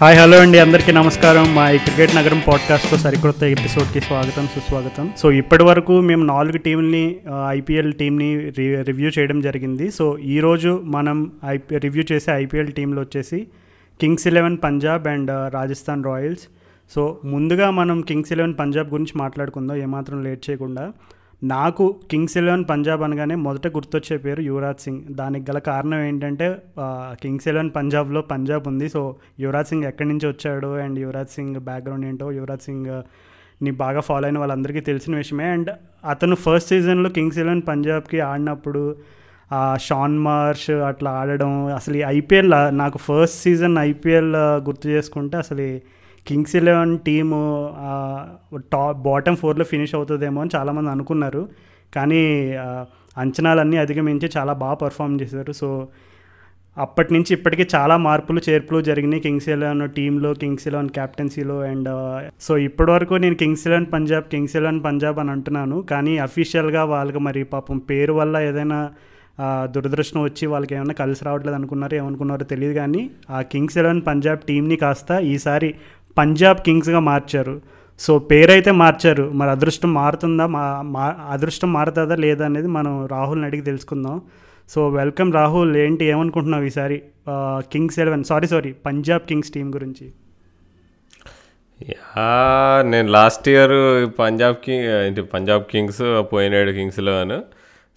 Hi 0.00 0.16
hello 0.18 0.36
అండి. 0.38 0.58
అందరికీ 0.58 0.92
నమస్కారం. 0.92 1.54
మా 1.54 1.70
ఈ 1.70 1.78
క్రికెట్ 1.78 2.16
నగరం 2.16 2.42
పాడ్కాస్ట్లో 2.48 2.98
సరికొత్త 2.98 3.42
ఎపిసోడ్కి 3.42 4.00
స్వాగతం 4.00 4.46
సుస్వాగతం. 4.46 5.12
సో 5.18 5.32
ఇప్పటి 5.32 5.64
వరకు 5.64 6.00
మేము 6.00 6.24
నాలుగు 6.24 6.58
టీంని 6.58 7.16
ఐపీఎల్ 7.48 7.92
టీంని 7.92 8.50
రివ్యూ 8.58 9.10
చేయడం 9.18 9.40
జరిగింది. 9.40 9.90
సో 9.90 10.18
ఈరోజు 10.18 10.80
మనం 10.84 11.32
ఐపీ 11.48 11.78
రివ్యూ 11.78 12.04
చేసే 12.12 12.32
ఐపీఎల్ 12.32 12.72
టీంలో 12.72 13.02
వచ్చేసి 13.02 13.46
Kings 14.00 14.26
Eleven 14.26 14.58
Punjab 14.64 15.08
and 15.08 15.30
Rajasthan 15.54 16.04
Royals. 16.04 16.42
So 16.94 17.18
ముందుగా 17.24 17.70
మనం 17.70 18.00
కింగ్స్ 18.00 18.32
ఎలెవెన్ 18.32 18.54
పంజాబ్ 18.58 18.90
గురించి 18.90 19.12
మాట్లాడుకుందాం. 19.16 19.76
ఏమాత్రం 19.76 20.24
లేట్ 20.24 20.50
చేయకుండా. 20.50 20.92
నాకు 21.52 21.84
కింగ్స్ 22.10 22.36
ఎలెవెన్ 22.40 22.64
పంజాబ్ 22.68 23.02
అనగానే 23.02 23.34
మొదట 23.44 23.66
గుర్తొచ్చే 23.76 24.16
పేరు 24.24 24.42
యువరాజ్ 24.48 24.82
సింగ్. 24.84 25.00
దానికి 25.20 25.44
గల 25.50 25.58
కారణం 25.68 26.00
ఏంటంటే 26.08 26.46
కింగ్స్ 27.22 27.46
ఎలెవెన్ 27.50 27.70
పంజాబ్లో 27.76 28.20
పంజాబ్ 28.30 28.68
ఉంది. 28.70 28.86
సో 28.88 29.00
యువరాజ్ 29.40 29.68
సింగ్ 29.68 29.86
ఎక్కడి 29.90 30.08
నుంచి 30.08 30.26
వచ్చాడు? 30.32 30.70
అండ్ 30.84 30.98
యువరాజ్ 31.04 31.32
సింగ్ 31.36 31.58
బ్యాక్గ్రౌండ్ 31.68 32.06
ఏంటో 32.10 32.28
యువరాజ్ 32.32 32.64
సింగ్ని 32.68 33.72
బాగా 33.82 34.00
ఫాలో 34.00 34.26
అయిన 34.28 34.38
వాళ్ళందరికీ 34.38 34.82
తెలిసిన 34.90 35.14
విషయమే. 35.22 35.48
అండ్ 35.56 35.70
అతను 36.12 36.38
ఫస్ట్ 36.44 36.68
సీజన్లో 36.68 37.10
కింగ్స్ 37.10 37.40
ఎలెవెన్ 37.42 37.64
పంజాబ్కి 37.68 38.20
ఆడినప్పుడు 38.30 38.84
షాన్ 39.86 40.16
మార్ష్ 40.18 40.70
అట్లా 40.90 41.10
ఆడడం 41.20 41.52
అసలు 41.78 41.96
ఈ 41.96 42.04
ఐపీఎల్ 42.18 42.52
నాకు 42.76 42.98
ఫస్ట్ 42.98 43.38
సీజన్ 43.44 43.76
ఐపీఎల్ 43.90 44.32
గుర్తు 44.68 44.86
చేసుకుంటే 44.88 45.36
అసలు 45.36 45.66
Kings 46.26 46.56
Eleven 46.56 46.94
team 46.98 47.40
top 48.72 48.98
bottom 49.08 49.36
ఫోర్లో 49.36 49.64
ఫినిష్ 49.64 49.94
అవుతుందేమో 49.94 50.40
అని 50.40 50.52
చాలామంది 50.56 50.90
అనుకున్నారు. 50.90 51.42
కానీ 51.96 52.22
అంచనాలన్నీ 53.16 53.76
అధిగమించి 53.76 54.28
చాలా 54.36 54.52
బాగా 54.62 54.74
పర్ఫామ్ 54.74 55.20
చేశారు. 55.20 55.52
సో 55.52 55.68
అప్పటి 56.76 57.10
నుంచి 57.14 57.30
ఇప్పటికీ 57.34 57.64
చాలా 57.74 57.96
మార్పులు 57.96 58.40
చేర్పులు 58.48 58.78
జరిగినాయి 58.80 59.22
కింగ్స్ 59.22 59.48
ఎలెవెన్ 59.48 59.82
టీంలో 59.88 60.30
కింగ్స్ 60.34 60.66
ఎలెవెన్ 60.68 60.88
క్యాప్టెన్సీలో 60.88 61.56
అండ్ 61.60 61.90
సో 62.40 62.52
ఇప్పటివరకు 62.58 63.14
నేను 63.14 63.34
Kings 63.34 63.64
Eleven 63.68 63.86
Punjab 63.92 64.26
Kings 64.32 64.56
Eleven 64.56 64.80
Punjab 64.84 65.18
అని 65.18 65.30
అంటున్నాను. 65.30 65.76
కానీ 65.82 66.14
అఫీషియల్గా 66.18 66.84
వాళ్ళకి 66.84 67.18
మరి 67.18 67.42
పాపం 67.44 67.78
పేరు 67.90 68.12
వల్ల 68.12 68.36
ఏదైనా 68.38 68.80
దురదృష్టం 69.74 70.20
వచ్చి 70.22 70.44
వాళ్ళకి 70.46 70.74
ఏమైనా 70.74 70.94
కలిసి 70.94 71.22
రావట్లేదు 71.24 71.56
అనుకున్నారో 71.56 71.94
ఏమనుకున్నారో 71.96 72.44
తెలియదు 72.44 72.74
కానీ 72.74 73.10
ఆ 73.30 73.42
కింగ్స్ 73.52 73.78
ఎలెవెన్ 73.78 74.02
పంజాబ్ 74.06 74.42
టీంని 74.48 74.76
కాస్త 74.76 75.12
ఈసారి 75.12 75.70
పంజాబ్ 76.18 76.58
కింగ్స్గా 76.58 76.98
మార్చారు. 76.98 77.60
సో 77.98 78.18
పేరైతే 78.18 78.70
మార్చారు. 78.70 79.30
మరి 79.34 79.50
అదృష్టం 79.50 79.94
మారుతుందా? 79.94 80.46
మా 80.46 80.82
మా 80.82 81.14
అదృష్టం 81.30 81.72
మారుతుందా 81.72 82.14
లేదా 82.14 82.44
అనేది 82.44 82.66
మనం 82.66 83.06
రాహుల్ని 83.06 83.46
అడిగి 83.46 83.62
తెలుసుకుందాం. 83.62 84.20
So 84.68 84.88
welcome 84.88 85.32
Rahul. 85.32 85.76
ఏంటి? 85.76 86.04
ఏమనుకుంటున్నావు 86.04 86.64
ఈసారి? 86.64 87.02
Kings 87.60 87.98
Eleven. 87.98 88.24
Sorry 88.24 88.46
sorry. 88.46 88.72
Punjab 88.72 89.22
Kings 89.22 89.50
team 89.50 89.74
గురించి. 89.74 90.12
యా 91.88 92.82
నేను 92.82 93.08
లాస్ట్ 93.08 93.48
ఇయర్ 93.48 94.10
పంజాబ్ 94.18 94.56
కింగ్ 94.56 95.06
ఏంటి 95.06 95.22
పంజాబ్ 95.22 95.64
కింగ్స్ 95.64 96.22
పోయినాడు 96.32 96.70
కింగ్స్లో 96.70 97.20
అను. 97.20 97.42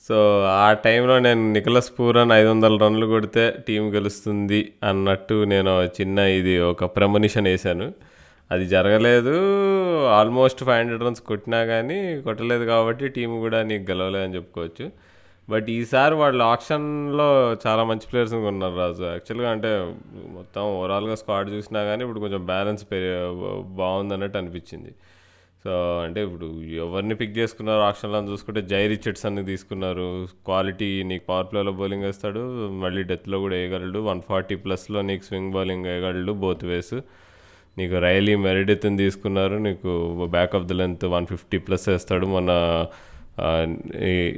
సో 0.08 0.44
ఆ 0.44 0.74
టైంలో 0.74 1.20
నేను 1.20 1.54
నికలస్ 1.54 2.00
పూరన్ 2.00 2.32
ఐదు 2.32 2.48
వందల 2.48 2.78
రన్లు 2.78 3.06
కొడితే 3.06 3.64
టీం 3.68 3.94
గెలుస్తుంది 3.94 4.74
అన్నట్టు 4.84 5.44
నేను 5.44 5.84
చిన్న 5.84 6.20
ఇది 6.20 6.60
ఒక 6.60 6.86
ప్రమనిషన్ 6.86 7.48
వేశాను. 7.48 7.94
అది 8.52 8.66
జరగలేదు. 8.68 9.34
ఆల్మోస్ట్ 10.08 10.64
ఫైవ్ 10.64 10.80
హండ్రెడ్ 10.80 11.04
రన్స్ 11.04 11.22
కొట్టినా 11.22 11.66
కానీ 11.66 12.22
కొట్టలేదు 12.22 12.66
కాబట్టి 12.66 13.08
టీం 13.08 13.40
కూడా 13.40 13.64
నీకు 13.64 13.92
గెలవలేదని 13.92 14.36
చెప్పుకోవచ్చు. 14.36 14.92
బట్ 15.50 15.70
ఈసారి 15.70 16.16
వాళ్ళు 16.16 16.44
ఆప్షన్లో 16.44 17.28
చాలా 17.68 17.84
మంచి 17.84 18.08
ప్లేయర్స్ 18.12 18.34
ఉన్నారు 18.34 18.78
రాజు. 18.78 19.04
యాక్చువల్గా 19.04 19.50
అంటే 19.52 19.94
మొత్తం 20.38 20.62
ఓవరాల్గా 20.62 21.16
స్క్వాడ్ 21.16 21.50
చూసినా 21.50 21.84
కానీ 21.84 22.02
ఇప్పుడు 22.02 22.20
కొంచెం 22.20 22.46
బ్యాలెన్స్ 22.46 22.86
పెరి 22.92 23.10
బాగుందన్నట్టు 23.76 24.38
అనిపించింది. 24.38 24.94
అంటే 26.04 26.24
ఇప్పుడు 26.24 26.46
ఎవరిని 26.62 27.16
పిక్ 27.16 27.38
చేసుకున్నారు 27.38 27.82
ఆప్షన్లో 27.82 28.32
చూసుకుంటే 28.32 28.62
జై 28.62 28.88
రిచర్డ్సన్ని 28.88 29.46
తీసుకున్నారు. 29.46 30.28
క్వాలిటీ 30.46 31.04
నీకు 31.04 31.24
పవర్ 31.30 31.48
ప్లేలో 31.52 31.72
బౌలింగ్ 31.72 32.04
వేస్తాడు. 32.04 32.70
మళ్ళీ 32.70 33.04
డెత్లో 33.04 33.40
కూడా 33.40 33.56
వేయగలడు. 33.56 34.00
వన్ 34.00 34.22
ఫార్టీ 34.22 34.56
ప్లస్లో 34.56 35.02
నీకు 35.02 35.24
స్వింగ్ 35.24 35.52
బౌలింగ్ 35.52 35.86
వేయగలడు 35.86 36.32
బోత్ 36.32 36.66
వేస్ 36.66 36.94
నీకు 37.78 38.00
రైలీ 38.00 38.36
మెరిడిత్ని 38.36 38.98
తీసుకున్నారు. 38.98 39.56
నీకు 39.56 39.90
back 40.30 40.56
of 40.56 40.66
the 40.66 40.72
length 40.72 41.06
one 41.06 41.28
fifty 41.28 41.58
plus 41.58 41.90
వేస్తాడు. 41.90 42.26
మొన్న 42.26 42.52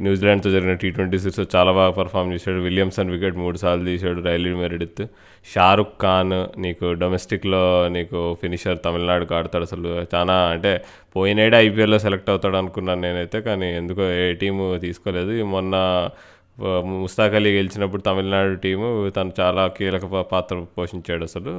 న్యూజిలాండ్తో 0.06 0.50
జరిగిన 0.54 0.74
టీ 0.82 0.90
ట్వంటీ 0.96 1.18
సిక్స్ 1.24 1.42
చాలా 1.56 1.72
బాగా 1.78 1.92
పర్ఫామ్ 2.00 2.32
చేశాడు. 2.34 2.60
విలియమ్సన్ 2.68 3.12
వికెట్ 3.16 3.38
మూడు 3.44 3.58
సార్లు 3.58 3.86
తీశాడు. 3.86 4.22
రైలీ 4.22 4.52
మెరిడిత్ 4.54 5.04
షారుఖ్ 5.54 5.94
ఖాన్ 6.02 6.36
నీకు 6.62 6.88
డొమెస్టిక్లో 7.04 7.62
నీకు 7.96 8.20
ఫినిషర్ 8.42 8.80
తమిళనాడుకి 8.86 9.34
ఆడతాడు 9.34 9.68
అసలు. 9.70 9.92
చాలా 10.16 10.36
అంటే 10.56 10.74
పోయినేడే 11.16 11.58
ఐపీఎల్లో 11.68 12.00
సెలెక్ట్ 12.06 12.30
అవుతాడు 12.30 12.60
అనుకున్నాను 12.62 13.02
నేనైతే 13.02 13.42
కానీ 13.42 13.70
ఎందుకో 13.82 14.06
ఏ 14.24 14.26
టీము 14.42 14.66
తీసుకోలేదు. 14.86 15.44
మొన్న 15.56 15.76
ముస్తాక్ 17.04 17.36
అలీ 17.40 17.52
గెలిచినప్పుడు 17.58 18.02
తమిళనాడు 18.02 18.56
టీము 18.64 18.88
తను 19.10 19.32
చాలా 19.40 19.64
కీలక 19.68 20.06
పాత్ర 20.32 20.56
పోషించాడు 20.78 21.24
అసలు 21.24 21.52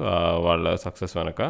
వాళ్ళ 0.47 0.75
సక్సెస్ 0.87 1.17
వెనక. 1.17 1.43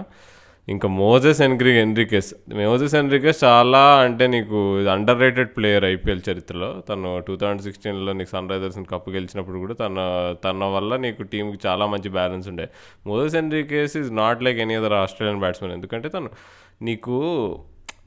ఇంకా 0.73 0.89
మోజెస్ 0.89 1.41
ఎన్గ్రి 1.41 1.71
ఎన్రికెస్. 1.81 2.35
మోజెస్ 2.55 2.95
ఎన్రికెస్ 2.95 3.45
చాలా 3.45 3.81
అంటే 4.05 4.25
నీకు 4.27 4.59
అండర్ 4.87 5.21
రేటెడ్ 5.21 5.51
ప్లేయర్ 5.57 5.85
ఐపీఎల్ 5.85 6.21
చరిత్రలో. 6.31 6.69
తను 6.89 7.11
టూ 7.29 7.37
థౌజండ్ 7.37 7.63
సిక్స్టీన్లో 7.63 8.13
నీకు 8.13 8.31
సన్ 8.31 8.51
రైజర్స్ని 8.51 8.85
కప్పు 8.85 9.11
గెలిచినప్పుడు 9.11 9.59
కూడా 9.59 9.75
తన 9.75 9.97
తన 10.45 10.65
వల్ల 10.65 10.97
నీకు 10.97 11.23
టీంకి 11.23 11.59
చాలా 11.67 11.87
మంచి 11.87 12.09
బ్యాలెన్స్ 12.09 12.49
ఉండే. 12.49 12.69
Moises 13.07 13.35
Henriques 13.35 13.97
is 13.97 14.13
not 14.15 14.43
like 14.43 14.59
any 14.59 14.75
other 14.75 14.93
Australian 14.93 15.41
batsmen 15.41 15.75
ఎందుకంటే 15.75 16.09
తను 16.09 16.31
నీకు 16.83 17.17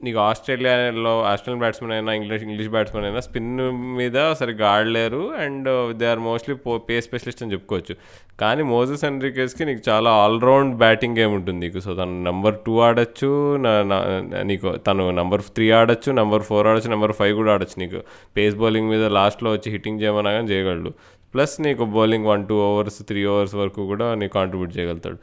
నీకు 0.04 0.18
ఆస్ట్రేలియాలో 0.18 1.22
ఆస్ట్రేలియన్ 1.22 1.60
బ్యాట్స్మెన్ 1.60 1.92
అయినా 1.92 2.12
ఇంగ్లీష్ 2.12 2.42
ఇంగ్లీష్ 2.42 2.68
బ్యాట్స్మెన్ 2.68 3.06
అయినా 3.06 3.20
స్పిన్ 3.20 3.58
మీద 3.72 4.32
సరిగ్గా 4.32 4.70
ఆడలేరు 4.70 5.34
అండ్ 5.38 5.94
దే 5.96 6.06
ఆర్ 6.06 6.18
మోస్ట్లీ 6.18 6.54
పో 6.54 6.78
పే 6.78 7.00
స్పెషలిస్ట్ 7.00 7.42
అని 7.42 7.52
చెప్పుకోవచ్చు. 7.52 7.96
కానీ 8.40 8.62
మోజెస్ 8.62 9.04
అండ్రికేస్కి 9.04 9.64
నీకు 9.64 9.90
చాలా 9.90 10.10
ఆల్రౌండ్ 10.10 10.76
బ్యాటింగ్ 10.76 11.18
గేమ్ 11.18 11.34
ఉంటుంది 11.34 11.66
నీకు. 11.66 11.80
సో 11.80 11.94
తను 11.94 12.22
నెంబర్ 12.22 12.54
టూ 12.66 12.80
ఆడొచ్చు 12.80 13.56
నా- 13.56 14.42
నీకు 14.42 14.76
తను 14.76 15.10
నెంబర్ 15.10 15.42
త్రీ 15.42 15.70
ఆడొచ్చు 15.70 16.12
నెంబర్ 16.12 16.42
ఫోర్ 16.42 16.66
ఆడొచ్చు 16.66 16.90
నెంబర్ 16.90 17.12
ఫైవ్ 17.12 17.36
కూడా 17.36 17.52
ఆడొచ్చు 17.52 17.80
నీకు. 17.80 18.00
పేస్ 18.36 18.56
బౌలింగ్ 18.56 18.88
మీద 18.88 19.04
లాస్ట్లో 19.04 19.52
వచ్చి 19.52 19.72
హిట్టింగ్ 19.72 20.00
చేయమన్నా 20.00 20.32
కానీ 20.32 20.46
చేయగలడు. 20.46 20.92
ప్లస్ 21.34 21.60
నీకు 21.60 21.84
bowling 21.84 22.26
one 22.26 22.48
two 22.48 22.54
overs 22.54 22.98
three 23.02 23.24
overs 23.24 23.54
వరకు 23.54 23.86
కూడా 23.86 24.14
నీకు 24.14 24.32
కాంట్రిబ్యూట్ 24.32 24.78
చేయగలుగుతాడు. 24.78 25.16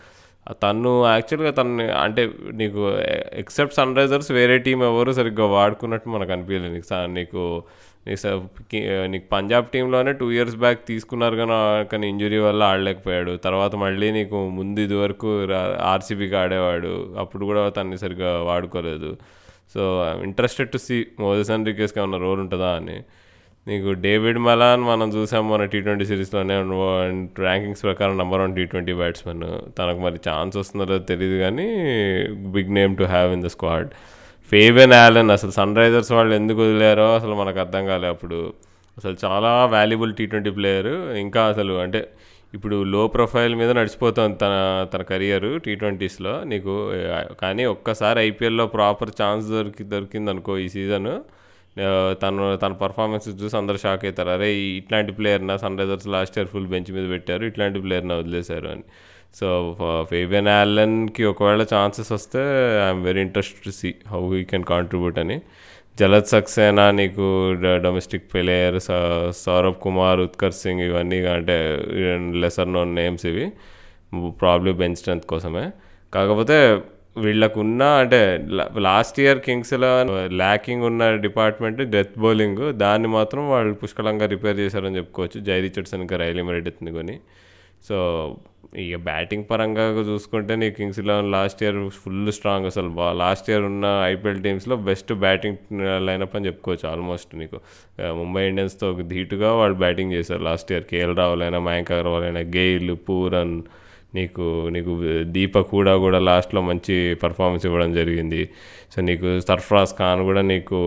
తను 0.62 1.08
యాక్చువల్గా 1.08 1.52
తను 1.52 1.92
అంటే 1.92 2.32
నీకు 2.54 2.90
ఎక్సెప్ట్ 3.34 3.76
సన్ 3.76 3.96
రైజర్స్ 3.96 4.32
వేరే 4.32 4.58
టీం 4.58 4.84
ఎవరు 4.84 5.12
సరిగ్గా 5.12 5.46
వాడుకున్నట్టు 5.46 6.10
మనకు 6.10 6.32
అనిపించలేదు 6.32 6.74
నీకు 6.74 7.04
నీకు 7.08 7.64
నీకు 8.08 9.08
నీకు 9.08 9.26
పంజాబ్ 9.32 9.66
టీంలోనే 9.66 10.14
టూ 10.14 10.32
ఇయర్స్ 10.32 10.56
బ్యాక్ 10.56 10.88
తీసుకున్నారు 10.88 11.36
కానీ 11.36 11.86
కానీ 11.86 12.10
ఇంజురీ 12.10 12.38
వల్ల 12.38 12.64
ఆడలేకపోయాడు. 12.64 13.38
తర్వాత 13.38 13.76
మళ్ళీ 13.76 14.12
నీకు 14.12 14.50
ముందు 14.50 14.80
ఇది 14.80 14.96
వరకు 14.96 15.44
ఆర్సీబీకి 15.82 16.36
ఆడేవాడు. 16.36 17.16
అప్పుడు 17.20 17.46
కూడా 17.46 17.70
తన్ని 17.70 17.98
సరిగ్గా 17.98 18.42
వాడుకోలేదు. 18.42 19.18
So 19.74 20.06
interested 20.24 20.70
to 20.70 20.78
see 20.78 21.06
Moises 21.20 21.52
ఎండ్రికేస్కి 21.52 22.00
ఏమన్నా 22.00 22.18
రోల్ 22.18 22.40
ఉంటుందా 22.40 22.70
అని. 22.76 23.04
నీకు 23.68 23.92
డేవిడ్ 23.94 24.40
మలాన్ 24.40 24.82
మనం 24.82 25.10
చూసాం 25.10 25.50
మన 25.50 25.66
టీ 25.66 25.80
ట్వంటీ 25.82 26.06
సిరీస్లోనే 26.06 26.56
ర్యాంకింగ్స్ 27.40 27.82
ప్రకారం 27.82 28.18
number 28.18 28.42
one 28.42 28.56
T 28.56 28.66
twenty 28.66 28.94
batsmen 28.94 29.44
తనకు 29.80 30.00
మరి 30.00 30.20
ఛాన్స్ 30.30 30.58
వస్తుందో 30.58 30.98
తెలియదు 30.98 31.38
కానీ 31.40 31.68
big 32.48 32.74
name 32.74 32.98
to 32.98 33.04
have 33.04 33.34
in 33.34 33.42
the 33.42 33.48
squad 33.48 33.90
Fabian 34.52 34.94
Allen 34.94 35.32
అసలు 35.32 35.52
సన్ 35.52 35.76
రైజర్స్ 35.76 36.12
వాళ్ళు 36.12 36.34
ఎందుకు 36.36 36.60
వదిలేరో 36.62 37.16
అసలు 37.16 37.36
మనకు 37.36 37.60
అర్థం 37.60 37.86
కాలే 37.86 38.08
అప్పుడు. 38.08 38.40
అసలు 38.98 39.16
చాలా 39.26 39.66
వాల్యుబుల్ 39.66 40.14
టీ 40.14 40.26
ట్వంటీ 40.26 40.50
ప్లేయర్ 40.50 41.18
ఇంకా 41.18 41.44
అసలు 41.44 41.74
అంటే 41.80 42.08
ఇప్పుడు 42.54 42.84
లో 42.84 43.08
ప్రొఫైల్ 43.08 43.56
మీద 43.56 43.72
నడిచిపోతుంది 43.72 44.38
తన 44.38 44.54
తన 44.94 45.02
కెరియర్ 45.02 45.60
టీ 45.60 45.76
ట్వంటీస్లో 45.76 46.44
నీకు 46.44 46.74
కానీ 47.42 47.66
ఒక్కసారి 47.66 48.20
ఐపీఎల్లో 48.22 48.68
ప్రాపర్ 48.68 49.10
ఛాన్స్ 49.22 49.48
దొరికి 49.48 49.84
దొరికింది 49.84 50.32
అనుకో 50.32 50.58
ఈ 50.58 50.68
సీజన్ 50.70 51.12
తను 52.24 52.56
తన 52.56 52.72
పర్ఫార్మెన్స్ 52.72 53.30
చూసి 53.30 53.58
అందరు 53.58 53.78
షాక్ 53.78 54.06
అవుతారు. 54.06 54.30
అరే 54.30 54.54
ఇట్లాంటి 54.54 55.12
ప్లేయర్నా 55.12 55.58
Sunrisers 55.80 56.08
last 56.08 56.38
year 56.38 56.50
full 56.50 56.68
bench 56.68 56.92
మీద 56.92 57.10
పెట్టారు 57.10 57.46
ఇట్లాంటి 57.46 57.80
ప్లేయర్ని 57.80 58.14
వదిలేశారు 58.14 58.68
అని. 58.68 58.84
సో 59.36 59.78
ఫేబియన్ 60.10 60.48
యాలన్కి 60.48 61.24
ఒకవేళ 61.24 61.64
ఛాన్సెస్ 61.64 62.12
వస్తే 62.12 62.40
I'm 62.88 63.04
very 63.04 63.22
interest 63.22 63.66
to 63.66 63.70
see 63.70 63.96
how 64.08 64.34
he 64.36 64.44
can 64.44 64.64
contribute 64.64 65.20
అని. 65.20 65.42
జలత్ 66.00 66.28
సక్సేనా 66.28 66.92
నీకు 66.92 67.54
డొమెస్టిక్ 67.84 68.34
ప్లేయర్ 68.34 68.80
సౌరభ్ 69.34 69.76
కుమార్ 69.76 70.20
ఉత్కర్ 70.20 70.52
సింగ్ 70.52 70.80
ఇవన్నీ 70.80 71.26
అంటే 71.26 71.82
లెసర్ 72.32 72.74
నోన్ 72.74 72.96
నేమ్స్ 72.96 73.26
ఇవి. 73.26 73.52
ప్రాబ్లీ 74.30 74.72
బెంచ్ 74.74 74.96
స్ట్రెంత్ 74.96 75.26
కోసమే. 75.26 75.72
కాకపోతే 76.14 76.80
వీళ్ళకున్న 77.16 77.84
అంటే 78.02 78.20
లాస్ట్ 78.88 79.18
ఇయర్ 79.24 79.40
కింగ్స్లో 79.48 79.90
ల్యాకింగ్ 80.42 80.84
ఉన్న 80.90 81.10
డిపార్ట్మెంట్ 81.26 81.82
డెత్ 81.96 82.16
బౌలింగ్ 82.26 82.62
దాన్ని 82.84 83.10
మాత్రం 83.18 83.44
వాళ్ళు 83.54 83.74
పుష్కలంగా 83.82 84.26
రిపేర్ 84.36 84.58
చేశారని 84.64 84.98
చెప్పుకోవచ్చు. 85.00 85.40
జై 85.48 85.58
రిచర్డ్సన్ 85.66 86.04
ఇంకా 86.06 86.18
రైలీ 86.24 86.44
మెరిడెత్ని 86.50 86.94
కొని. 87.00 87.16
సో 87.88 87.98
ఇక 88.84 88.98
బ్యాటింగ్ 89.08 89.46
పరంగా 89.50 89.86
చూసుకుంటే 90.10 90.54
నీ 90.62 90.68
Kings 90.78 91.00
Eleven 91.04 91.30
last 91.36 91.62
year 91.64 91.80
full 92.02 92.32
strong 92.38 92.68
అసలు. 92.72 92.90
లాస్ట్ 93.24 93.48
ఇయర్ 93.52 93.66
ఉన్న 93.72 93.86
ఐపీఎల్ 94.14 94.42
టీమ్స్లో 94.46 94.76
బెస్ట్ 94.90 95.12
బ్యాటింగ్ 95.26 95.58
లైనప్ 96.08 96.36
అని 96.40 96.48
చెప్పుకోవచ్చు 96.50 96.86
ఆల్మోస్ట్ 96.94 97.32
నీకు 97.42 97.58
ముంబై 98.22 98.44
ఇండియన్స్తో 98.52 98.90
ధీటుగా 99.14 99.52
వాళ్ళు 99.62 99.78
బ్యాటింగ్ 99.84 100.14
చేశారు 100.18 100.44
లాస్ట్ 100.50 100.72
ఇయర్ 100.74 100.88
కేఎల్ 100.94 101.16
రావులైనా 101.22 101.60
మయాంక్ 101.70 101.92
అగర్వాల్ 101.98 102.28
అయినా 102.30 102.44
గెయిల్ 102.58 102.94
పూరన్ 103.10 103.56
నీకు 104.18 104.46
నీకు 104.76 104.94
దీప 105.36 105.60
కూడా 105.74 105.94
కూడా 106.06 106.20
లాస్ట్లో 106.30 106.62
మంచి 106.70 106.96
పర్ఫార్మెన్స్ 107.24 107.66
ఇవ్వడం 107.70 107.92
జరిగింది. 108.00 108.42
సో 108.94 108.98
నీకు 109.10 109.28
సర్ఫరాజ్ 109.50 109.94
ఖాన్ 110.00 110.22
కూడా 110.30 110.42
నీకు 110.52 110.80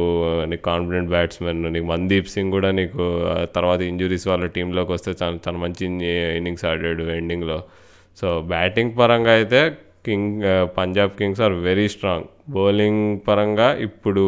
నీకు 0.50 0.64
కాన్ఫిడెంట్ 0.70 1.10
బ్యాట్స్మెన్ 1.14 1.62
నీకు 1.76 1.86
మందీప్ 1.92 2.28
సింగ్ 2.34 2.52
కూడా 2.56 2.70
నీకు 2.80 3.04
తర్వాత 3.56 3.80
ఇంజురీస్ 3.92 4.26
వాళ్ళ 4.32 4.46
టీంలోకి 4.56 4.92
వస్తే 4.96 5.12
చాలా 5.22 5.38
చాలా 5.46 5.60
మంచి 5.64 5.84
ఇన్నింగ్స్ 6.38 6.66
ఆడాడు 6.72 7.06
ఎండింగ్లో 7.20 7.58
సో 8.18 8.28
బ్యాటింగ్ 8.54 8.94
పరంగా 9.00 9.32
అయితే 9.40 9.62
King 10.06 10.42
Punjab 10.78 11.12
Kings 11.18 11.42
are 11.44 11.54
very 11.66 11.86
strong 11.92 12.26
bowling 12.56 13.04
పరంగా 13.28 13.68
ఇప్పుడు 13.86 14.24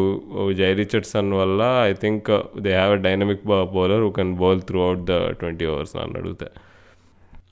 జై 0.59 0.69
రిచర్డ్సన్ 0.79 1.29
వల్ల 1.39 1.61
I 1.89 1.91
think 2.03 2.29
they 2.65 2.71
have 2.77 2.93
a 2.95 3.01
dynamic 3.07 3.43
bowler 3.75 4.03
who 4.05 4.09
can 4.17 4.31
bowl 4.41 4.61
throughout 4.87 5.03
the 5.11 5.17
twenty 5.41 5.65
overs 5.73 5.93
అని 6.03 6.17
అడిగితే. 6.21 6.47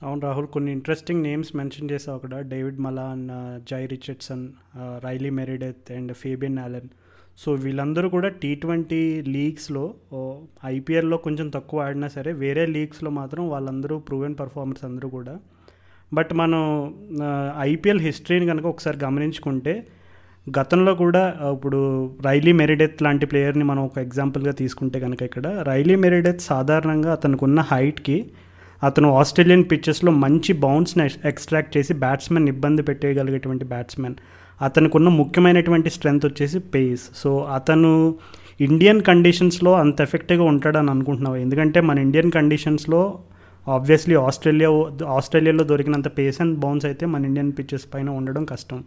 అవును 0.06 0.20
రాహుల్ 0.20 0.46
కొన్ని 0.46 0.70
ఇంట్రెస్టింగ్ 0.72 1.22
నేమ్స్ 1.22 1.50
మెన్షన్ 1.56 1.90
చేసావు 1.92 2.16
అక్కడ. 2.18 2.34
David 2.52 2.78
Malan 2.86 3.22
Jhye 3.70 3.82
Richardson 3.86 4.44
Riley 5.04 5.30
Meredith 5.30 5.90
and 5.96 6.12
Fabian 6.14 6.58
Allen 6.64 6.88
so 7.38 7.52
వీళ్ళందరూ 7.64 8.08
కూడా 8.08 8.28
టీ 8.42 8.50
ట్వంటీ 8.54 9.00
లీగ్స్లో 9.28 9.82
ఐపీఎల్లో 10.76 11.16
కొంచెం 11.16 11.48
తక్కువ 11.48 11.86
ఆడినా 11.86 12.08
సరే 12.08 12.30
వేరే 12.44 12.66
లీగ్స్లో 12.66 13.10
మాత్రం 13.10 13.42
వాళ్ళందరూ 13.48 13.98
ప్రూవెన్ 13.98 14.36
పర్ఫార్మర్స్ 14.40 14.84
అందరూ 14.84 15.08
కూడా. 15.08 15.34
బట్ 16.12 16.32
మనం 16.34 16.62
ఐపీఎల్ 17.72 18.00
హిస్టరీని 18.00 18.46
కనుక 18.46 18.66
ఒకసారి 18.66 18.98
గమనించుకుంటే 19.04 19.74
గతంలో 20.58 20.94
కూడా 20.94 21.22
ఇప్పుడు 21.54 21.78
రైలీ 22.24 22.52
మెరిడెత్ 22.52 23.00
లాంటి 23.02 23.26
ప్లేయర్ని 23.26 23.64
మనం 23.64 23.82
ఒక 23.84 23.98
ఎగ్జాంపుల్గా 23.98 24.52
తీసుకుంటే 24.52 25.00
కనుక 25.00 25.22
ఇక్కడ 25.22 25.46
రైలీ 25.70 25.96
మెరిడెత్ 25.96 26.42
సాధారణంగా 26.42 27.12
అతనికి 27.12 27.44
ఉన్న 27.44 27.60
హైట్కి 27.60 28.18
అతను 28.88 29.08
ఆస్ట్రేలియన్ 29.20 29.64
పిచ్చెస్లో 29.70 30.10
మంచి 30.24 30.52
బౌన్స్ని 30.64 31.04
ఎక్స్ట్రాక్ట్ 31.30 31.72
చేసి 31.76 31.92
బ్యాట్స్మెన్ 32.04 32.48
ఇబ్బంది 32.54 32.82
పెట్టేయగలిగేటువంటి 32.88 33.64
బ్యాట్స్మెన్. 33.72 34.16
అతనికి 34.66 34.94
ఉన్న 34.98 35.08
ముఖ్యమైనటువంటి 35.20 35.90
స్ట్రెంగ్త్ 35.96 36.26
వచ్చేసి 36.26 36.58
పేస్. 36.74 37.04
సో 37.22 37.30
అతను 37.58 37.92
ఇండియన్ 38.60 39.00
కండిషన్స్లో 39.08 39.72
అంత 39.82 39.98
ఎఫెక్టివ్గా 40.08 40.44
ఉంటాడని 40.52 40.90
అనుకుంటున్నావు? 40.90 41.38
ఎందుకంటే 41.44 41.80
మన 41.88 41.98
ఇండియన్ 42.06 42.30
కండిషన్స్లో 42.38 43.00
ఆబ్వియస్లీ 43.66 44.14
ఆస్ట్రేలియా 44.26 44.70
ఆస్ట్రేలియాలో 45.16 45.64
దొరికినంత 45.70 46.08
పేస్ 46.18 46.38
అండ్ 46.42 46.54
బౌన్స్ 46.64 46.86
అయితే 46.90 47.04
మన 47.14 47.24
ఇండియన్ 47.30 47.52
పిచ్చెస్ 47.58 47.86
పైన 47.94 48.08
ఉండడం 48.18 48.44
కష్టం. 48.52 48.78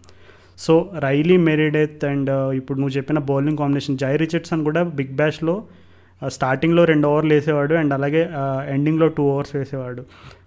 సో 0.66 0.74
రైలీ 1.06 1.36
మెరిడెత్ 1.50 2.02
అండ్ 2.12 2.32
ఇప్పుడు 2.60 2.78
నువ్వు 2.80 2.96
చెప్పిన 2.98 3.20
బౌలింగ్ 3.32 3.60
కాంబినేషన్ 3.62 3.98
జై 3.98 4.14
రిచర్డ్సన్ 4.24 4.64
కూడా 4.68 4.82
బిగ్ 5.00 5.14
బ్యాష్లో 5.22 5.56
స్టార్టింగ్లో 6.36 6.84
రెండు 6.92 7.08
ఓవర్లు 7.08 7.34
వేసేవాడు 7.34 7.74
అండ్ 7.82 7.94
అలాగే 7.98 8.24
ఎండింగ్లో 8.76 9.08
టూ 9.18 9.24
ఓవర్స్ 9.34 9.54
వేసేవాడు. 9.56 10.02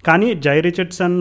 కానీ 0.07 0.29
జై 0.47 0.57
రిచర్డ్సన్ 0.61 1.19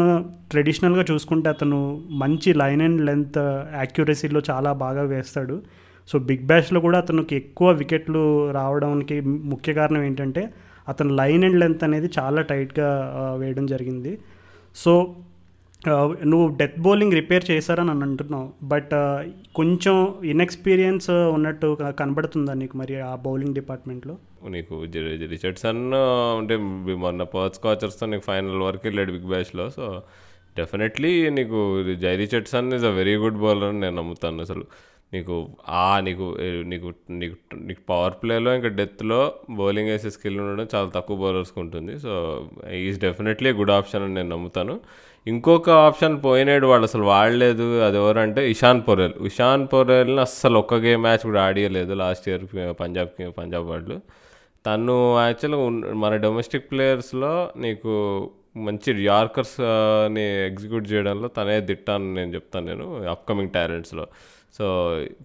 ట్రెడిషనల్గా 0.51 1.05
చూసుకుంటే 1.11 1.47
అతను 1.49 1.79
మంచి 2.23 2.51
లైన్ 2.53 2.83
అండ్ 2.87 3.01
లెంత్ 3.09 3.39
యాక్యురసీలో 3.81 4.41
చాలా 4.49 4.73
బాగా 4.83 5.03
వేస్తాడు. 5.13 5.57
సో 6.09 6.19
బిగ్ 6.29 6.45
బ్యాష్లో 6.51 6.79
కూడా 6.79 6.97
అతనికి 6.97 7.35
ఎక్కువ 7.35 7.71
వికెట్లు 7.71 8.23
రావడానికి 8.51 9.17
ముఖ్య 9.51 9.73
కారణం 9.73 10.03
ఏంటంటే 10.03 10.43
అతను 10.91 11.11
లైన్ 11.19 11.43
అండ్ 11.43 11.59
లెంత్ 11.59 11.83
అనేది 11.87 12.09
చాలా 12.19 12.41
టైట్గా 12.51 12.89
వేయడం 13.41 13.65
జరిగింది. 13.73 14.13
సో 14.75 14.93
నువ్వు 16.31 16.47
డెత్ 16.57 16.79
బౌలింగ్ 16.79 17.13
రిపేర్ 17.13 17.45
చేశారని 17.51 17.91
అని 17.91 18.03
అంటున్నావు. 18.07 18.49
బట్ 18.63 18.91
కొంచెం 19.55 19.95
ఇన్ఎక్స్పీరియన్స్ 20.33 21.09
ఉన్నట్టు 21.37 21.77
కనబడుతుందా 21.99 22.53
నీకు 22.53 22.75
మరి 22.77 22.95
ఆ 23.11 23.13
బౌలింగ్ 23.15 23.55
డిపార్ట్మెంట్లో 23.59 24.15
నీకు 24.49 24.85
రిచర్డ్సన్ 24.93 25.93
అంటే 26.37 26.55
మొన్న 26.95 27.23
పర్త్ 27.23 27.55
స్కాచర్స్తో 27.55 28.05
నీకు 28.05 28.23
ఫైనల్ 28.27 28.57
వరకు 28.57 28.81
వెళ్ళాడు 28.83 29.11
బిగ్ 29.11 29.29
బ్యాష్లో 29.29 29.69
సో 29.69 30.03
డెఫినెట్లీ 30.57 31.29
నీకు 31.29 31.83
Jhye 31.93 32.15
Richardson 32.15 32.73
is 32.73 32.85
a 32.85 32.89
very 32.89 33.15
good 33.15 33.37
bowler 33.37 33.63
అని 33.63 33.79
నేను 33.79 33.95
నమ్ముతాను 33.95 34.41
అసలు. 34.41 34.65
నీకు 35.13 35.49
ఆ 35.69 35.99
నీకు 35.99 36.37
నీకు 36.41 36.93
నీకు 37.09 37.35
నీకు 37.55 37.81
పవర్ 37.89 38.13
ప్లేలో 38.23 38.55
ఇంకా 38.55 38.67
డెత్లో 38.67 39.33
బౌలింగ్ 39.49 39.89
వేసే 39.89 40.09
స్కిల్ 40.09 40.39
ఉండడం 40.39 40.67
చాలా 40.75 40.89
తక్కువ 40.95 41.17
బౌలర్స్కి 41.17 41.59
ఉంటుంది. 41.59 41.99
So 41.99 42.45
is 42.73 42.99
definitely 42.99 43.51
good 43.51 43.71
option 43.71 44.03
అని 44.03 44.13
నేను 44.13 44.29
నమ్ముతాను. 44.29 44.79
ఇంకొక 45.27 45.69
ఆప్షన్ 45.69 46.23
పోయినాడు 46.25 46.67
వాళ్ళు 46.67 46.83
అసలు 46.83 47.03
వాడలేదు. 47.03 47.81
అది 47.81 47.97
ఎవరంటే 47.97 48.51
ఇషాన్ 48.51 48.81
పొరెల్. 48.87 49.13
ఇషాన్ 49.25 49.67
పొరెల్ని 49.73 50.21
అస్సలు 50.21 50.59
ఒక్క 50.59 50.73
గేమ్ 50.73 51.01
మ్యాచ్ 51.01 51.19
కూడా 51.19 51.43
ఆడియలేదు 51.43 51.93
లాస్ట్ 51.93 52.29
ఇయర్ 52.29 52.45
పంజాబ్ 52.79 53.37
పంజాబ్ 53.37 53.67
వాళ్ళు. 53.67 54.01
తను 54.65 55.19
యాక్చువల్గా 55.27 55.93
మన 55.93 56.15
డొమెస్టిక్ 56.15 56.71
ప్లేయర్స్లో 56.71 57.51
నీకు 57.57 57.93
మంచి 58.57 59.03
యార్కర్స్ని 59.03 60.25
ఎగ్జిక్యూట్ 60.45 60.91
చేయడంలో 60.91 61.27
తనే 61.27 61.61
దిట్టాను 61.61 62.13
నేను 62.13 62.33
చెప్తాను 62.33 62.65
నేను 62.65 62.87
అప్కమింగ్ 63.05 63.51
టాలెంట్స్లో 63.51 64.05
సో 64.57 64.65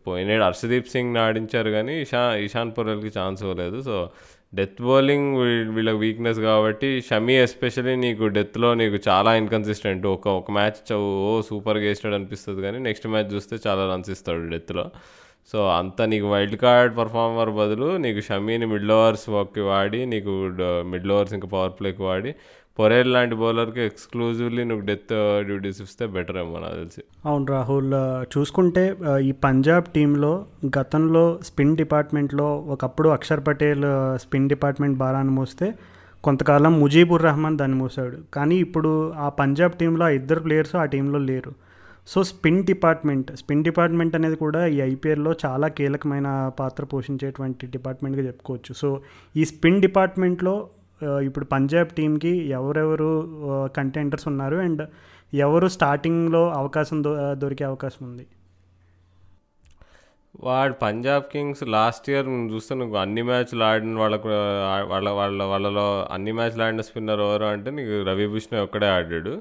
పోయినాడు 0.07 0.43
హర్షదీప్ 0.43 0.89
సింగ్ని 0.89 1.19
ఆడించారు 1.19 1.71
కానీ 1.71 2.01
ఇషా 2.01 2.35
ఇషాన్ 2.37 2.73
పొరల్కి 2.73 3.19
ఛాన్స్ 3.19 3.43
ఇవ్వలేదు. 3.43 3.83
సో 3.83 4.11
డెత్ 4.55 4.83
బౌలింగ్ 4.83 5.31
వీళ్ళకి 5.75 5.97
వీక్నెస్ 5.97 6.41
కాబట్టి 6.41 6.89
షమీ 7.09 7.35
ఎస్పెషలీ 7.37 7.97
నీకు 7.97 8.27
డెత్లో 8.27 8.75
నీకు 8.75 8.99
చాలా 9.09 9.35
ఇన్కన్సిస్టెంట్ 9.37 10.07
ఒక 10.07 10.29
ఒక 10.29 10.51
మ్యాచ్ 10.51 10.93
ఓ 10.93 11.41
సూపర్గా 11.41 11.85
వేసినాడు 11.85 12.17
అనిపిస్తుంది 12.17 12.63
కానీ 12.63 12.79
నెక్స్ట్ 12.79 13.07
మ్యాచ్ 13.07 13.35
చూస్తే 13.35 13.59
చాలా 13.67 13.95
రన్స్ 13.95 14.11
ఇస్తాడు 14.11 14.49
డెత్లో 14.49 14.85
సో 15.53 15.59
అంత 15.79 16.03
నీకు 16.13 16.27
వైల్డ్ 16.27 16.57
కార్డ్ 16.57 16.93
పర్ఫార్మర్ 16.99 17.51
బదులు 17.59 17.89
నీకు 17.97 18.21
షమీని 18.21 18.67
మిడిల్ 18.67 18.93
ఓవర్స్ 18.93 19.27
వర్క్కి 19.35 19.65
వాడి 19.71 20.01
నీకు 20.13 20.33
మిడిల్ 20.93 21.13
ఓవర్స్ 21.17 21.35
ఇంకా 21.35 21.49
పవర్ 21.49 21.75
ప్లేకి 21.81 22.03
వాడి 22.03 22.31
పొరేల్ 22.79 23.11
లాంటి 23.13 23.35
బౌలర్కి 23.35 23.81
ఎక్స్క్లూజివ్లీ 23.81 24.65
నువ్వు 24.65 24.85
డెత్ 24.87 25.13
డ్యూటీస్ 25.49 25.79
ఇస్తే 25.83 26.07
బెటర్ 26.07 26.37
ఏమో 26.37 26.59
నాకు 26.65 26.77
తెలిసి. 26.81 27.03
అవును 27.29 27.47
రాహుల్ 27.53 27.95
చూసుకుంటే 28.35 28.83
ఈ 29.29 29.31
పంజాబ్ 29.45 29.87
టీంలో 29.95 30.33
గతంలో 30.79 31.23
స్పిన్ 31.49 31.77
డిపార్ట్మెంట్లో 31.77 32.49
ఒకప్పుడు 32.75 33.09
అక్షర్ 33.09 33.43
పటేల్ 33.47 33.87
స్పిన్ 34.25 34.49
డిపార్ట్మెంట్ 34.49 34.99
భారాన్ని 35.05 35.35
మోస్తే 35.39 35.69
కొంతకాలం 36.25 36.75
ముజీబుర్ 36.81 37.25
రహమాన్ 37.29 37.59
దాన్ని 37.59 37.79
మూసాడు. 37.79 38.19
కానీ 38.35 38.57
ఇప్పుడు 38.67 38.93
ఆ 39.27 39.29
పంజాబ్ 39.41 39.79
టీంలో 39.81 40.05
ఆ 40.07 40.13
ఇద్దరు 40.19 40.41
ప్లేయర్స్ 40.41 40.77
ఆ 40.83 40.85
టీంలో 40.95 41.19
లేరు. 41.31 41.53
So 42.09 42.19
spin 42.31 42.61
department 42.71 43.29
spin 43.41 43.65
department 43.69 44.15
అనేది 44.19 44.37
కూడా 44.45 44.61
ఈ 44.75 44.79
ఐపీఎల్లో 44.93 45.33
చాలా 45.45 45.69
కీలకమైన 45.79 46.29
పాత్ర 46.61 46.85
పోషించేటువంటి 46.85 47.65
డిపార్ట్మెంట్గా 47.75 48.25
చెప్పుకోవచ్చు. 48.29 48.73
సో 48.83 48.89
ఈ 49.35 49.45
స్పిన్ 49.53 49.81
డిపార్ట్మెంట్లో 49.87 50.55
ఇప్పుడు 51.29 51.47
పంజాబ్ 51.55 51.91
టీంకి 51.97 52.33
ఎవరెవరు 52.59 53.09
కంటెంటర్స్ 53.79 54.27
ఉన్నారు 54.31 54.57
అండ్ 54.67 54.83
ఎవరు 55.33 55.67
స్టార్టింగ్లో 55.77 56.43
అవకాశం 56.61 56.99
దొ 57.07 57.13
దొరికే 57.43 57.65
అవకాశం 57.71 58.03
ఉంది? 58.11 58.25
వాడు 60.47 60.75
పంజాబ్ 60.85 61.27
కింగ్స్ 61.33 61.63
లాస్ట్ 61.75 62.07
ఇయర్ 62.11 62.27
చూస్తే 62.55 62.73
నువ్వు 62.81 62.97
అన్ని 63.03 63.23
మ్యాచ్లు 63.29 63.65
ఆడిన 63.71 63.99
వాళ్ళకు 64.03 64.29
వాళ్ళ 64.93 65.09
వాళ్ళ 65.19 65.43
వాళ్ళలో 65.53 65.87
అన్ని 66.15 66.33
మ్యాచ్లు 66.39 66.63
ఆడిన 66.67 66.83
స్పిన్నర్ 66.89 67.23
ఎవరు 67.27 67.47
అంటే 67.55 67.71
నీకు 67.79 67.95
రవి 68.11 68.27
భూషణ్ 68.33 68.59
ఒక్కడే 68.67 68.89
ఆడాడు. 68.97 69.35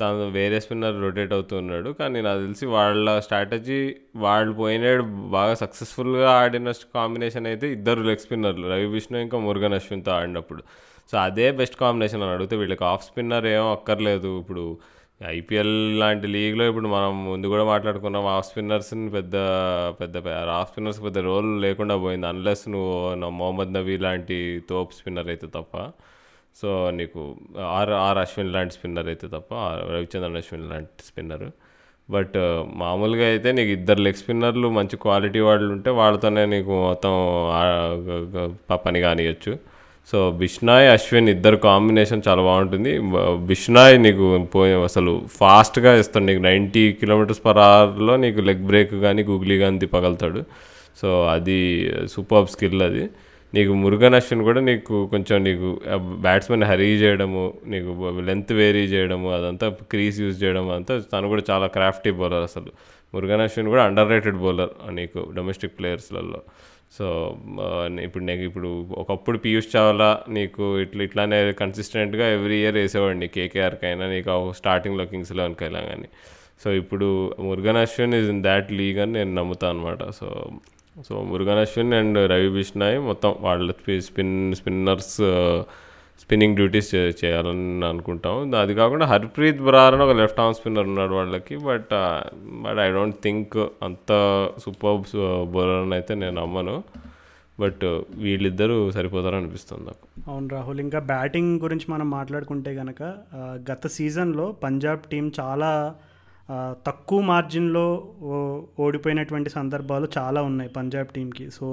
తను 0.00 0.24
వేరే 0.36 0.58
స్పిన్నర్ 0.64 0.96
రొటేట్ 1.04 1.32
అవుతున్నాడు. 1.36 1.90
కానీ 2.00 2.18
నాకు 2.26 2.40
తెలిసి 2.46 2.66
వాళ్ళ 2.76 3.18
స్ట్రాటజీ 3.26 3.80
వాళ్ళు 4.24 4.52
పోయినాడు 4.62 5.04
బాగా 5.36 5.54
సక్సెస్ఫుల్గా 5.62 6.30
ఆడిన 6.40 6.72
కాంబినేషన్ 6.96 7.46
అయితే 7.52 7.66
ఇద్దరు 7.76 8.02
లెగ్ 8.08 8.24
స్పిన్నర్లు. 8.24 8.66
రవి 8.72 8.88
విష్ణు 8.94 9.18
ఇంకా 9.26 9.38
మురుగన్ 9.46 9.76
అశ్విన్తో 9.78 10.12
ఆడినప్పుడు. 10.18 10.62
సో 11.10 11.14
అదే 11.28 11.46
బెస్ట్ 11.60 11.76
కాంబినేషన్ 11.84 12.22
అని 12.26 12.32
అడిగితే 12.36 12.56
వీళ్ళకి 12.62 12.84
ఆఫ్ 12.92 13.04
స్పిన్నర్ 13.08 13.46
ఏం 13.56 13.66
అక్కర్లేదు. 13.76 14.30
ఇప్పుడు 14.42 14.64
ఐపీఎల్ 15.38 15.74
లాంటి 16.00 16.26
లీగ్లో 16.34 16.64
ఇప్పుడు 16.70 16.88
మనం 16.94 17.12
ముందు 17.30 17.46
కూడా 17.52 17.64
మాట్లాడుకున్నాం 17.64 18.24
ఆఫ్ 18.36 18.46
స్పిన్నర్స్ని 18.48 19.10
పెద్ద 19.16 19.34
పెద్ద 20.00 20.16
ఆఫ్ 20.60 20.70
స్పిన్నర్స్ 20.70 21.00
పెద్ద 21.04 21.18
రోల్ 21.28 21.50
లేకుండా 21.66 21.96
పోయింది. 22.04 22.26
అన్లెస్ 22.32 22.64
నువ్వు 22.74 22.96
నా 23.20 23.28
మొహమ్మద్ 23.40 23.72
నబీ 23.76 23.96
లాంటి 24.06 24.38
తోప్ 24.70 24.92
స్పిన్నర్ 24.98 25.30
అయితే 25.34 25.48
తప్ప. 25.58 25.76
సో 26.60 26.70
నీకు 26.98 27.20
ఆర్ 27.76 27.92
ఆర్ 28.06 28.18
అశ్విన్ 28.22 28.52
లాంటి 28.56 28.74
స్పిన్నర్ 28.76 29.08
అయితే 29.12 29.26
తప్ప 29.34 29.52
రవిచంద్రన్ 29.92 30.38
అశ్విన్ 30.40 30.66
లాంటి 30.72 31.04
స్పిన్నర్. 31.10 31.46
బట్ 32.08 32.36
మామూలుగా 32.82 33.26
అయితే 33.32 33.48
నీకు 33.58 33.70
ఇద్దరు 33.78 34.00
లెగ్ 34.06 34.18
స్పిన్నర్లు 34.22 34.68
మంచి 34.78 34.96
క్వాలిటీ 35.04 35.40
వాళ్ళు 35.48 35.68
ఉంటే 35.76 35.90
వాళ్ళతోనే 36.00 36.42
నీకు 36.54 36.72
మొత్తం 36.88 37.14
పని 38.86 39.00
కానియచ్చు. 39.06 39.52
సో 40.10 40.18
బిష్నాయ్ 40.40 40.86
అశ్విన్ 40.94 41.28
ఇద్దరు 41.34 41.58
కాంబినేషన్ 41.68 42.22
చాలా 42.26 42.42
బాగుంటుంది. 42.48 42.92
బిష్నాయ్ 43.50 43.94
నీకు 44.06 44.24
పోయి 44.54 44.74
అసలు 44.88 45.12
ఫాస్ట్గా 45.38 45.92
ఇస్తాడు 46.02 46.26
నీకు 46.30 46.42
నైంటీ 46.48 46.82
కిలోమీటర్స్ 47.02 47.42
పర్ 47.46 47.60
అవర్లో 47.66 48.16
నీకు 48.24 48.40
లెగ్ 48.48 48.64
బ్రేక్ 48.70 48.92
కానీ 49.06 49.22
గుగ్లీ 49.30 49.56
కానీ 49.64 49.78
తిప్పగలుగుతాడు 49.84 50.42
సో 51.00 51.08
అది 51.34 51.58
సూపర్ 52.14 52.50
స్కిల్ 52.54 52.82
అది. 52.90 53.04
నీకు 53.54 53.72
మురుగన్ 53.74 54.14
అశ్విన్ 54.14 54.42
కూడా 54.42 54.60
నీకు 54.60 54.96
కొంచెం 55.06 55.36
నీకు 55.44 55.68
బ్యాట్స్మెన్ 56.22 56.64
హరీ 56.64 56.88
చేయడము 57.02 57.42
నీకు 57.66 57.90
లెంత్ 58.20 58.52
వేరీ 58.52 58.84
చేయడము 58.86 59.28
అదంతా 59.32 59.66
క్రీజ్ 59.90 60.18
యూజ్ 60.20 60.38
చేయడం 60.42 60.66
అంతా 60.70 60.94
తను 61.12 61.28
కూడా 61.28 61.42
చాలా 61.50 61.66
క్రాఫ్టీ 61.76 62.10
బౌలర్ 62.12 62.44
అసలు. 62.48 62.70
మురుగన్ 63.14 63.42
అశ్విన్ 63.42 63.68
కూడా 63.68 63.82
అండర్ 63.84 64.08
రేటెడ్ 64.08 64.38
బౌలర్ 64.38 64.72
నీకు 64.92 65.20
డొమెస్టిక్ 65.34 65.74
ప్లేయర్స్లలో 65.78 66.40
సో 66.98 67.06
ఇప్పుడు 68.04 68.24
నీకు 68.24 68.42
ఇప్పుడు 68.42 68.68
ఒకప్పుడు 68.96 69.38
పీయూష్ 69.38 69.68
చావ్లా 69.74 70.10
నీకు 70.28 70.64
ఇట్లా 70.78 71.02
ఇట్లానే 71.04 71.38
కన్సిస్టెంట్గా 71.60 72.26
ఎవ్రీ 72.28 72.58
ఇయర్ 72.60 72.76
వేసేవాడిని 72.76 73.28
కేకేఆర్కి 73.28 73.86
అయినా 73.86 74.06
నీకు 74.08 74.30
స్టార్టింగ్లో 74.52 75.04
కింగ్స్ 75.04 75.32
లెవెన్కి 75.32 75.64
అయినా 75.64 75.82
కానీ 75.88 76.08
సో 76.64 76.70
ఇప్పుడు 76.74 77.08
Murugan 77.46 77.76
Ashwin 77.76 78.14
is 78.14 78.30
in 78.30 78.42
that 78.42 78.68
league 78.72 79.00
అని 79.04 79.12
నేను 79.12 79.32
నమ్ముతాను 79.34 79.74
అనమాట 79.76 80.04
so 80.12 80.28
so 81.02 81.22
Murugan 81.22 81.58
Ashwin 81.58 81.92
and 81.92 82.30
Ravi 82.30 82.48
Bishnoi 82.48 82.98
మొత్తం 82.98 83.36
వాళ్ళ 83.40 83.72
స్పిన్ 84.00 84.54
స్పిన్నర్స్ 84.54 85.22
స్పిన్నింగ్ 86.20 86.56
డ్యూటీస్ 86.56 86.94
చేయాలని 86.94 87.84
అనుకుంటాం 87.84 88.54
అది 88.54 88.74
కాకుండా 88.74 89.06
హర్ప్రీత్ 89.06 89.58
బ్రార్ 89.58 89.94
అని 89.94 90.02
ఒక 90.02 90.16
లెఫ్ట్ 90.16 90.40
ఆర్మ్ 90.40 90.54
స్పిన్నర్ 90.54 90.86
ఉన్నాడు 90.86 91.12
వాళ్ళకి 91.12 91.56
but 91.56 91.88
but 92.36 92.78
I 92.78 92.92
don't 92.92 93.16
think 93.24 93.58
అంత 93.58 94.10
సూపర్ 94.62 95.16
బౌలర్ 95.46 95.82
అని 95.82 95.94
అయితే 95.94 96.14
నేను 96.14 96.42
నమ్మను. 96.42 96.82
బట్ 97.60 97.84
వీళ్ళిద్దరూ 98.16 98.90
సరిపోతారు 98.90 99.36
అనిపిస్తుంది 99.36 99.84
నాకు. 99.84 100.30
అవును 100.30 100.48
రాహుల్ 100.48 100.80
ఇంకా 100.80 100.98
బ్యాటింగ్ 100.98 101.60
గురించి 101.60 101.92
మనం 101.92 102.10
మాట్లాడుకుంటే 102.10 102.74
కనుక 102.74 103.02
గత 103.72 103.86
సీజన్లో 103.86 104.52
పంజాబ్ 104.52 105.00
టీం 105.00 105.32
చాలా 105.40 105.94
తక్కువ 106.86 107.20
మార్జిన్లో 107.22 107.84
ఓ- 108.30 108.58
ఓడిపోయినటువంటి 108.80 109.50
సందర్భాలు 109.50 110.08
చాలా 110.18 110.42
ఉన్నాయి 110.42 110.70
పంజాబ్ 110.70 111.08
టీంకి 111.08 111.50
సో 111.50 111.68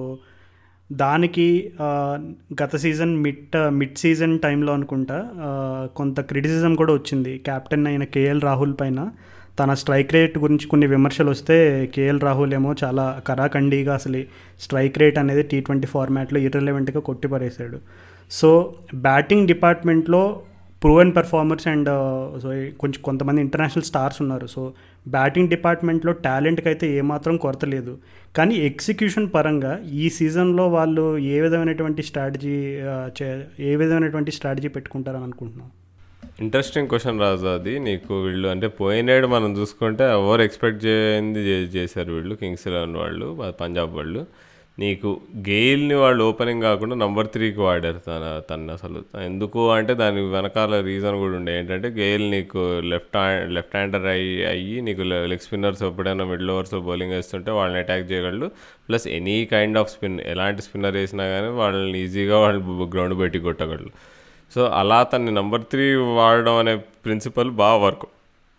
దానికి 0.89 1.47
గత 2.61 2.75
సీజన్ 2.75 3.17
మిడ్ 3.17 3.41
మిడ్ 3.71 3.97
సీజన్ 3.97 4.39
టైంలో 4.39 4.73
అనుకుంటా 4.73 5.17
కొంత 5.95 6.19
క్రిటిసిజం 6.21 6.75
కూడా 6.75 6.93
వచ్చింది. 6.93 7.37
కెప్టెన్ 7.39 7.87
అయిన 7.87 8.03
కేఎల్ 8.13 8.41
రాహుల్ 8.41 8.73
పైన. 8.81 8.99
తన 9.59 9.73
స్ట్రైక్ 9.73 10.13
రేట్ 10.13 10.37
గురించి 10.37 10.67
కొన్ని 10.67 10.87
విమర్శలు 10.87 11.29
వస్తే 11.29 11.55
కేఎల్ 11.87 12.21
రాహుల్ 12.21 12.53
ఏమో 12.53 12.75
చాలా 12.83 13.21
కరాఖండిగా 13.27 13.93
అసలు 13.93 14.19
స్ట్రైక్ 14.61 14.97
రేట్ 14.97 15.17
అనేది 15.17 15.43
టీ 15.43 15.61
ట్వంటీ 15.61 15.87
ఫార్మాట్లో 15.87 16.39
ఇర్రెలవెంట్గా 16.39 16.99
కొట్టిపరేశాడు 17.01 17.77
సో 18.31 18.49
బ్యాటింగ్ 19.01 19.47
డిపార్ట్మెంట్లో 19.47 20.21
ప్రూవెన్ 20.81 21.11
పెర్ఫార్మర్స్ 21.15 21.67
అండ్ 21.71 21.89
సో 22.43 22.50
కొంచెం 22.81 23.00
కొంతమంది 23.07 23.39
ఇంటర్నేషనల్ 23.45 23.85
స్టార్స్ 23.89 24.19
ఉన్నారు. 24.23 24.47
సో 24.55 24.61
బ్యాటింగ్ 25.15 25.51
డిపార్ట్మెంట్లో 25.55 26.11
టాలెంట్కి 26.25 26.67
అయితే 26.71 26.85
ఏమాత్రం 27.00 27.35
కొరత 27.43 27.65
లేదు. 27.65 27.93
కానీ 28.38 28.55
ఎగ్జిక్యూషన్ 28.69 29.27
పరంగా 29.35 29.73
ఈ 30.03 30.05
సీజన్లో 30.17 30.65
వాళ్ళు 30.77 31.05
ఏ 31.33 31.38
విధమైనటువంటి 31.45 32.03
స్ట్రాటజీ 32.09 32.55
ఏ 33.69 33.75
విధమైనటువంటి 33.81 34.33
స్ట్రాటజీ 34.38 34.71
పెట్టుకుంటారని 34.77 35.27
అనుకుంటున్నాం 35.29 35.69
ఇంట్రెస్టింగ్ 36.45 36.89
క్వశ్చన్ 36.91 37.19
రాజు 37.19 37.47
అది 37.47 37.73
నీకు 37.79 38.13
వీళ్ళు 38.25 38.47
అంటే 38.47 38.67
పోయినాడు 38.79 39.27
మనం 39.27 39.51
చూసుకుంటే 39.57 40.03
ఎవరు 40.17 40.41
ఎక్స్పెక్ట్ 40.47 40.79
చేయింది 40.85 41.41
చేశారు 41.75 42.11
వీళ్ళు? 42.13 42.35
కింగ్స్ 42.35 42.65
ఎలెవన్ 42.69 42.95
వాళ్ళు 43.01 43.27
పంజాబ్ 43.59 43.91
వాళ్ళు. 44.00 44.21
నీకు 44.79 45.21
గెయిల్ని 45.49 45.93
వాళ్ళు 45.93 46.23
ఓపెనింగ్ 46.23 46.61
కాకుండా 46.61 46.95
నంబర్ 46.95 47.27
త్రీకి 47.27 47.59
వాడారు 47.59 47.99
తన 48.07 48.41
తను 48.49 48.73
అసలు. 48.73 49.03
ఎందుకు 49.21 49.71
అంటే 49.71 49.93
దాని 49.93 50.21
వెనకాల 50.21 50.79
రీజన్ 50.81 51.15
కూడా 51.15 51.35
ఉండే. 51.35 51.59
ఏంటంటే 51.59 51.87
గెయిల్ 51.87 52.31
నీకు 52.31 52.79
లెఫ్ట్ 52.79 53.17
హ్యాండ్ 53.17 53.53
లెఫ్ట్ 53.53 53.75
హ్యాండర్ 53.75 54.05
అయ్యి 54.05 54.45
అయ్యి 54.45 54.81
నీకు 54.81 55.01
లెగ్ 55.01 55.39
స్పిన్నర్స్ 55.39 55.83
ఎప్పుడైనా 55.83 56.25
మిడిల్ 56.25 56.51
ఓవర్స్ 56.51 56.75
బౌలింగ్ 56.75 57.11
వేస్తుంటే 57.11 57.51
వాళ్ళని 57.51 57.79
అటాక్ 57.79 58.11
చేయగలడు. 58.11 58.51
Plus 58.89 59.07
any 59.07 59.45
kind 59.45 59.77
of 59.77 59.89
spin 59.89 60.19
ఎలాంటి 60.19 60.61
స్పిన్నర్ 60.61 60.95
వేసినా 60.95 61.23
కానీ 61.23 61.47
వాళ్ళని 61.47 62.01
ఈజీగా 62.01 62.39
వాళ్ళు 62.39 62.59
గ్రౌండ్ 62.95 63.13
బయటికి 63.13 63.43
కొట్టగలరు 63.43 63.91
సో 64.55 64.65
అలా 64.65 65.03
తన్ని 65.03 65.31
నంబర్ 65.31 65.61
త్రీ 65.61 65.95
వాడడం 65.95 66.55
అనే 66.55 66.75
ప్రిన్సిపల్ 66.75 67.51
బాగా 67.51 67.75
వర్క్ 67.75 68.05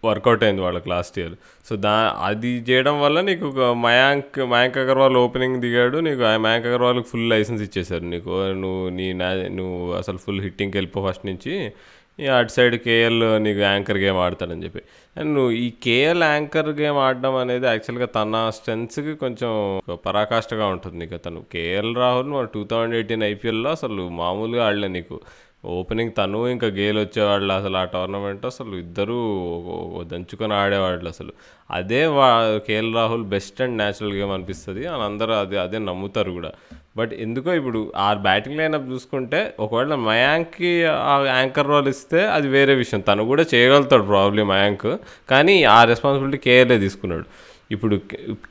వర్కౌట్ 0.04 0.44
అయింది 0.44 0.62
వాళ్ళకి 0.62 0.88
లాస్ట్ 0.88 1.16
ఇయర్. 1.18 1.35
సో 1.68 1.76
దా 1.76 1.94
అది 2.28 2.52
చేయడం 2.68 2.97
వల్ల 3.04 3.18
నీకు 3.21 3.44
ఒక 3.50 3.61
మయాంక్ 3.87 4.38
మయాంక్ 4.54 4.78
అగర్వాల్ 4.82 5.16
ఓపెనింగ్ 5.25 5.59
దిగాడు 5.64 5.99
నీకు 6.09 6.23
ఆ 6.30 6.37
మయాంక్ 6.47 6.66
అగర్వాల్కి 6.71 7.09
ఫుల్ 7.09 7.28
లైసెన్స్ 7.30 7.62
ఇచ్చేశారు 7.68 8.06
నీకు. 8.14 8.30
నువ్వు 8.62 8.88
నీ 8.99 9.09
నా 9.23 9.30
నువ్వు 9.59 9.78
అసలు 10.00 10.21
ఫుల్ 10.25 10.40
హిట్టింగ్కి 10.47 10.78
వెళ్ళిపో 10.78 11.02
ఫస్ట్ 11.09 11.26
నుంచి 11.26 11.54
అటు 12.38 12.52
సైడ్ 12.52 12.75
కేఎల్ 12.76 13.23
నీకు 13.44 13.61
యాంకర్ 13.61 13.99
గేమ్ 13.99 14.18
ఆడతాడని 14.25 14.64
చెప్పి. 14.64 14.80
అండ్ 15.18 15.30
నువ్వు 15.35 15.50
ఈ 15.50 15.71
కేఎల్ 15.85 16.23
యాంకర్ 16.23 16.68
గేమ్ 16.80 16.99
ఆడడం 17.04 17.35
అనేది 17.35 17.66
యాక్చువల్గా 17.66 18.06
తన 18.06 18.42
స్ట్రెంత్స్కి 18.56 19.14
కొంచెం 19.14 19.52
పరాకాష్ఠగా 20.06 20.66
ఉంటుంది 20.66 20.99
నీకు. 20.99 21.16
తను 21.16 21.40
KL 21.52 21.97
Rahul 21.97 22.49
two 22.54 22.64
thousand 22.64 22.94
eighteen 22.94 23.23
ఐపీఎల్లో 23.23 23.71
అసలు 23.71 24.09
మామూలుగా 24.21 24.66
ఆడలే 24.66 24.88
నీకు. 24.88 25.18
ఓపెనింగ్ 25.64 26.11
తను 26.19 26.49
ఇంకా 26.49 26.66
గేల్ 26.66 26.99
వచ్చేవాళ్ళు 26.99 27.52
అసలు 27.52 27.76
ఆ 27.76 27.85
టోర్నమెంట్ 27.85 28.47
అసలు 28.47 28.76
ఇద్దరు 28.76 29.19
దంచుకొని 30.02 30.54
ఆడేవాళ్ళు 30.54 31.09
అసలు. 31.09 31.33
అదే 31.71 32.07
వా 32.07 32.59
KL 32.66 32.95
Rahul 32.95 33.25
best 33.25 33.62
and 33.62 33.76
natural 33.76 34.12
game 34.12 34.33
అనిపిస్తుంది 34.33 34.87
అని 34.87 35.02
అందరూ 35.02 35.33
అదే 35.35 35.59
అదే 35.59 35.78
నమ్ముతారు 35.78 36.31
కూడా. 36.31 36.50
బట్ 36.97 37.12
ఎందుకో 37.12 37.52
ఇప్పుడు 37.52 37.92
ఆ 37.97 38.14
బ్యాటింగ్ 38.14 38.57
లైనప్ 38.57 38.90
చూసుకుంటే 38.90 39.54
ఒకవేళ 39.61 39.95
మయాంక్కి 39.95 40.85
ఆ 40.85 41.25
యాంకర్ 41.26 41.69
రోల్ 41.69 41.88
ఇస్తే 41.88 42.26
అది 42.26 42.49
వేరే 42.49 42.75
విషయం. 42.75 43.00
తను 43.00 43.25
కూడా 43.25 43.45
చేయగలుగుతాడు 43.54 44.02
ప్రాబ్లీ 44.02 44.42
మయాంక్. 44.42 44.97
కానీ 45.31 45.64
ఆ 45.64 45.85
రెస్పాన్సిబిలిటీ 45.85 46.38
కేఎల్ఏ 46.38 46.78
తీసుకున్నాడు. 46.78 47.25
ఇప్పుడు 47.75 47.97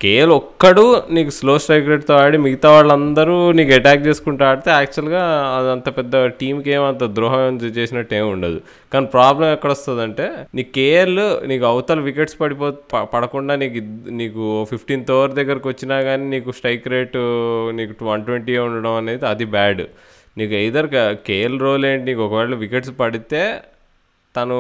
కేఎల్ 0.04 0.32
ఒక్కడు 0.38 0.84
నీకు 1.16 1.32
స్లో 1.38 1.54
స్ట్రైక్ 1.64 1.90
రేట్తో 1.92 2.14
ఆడి 2.22 2.38
మిగతా 2.46 2.70
వాళ్ళందరూ 2.76 3.36
నీకు 3.58 3.72
అటాక్ 3.78 4.06
చేసుకుంటూ 4.08 4.44
ఆడితే 4.50 4.70
యాక్చువల్గా 4.78 5.24
అది 5.58 5.70
అంత 5.76 5.90
పెద్ద 5.98 6.22
టీంకి 6.40 6.72
ఏమంత 6.78 7.10
ద్రోహం 7.18 7.60
చేసినట్టు 7.78 8.14
ఏమి 8.20 8.30
ఉండదు. 8.36 8.60
కానీ 8.94 9.08
ప్రాబ్లం 9.16 9.48
ఎక్కడ 9.56 9.72
వస్తుందంటే 9.76 10.28
నీ 10.60 10.66
కేఎల్ 10.78 11.24
నీకు 11.52 11.66
అవతల 11.72 12.00
వికెట్స్ 12.10 12.38
పడిపో 12.44 12.70
పడకుండా 13.16 13.56
నీకు 13.64 13.82
నీకు 14.22 14.46
ఫిఫ్టీన్త్ 14.72 15.12
ఓవర్ 15.18 15.36
దగ్గరకు 15.42 15.70
వచ్చినా 15.74 16.00
కానీ 16.10 16.26
నీకు 16.36 16.56
స్ట్రైక్ 16.60 16.88
రేటు 16.96 17.24
నీకు 17.80 18.06
వన్ 18.12 18.26
ట్వంటీ 18.30 18.56
ఉండడం 18.68 18.96
అనేది 19.02 19.28
అది 19.34 19.48
బ్యాడ్. 19.58 19.84
నీకు 20.40 20.54
ఎయిదర్ 20.62 20.90
కేఎల్ 21.30 21.60
రోల్ 21.66 21.86
ఏంటి? 21.92 22.06
నీకు 22.10 22.24
ఒకవేళ 22.28 22.56
వికెట్స్ 22.64 22.96
పడితే 23.04 23.44
తను 24.36 24.58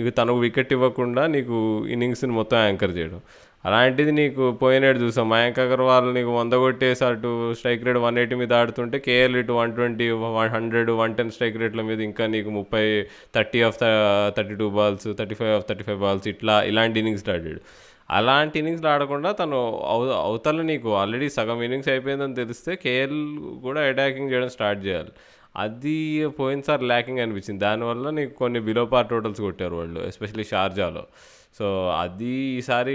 ఇక 0.00 0.08
తనకు 0.18 0.38
వికెట్ 0.44 0.70
ఇవ్వకుండా 0.76 1.22
నీకు 1.32 1.56
ఇన్నింగ్స్ని 1.94 2.34
మొత్తం 2.38 2.58
యాంకర్ 2.68 2.92
చేయడం. 2.98 3.20
అలాంటిది 3.64 4.12
నీకు 4.18 4.44
పోయినాడు 4.60 4.98
చూసాం. 5.02 5.26
మయాంక్ 5.32 5.58
అగర్వాల్ 5.64 6.06
నీకు 6.16 6.30
వంద 6.36 6.54
కొట్టేసి 6.62 7.02
అటు 7.08 7.30
స్ట్రైక్ 7.58 7.82
రేట్ 7.86 7.98
వన్ 8.04 8.18
ఎయిటీ 8.20 8.36
మీద 8.42 8.52
ఆడుతుంటే 8.60 8.98
కేఎల్ 9.06 9.34
ఇటు 9.40 9.54
one 9.58 9.72
twenty 9.78 10.06
one 10.22 10.50
hundred 10.54 10.90
one 11.00 11.14
ten 11.18 11.32
strike 11.34 11.58
రేట్ల 11.62 11.82
మీద 11.88 12.00
ఇంకా 12.08 12.26
నీకు 12.34 12.50
ముప్పై 12.58 12.84
thirty 13.36 13.60
off 13.68 13.76
thirty 14.36 14.54
two 14.62 14.68
balls 14.78 15.08
thirty 15.18 15.36
five 15.40 15.52
off 15.56 15.66
thirty 15.70 15.84
five 15.88 16.00
balls 16.04 16.28
ఇట్లా 16.32 16.54
ఇలాంటి 16.70 16.98
ఇన్నింగ్స్ 17.00 17.26
ఆడాడు. 17.34 17.60
అలాంటి 18.18 18.56
ఇన్నింగ్స్ 18.60 18.86
ఆడకుండా 18.92 19.32
తను 19.40 19.58
అవ 19.94 20.06
అవతల 20.28 20.62
నీకు 20.70 20.88
ఆల్రెడీ 21.00 21.28
సగం 21.36 21.58
ఇన్నింగ్స్ 21.66 21.90
అయిపోయిందని 21.94 22.34
తెలిస్తే 22.34 22.72
కేఎల్ 22.84 23.18
కూడా 23.66 23.82
అటాకింగ్ 23.90 24.30
చేయడం 24.32 24.50
స్టార్ట్ 24.56 24.80
చేయాలి. 24.86 25.12
అది 25.64 25.98
పోయినసారి 26.38 26.84
ల్యాకింగ్ 26.92 27.20
అనిపించింది. 27.24 27.60
దానివల్ల 27.66 28.10
నీకు 28.18 28.32
కొన్ని 28.42 28.60
బిలో 28.70 28.84
పార్ 28.94 29.08
టోటల్స్ 29.12 29.40
కొట్టారు 29.40 29.76
వాళ్ళు 29.82 30.00
ఎస్పెషల్లీ 30.10 30.44
షార్జాలో. 30.44 31.04
సో 31.60 31.66
అది 32.00 32.30
ఈసారి 32.58 32.94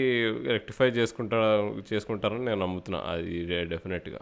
రెక్టిఫై 0.52 0.86
చేసుకుంటారు 0.86 1.84
చేసుకుంటారని 1.94 2.46
నేను 2.46 2.60
నమ్ముతున్నా. 2.62 3.00
అది 3.12 3.34
డెఫినెట్గా. 3.66 4.20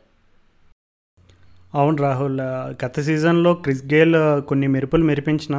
అవును 1.76 1.98
రాహుల్ 1.98 2.42
గత 2.84 3.00
సీజన్లో 3.00 3.54
క్రిస్ 3.54 3.86
గేల్ 3.94 4.42
కొన్ని 4.42 4.68
మెరుపులు 4.68 5.04
మెరిపించిన 5.04 5.58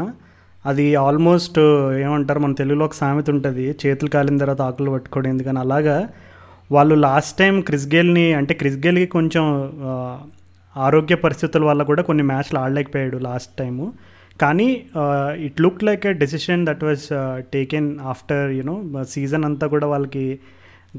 అది 0.66 0.94
ఆల్మోస్ట్ 0.94 1.58
ఏమంటారు 2.02 2.38
మన 2.38 2.52
తెలుగులో 2.54 2.84
ఒక 2.84 2.92
సామెత 2.92 3.30
ఉంటుంది 3.30 3.64
చేతులు 3.86 4.10
కాలిన 4.10 4.36
తర్వాత 4.38 4.62
ఆకులు 4.62 4.90
పట్టుకోవడం. 4.90 5.30
ఎందుకని 5.30 5.58
అలాగా 5.58 5.96
వాళ్ళు 6.72 6.94
లాస్ట్ 6.94 7.38
టైం 7.38 7.60
క్రిస్ 7.60 7.88
గేల్ని 7.94 8.32
అంటే 8.32 8.54
క్రిస్ 8.54 8.78
గేల్కి 8.86 9.06
కొంచెం 9.06 9.44
ఆరోగ్య 10.76 11.14
పరిస్థితుల 11.14 11.64
వల్ల 11.64 11.82
కూడా 11.82 12.02
కొన్ని 12.02 12.22
మ్యాచ్లు 12.22 12.58
ఆడలేకపోయాడు 12.58 13.16
లాస్ట్ 13.16 13.52
టైము. 13.58 13.86
కానీ 14.42 14.68
it 15.46 15.58
look 15.64 15.82
like 15.88 16.04
a 16.10 16.12
decision 16.22 16.62
that 16.68 16.84
was 16.88 17.04
taken 17.54 17.88
after 18.12 18.46
you know 18.58 18.76
season 19.14 19.44
అంతా 19.48 19.66
కూడా 19.74 19.86
వాళ్ళకి 19.92 20.24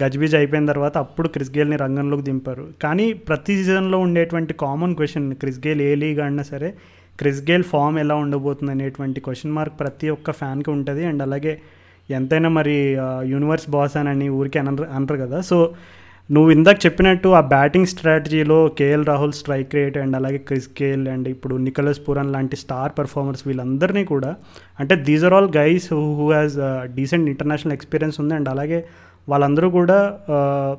గజ్బీజ్ 0.02 0.36
అయిపోయిన 0.40 0.66
తర్వాత 0.72 0.96
అప్పుడు 1.06 1.28
క్రిస్ 1.34 1.52
గేల్ని 1.58 1.78
రంగంలోకి 1.84 2.24
దింపారు. 2.30 2.66
కానీ 2.84 3.06
ప్రతి 3.30 3.54
సీజన్లో 3.60 3.98
ఉండేటువంటి 4.06 4.54
కామన్ 4.64 4.96
క్వశ్చన్ 5.00 5.28
క్రిస్ 5.42 5.60
గేల్ 5.66 5.82
ఏ 5.90 5.92
లీగ్ 6.02 6.20
అన్నా 6.28 6.44
సరే 6.52 6.70
క్రిస్ 7.20 7.42
గేల్ 7.50 7.66
ఫామ్ 7.74 7.98
ఎలా 8.04 8.16
ఉండబోతుంది 8.24 8.72
అనేటువంటి 8.76 9.20
క్వశ్చన్ 9.28 9.54
మార్క్ 9.58 9.76
ప్రతి 9.82 10.08
ఒక్క 10.16 10.32
ఫ్యాన్కి 10.40 10.72
ఉంటుంది. 10.78 11.04
అండ్ 11.12 11.24
అలాగే 11.28 11.54
ఎంతైనా 12.10 12.50
మరి 12.58 12.78
uh, 13.04 13.22
యూనివర్స్ 13.34 13.68
బాస్ 13.76 13.96
అని 14.00 14.28
ఊరికే 14.40 14.60
అనరు 14.64 14.88
అనరు 14.98 15.18
కదా. 15.24 15.38
సో 15.52 15.58
నువ్వు 16.30 16.50
ఇందాక 16.54 16.78
చెప్పినట్టు 16.86 17.30
ఆ 17.40 17.42
బ్యాటింగ్ 17.52 17.90
స్ట్రాటజీలో 17.92 18.58
KL 18.78 19.04
Rahul 19.10 19.34
strike 19.40 19.74
rate 19.78 19.98
and 20.04 20.16
అలాగే 20.20 20.40
క్రిస్ 20.48 20.70
కేల్ 20.80 21.04
అండ్ 21.12 21.28
ఇప్పుడు 21.32 21.56
నికలస్ 21.66 22.00
పురన్ 22.06 22.32
లాంటి 22.36 22.58
స్టార్ 22.62 22.94
పర్ఫార్మర్స్ 23.00 23.44
వీళ్ళందరినీ 23.48 24.04
కూడా 24.14 24.32
అంటే 24.80 24.96
these 25.08 25.24
are 25.28 25.36
all 25.38 25.50
guys 25.58 25.88
who 25.94 26.26
has 26.32 26.56
decent 26.98 27.30
international 27.34 27.76
experience 27.78 28.18
ఉంది. 28.24 28.34
అండ్ 28.40 28.50
అలాగే 28.54 28.80
వాళ్ళందరూ 29.28 29.70
కూడా 29.78 30.00
uh, 30.36 30.72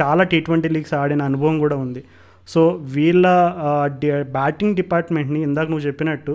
చాలా 0.00 0.22
టీ 0.30 0.38
ట్వంటీ 0.46 0.68
లీగ్స్ 0.74 0.94
ఆడిన 1.00 1.22
అనుభవం 1.30 1.56
కూడా 1.64 1.76
ఉంది. 1.84 2.02
సో 2.48 2.62
వీళ్ళ 2.96 3.26
uh, 3.68 4.22
బ్యాటింగ్ 4.38 4.76
డిపార్ట్మెంట్ని 4.82 5.42
ఇందాక 5.48 5.68
నువ్వు 5.72 5.86
చెప్పినట్టు 5.88 6.34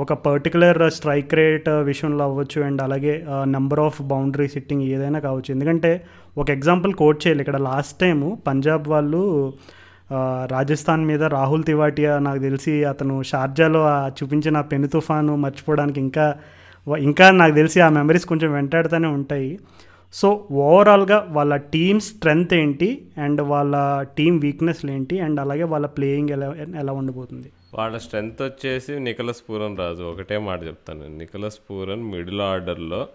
ఒక 0.00 0.12
పర్టికులర్ 0.12 0.90
స్ట్రైక్ 0.90 1.34
రేట్ 1.34 1.68
విషయంలో 1.68 2.24
అవ్వచ్చు 2.24 2.62
అండ్ 2.62 2.82
అలాగే 2.82 3.24
నెంబర్ 3.44 3.80
ఆఫ్ 3.80 4.02
బౌండరీ 4.02 4.48
సిట్టింగ్ 4.48 4.82
ఏదైనా 4.82 5.18
కావచ్చు. 5.18 5.52
ఎందుకంటే 5.52 6.04
ఒక 6.38 6.50
ఎగ్జాంపుల్ 6.50 6.94
కోట్ 6.94 7.26
చేయాలి. 7.26 7.40
ఇక్కడ 7.40 7.56
లాస్ట్ 7.56 8.00
టైము 8.00 8.38
పంజాబ్ 8.46 8.88
వాళ్ళు 8.88 9.52
రాజస్థాన్ 10.50 11.04
మీద 11.06 11.22
రాహుల్ 11.22 11.64
తివాటియా 11.64 12.18
నాకు 12.18 12.38
తెలిసి 12.38 12.84
అతను 12.84 13.22
షార్జాలో 13.22 13.82
ఆ 13.86 14.08
చూపించిన 14.08 14.60
పెను 14.60 14.88
తుఫాను 14.88 15.36
మర్చిపోవడానికి 15.36 16.00
ఇంకా 16.00 16.34
ఇంకా 16.98 17.30
నాకు 17.30 17.54
తెలిసి 17.54 17.80
ఆ 17.80 17.88
మెమరీస్ 17.88 18.24
కొంచెం 18.24 18.52
వెంటాడుతూనే 18.52 19.08
ఉంటాయి. 19.08 19.58
సో 20.12 20.48
ఓవరాల్గా 20.52 21.26
వాళ్ళ 21.30 21.56
టీమ్ 21.56 22.00
స్ట్రెంగ్త్ 22.00 22.54
ఏంటి? 22.54 23.02
అండ్ 23.18 23.40
వాళ్ళ 23.40 24.02
టీం 24.18 24.38
వీక్నెస్లు 24.38 24.90
ఏంటి? 24.90 25.20
అండ్ 25.20 25.40
అలాగే 25.40 25.62
వాళ్ళ 25.62 25.86
ప్లేయింగ్ 25.86 26.28
ఎలా 26.30 26.54
ఎలా 26.80 26.92
ఉండబోతుంది 26.92 27.50
వాళ్ళ 27.74 27.98
స్ట్రెంగ్త్ 27.98 28.42
వచ్చేసి 28.42 29.00
నికలస్ 29.00 29.42
పూరన్ 29.50 29.76
రాజు. 29.78 30.02
ఒకటే 30.02 30.38
మాట 30.38 30.66
చెప్తాను. 30.66 31.18
నికలస్ 31.18 31.58
పూరన్ 31.70 32.02
మిడిల్ 32.10 32.40
ఆర్డర్లో 32.40 33.08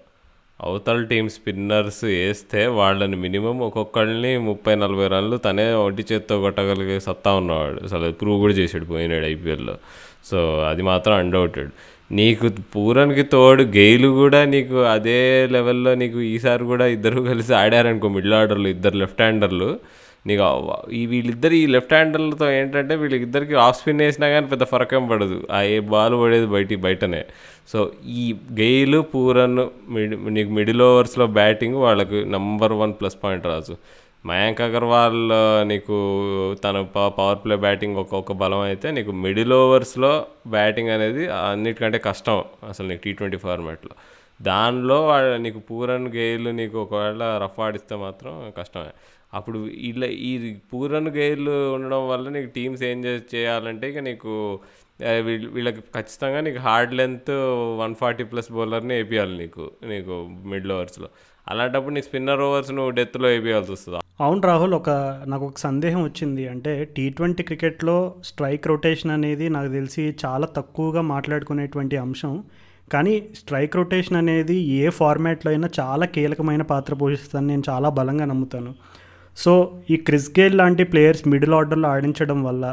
అవతల 0.61 1.03
టీం 1.03 1.29
స్పిన్నర్స్ 1.29 2.03
వేస్తే 2.03 2.67
వాళ్ళని 2.67 3.15
మినిమం 3.15 3.59
ఒక్కొక్కళ్ళని 3.59 4.37
ముప్పై 4.37 4.75
నలభై 4.75 5.07
రన్లు 5.07 5.37
తనే 5.37 5.71
ఒంటి 5.71 6.05
చేత్తో 6.11 6.41
కొట్టగలిగే 6.41 6.99
సత్తా 6.99 7.33
ఉన్నవాడు. 7.33 7.83
అసలు 7.83 8.11
ప్రూవ్ 8.11 8.39
కూడా 8.39 8.53
చేసాడు 8.53 8.85
పోయినాడు 8.85 9.25
ఐపీఎల్లో. 9.25 9.77
సో 10.25 10.59
అది 10.61 10.81
మాత్రం 10.81 11.15
అన్డౌటెడ్. 11.15 11.69
నీకు 12.11 12.49
పూరన్కి 12.75 13.23
తోడు 13.23 13.63
గెయిలు 13.63 14.07
కూడా 14.07 14.45
నీకు 14.45 14.83
అదే 14.83 15.47
లెవెల్లో 15.51 15.95
నీకు 15.95 16.21
ఈసారి 16.21 16.63
కూడా 16.63 16.85
ఇద్దరు 16.85 17.21
కలిసి 17.21 17.53
ఆడారనుకో 17.53 18.09
మిడిల్ 18.09 18.33
ఆర్డర్లు 18.33 18.67
ఇద్దరు 18.67 18.95
లెఫ్ట్ 18.95 19.21
హ్యాండర్లు. 19.21 19.79
నీకు 20.27 20.43
ఈ 20.91 21.05
వీళ్ళిద్దరు 21.05 21.53
ఈ 21.53 21.65
లెఫ్ట్ 21.75 21.93
హ్యాండర్లతో 21.93 22.51
ఏంటంటే 22.51 22.95
వీళ్ళిద్దరికి 22.95 23.55
ఆఫ్ 23.55 23.77
స్పిన్ 23.79 24.01
వేసినా 24.05 24.29
కానీ 24.29 24.47
పెద్ద 24.47 24.63
ఫరకం 24.63 25.07
పడదు. 25.07 25.47
ఆ 25.51 25.61
ఏ 25.61 25.79
బాల్ 25.79 26.15
పడేది 26.21 26.45
బయట 26.45 26.79
బయటనే. 26.87 27.23
సో 27.71 27.91
ఈ 28.05 28.35
గెయిల్ 28.61 29.03
పూరన్ 29.13 29.61
మిడ్ 29.95 30.15
నీకు 30.37 30.49
మిడిల్ 30.49 30.81
ఓవర్స్లో 30.81 31.27
బ్యాటింగ్ 31.27 31.75
వాళ్ళకి 31.75 32.25
number 32.25 32.73
one 32.73 32.93
plus 32.93 33.17
point 33.23 33.45
Raju. 33.45 33.75
Mayank 34.25 34.61
Agarwal 34.61 35.21
నీకు 35.67 35.97
తన 36.63 36.81
పవర్ 36.95 37.39
ప్లే 37.43 37.55
బ్యాటింగ్ 37.55 37.97
ఒక్కొక్క 37.97 38.31
బలం 38.31 38.59
అయితే 38.59 38.91
నీకు 38.91 39.11
మిడిల్ 39.11 39.53
ఓవర్స్లో 39.53 40.25
బ్యాటింగ్ 40.47 40.89
అనేది 40.89 41.27
అన్నిటికంటే 41.27 41.97
కష్టం 41.97 42.43
అసలు 42.69 42.87
నీకు 42.87 43.01
టీ 43.05 43.13
ట్వంటీ 43.13 43.37
ఫార్మాట్లో 43.37 43.95
దానిలో 44.41 45.07
వాళ్ళ 45.07 45.37
నీకు 45.37 45.59
పూరన్ 45.59 46.07
గేలు 46.07 46.49
నీకు 46.49 46.81
ఒకవేళ 46.81 47.23
రఫ్ 47.43 47.59
ఆడిస్తే 47.59 47.95
మాత్రం 47.95 48.53
కష్టమే. 48.57 48.91
అప్పుడు 49.33 49.59
ఇలా 49.89 50.07
ఈ 50.29 50.33
పూరన్ 50.71 51.09
గేర్లు 51.17 51.55
ఉండడం 51.75 52.03
వల్ల 52.11 52.29
నీకు 52.35 52.49
టీమ్స్ 52.57 52.83
ఏం 52.91 52.99
చేయాలంటే 53.33 53.87
ఇక 53.89 54.01
నీకు 54.09 54.33
వీళ్ళకి 55.55 55.81
ఖచ్చితంగా 55.95 56.39
నీకు 56.45 56.59
hard 56.67 56.93
length 56.99 57.33
one 57.81 57.93
forty 57.99 58.23
plus 58.31 58.49
బౌలర్ని 58.55 58.93
వేపియాలి 58.99 59.35
నీకు 59.41 59.65
నీకు 59.91 60.15
మిడిల్ 60.51 60.73
ఓవర్స్లో. 60.77 61.09
అలాంటప్పుడు 61.47 61.93
నీకు 61.95 62.07
స్పిన్నర్ 62.07 62.41
ఓవర్స్ 62.47 62.71
నువ్వు 62.77 62.91
డెత్లో 62.97 63.27
వేపియాల్సి 63.33 63.71
వస్తుంది? 63.75 63.99
అవును 64.25 64.41
రాహుల్ 64.49 64.73
ఒక 64.79 64.89
నాకు 65.31 65.45
ఒక 65.49 65.59
సందేహం 65.67 66.01
వచ్చింది. 66.07 66.43
అంటే 66.53 66.73
టీ 66.95 67.05
ట్వంటీ 67.17 67.43
క్రికెట్లో 67.49 67.97
స్ట్రైక్ 68.29 68.67
రొటేషన్ 68.71 69.13
అనేది 69.17 69.45
నాకు 69.55 69.71
తెలిసి 69.77 70.03
చాలా 70.25 70.47
తక్కువగా 70.57 71.01
మాట్లాడుకునేటువంటి 71.13 71.97
అంశం. 72.05 72.33
కానీ 72.93 73.15
స్ట్రైక్ 73.39 73.75
రొటేషన్ 73.79 74.19
అనేది 74.23 74.55
ఏ 74.81 74.85
ఫార్మాట్లో 74.99 75.49
అయినా 75.51 75.67
చాలా 75.79 76.05
కీలకమైన 76.15 76.63
పాత్ర 76.71 76.93
పోషిస్తుందని 77.01 77.49
నేను 77.53 77.63
చాలా 77.71 77.89
బలంగా 77.99 78.25
నమ్ముతాను. 78.31 78.71
సో 79.43 79.51
ఈ 79.93 79.95
క్రిస్ 80.07 80.29
గేల్ 80.37 80.55
లాంటి 80.61 80.83
ప్లేయర్స్ 80.91 81.23
మిడిల్ 81.33 81.55
ఆర్డర్లో 81.59 81.87
ఆడించడం 81.95 82.39
వల్ల 82.47 82.65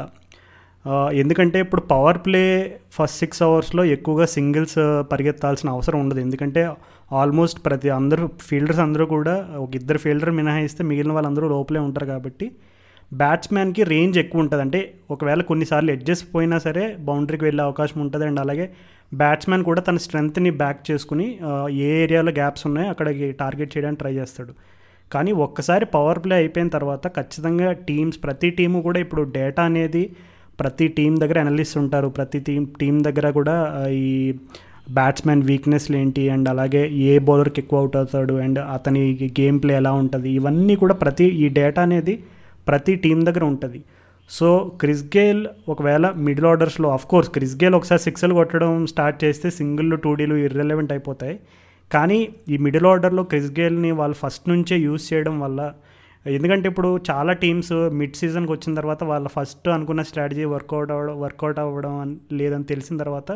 ఎందుకంటే 1.21 1.57
ఇప్పుడు 1.65 1.81
పవర్ 1.91 2.19
ప్లే 2.25 2.41
ఫస్ట్ 2.95 3.19
సిక్స్ 3.21 3.41
అవర్స్లో 3.47 3.81
ఎక్కువగా 3.95 4.25
సింగిల్స్ 4.35 4.77
పరిగెత్తాల్సిన 5.11 5.69
అవసరం 5.75 5.97
ఉండదు. 6.03 6.19
ఎందుకంటే 6.25 6.61
ఆల్మోస్ట్ 7.19 7.59
ప్రతి 7.65 7.89
అందరూ 7.97 8.25
ఫీల్డర్స్ 8.47 8.81
అందరూ 8.85 9.05
కూడా 9.15 9.35
ఒక 9.63 9.71
ఇద్దరు 9.79 9.99
ఫీల్డర్ 10.05 10.31
మినహాయిస్తే 10.39 10.81
మిగిలిన 10.91 11.13
వాళ్ళందరూ 11.17 11.47
లోపలే 11.55 11.81
ఉంటారు 11.87 12.07
కాబట్టి 12.13 12.47
బ్యాట్స్మెన్కి 13.11 13.83
రేంజ్ 13.91 14.17
ఎక్కువ 14.23 14.43
ఉంటుంది. 14.43 14.63
అంటే 14.65 14.79
ఒకవేళ 15.15 15.41
కొన్నిసార్లు 15.51 15.91
ఎడ్జెస్ 15.95 16.23
పోయినా 16.33 16.57
సరే 16.67 16.85
బౌండరీకి 17.09 17.45
వెళ్ళే 17.47 17.63
అవకాశం 17.67 17.99
ఉంటుంది. 18.05 18.25
అండ్ 18.29 18.41
అలాగే 18.45 18.65
బ్యాట్స్మెన్ 19.21 19.63
కూడా 19.69 19.81
తన 19.89 19.97
స్ట్రెంగ్త్ని 20.05 20.51
బ్యాక్ 20.61 20.81
చేసుకుని 20.89 21.27
ఏ 21.85 21.91
ఏరియాలో 22.05 22.31
గ్యాప్స్ 22.39 22.65
ఉన్నాయో 22.69 22.89
అక్కడికి 22.93 23.27
టార్గెట్ 23.43 23.71
చేయడానికి 23.75 24.01
ట్రై 24.03 24.13
చేస్తాడు. 24.21 24.53
కానీ 25.11 25.31
ఒక్కసారి 25.31 25.85
పవర్ 25.85 26.19
ప్లే 26.23 26.35
అయిపోయిన 26.35 26.69
తర్వాత 26.69 27.07
ఖచ్చితంగా 27.07 27.71
టీమ్స్ 27.71 28.23
ప్రతి 28.23 28.49
టీము 28.49 28.81
కూడా 28.81 28.99
ఇప్పుడు 28.99 29.21
డేటా 29.21 29.63
అనేది 29.63 30.11
ప్రతి 30.59 30.87
టీం 30.87 31.19
దగ్గర 31.21 31.39
అనలిస్ట్ 31.39 31.77
ఉంటారు. 31.77 32.07
ప్రతి 32.09 32.39
టీం 32.39 32.63
టీం 32.79 33.03
దగ్గర 33.03 33.29
కూడా 33.29 33.55
ఈ 33.89 34.33
బ్యాట్స్మెన్ 34.91 35.43
వీక్నెస్లు 35.43 35.95
ఏంటి? 35.97 36.29
అండ్ 36.29 36.49
అలాగే 36.49 36.89
ఏ 36.89 37.19
బౌలర్కి 37.19 37.61
ఎక్కువ 37.61 37.79
అవుట్ 37.79 37.95
అవుతాడు? 37.95 38.33
అండ్ 38.33 38.59
అతని 38.59 39.31
గేమ్ 39.39 39.61
ప్లే 39.63 39.73
ఎలా 39.73 39.91
ఉంటుంది? 39.91 40.29
ఇవన్నీ 40.29 40.75
కూడా 40.75 40.93
ప్రతి 40.93 41.25
ఈ 41.25 41.47
డేటా 41.49 41.81
అనేది 41.81 42.23
ప్రతి 42.67 42.95
టీం 42.95 43.25
దగ్గర 43.25 43.43
ఉంటుంది. 43.43 43.81
సో 44.29 44.71
క్రిస్ 44.79 45.03
గేల్ 45.17 45.47
ఒకవేళ 45.69 46.13
మిడిల్ 46.17 46.45
ఆర్డర్స్లో 46.45 46.89
ఆఫ్ 46.89 47.05
కోర్స్ 47.05 47.29
క్రిస్ 47.29 47.55
గేల్ 47.63 47.75
ఒకసారి 47.75 48.01
సిక్స్లు 48.01 48.33
కొట్టడం 48.33 48.85
స్టార్ట్ 48.85 49.23
చేస్తే 49.23 49.49
సింగిల్ 49.49 49.97
టూ 49.97 50.13
డీలు 50.13 50.35
ఇర్రెలవెంట్ 50.35 50.91
అయిపోతాయి. 50.91 51.39
కానీ 51.91 52.19
ఈ 52.53 52.57
మిడిల్ 52.57 52.85
ఆర్డర్లో 52.85 53.23
క్రిస్ 53.23 53.51
గేల్ని 53.59 53.91
వాళ్ళు 53.91 54.15
ఫస్ట్ 54.21 54.45
నుంచే 54.49 54.77
యూజ్ 54.77 55.03
చేయడం 55.09 55.35
వల్ల 55.39 55.61
ఎందుకంటే 56.25 56.67
ఇప్పుడు 56.71 56.89
చాలా 57.09 57.33
టీమ్స్ 57.33 57.73
మిడ్ 57.99 58.17
సీజన్కి 58.19 58.51
వచ్చిన 58.51 58.71
తర్వాత 58.75 59.03
వాళ్ళ 59.03 59.27
ఫస్ట్ 59.27 59.67
అనుకున్న 59.75 60.01
స్ట్రాటజీ 60.01 60.45
వర్కౌట్ 60.53 60.91
అవ్వడం 60.95 61.15
వర్కౌట్ 61.21 61.59
అవ్వడం 61.63 61.93
లేదని 62.39 62.65
తెలిసిన 62.71 62.97
తర్వాత 62.97 63.31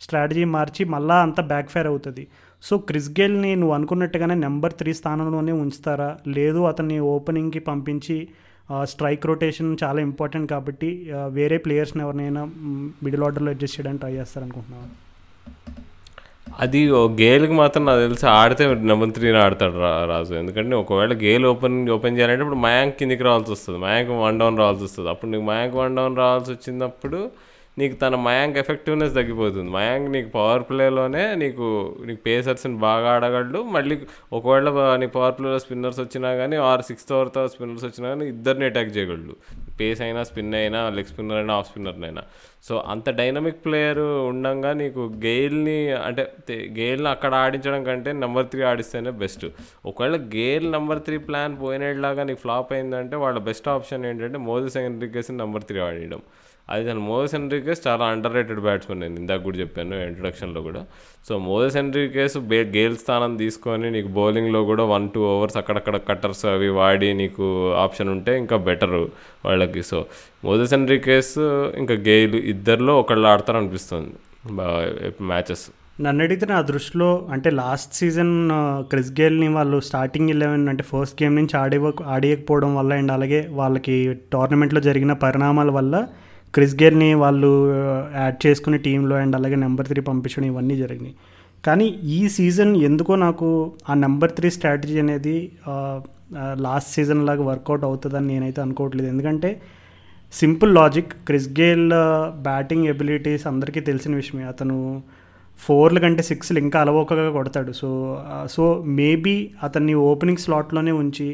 స్ట్రాటజీ 0.00 0.44
మార్చి 0.56 0.82
మళ్ళీ 0.94 1.16
అంతా 1.24 1.42
బ్యాక్ఫైర్ 1.52 1.88
అవుతుంది. 1.92 2.24
సో 2.62 2.74
క్రిస్ 2.88 3.10
గేల్ని 3.18 3.50
నువ్వు 3.56 3.74
అనుకున్నట్టుగానే 3.78 4.36
నెంబర్ 4.44 4.76
త్రీ 4.80 4.92
స్థానంలోనే 5.00 5.54
ఉంచుతారా? 5.62 6.08
లేదు 6.36 6.60
అతన్ని 6.70 6.98
ఓపెనింగ్కి 7.14 7.62
పంపించి 7.70 8.18
స్ట్రైక్ 8.92 9.26
రొటేషన్ 9.30 9.70
చాలా 9.82 10.00
ఇంపార్టెంట్ 10.08 10.48
కాబట్టి 10.54 10.88
వేరే 11.38 11.58
ప్లేయర్స్ని 11.66 12.02
ఎవరినైనా 12.06 12.44
మిడిల్ 13.04 13.26
ఆర్డర్లో 13.28 13.52
అడ్జస్ట్ 13.54 13.76
చేయడానికి 13.78 14.02
ట్రై 14.04 14.14
చేస్తారనుకుంటున్నాను 14.20 15.07
అది 16.60 16.80
గేల్కి 16.92 17.52
మాత్రం 17.52 17.82
నాకు 17.86 18.00
తెలిసి 18.00 18.26
ఆడితే 18.26 18.64
నెంబర్ 18.74 19.10
త్రీని 19.16 19.38
ఆడతాడు 19.38 19.78
రా 19.78 20.04
రాజు. 20.04 20.34
ఎందుకంటే 20.34 20.76
ఒకవేళ 20.76 21.12
గేల్ 21.22 21.46
ఓపెన్ 21.46 21.76
ఓపెన్ 21.96 22.16
చేయాలంటే 22.16 22.42
ఇప్పుడు 22.44 22.60
మయాంక్ 22.60 22.96
కిందికి 22.96 23.22
రావాల్సి 23.22 23.52
వస్తుంది. 23.52 23.78
మయాంక్ 23.78 24.10
వన్ 24.10 24.38
డౌన్ 24.40 24.58
రావాల్సి 24.58 24.84
వస్తుంది. 24.84 25.08
అప్పుడు 25.10 25.30
నీకు 25.30 25.42
మయాంక్ 25.42 25.76
వన్ 25.76 25.96
డౌన్ 25.96 26.16
రావాల్సి 26.16 26.50
వచ్చినప్పుడు 26.52 27.20
నీకు 27.78 27.96
తన 28.02 28.14
మయాంక్ 28.28 28.56
ఎఫెక్టివ్నెస్ 28.62 29.14
తగ్గిపోతుంది. 29.18 29.70
మయాంక్ 29.76 30.08
నీకు 30.14 30.28
పవర్ 30.36 30.62
ప్లేలోనే 30.68 31.24
నీకు 31.42 31.66
నీకు 32.08 32.20
పేసర్స్ని 32.26 32.76
బాగా 32.86 33.08
ఆడగలడు. 33.16 33.60
మళ్ళీ 33.76 33.96
ఒకవేళ 34.38 34.68
నీ 35.02 35.06
పవర్ 35.16 35.34
ప్లేలో 35.38 35.58
స్పిన్నర్స్ 35.64 36.00
వచ్చినా 36.04 36.30
కానీ 36.40 36.56
ఆరు 36.70 36.84
సిక్స్త్ 36.90 37.12
ఓవర్తో 37.16 37.42
స్పిన్నర్స్ 37.54 37.86
వచ్చినా 37.88 38.06
కానీ 38.12 38.26
ఇద్దరిని 38.34 38.66
అటాక్ 38.70 38.92
చేయగలడు. 38.96 39.36
పేస్ 39.80 40.00
అయినా 40.06 40.22
స్పిన్ 40.28 40.54
అయినా 40.60 40.78
లెగ్ 40.96 41.10
స్పిన్నర్ 41.12 41.38
అయినా 41.40 41.54
ఆఫ్ 41.60 41.66
స్పిన్నర్నైనా 41.68 42.22
సో 42.68 42.74
అంత 42.92 43.08
డైనమిక్ 43.20 43.60
ప్లేయర్ 43.64 44.00
ఉండంగా 44.30 44.70
నీకు 44.80 45.02
గెయిల్ని 45.26 45.76
అంటే 46.06 46.24
గెయిల్ని 46.78 47.08
అక్కడ 47.14 47.32
ఆడించడం 47.44 47.82
కంటే 47.84 48.12
నెంబర్ 48.24 48.46
త్రీ 48.46 48.62
ఆడిస్తేనే 48.62 49.10
బెస్ట్ 49.22 49.46
ఒకవేళ 49.90 50.16
గేల్ 50.36 50.66
నెంబర్ 50.76 51.02
త్రీ 51.08 51.18
ప్లాన్ 51.28 51.54
పోయినలాగా 51.62 52.24
నీకు 52.30 52.40
ఫ్లాప్ 52.46 52.72
అయిందంటే 52.72 53.16
వాళ్ళ 53.16 53.38
బెస్ట్ 53.48 53.68
ఆప్షన్ 53.76 54.06
ఏంటంటే 54.10 54.40
Moises 54.50 54.70
second 54.76 54.94
Henriques 54.94 55.30
number 55.42 55.66
three 55.70 55.80
ఆడడం 55.80 56.22
అది 56.72 56.82
తను 56.88 57.02
మోదస్ 57.08 57.34
ఎండ్రికేస్ 57.38 57.80
చాలా 57.86 58.04
అండర్ 58.14 58.34
రేటెడ్ 58.36 58.60
బ్యాట్స్మెన్ 58.66 59.00
నేను 59.02 59.16
ఇందాక 59.22 59.40
కూడా 59.46 59.58
చెప్పాను 59.62 59.96
ఇంట్రొడక్షన్లో 60.08 60.60
కూడా. 60.66 60.82
సో 61.28 61.38
మోదస్ 61.46 61.76
ఎండ్రికేస్ 61.82 62.36
బే 62.50 62.58
గేల్ 62.76 62.96
స్థానం 63.02 63.32
తీసుకొని 63.42 63.88
నీకు 63.96 64.10
బౌలింగ్లో 64.18 64.60
కూడా 64.70 64.84
వన్ 64.92 65.06
టూ 65.14 65.22
ఓవర్స్ 65.32 65.56
అక్కడక్కడ 65.60 65.96
కట్టర్స్ 66.10 66.44
అవి 66.52 66.68
వాడి 66.80 67.08
నీకు 67.22 67.46
ఆప్షన్ 67.84 68.10
ఉంటే 68.16 68.34
ఇంకా 68.42 68.58
బెటర్ 68.68 68.96
వాళ్ళకి. 69.46 69.82
సో 69.90 69.98
మోదస్ 70.44 70.74
ఎండ్రికేస్ 70.78 71.34
ఇంకా 71.82 71.96
గేల్ 72.10 72.36
ఇద్దరిలో 72.54 72.94
ఒకళ్ళు 73.02 73.28
ఆడతారు 73.28 73.60
అనిపిస్తుంది 73.62 74.14
మ్యాచెస్ 75.32 75.66
నన్ను 76.04 76.20
అడిగితే 76.24 76.46
నా 76.46 76.58
దృష్టిలో 76.60 77.08
అంటే 77.34 77.48
లాస్ట్ 77.50 77.92
సీజన్ 77.94 78.34
క్రిస్ 78.90 79.12
గేల్ని 79.20 79.48
వాళ్ళు 79.56 79.78
స్టార్టింగ్ 79.80 80.30
ఎలెవెన్ 80.34 80.68
అంటే 80.68 80.84
ఫస్ట్ 80.90 81.16
గేమ్ 81.22 81.34
నుంచి 81.36 81.54
ఆడే 81.56 81.78
ఆడియకపోవడం 82.16 82.70
వల్ల 82.74 82.92
అండ్ 82.92 83.12
అలాగే 83.12 83.40
వాళ్ళకి 83.50 83.96
టోర్నమెంట్లో 84.32 84.80
జరిగిన 84.80 85.12
పరిణామాల 85.24 85.70
వల్ల 85.70 85.94
క్రిస్ 86.54 86.74
గేల్ని 86.82 87.08
వాళ్ళు 87.22 87.50
యాడ్ 88.20 88.38
చేసుకుని 88.44 88.78
టీంలో 88.86 89.14
అండ్ 89.22 89.36
అలాగే 89.38 89.56
నెంబర్ 89.64 89.88
త్రీ 89.90 90.00
పంపించడం 90.10 90.46
ఇవన్నీ 90.52 90.76
జరిగినాయి. 90.82 91.14
కానీ 91.66 91.86
ఈ 92.16 92.20
సీజన్ 92.36 92.72
ఎందుకో 92.88 93.12
నాకు 93.26 93.48
ఆ 93.90 93.94
నెంబర్ 94.04 94.32
త్రీ 94.36 94.48
స్ట్రాటజీ 94.56 94.96
అనేది 95.04 95.36
లాస్ట్ 96.66 96.90
సీజన్ 96.96 97.22
లాగా 97.28 97.42
వర్కౌట్ 97.50 97.84
అవుతుందని 97.88 98.28
నేనైతే 98.32 98.60
అనుకోవట్లేదు. 98.66 99.08
ఎందుకంటే 99.14 99.50
simple 100.32 100.72
logic 100.78 101.12
Chris 101.26 101.48
Gayle 101.60 101.86
batting 102.48 102.86
abilities 102.92 103.44
అందరికీ 103.52 103.80
తెలిసిన 103.90 104.14
విషయమే. 104.14 104.44
అతను 104.52 104.76
ఫోర్ల 105.58 105.98
కంటే 105.98 106.22
సిక్స్లు 106.22 106.58
ఇంకా 106.64 106.78
అలవోకగా 106.84 107.30
కొడతాడు. 107.36 107.72
సో 107.80 107.88
సో 108.54 108.64
మేబీ 108.98 109.36
అతన్ని 109.66 109.94
ఓపెనింగ్ 110.10 110.42
స్లాట్లోనే 110.44 110.92
ఉంచి 111.02 111.28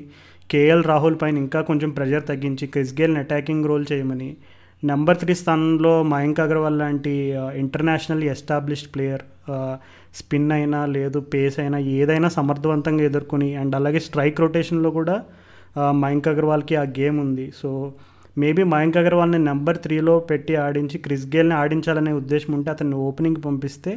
కేఎల్ 0.52 0.84
రాహుల్ 0.92 1.16
పైన 1.22 1.36
ఇంకా 1.44 1.60
కొంచెం 1.70 1.90
ప్రెషర్ 1.98 2.24
తగ్గించి 2.30 2.64
క్రిస్ 2.72 2.94
గేల్ని 3.00 3.20
అటాకింగ్ 3.24 3.68
రోల్ 3.70 3.84
చేయమని 3.92 4.30
నెంబర్ 4.82 5.18
త్రీ 5.18 5.34
స్థానంలో 5.34 6.02
మయాంక్ 6.02 6.40
అగర్వాల్ 6.40 6.78
లాంటి 6.78 7.12
ఇంటర్నేషనల్ 7.56 8.24
ఎస్టాబ్లిష్డ్ 8.24 8.94
ప్లేయర్ 8.94 9.22
స్పిన్ 10.14 10.52
అయినా 10.52 10.86
లేదు 10.86 11.18
పేస్ 11.32 11.56
అయినా 11.60 11.78
ఏదైనా 11.78 12.28
సమర్థవంతంగా 12.28 13.04
ఎదుర్కొని 13.04 13.48
అండ్ 13.54 13.76
అలాగే 13.76 13.98
స్ట్రైక్ 13.98 14.40
రొటేషన్లో 14.40 14.90
కూడా 14.90 15.16
మయాంక్ 15.90 16.28
అగర్వాల్కి 16.28 16.76
ఆ 16.76 16.82
గేమ్ 16.98 17.20
ఉంది. 17.20 17.52
సో 17.62 17.92
మేబీ 18.38 18.62
మయాంక్ 18.62 18.96
అగర్వాల్ని 18.96 19.38
నెంబర్ 19.38 19.78
త్రీలో 19.78 20.18
పెట్టి 20.18 20.56
ఆడించి 20.56 20.98
క్రిస్ 20.98 21.26
గేల్ని 21.26 21.54
ఆడించాలనే 21.54 22.12
ఉద్దేశం 22.12 22.52
ఉంటే 22.54 22.70
అతన్ని 22.70 22.96
ఓపెనింగ్ 22.96 23.40
పంపిస్తే 23.46 23.92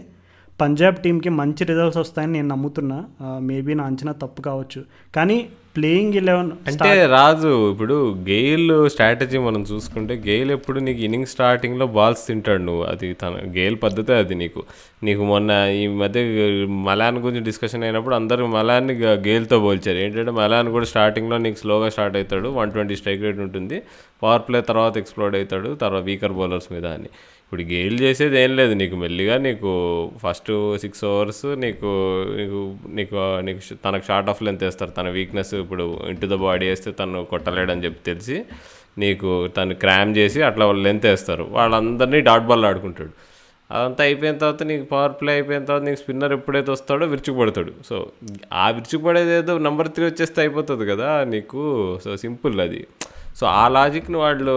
పంజాబ్ 0.61 0.95
టీంకి 0.95 1.29
మంచి 1.29 1.63
రిజల్ట్స్ 1.65 1.97
వస్తాయని 1.97 2.33
నేను 2.33 2.47
నమ్ముతున్నా. 2.47 3.05
మేబీ 3.39 3.73
నా 3.73 3.83
అంచనా 3.83 4.11
తప్పు 4.11 4.41
కావచ్చు. 4.41 4.81
కానీ 5.15 5.37
ప్లేయింగ్ 5.77 6.13
ఇలెవెన్ 6.13 6.51
అంటే 6.67 7.05
రాజు 7.05 7.71
ఇప్పుడు 7.71 8.13
గెయిల్ 8.13 8.89
స్ట్రాటజీ 8.89 9.37
మనం 9.37 9.61
చూసుకుంటే 9.61 10.23
గెయిల్ 10.27 10.51
ఎప్పుడు 10.51 10.79
నీకు 10.79 10.99
ఇన్నింగ్ 10.99 11.25
స్టార్టింగ్లో 11.25 11.87
బాల్స్ 11.87 12.27
తింటాడు 12.27 12.61
నువ్వు. 12.61 12.83
అది 12.83 13.13
తన 13.13 13.39
గెయిల్ 13.47 13.77
పద్ధతే 13.83 14.15
అది 14.15 14.35
నీకు. 14.35 14.63
నీకు 15.03 15.23
మొన్న 15.23 15.51
ఈ 15.51 15.87
మధ్య 15.87 16.21
మలాన్ 16.65 17.17
గురించి 17.17 17.43
డిస్కషన్ 17.43 17.83
అయినప్పుడు 17.83 18.15
అందరూ 18.15 18.47
మలాన్ని 18.47 18.93
గ- 18.93 19.27
గెయిల్తో 19.27 19.59
పోల్చారు. 19.59 19.97
ఏంటంటే 19.97 20.31
మలాన్ 20.31 20.69
కూడా 20.69 20.85
స్టార్టింగ్లో 20.85 21.37
నీకు 21.37 21.57
స్లోగా 21.57 21.89
స్టార్ట్ 21.89 22.17
అవుతాడు. 22.17 22.49
వన్ 22.49 22.71
ట్వంటీ 22.71 22.95
స్ట్రైక్ 22.95 23.21
రేట్ 23.21 23.39
ఉంటుంది. 23.39 23.81
పవర్ 24.23 24.41
ప్లే 24.41 24.61
తర్వాత 24.61 24.97
ఎక్స్ప్లోడ్ 24.97 25.35
అవుతాడు. 25.35 25.75
తర్వాత 25.75 26.03
వీకర్ 26.03 26.31
బౌలర్స్ 26.31 26.73
మీద 26.73 26.85
అని. 26.85 27.09
ఇప్పుడు 27.47 27.63
గెయిల్ 27.73 27.97
చేసేది 28.03 28.35
ఏం 28.39 28.51
లేదు. 28.59 28.73
నీకు 28.79 28.95
మెల్లిగా 28.95 29.35
నీకు 29.37 29.69
ఫస్ట్ 30.23 30.49
సిక్స్ 30.81 31.03
ఓవర్స్ 31.11 31.45
నీకు 31.63 31.89
నీకు 32.39 32.59
నీకు 32.97 33.15
నీకు 33.47 33.61
తనకు 33.85 34.05
షార్ట్ 34.07 34.29
ఆఫ్ 34.31 34.41
లెంత్ 34.47 34.63
వేస్తారు. 34.63 34.91
తన 34.97 35.09
వీక్నెస్ 35.17 35.53
ఇప్పుడు 35.53 35.85
ఇంటు 36.09 36.25
ద 36.25 36.37
బాడీ 36.41 36.65
వేస్తే 36.71 36.91
తను 36.91 37.21
కొట్టలేడని 37.31 37.83
చెప్పి 37.85 38.01
తెలిసి 38.09 38.37
నీకు 39.03 39.47
తను 39.57 39.75
క్రామ్ 39.75 40.11
చేసి 40.17 40.41
అట్లా 40.41 40.65
వాళ్ళు 40.65 40.83
లెంత్ 40.83 41.05
వేస్తారు. 41.05 41.43
వాళ్ళందరినీ 41.57 42.21
డాట్ 42.29 42.47
బాల్ 42.51 42.65
ఆడుకుంటాడు. 42.71 43.13
అదంతా 43.71 44.03
అయిపోయిన 44.03 44.35
తర్వాత 44.37 44.63
నీకు 44.63 44.85
పవర్ 44.91 45.15
ప్లే 45.21 45.31
అయిపోయిన 45.33 45.63
తర్వాత 45.65 45.83
నీకు 45.83 45.99
స్పిన్నర్ 46.01 46.33
ఎప్పుడైతే 46.33 46.71
వస్తాడో 46.71 47.05
విరుచుకుపడతాడు. 47.05 47.71
సో 47.89 47.95
ఆ 48.53 48.69
విరుచుకుపడేది 48.69 49.33
ఏదో 49.39 49.57
నెంబర్ 49.57 49.89
త్రీ 49.95 50.05
వచ్చేస్తే 50.05 50.41
అయిపోతుంది 50.41 50.85
కదా 50.91 51.09
నీకు. 51.23 51.63
సో 52.03 52.17
సింపుల్ 52.17 52.61
అది. 52.61 52.81
సో 53.39 53.45
ఆ 53.61 53.65
లాజిక్ని 53.77 54.17
వాళ్ళు 54.25 54.53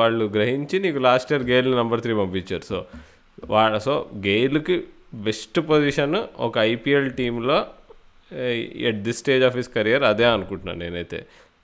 వాళ్ళు 0.00 0.24
గ్రహించి 0.36 0.76
నీకు 0.86 1.00
last 1.06 1.30
year 1.32 1.46
Gayle 1.52 1.70
number 1.80 2.02
three 2.04 2.14
పంపించారు. 2.22 2.64
సో 2.72 2.78
వా 3.52 3.62
సో 3.86 3.94
గేల్కి 4.26 4.76
బెస్ట్ 5.28 5.58
పొజిషన్ 5.70 6.16
ఒక 6.46 6.54
ఐపీఎల్ 6.72 7.08
టీంలో 7.18 7.58
at 8.88 9.00
this 9.06 9.18
stage 9.22 9.42
of 9.48 9.56
his 9.60 9.72
career 9.78 10.04
అదే 10.12 10.26
అనుకుంటున్నాను 10.36 10.80
నేనైతే. 10.84 11.18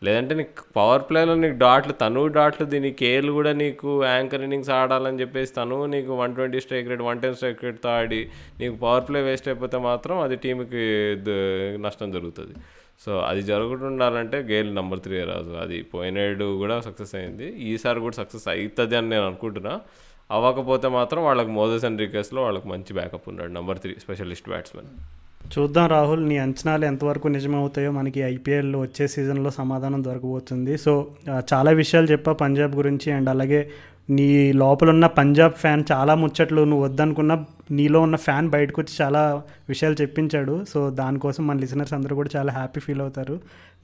లేదంటే 0.07 0.35
నీకు 0.41 0.63
పవర్ 0.77 1.03
ప్లేలో 1.09 1.33
నీకు 1.43 1.57
డాట్లు 1.63 1.95
తను 2.03 2.21
డాట్లు 2.37 2.65
దీని 2.75 2.91
కేల్ 3.01 3.29
కూడా 3.39 3.51
నీకు 3.63 3.91
యాంకర్ 4.13 4.45
ఇన్నింగ్స్ 4.47 4.71
ఆడాలని 4.79 5.21
చెప్పేసి 5.23 5.53
తను 5.59 5.79
నీకు 5.95 6.13
one 6.21 6.35
twenty 6.37 6.61
strike 6.65 6.89
rate 6.93 7.05
one 7.09 7.21
ten 7.25 7.37
strike 7.39 7.65
రేట్తో 7.67 7.91
ఆడి 7.97 8.21
నీకు 8.61 8.75
పవర్ 8.85 9.05
ప్లే 9.09 9.21
వేస్ట్ 9.29 9.49
అయిపోతే 9.53 9.79
మాత్రం 9.89 10.17
అది 10.27 10.37
టీంకి 10.45 10.85
నష్టం 11.87 12.11
జరుగుతుంది. 12.17 12.55
సో 13.05 13.13
అది 13.31 13.43
జరుగుతుండాలంటే 13.43 14.39
గేల్ 14.51 14.75
నెంబర్ 14.75 15.01
త్రీ 15.01 15.19
రాజు. 15.25 15.53
అది 15.63 15.79
పోయినేడు 15.83 16.47
కూడా 16.59 16.81
సక్సెస్ 16.81 17.15
అయింది. 17.15 17.47
ఈసారి 17.71 18.01
కూడా 18.01 18.17
సక్సెస్ 18.23 18.49
అవుతుంది 18.49 18.97
అని 18.97 19.09
నేను 19.11 19.27
అనుకుంటున్నా. 19.27 19.75
అవ్వకపోతే 20.31 20.89
మాత్రం 20.89 21.21
వాళ్ళకి 21.25 21.51
మోదస్ 21.51 21.85
అండ్ 21.85 22.01
రికెస్లో 22.01 22.43
వాళ్ళకి 22.43 22.69
మంచి 22.69 22.93
బ్యాకప్ 22.95 23.29
ఉన్నాడు 23.29 23.53
నెంబర్ 23.53 23.79
త్రీ 23.79 23.95
స్పెషలిస్ట్ 23.99 24.49
బ్యాట్స్మెన్ 24.49 24.91
చూద్దాం 25.59 25.87
రాహుల్ 25.89 26.25
నీ 26.29 26.39
అంచనాలు 26.39 26.85
ఎంతవరకు 26.85 27.29
నిజమవుతాయో 27.29 27.91
మనకి 27.91 28.21
ఐపీఎల్ 28.21 28.77
వచ్చే 28.77 29.05
సీజన్లో 29.09 29.51
సమాధానం 29.51 30.05
దొరకబోతుంది. 30.05 30.79
సో 30.79 30.93
చాలా 31.53 31.71
విషయాలు 31.71 32.07
చెప్పా 32.07 32.33
పంజాబ్ 32.33 32.75
గురించి 32.75 33.13
అండ్ 33.13 33.29
అలాగే 33.29 33.71
నీ 34.17 34.27
లోపల 34.61 34.89
ఉన్న 34.95 35.07
పంజాబ్ 35.19 35.57
ఫ్యాన్ 35.63 35.83
చాలా 35.91 36.13
ముచ్చట్లు 36.21 36.63
నువ్వు 36.71 36.85
వద్దనుకున్న 36.85 37.33
నీలో 37.79 37.99
ఉన్న 38.07 38.17
ఫ్యాన్ 38.27 38.47
బయటకు 38.55 38.79
వచ్చి 38.81 38.95
చాలా 39.01 39.23
విషయాలు 39.69 39.97
చెప్పించాడు. 40.01 40.55
సో 40.73 40.79
దానికోసం 41.01 41.43
మన 41.49 41.57
లిసనర్స్ 41.65 41.95
అందరూ 41.99 42.15
కూడా 42.21 42.31
చాలా 42.37 42.53
హ్యాపీ 42.59 42.81
ఫీల్ 42.87 43.03
అవుతారు. 43.05 43.37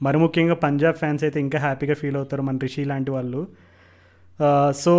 మరి 0.05 0.17
ముఖ్యంగా 0.23 0.55
పంజాబ్ 0.65 0.97
ఫ్యాన్స్ 1.01 1.23
అయితే 1.27 1.39
ఇంకా 1.45 1.59
హ్యాపీగా 1.65 1.95
ఫీల్ 2.01 2.17
అవుతారు 2.21 2.41
మన 2.47 2.59
రిషి 2.65 2.83
లాంటి 2.91 3.11
వాళ్ళు. 3.17 3.41
So 4.83 4.93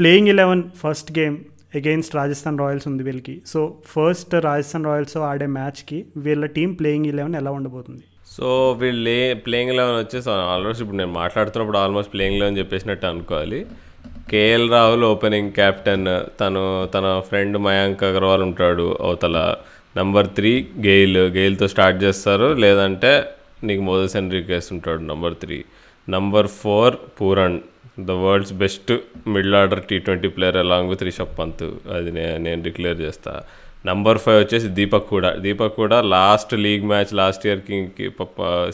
playing 0.00 0.30
eleven 0.34 0.62
first 0.82 1.10
game 1.18 1.38
against 1.78 2.14
Rajasthan 2.18 2.60
Royals 2.62 2.86
ఉంది 2.90 3.02
వీళ్ళకి. 3.08 3.34
సో 3.52 3.60
ఫస్ట్ 3.94 4.34
రాజస్థాన్ 4.48 4.86
రాయల్స్ 4.90 5.16
ఆడే 5.30 5.48
మ్యాచ్కి 5.58 5.98
వీళ్ళ 6.26 6.44
టీం 6.58 6.70
ప్లేయింగ్ 6.80 7.08
ఎలెవెన్ 7.12 7.36
ఎలా 7.40 7.50
ఉండబోతుంది? 7.58 8.04
సో 8.36 8.46
వీళ్ళు 8.80 9.18
ప్లేయింగ్ 9.46 9.72
ఎలెవెన్ 9.74 9.98
వచ్చేసి 10.02 10.30
ఆల్మోస్ట్ 10.54 10.82
ఇప్పుడు 10.82 11.00
నేను 11.02 11.12
మాట్లాడుతున్నప్పుడు 11.20 11.78
ఆల్మోస్ట్ 11.82 12.12
ప్లేయింగ్ 12.14 12.38
ఎలెవెన్ 12.38 12.58
చెప్పేసినట్టు 12.62 13.06
అనుకోవాలి. 13.12 13.60
కేఎల్ 14.30 14.66
రాహుల్ 14.74 15.04
ఓపెనింగ్ 15.12 15.50
కెప్టెన్ 15.58 16.08
తను 16.40 16.62
తన 16.94 17.06
ఫ్రెండ్ 17.28 17.56
మయాంక్ 17.66 18.02
అగర్వాల్ 18.08 18.42
ఉంటాడు 18.48 18.86
అవతల. 19.06 19.36
నెంబర్ 19.98 20.28
త్రీ 20.38 20.52
గెయిల్ 20.86 21.18
గెయిల్తో 21.36 21.66
స్టార్ట్ 21.74 21.98
చేస్తారు. 22.04 22.48
లేదంటే 22.64 23.12
నీకు 23.68 23.82
మోదస్ 23.88 24.16
ఎన్రికేస్ 24.20 24.68
ఉంటాడు 24.76 25.02
number 25.12 25.36
three. 25.44 25.58
Number 26.14 26.48
four 26.60 26.96
Pooran 27.20 27.58
the 28.08 28.16
world's 28.24 28.52
best 28.64 28.92
middle 29.34 29.56
order 29.60 29.82
T 29.88 29.96
twenty 30.06 30.28
player 30.34 30.58
along 30.64 30.90
with 30.92 31.02
Rishabh 31.08 31.34
Pant. 31.40 31.64
అది 31.96 32.10
నేను 32.44 32.60
డిక్లేర్ 32.68 33.00
చేస్తా. 33.04 33.32
నంబర్ 33.88 34.18
ఫైవ్ 34.22 34.38
వచ్చేసి 34.42 34.68
దీపక్ 34.76 35.08
కూడా. 35.14 35.30
దీపక్ 35.44 35.76
కూడా 35.82 35.98
లాస్ట్ 36.14 36.54
లీగ్ 36.64 36.86
మ్యాచ్ 36.92 37.12
లాస్ట్ 37.20 37.44
ఇయర్కి 37.48 37.76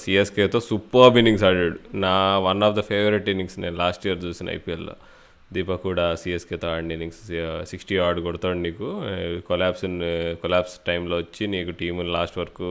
సిఎస్కేతో 0.05 0.61
సూపర్ 0.69 1.19
ఇన్నింగ్స్ 1.21 1.45
ఆడాడు. 1.49 1.79
నా 2.07 2.15
one 2.49 2.63
of 2.69 2.77
the 2.79 2.85
favourite 2.93 3.29
innings 3.33 3.59
నేను 3.65 3.77
లాస్ట్ 3.83 4.07
ఇయర్ 4.09 4.23
చూసిన 4.29 4.49
ఐపీఎల్లో 4.59 4.97
దీపక్ 5.57 5.83
కూడా 5.89 6.05
సిఎస్కేతో 6.21 6.69
ఆడిన 6.75 6.97
ఇన్నింగ్స్ 6.97 7.21
సిక్స్టీ 7.71 7.97
ఆడ్ 8.05 8.21
కొడతాడు 8.27 8.59
నీకు. 8.67 8.89
కొలాబ్స్ 9.49 9.85
కొలాబ్స్ 10.45 10.77
టైంలో 10.89 11.17
వచ్చి 11.25 11.45
నీకు 11.55 11.75
టీంని 11.81 12.07
లాస్ట్ 12.17 12.39
వరకు 12.43 12.69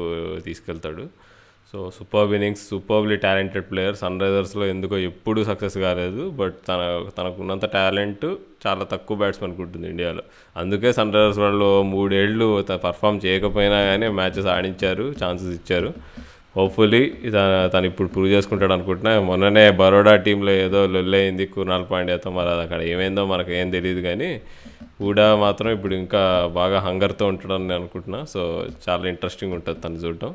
తీసుకెళ్తాడు. 0.47 1.05
So 1.73 1.77
super 1.97 2.33
innings 2.37 2.63
superly 2.71 3.15
talented 3.25 3.65
player 3.69 3.95
sun 4.01 4.17
రైజర్స్లో 4.23 4.65
ఎందుకో 4.73 4.95
ఎప్పుడూ 5.09 5.41
సక్సెస్ 5.49 5.77
కాలేదు. 5.85 6.23
బట్ 6.39 6.57
తన 6.67 6.81
తనకున్నంత 7.17 7.65
టాలెంట్ 7.75 8.25
చాలా 8.65 8.83
తక్కువ 8.91 9.17
బ్యాట్స్మెన్కి 9.21 9.61
ఉంటుంది 9.65 9.87
ఇండియాలో 9.93 10.23
అందుకే 10.61 10.89
సన్ 10.97 11.13
రైజర్స్ 11.15 11.39
వాళ్ళు 11.45 11.69
మూడేళ్ళు 11.93 12.47
పర్ఫామ్ 12.87 13.19
చేయకపోయినా 13.25 13.79
కానీ 13.89 14.09
మ్యాచెస్ 14.19 14.49
ఆడించారు 14.57 15.07
ఛాన్సెస్ 15.21 15.55
ఇచ్చారు. 15.59 15.91
హోప్ఫుల్లీ 16.55 17.01
తను 17.73 17.85
ఇప్పుడు 17.91 18.09
ప్రూవ్ 18.13 18.29
చేసుకుంటాడు 18.35 18.73
అనుకుంటున్నా. 18.77 19.13
మొన్ననే 19.29 19.63
బరోడా 19.81 20.13
టీంలో 20.25 20.51
ఏదో 20.65 20.81
లొల్లయింది 20.95 21.45
కుర్నాల్ 21.53 21.85
పాండ్యాతో 21.91 22.31
మరి 22.37 22.49
అది 22.55 22.63
అక్కడ 22.65 22.81
ఏమైందో 22.93 23.23
మనకు 23.33 23.51
ఏం 23.59 23.69
తెలియదు 23.75 24.01
కానీ 24.07 24.29
కూడా 25.03 25.25
మాత్రం 25.43 25.69
ఇప్పుడు 25.77 25.93
ఇంకా 26.01 26.21
బాగా 26.59 26.79
హంగర్తో 26.87 27.23
ఉంటాడని 27.31 27.65
నేను 27.69 27.79
అనుకుంటున్నా. 27.81 28.19
సో 28.33 28.41
చాలా 28.85 29.03
ఇంట్రెస్టింగ్ 29.13 29.55
ఉంటుంది 29.57 29.81
తను 29.85 30.01
చూడటం. 30.03 30.33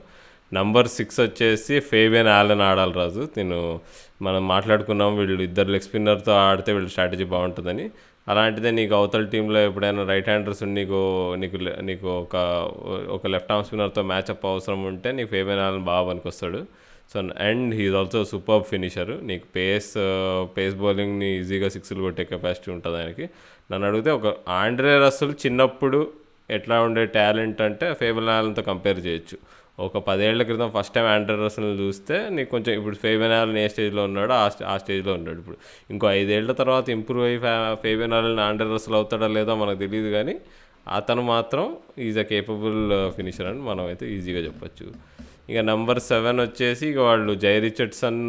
నంబర్ 0.52 0.88
సిక్స్ 0.96 1.18
వచ్చేసి 1.26 1.74
ఫేబియన్ 1.90 2.30
ఆలన్ 2.38 2.62
ఆడాలి 2.68 2.94
రాజు. 3.00 3.22
నేను 3.38 3.58
మనం 4.26 4.42
మాట్లాడుకున్నాం 4.52 5.10
వీళ్ళు 5.18 5.42
ఇద్దరు 5.48 5.70
లెగ్ 5.74 5.86
స్పిన్నర్తో 5.86 6.32
ఆడితే 6.48 6.70
వీళ్ళ 6.76 6.88
స్ట్రాటజీ 6.94 7.26
బాగుంటుందని. 7.34 7.86
అలాంటిదే 8.28 8.70
నీకు 8.70 8.94
అవతల 8.94 9.24
టీంలో 9.24 9.60
ఎప్పుడైనా 9.60 10.02
రైట్ 10.04 10.28
హ్యాండర్స్ 10.28 10.62
నీకు 10.62 10.98
నీకు 11.34 11.56
నీకు 11.80 12.06
ఒక 12.06 12.36
ఒక 13.08 13.26
లెఫ్ట్ 13.26 13.52
ఆర్మ్ 13.52 13.66
స్పిన్నర్తో 13.66 14.02
మ్యాచ్అప్ 14.02 14.46
అవసరం 14.46 14.84
ఉంటే 14.84 15.12
నీకు 15.12 15.28
ఫేబియన్ 15.28 15.60
ఆలన్ 15.60 15.84
బాగా 15.84 16.08
పనికొస్తాడు. 16.08 16.60
So 17.12 17.18
and 17.20 17.74
he 17.74 17.94
also 17.94 18.24
super 18.24 18.62
finisher 18.62 19.12
నీకు 19.26 19.46
పేస్ 19.56 19.92
పేస్ 20.58 20.74
బౌలింగ్ని 20.74 21.28
ఈజీగా 21.38 21.68
సిక్స్లు 21.68 22.00
కొట్టే 22.02 22.24
కెపాసిటీ 22.24 22.72
ఉంటుంది 22.72 22.96
ఆయనకి. 22.96 23.26
నన్ను 23.72 23.88
అడిగితే 23.88 24.10
ఒక 24.10 24.26
ఆండ్రే 24.48 24.92
రస్సులు 25.06 25.32
చిన్నప్పుడు 25.32 26.00
ఎట్లా 26.50 26.82
ఉండే 26.82 27.06
టాలెంట్ 27.06 27.60
అంటే 27.60 27.94
ఫేబియన్ 27.94 28.28
ఆలన్తో 28.28 28.62
కంపేర్ 28.62 29.06
చేయొచ్చు. 29.06 29.38
ఒక 29.86 29.98
పదేళ్ళ 30.08 30.42
క్రితం 30.48 30.70
ఫస్ట్ 30.76 30.94
టైం 30.94 31.06
ఆండ్రే 31.14 31.48
చూస్తే 31.82 32.16
నీకు 32.36 32.50
కొంచెం 32.54 32.72
ఇప్పుడు 32.78 32.96
ఫేబెన్ 33.04 33.58
ఏ 33.64 33.66
స్టేజ్లో 33.74 34.04
ఉన్నాడో 34.10 34.34
ఆ 34.42 34.46
ఆ 34.72 34.76
స్టేజ్లో 34.82 35.12
ఉన్నాడు. 35.18 35.38
ఇప్పుడు 35.42 35.58
ఇంకో 35.92 36.06
ఐదేళ్ళ 36.20 36.52
తర్వాత 36.62 36.88
ఇంప్రూవ్ 36.96 37.26
అయ్యి 37.28 37.40
ఫే 37.44 37.52
ఫేబియన్ 37.84 38.16
ఆలన్ 38.18 38.42
ఆండ్రే 38.48 38.68
అవుతాడో 39.00 39.28
లేదో 39.36 39.54
మనకు 39.62 39.80
తెలియదు 39.84 40.10
కానీ 40.16 40.36
అతను 40.98 41.22
మాత్రం 41.34 41.64
ఈజ్ 42.08 42.18
అ 42.18 42.26
కేపబుల్ 42.32 42.80
ఫినిషర్ 43.16 43.48
అని 43.50 43.62
మనం 43.70 43.84
అయితే 43.92 44.04
ఈజీగా 44.16 44.40
చెప్పొచ్చు. 44.48 44.86
ఇక 45.52 45.58
నెంబర్ 45.70 46.00
సెవెన్ 46.10 46.38
వచ్చేసి 46.44 46.84
ఇక 46.92 46.98
వాళ్ళు 47.08 47.32
జై 47.44 47.52
రిచర్డ్సన్ 47.66 48.20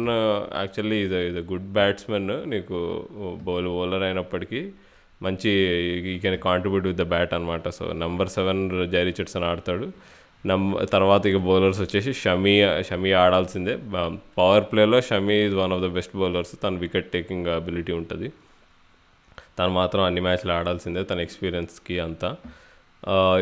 యాక్చువల్లీ 0.60 0.98
ఇది 1.06 1.18
ఇది 1.30 1.40
గుడ్ 1.50 1.68
బ్యాట్స్మెన్ 1.78 2.30
నీకు 2.52 2.78
బౌల్ 3.46 3.68
బౌలర్ 3.76 4.04
అయినప్పటికీ 4.08 4.60
మంచి 5.20 5.50
he 6.12 6.14
can 6.22 6.36
contribute 6.48 6.86
with 6.90 7.00
the 7.02 7.06
bat 7.14 7.34
అనమాట 7.38 7.68
so 7.78 7.86
number 8.04 8.30
seven 8.36 8.62
Jhye 8.94 9.02
Richardson 9.10 9.46
ఆడతాడు. 9.50 9.88
నమ్ 10.46 10.66
తర్వాత 10.92 11.26
ఇక 11.26 11.38
బౌలర్స్ 11.46 11.80
వచ్చేసి 11.80 12.12
షమీ 12.12 12.54
షమీ 12.88 13.10
ఆడాల్సిందే. 13.12 13.74
పవర్ 14.38 14.64
ప్లేలో 14.72 15.00
Shami 15.00 15.36
is 15.46 15.54
one 15.54 15.72
of 15.72 15.82
the 15.82 15.88
best 15.96 16.16
bowlers 16.16 16.54
తన 16.62 16.74
వికెట్ 16.84 17.12
టేకింగ్ 17.12 17.46
అబిలిటీ 17.46 17.92
ఉంటుంది. 17.92 18.28
తను 19.58 19.68
మాత్రం 19.68 20.02
అన్ని 20.02 20.20
మ్యాచ్లు 20.20 20.52
ఆడాల్సిందే 20.52 21.02
తన 21.02 21.20
ఎక్స్పీరియన్స్కి 21.20 21.98
అంతా. 22.00 22.30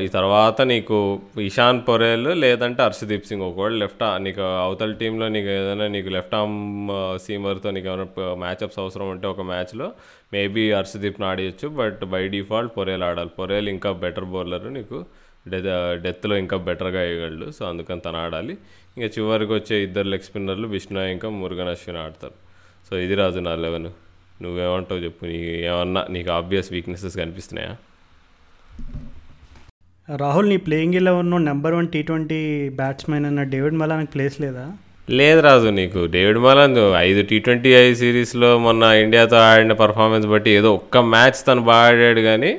ఈ 0.03 0.07
తర్వాత 0.07 0.63
నీకు 0.63 1.21
ఇషాన్ 1.41 1.81
పొరేల్ 1.89 2.29
లేదంటే 2.41 2.83
హర్షదీప్ 2.83 3.25
సింగ్ 3.27 3.43
ఒకవేళ 3.43 3.73
లెఫ్ట్ 3.73 4.23
నీకు 4.23 4.41
అవతల 4.41 4.93
టీంలో 4.93 5.29
నీకు 5.29 5.49
ఏదైనా 5.49 5.87
నీకు 5.87 6.09
లెఫ్ట్ 6.09 6.35
ఆర్మ్ 6.35 6.91
సీమర్తో 7.25 7.71
నీకు 7.71 7.89
ఏమైనా 7.89 8.35
మ్యాచ్అప్స్ 8.35 8.79
అవసరం 8.79 9.09
ఉంటే 9.11 9.27
ఒక 9.27 9.41
మ్యాచ్లో 9.41 9.93
మేబీ 10.33 10.73
హర్షదీప్ని 10.73 11.27
ఆడేయచ్చు 11.27 11.69
బట్ 11.69 12.05
బై 12.05 12.29
డిఫాల్ట్ 12.29 12.77
పొరేల్ 12.77 13.03
ఆడాలి. 13.03 13.29
పొరేల్ 13.29 13.69
ఇంకా 13.69 13.93
బెటర్ 13.93 14.25
బౌలర్ 14.25 14.73
నీకు. 14.75 15.05
డె 15.53 15.61
డెత్లో 16.03 16.37
ఇంకా 16.37 16.57
బెటర్గా 16.57 17.01
వేయగలడు 17.01 17.51
సో 17.59 17.65
అందుకని 17.67 18.01
తను 18.01 18.19
ఆడాలి. 18.25 18.55
ఇంకా 18.97 19.09
చివరికి 19.19 19.53
వచ్చే 19.53 19.77
ఇద్దరు 19.83 20.09
లెగ్ 20.13 20.27
స్పిన్నర్లు 20.29 20.69
విష్ణు 20.69 21.01
ఇంకా 21.15 21.29
మురుగన్ 21.41 21.69
అశ్విన్ 21.69 21.99
ఆడతారు. 21.99 22.37
సో 22.91 22.99
ఇది 22.99 23.15
రాజు 23.15 23.41
నా 23.49 23.55
లెవెన్. 23.67 23.89
నువ్వేమంటావు 24.43 25.01
చెప్పు 25.01 25.25
నీ 25.25 25.39
ఏమన్నా 25.71 26.07
నీకు 26.11 26.31
ఆబ్వియస్ 26.31 26.73
వీక్నెసెస్ 26.73 27.17
కనిపిస్తున్నాయా? 27.17 27.73
రాహుల్ 30.17 30.49
నీ 30.49 30.57
playing 30.57 30.95
eleven 30.95 31.33
number 31.45 31.75
one 31.75 31.89
T 31.89 32.03
twenty 32.03 32.43
batsmen 32.69 33.27
అన్న 33.27 33.43
డేవిడ్ 33.55 33.75
మలానికి 33.75 34.13
ప్లేస్ 34.13 34.37
లేదా? 34.41 34.67
లేదు 35.11 35.41
రాజు 35.41 35.69
నీకు. 35.81 36.01
డేవిడ్ 36.07 36.39
మలాన్ 36.39 36.79
ఐదు 36.97 37.23
టీ 37.23 37.39
ట్వంటీ 37.39 37.71
ఐ 37.73 37.95
సిరీస్లో 37.95 38.59
మొన్న 38.59 38.83
ఇండియాతో 38.83 39.37
ఆడిన 39.37 39.73
పర్ఫార్మెన్స్ 39.73 40.27
బట్టి 40.29 40.51
ఏదో 40.51 40.75
ఒక్క 40.75 40.99
మ్యాచ్ 41.13 41.39
తను 41.47 41.61
బాగా 41.61 41.89
ఆడాడు 41.89 42.21
కానీ 42.21 42.53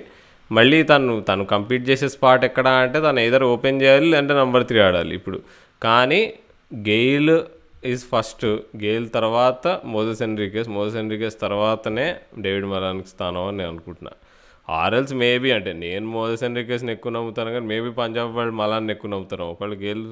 మళ్ళీ 0.52 0.84
తను 0.84 1.22
తను 1.22 1.46
కంప్లీట్ 1.46 1.90
చేసే 1.90 2.10
స్పాట్ 2.10 2.46
ఎక్కడ 2.46 2.68
అంటే 2.68 3.00
తను 3.00 3.20
ఏదర్ 3.20 3.44
ఓపెన్ 3.44 3.82
చేయాలి 3.82 4.06
లేదంటే 4.06 4.34
నెంబర్ 4.34 4.66
త్రీ 4.68 4.80
ఆడాలి 4.80 5.16
ఇప్పుడు. 5.16 5.40
కానీ 5.84 6.34
గెయిల్ 6.74 7.42
ఈజ్ 7.86 8.06
ఫస్ట్. 8.06 8.46
గెయిల్ 8.78 9.10
తర్వాత 9.10 9.82
మోజస్ 9.86 10.22
ఎన్రికేస్. 10.22 10.70
మోజస్ 10.70 10.96
ఎన్రికేస్ 10.96 11.42
తర్వాతనే 11.42 12.16
డేవిడ్ 12.40 12.66
మలాన్కి 12.66 13.08
స్థానం 13.08 13.48
అని 13.48 13.58
నేను 13.58 13.70
అనుకుంటున్నాను 13.70 14.29
ఆర్ఎల్స్ 14.70 15.14
మేబీ 15.14 15.52
అంటే 15.52 15.74
నేను 15.74 16.06
మోదస్ 16.08 16.44
ఎన్రికేస్ని 16.44 16.92
ఎక్కువ 16.92 17.12
నమ్ముతాను 17.12 17.52
కానీ 17.52 17.66
మేబీ 17.66 17.90
పంజాబ్ 17.90 18.36
వాళ్ళు 18.36 18.54
మలాన్ని 18.54 18.92
ఎక్కువ 18.92 19.12
నమ్ముతాను 19.12 19.44
ఒకవేళ 19.44 19.80
గేల్ 19.80 20.04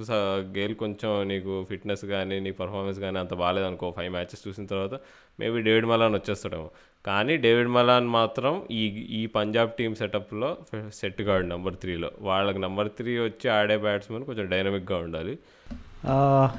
గేల్ 0.58 0.76
కొంచెం 0.76 1.28
నీకు 1.28 1.66
ఫిట్నెస్ 1.70 2.06
కానీ 2.06 2.40
నీ 2.40 2.52
పర్ఫార్మెన్స్ 2.52 3.00
కానీ 3.00 3.20
అంత 3.20 3.34
బాగాలేదనుకో 3.34 3.94
ఫైవ్ 3.98 4.12
మ్యాచెస్ 4.12 4.48
చూసిన 4.48 4.66
తర్వాత 4.66 5.00
మేబీ 5.40 5.62
డేవిడ్ 5.62 5.86
మలాన్ 5.86 6.14
వచ్చేస్తాడేమో. 6.14 6.70
కానీ 7.06 7.38
డేవిడ్ 7.38 7.70
మలాన్ 7.70 8.08
మాత్రం 8.08 8.62
ఈ 8.72 8.86
ఈ 9.20 9.26
పంజాబ్ 9.26 9.72
టీమ్ 9.72 9.96
సెటప్లో 9.96 10.58
సెట్ 10.94 11.22
కాడు 11.22 11.46
నెంబర్ 11.46 11.76
త్రీలో. 11.76 12.12
వాళ్ళకి 12.22 12.60
నెంబర్ 12.60 12.90
త్రీ 12.90 13.20
వచ్చి 13.20 13.50
ఆడే 13.50 13.78
బ్యాట్స్మెన్ 13.78 14.24
కొంచెం 14.24 14.50
డైనమిక్గా 14.50 14.98
ఉండాలి. 14.98 15.38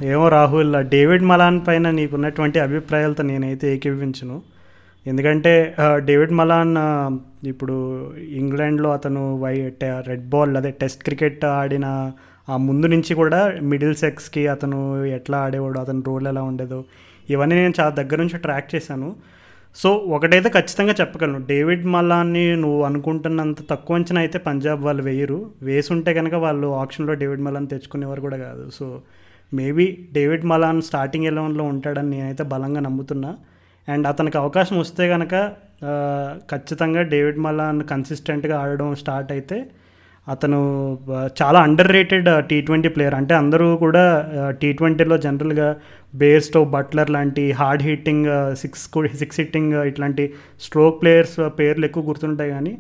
ఏమో 0.07 0.29
రాహుల్ 0.29 0.85
డేవిడ్ 0.89 1.23
మలాన్ 1.23 1.61
పైన 1.69 1.91
నీకున్నటువంటి 1.91 2.59
అభిప్రాయాలతో 2.59 3.23
నేనైతే 3.23 3.75
ఏకీభించను 3.75 4.58
ఎందుకంటే 5.09 5.75
డేవిడ్ 5.97 6.33
మలాన్ 6.33 6.77
ఇప్పుడు 7.47 7.75
ఇంగ్లాండ్లో 8.15 8.93
అతను 8.93 9.41
వై 9.41 9.71
టె- 9.71 10.01
రెడ్ 10.07 10.29
బాల్ 10.29 10.57
అదే 10.57 10.71
టెస్ట్ 10.71 11.05
క్రికెట్ 11.05 11.45
ఆడిన 11.45 12.13
ఆ 12.49 12.57
ముందు 12.57 12.87
నుంచి 12.87 13.15
కూడా 13.15 13.53
మిడిల్ 13.63 13.95
సెక్స్కి 13.95 14.49
అతను 14.49 15.05
ఎట్లా 15.05 15.39
ఆడేవాడు 15.39 15.79
అతని 15.79 16.03
రోల్ 16.07 16.27
ఎలా 16.27 16.43
ఉండేదో 16.43 16.85
ఇవన్నీ 17.31 17.57
నేను 17.57 17.75
చాలా 17.81 17.91
దగ్గర 17.91 18.19
నుంచి 18.19 18.39
ట్రాక్ 18.39 18.75
చేశాను. 18.75 19.17
సో 19.77 19.95
ఒకటైతే 19.95 20.49
ఖచ్చితంగా 20.49 20.95
చెప్పగలను. 21.01 21.47
డేవిడ్ 21.47 21.87
మలాన్ని 21.87 22.57
నువ్వు 22.57 22.83
అనుకుంటున్నంత 22.83 23.57
తక్కువ 23.71 23.97
అంచనా 23.97 24.21
అయితే 24.21 24.39
పంజాబ్ 24.39 24.85
వాళ్ళు 24.85 25.03
వేయరు. 25.03 25.51
వేసుంటే 25.63 26.15
కనుక 26.15 26.35
వాళ్ళు 26.35 26.67
ఆప్షన్లో 26.67 27.15
డేవిడ్ 27.15 27.41
మలాన్ 27.41 27.69
తెచ్చుకునేవారు 27.69 28.21
కూడా 28.21 28.37
కాదు. 28.37 28.71
So 28.71 29.01
maybe 29.55 29.99
David 30.13 30.45
Malan 30.45 30.83
starting 30.83 31.25
ఎలెవెన్లో 31.25 31.65
ఉంటాడని 31.65 32.11
నేనైతే 32.11 32.45
బలంగా 32.45 32.81
నమ్ముతున్నా. 32.81 33.37
అండ్ 33.89 34.07
అతనికి 34.07 34.39
అవకాశం 34.39 34.79
వస్తే 34.79 35.09
కనుక 35.09 35.35
ఖచ్చితంగా 36.51 37.03
డేవిడ్ 37.03 37.39
మలాన్ 37.39 37.83
కన్సిస్టెంట్గా 37.83 38.61
ఆడడం 38.61 38.95
స్టార్ట్ 38.95 39.33
అయితే 39.33 39.59
అతను 40.29 40.59
చాలా 41.43 41.59
under 41.61 41.91
rated 41.93 42.49
T 42.49 42.61
twenty 42.61 42.89
player 42.89 43.15
అంటే 43.15 43.35
అందరూ 43.35 43.77
కూడా 43.77 44.03
టీ 44.51 44.73
ట్వంటీలో 44.73 45.17
జనరల్గా 45.17 45.69
బేర్స్టో 46.15 46.65
బట్లర్ 46.65 47.11
లాంటి 47.11 47.53
hard 47.53 47.83
hitting 47.83 48.55
six 48.55 48.89
six 49.15 49.41
hitting 49.41 49.75
ఇట్లాంటి 49.85 50.35
స్ట్రోక్ 50.61 51.03
ప్లేయర్స్ 51.03 51.41
పేర్లు 51.59 51.87
ఎక్కువ 51.87 52.05
గుర్తుంటాయి 52.05 52.51
కానీ 52.51 52.79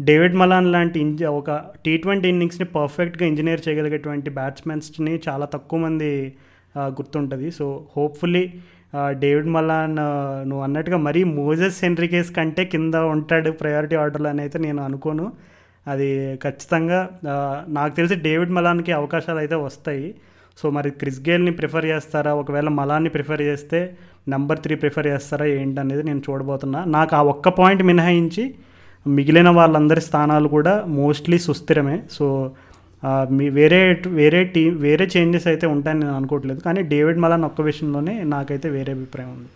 డేవిడ్ 0.00 0.34
మలాన్ 0.34 0.72
లాంటి 0.72 1.00
ఇంజ 1.00 1.22
ఒక 1.24 1.50
టీ 1.86 1.96
ట్వంటీ 1.96 2.28
ఇన్నింగ్స్ని 2.28 2.66
పర్ఫెక్ట్గా 2.66 3.26
ఇంజనీర్ 3.26 3.62
చేయగలిగేటువంటి 3.68 4.30
బ్యాట్స్మెన్స్ని 4.30 5.20
చాలా 5.28 5.46
తక్కువ 5.46 5.78
మంది 5.78 6.10
గుర్తుంటుంది. 6.78 7.50
సో 7.50 7.84
హోప్ఫుల్లీ 7.96 8.44
డేవిడ్ 8.94 9.46
మలాన్ 9.46 9.96
నువ్వు 10.48 10.62
అన్నట్టుగా 10.64 10.96
మరీ 10.96 11.24
మోజెస్ 11.24 11.76
సెంట్రికేస్ 11.78 12.30
కంటే 12.36 12.64
కింద 12.64 12.94
ఉంటాడు 12.94 13.50
ప్రయారిటీ 13.50 13.96
ఆర్డర్లో 13.96 14.28
అని 14.30 14.40
అయితే 14.40 14.58
నేను 14.58 14.82
అనుకోను. 14.82 15.32
అది 15.88 16.36
ఖచ్చితంగా 16.42 17.08
నాకు 17.68 17.96
తెలిసి 17.96 18.14
డేవిడ్ 18.14 18.50
మలాన్కి 18.50 18.92
అవకాశాలు 18.92 19.38
అయితే 19.38 19.54
వస్తాయి. 19.54 20.14
సో 20.58 20.70
మరి 20.70 20.90
క్రిస్ 20.90 21.20
గేల్ని 21.28 21.50
ప్రిఫర్ 21.50 21.84
చేస్తారా? 21.84 22.34
ఒకవేళ 22.34 22.68
మలాన్ని 22.68 23.10
ప్రిఫర్ 23.10 23.42
చేస్తే 23.42 23.80
నెంబర్ 24.28 24.58
త్రీ 24.58 24.74
ప్రిఫర్ 24.74 25.06
చేస్తారా 25.06 25.46
ఏంటనేది 25.46 26.02
నేను 26.02 26.22
చూడబోతున్నా. 26.30 26.84
నాకు 26.84 27.16
ఆ 27.16 27.22
ఒక్క 27.22 27.48
పాయింట్ 27.48 27.82
మినహాయించి 27.82 28.54
మిగిలిన 29.06 29.48
వాళ్ళందరి 29.48 30.00
స్థానాలు 30.00 30.48
కూడా 30.48 30.84
మోస్ట్లీ 30.86 31.38
సుస్థిరమే. 31.38 32.02
సో 32.10 32.26
మీ 33.36 33.46
వేరే 33.58 33.80
వేరే 34.20 34.40
టీ 34.54 34.62
వేరే 34.86 35.04
చేంజెస్ 35.16 35.46
అయితే 35.52 35.66
ఉంటాయని 35.74 36.00
నేను 36.00 36.16
అనుకోవట్లేదు. 36.20 36.60
కానీ 36.66 36.80
డేవిడ్ 36.92 37.22
మలాన్ 37.24 37.46
ఒక్క 37.50 37.60
విషయంలోనే 37.68 38.14
నాకైతే 38.34 38.68
వేరే 38.76 38.92
అభిప్రాయం 38.98 39.30
ఉంది. 39.36 39.50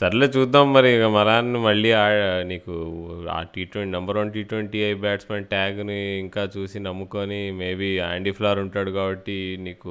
సర్లే 0.00 0.26
చూద్దాం 0.36 0.66
మరి 0.74 0.88
ఇక 0.96 1.06
మలాన్ 1.16 1.50
మళ్ళీ 1.64 1.90
ఆ 2.02 2.04
నీకు 2.50 2.74
ఆ 3.36 3.38
T 3.54 3.62
twenty 3.72 3.90
number 3.96 4.18
one 4.20 4.30
T 4.36 4.42
twenty 4.50 4.78
I 4.90 4.92
batsmen 5.04 5.48
ట్యాగ్ని 5.52 5.98
ఇంకా 6.24 6.42
చూసి 6.54 6.78
నమ్ముకొని 6.86 7.40
మేబీ 7.60 7.90
యాండీ 7.98 8.32
ఫ్లార్ 8.38 8.60
ఉంటాడు 8.64 8.90
కాబట్టి 8.98 9.36
నీకు 9.66 9.90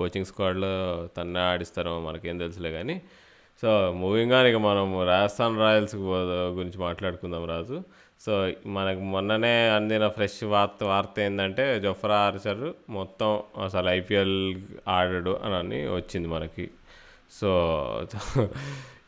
కోచింగ్ 0.00 0.28
స్క్వాడ్లో 0.30 0.72
తన్నే 1.16 1.42
ఆడిస్తారో 1.52 1.94
మనకేం 2.08 2.38
తెలుసులే 2.44 2.72
కానీ. 2.78 2.96
సో 3.62 3.68
మూవింగ్ 4.00 4.34
ఆన్ 4.38 4.46
ఇక 4.50 4.58
మనం 4.70 4.88
రాజస్థాన్ 5.12 5.60
రాయల్స్ 5.64 5.96
గురించి 6.58 6.78
మాట్లాడుకుందాం 6.86 7.44
రాజు. 7.54 7.78
సో 8.20 8.48
మనకు 8.66 9.00
మొన్ననే 9.00 9.68
అందిన 9.68 10.08
ఫ్రెష్ 10.08 10.44
వార్త 10.44 10.84
వార్త 10.84 11.20
ఏంటంటే 11.20 11.80
జొఫ్రా 11.80 12.16
ఆర్చర్ 12.16 12.64
మొత్తం 12.90 13.40
అసలు 13.64 13.88
ఐపీఎల్ 13.88 14.54
ఆడాడు 14.88 15.40
అని 15.44 15.54
అని 15.54 15.88
వచ్చింది 15.88 16.28
మనకి. 16.28 16.70
సో 17.32 17.50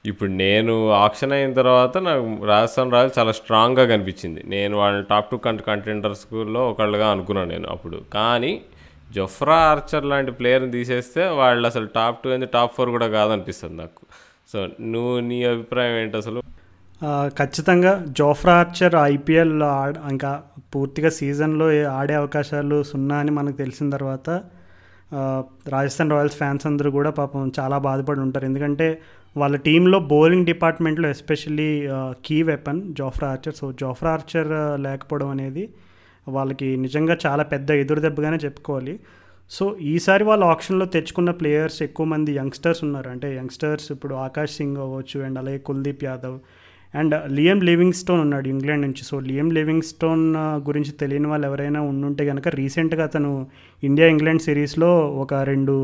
ఇప్పుడు 0.07 0.31
నేను 0.31 0.91
ఆప్షన్ 0.91 1.33
అయిన 1.33 1.53
తర్వాత 1.53 1.99
నాకు 1.99 2.45
రాజస్థాన్ 2.45 2.93
రాయల్స్ 2.93 3.19
చాలా 3.19 3.33
స్ట్రాంగ్గా 3.33 3.87
కనిపించింది. 3.87 4.43
నేను 4.47 4.77
వాళ్ళని 4.77 5.05
టాప్ 5.05 5.31
టూ 5.31 5.37
కంట 5.37 5.61
కంటెండర్స్లో 5.61 6.71
ఒకళ్ళుగా 6.71 7.11
అనుకున్నాను 7.11 7.49
నేను 7.49 7.69
అప్పుడు. 7.69 8.01
కానీ 8.15 8.63
జొఫ్రా 9.13 9.55
ఆర్చర్ 9.55 10.05
లాంటి 10.05 10.31
ప్లేయర్ని 10.31 10.71
తీసేస్తే 10.71 11.29
వాళ్ళు 11.29 11.67
అసలు 11.67 11.87
టాప్ 11.87 12.25
టూ 12.25 12.31
అనేది 12.31 12.53
టాప్ 12.53 12.75
ఫోర్ 12.75 12.91
కూడా 12.91 13.07
కాదనిపిస్తుంది 13.07 13.77
నాకు. 13.77 14.07
సో 14.53 14.69
నువ్వు 14.81 15.21
నీ 15.21 15.45
అభిప్రాయం 15.45 15.97
ఏంటి 15.97 16.17
అసలు? 16.17 16.43
ఖచ్చితంగా 17.39 18.05
జోఫ్రా 18.19 18.55
ఆర్చర్ 18.61 18.95
ఐపీఎల్ 18.97 19.63
ఆడ 19.63 19.97
ఇంకా 20.11 20.43
పూర్తిగా 20.75 21.09
సీజన్లో 21.09 21.67
ఆడే 21.89 22.15
అవకాశాలు 22.15 22.83
సున్నా 22.83 23.17
అని 23.19 23.31
మనకు 23.31 23.57
తెలిసిన 23.57 23.91
తర్వాత 23.91 24.31
రాజస్థాన్ 25.75 26.11
రాయల్స్ 26.11 26.37
ఫ్యాన్స్ 26.37 26.67
అందరూ 26.67 26.91
కూడా 26.91 27.11
పాపం 27.11 27.53
చాలా 27.59 27.79
బాధపడి 27.79 28.21
ఉంటారు. 28.21 28.45
ఎందుకంటే 28.45 28.89
వాళ్ళ 29.37 29.57
టీంలో 29.57 29.99
బౌలింగ్ 29.99 30.47
డిపార్ట్మెంట్లో 30.47 31.09
especially 31.09 31.71
key 32.25 32.43
weapon 32.43 32.95
Jofra 32.99 33.29
Archer. 33.31 33.55
So 33.55 33.67
Jofra 33.73 34.13
Archer 34.13 34.51
లేకపోవడం 34.87 35.29
అనేది 35.29 35.65
వాళ్ళకి 36.29 36.77
నిజంగా 36.77 37.15
చాలా 37.27 37.43
పెద్ద 37.43 37.71
ఎదురు 37.83 38.01
దెబ్బగానే 38.01 38.37
చెప్పుకోవాలి. 38.37 39.01
సో 39.51 39.77
ఈసారి 39.81 40.25
వాళ్ళు 40.25 40.45
ఆప్షన్లో 40.47 40.87
తెచ్చుకున్న 40.95 41.31
ప్లేయర్స్ 41.31 41.83
ఎక్కువ 41.83 42.07
మంది 42.07 42.33
యంగ్స్టర్స్ 42.33 42.85
ఉన్నారు. 42.85 43.09
అంటే 43.09 43.29
యంగ్స్టర్స్ 43.37 43.93
ఇప్పుడు 43.93 44.15
ఆకాష్ 44.15 44.55
సింగ్ 44.57 44.77
అవ్వచ్చు 44.77 45.19
అండ్ 45.27 45.39
అలాగే 45.39 45.59
Kuldeep 45.59 46.05
Yadav 46.05 46.39
and 46.95 47.15
Liam 47.33 47.61
Livingstone 47.93 48.21
ఉన్నాడు 48.21 48.49
ఇంగ్లాండ్ 48.49 48.83
నుంచి. 48.83 49.03
సో 49.05 49.21
లియం 49.21 49.51
లివింగ్ 49.51 49.83
స్టోన్ 49.83 50.37
గురించి 50.69 50.93
తెలియని 50.93 51.29
వాళ్ళు 51.29 51.47
ఎవరైనా 51.47 51.81
ఉండుంటే 51.81 52.27
కనుక 52.27 52.49
రీసెంట్గా 52.49 53.05
అతను 53.05 53.47
ఇండియా 53.83 54.09
ఇంగ్లాండ్ 54.09 54.43
సిరీస్లో 54.43 54.91
ఒక 55.23 55.35
రెండు 55.35 55.75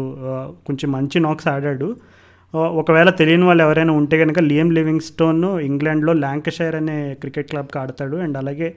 కొంచెం 0.67 0.93
మంచి 0.93 1.21
నాక్స్ 1.21 1.49
ఆడాడు. 1.49 1.97
ఒకవేళ 2.55 3.11
తెలియని 3.11 3.45
వాళ్ళు 3.45 3.65
ఎవరైనా 3.65 3.93
ఉంటే 3.93 4.19
కనుక 4.19 4.39
లియం 4.39 4.71
లివింగ్ 4.71 5.01
స్టోన్ 5.01 5.61
ఇంగ్లాండ్లో 5.61 6.13
ల్యాంకషైర్ 6.13 6.77
అనే 6.77 7.15
క్రికెట్ 7.21 7.51
క్లబ్కి 7.51 7.79
ఆడతాడు. 7.79 8.17
అండ్ 8.17 8.37
అలాగే 8.39 8.75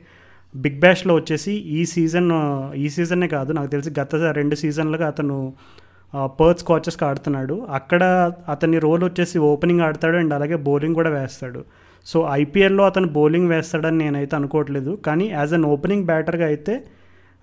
బిగ్ 0.55 0.79
బ్యాష్లో 0.79 1.15
వచ్చేసి 1.15 1.53
ఈ 1.53 1.85
సీజన్ 1.85 2.31
ఈ 2.75 2.89
సీజనే 2.89 3.27
కాదు 3.27 3.51
నాకు 3.51 3.67
తెలిసి 3.67 3.89
గత 3.99 4.15
రెండు 4.15 4.55
సీజన్లుగా 4.55 5.07
అతను 5.07 5.53
పర్త్ 6.39 6.59
స్కాచెస్కి 6.59 7.05
ఆడుతున్నాడు. 7.05 7.67
అక్కడ 7.69 8.31
అతని 8.49 8.79
రోల్ 8.79 9.03
వచ్చేసి 9.03 9.37
ఓపెనింగ్ 9.39 9.81
ఆడతాడు 9.81 10.17
అండ్ 10.17 10.33
అలాగే 10.33 10.55
బౌలింగ్ 10.55 10.95
కూడా 10.95 11.09
వేస్తాడు. 11.09 11.86
సో 12.11 12.17
ఐపీఎల్లో 12.41 12.83
అతను 12.89 13.07
బౌలింగ్ 13.17 13.49
వేస్తాడని 13.53 13.97
నేనైతే 14.03 14.33
అనుకోవట్లేదు. 14.39 14.91
కానీ 15.07 15.25
యాజ్ 15.39 15.53
అన్ 15.57 15.65
ఓపెనింగ్ 15.73 16.05
బ్యాటర్గా 16.11 16.45
అయితే 16.51 16.75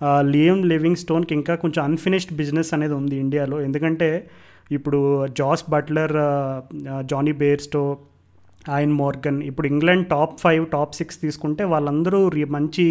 లియమ్ 0.01 0.33
లియం 0.35 0.59
లివింగ్ 0.71 1.01
స్టోన్కి 1.03 1.33
ఇంకా 1.39 1.55
కొంచెం 1.63 1.81
అన్ఫినిష్డ్ 1.91 2.33
బిజినెస్ 2.41 2.71
అనేది 2.77 2.95
ఉంది 3.01 3.17
ఇండియాలో. 3.25 3.57
ఎందుకంటే 3.69 4.09
ఇప్పుడు 4.77 5.01
Jos 5.39 5.65
Buttler 5.75 6.15
Jonny 7.13 7.33
Bairstow 7.43 7.85
Eoin 8.75 8.93
Morgan 9.03 9.39
ఇప్పుడు 9.51 9.67
England 9.73 10.07
top 10.15 10.35
five 10.45 10.65
top 10.75 10.95
six 11.01 11.19
తీసుకుంటే 11.25 11.65
వాళ్ళందరూ 11.75 12.21
మంచి 12.57 12.87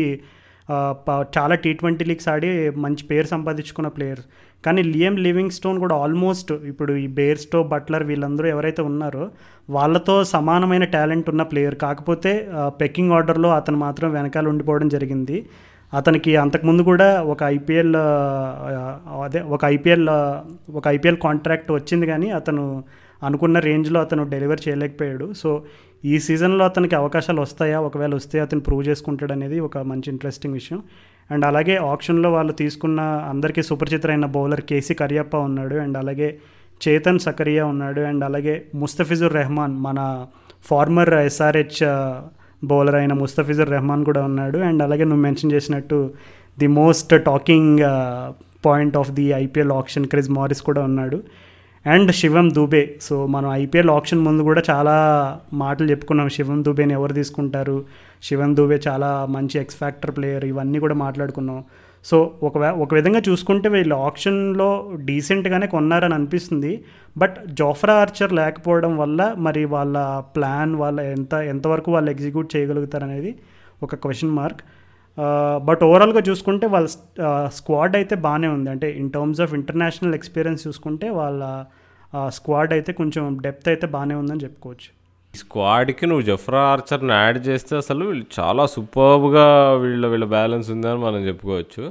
చాలా 1.38 1.55
టీ 1.63 1.71
ట్వంటీ 1.79 2.03
లీగ్స్ 2.09 2.27
ఆడి 2.33 2.49
మంచి 2.83 3.03
పేరు 3.09 3.27
సంపాదించుకున్న 3.27 3.88
ప్లేయర్స్ 3.95 4.27
కానీ 4.65 4.82
లియం 4.84 5.15
లివింగ్ 5.17 5.56
స్టోన్ 5.58 5.80
కూడా 5.80 5.95
ఆల్మోస్ట్ 5.95 6.52
ఇప్పుడు 6.71 6.93
ఈ 6.93 7.08
బేర్స్టో 7.08 7.63
బట్లర్ 7.63 8.04
వీళ్ళందరూ 8.04 8.47
ఎవరైతే 8.47 8.82
ఉన్నారో 8.82 9.26
వాళ్ళతో 9.69 10.15
సమానమైన 10.23 10.84
టాలెంట్ 10.95 11.30
ఉన్న 11.30 11.43
ప్లేయర్. 11.43 11.76
కాకపోతే 11.76 12.34
పెక్కింగ్ 12.82 13.12
ఆర్డర్లో 13.12 13.49
అతను 13.49 13.78
మాత్రం 13.78 14.12
వెనకాల 14.12 14.47
ఉండిపోవడం 14.47 14.89
జరిగింది. 14.95 15.38
అతనికి 15.93 16.32
అంతకుముందు 16.43 16.82
కూడా 16.82 17.08
ఒక 17.21 17.43
ఐపీఎల్ 17.56 17.95
అదే 19.26 19.41
ఒక 19.56 19.63
ఐపీఎల్ 19.76 20.06
ఒక 20.80 20.86
ఐపీఎల్ 20.88 21.17
కాంట్రాక్ట్ 21.17 21.71
వచ్చింది 21.71 22.06
కానీ 22.08 22.30
అతను 22.30 22.63
అనుకున్న 23.23 23.58
రేంజ్లో 23.60 23.99
అతను 24.02 24.23
డెలివర్ 24.30 24.62
చేయలేకపోయాడు. 24.67 25.34
సో 25.41 25.49
ఈ 26.06 26.15
సీజన్లో 26.19 26.63
అతనికి 26.65 26.95
అవకాశాలు 26.95 27.41
వస్తాయా? 27.41 27.78
ఒకవేళ 27.80 28.13
వస్తే 28.15 28.38
అతను 28.39 28.62
ప్రూవ్ 28.62 28.88
చేసుకుంటాడు 28.88 29.34
అనేది 29.34 29.60
ఒక 29.60 29.78
మంచి 29.91 30.10
ఇంట్రెస్టింగ్ 30.12 30.54
విషయం. 30.54 30.80
అండ్ 31.31 31.45
అలాగే 31.45 31.75
ఆప్షన్లో 31.75 32.31
వాళ్ళు 32.31 32.53
తీసుకున్న 32.53 33.01
అందరికీ 33.01 33.63
సుపరిచితమైన 33.63 34.25
బౌలర్ 34.25 34.62
కేసీ 34.62 34.93
కరియప్ప 34.93 35.36
ఉన్నాడు. 35.38 35.75
అండ్ 35.75 35.97
అలాగే 35.97 36.38
చేతన్ 36.88 37.19
సకరియా 37.19 37.65
ఉన్నాడు. 37.65 38.01
అండ్ 38.01 38.23
అలాగే 38.23 38.65
ముస్తఫిజుర్ 38.75 39.33
రెహమాన్ 39.33 39.75
మన 39.77 40.27
ఫార్మర్ 40.63 41.09
ఎస్ఆర్హెచ్ 41.09 41.79
బౌలర్ 42.65 42.95
అయిన 42.95 43.13
ముస్తఫిజుర్ 43.13 43.69
రెహమాన్ 43.69 44.05
కూడా 44.05 44.23
ఉన్నాడు. 44.23 44.57
అండ్ 44.57 44.83
అలాగే 44.83 45.03
నువ్వు 45.03 45.21
మెన్షన్ 45.21 45.51
చేసినట్టు 45.51 46.12
the 46.59 46.67
most 46.67 47.23
talking 47.23 47.79
point 48.65 48.97
of 48.97 49.12
the 49.12 49.25
IPL 49.29 49.71
option 49.71 50.05
Chris 50.07 50.29
Morris 50.29 50.62
కూడా 50.62 50.81
ఉన్నాడు. 50.81 51.23
అండ్ 51.86 52.12
శివం 52.12 52.56
దూబే. 52.56 52.96
సో 53.02 53.28
మనం 53.28 53.52
ఐపీఎల్ 53.52 53.89
ఆప్షన్ 53.89 54.19
ముందు 54.19 54.41
కూడా 54.41 54.63
చాలా 54.69 54.96
మాటలు 55.54 55.89
చెప్పుకున్నాం. 55.89 56.30
శివం 56.30 56.65
దూబేని 56.65 56.93
ఎవరు 56.93 57.13
తీసుకుంటారు? 57.13 57.86
శివం 58.24 58.56
దూబే 58.56 58.82
చాలా 58.88 59.26
మంచి 59.30 59.60
ఎక్స్ 59.60 59.76
ఫ్యాక్టర్ 59.76 60.15
ప్లేయర్ 60.15 60.46
ఇవన్నీ 60.46 60.80
కూడా 60.80 60.96
మాట్లాడుకున్నాం. 60.96 61.63
సో 62.06 62.32
ఒక 62.43 62.58
ఒక 62.58 62.93
విధంగా 62.93 63.22
చూసుకుంటే 63.30 63.69
వీళ్ళు 63.69 63.96
ఆప్షన్లో 63.96 64.91
డీసెంట్గానే 64.96 65.67
కొన్నారని 65.67 66.13
అనిపిస్తుంది. 66.13 66.84
బట్ 67.17 67.36
జోఫ్రా 67.48 67.93
ఆర్చర్ 67.93 68.34
లేకపోవడం 68.34 68.98
వల్ల 68.98 69.36
మరి 69.38 69.65
వాళ్ళ 69.65 70.19
ప్లాన్ 70.19 70.76
వాళ్ళ 70.76 71.00
ఎంత 71.00 71.34
ఎంతవరకు 71.34 71.91
వాళ్ళు 71.91 72.12
ఎగ్జిక్యూట్ 72.12 72.56
చేయగలుగుతారు 72.56 73.04
అనేది 73.04 73.36
ఒక 73.84 73.96
క్వశ్చన్ 73.96 74.32
మార్క్. 74.32 74.62
బట్ 75.67 75.82
ఓవరాల్గా 75.88 76.21
చూసుకుంటే 76.30 76.65
వాళ్ళ 76.73 76.88
స్క్వాడ్ 77.58 77.95
అయితే 77.99 78.15
బాగానే 78.26 78.49
ఉంది. 78.56 78.69
అంటే 78.76 78.88
in 79.02 79.10
terms 79.15 79.41
of 79.45 79.54
international 79.60 80.15
experience 80.19 80.62
చూసుకుంటే 80.67 81.10
వాళ్ళ 81.19 81.41
స్క్వాడ్ 82.38 82.71
అయితే 82.78 82.91
కొంచెం 83.02 83.23
డెప్త్ 83.45 83.67
అయితే 83.73 83.86
బాగానే 83.95 84.15
ఉందని 84.21 84.43
చెప్పుకోవచ్చు. 84.45 84.89
ఈ 85.34 85.38
స్క్వాడ్కి 85.43 86.06
నువ్వు 86.10 86.23
జఫ్రా 86.30 86.63
ఆర్చర్ని 86.71 87.13
యాడ్ 87.19 87.39
చేస్తే 87.47 87.73
అసలు 87.84 88.04
వీళ్ళు 88.10 88.26
చాలా 88.39 88.63
సూపర్గా 88.73 89.45
వీళ్ళ 89.84 90.08
వీళ్ళ 90.13 90.26
బ్యాలెన్స్ 90.38 90.67
ఉందని 90.76 91.02
మనం 91.06 91.21
చెప్పుకోవచ్చు. 91.30 91.84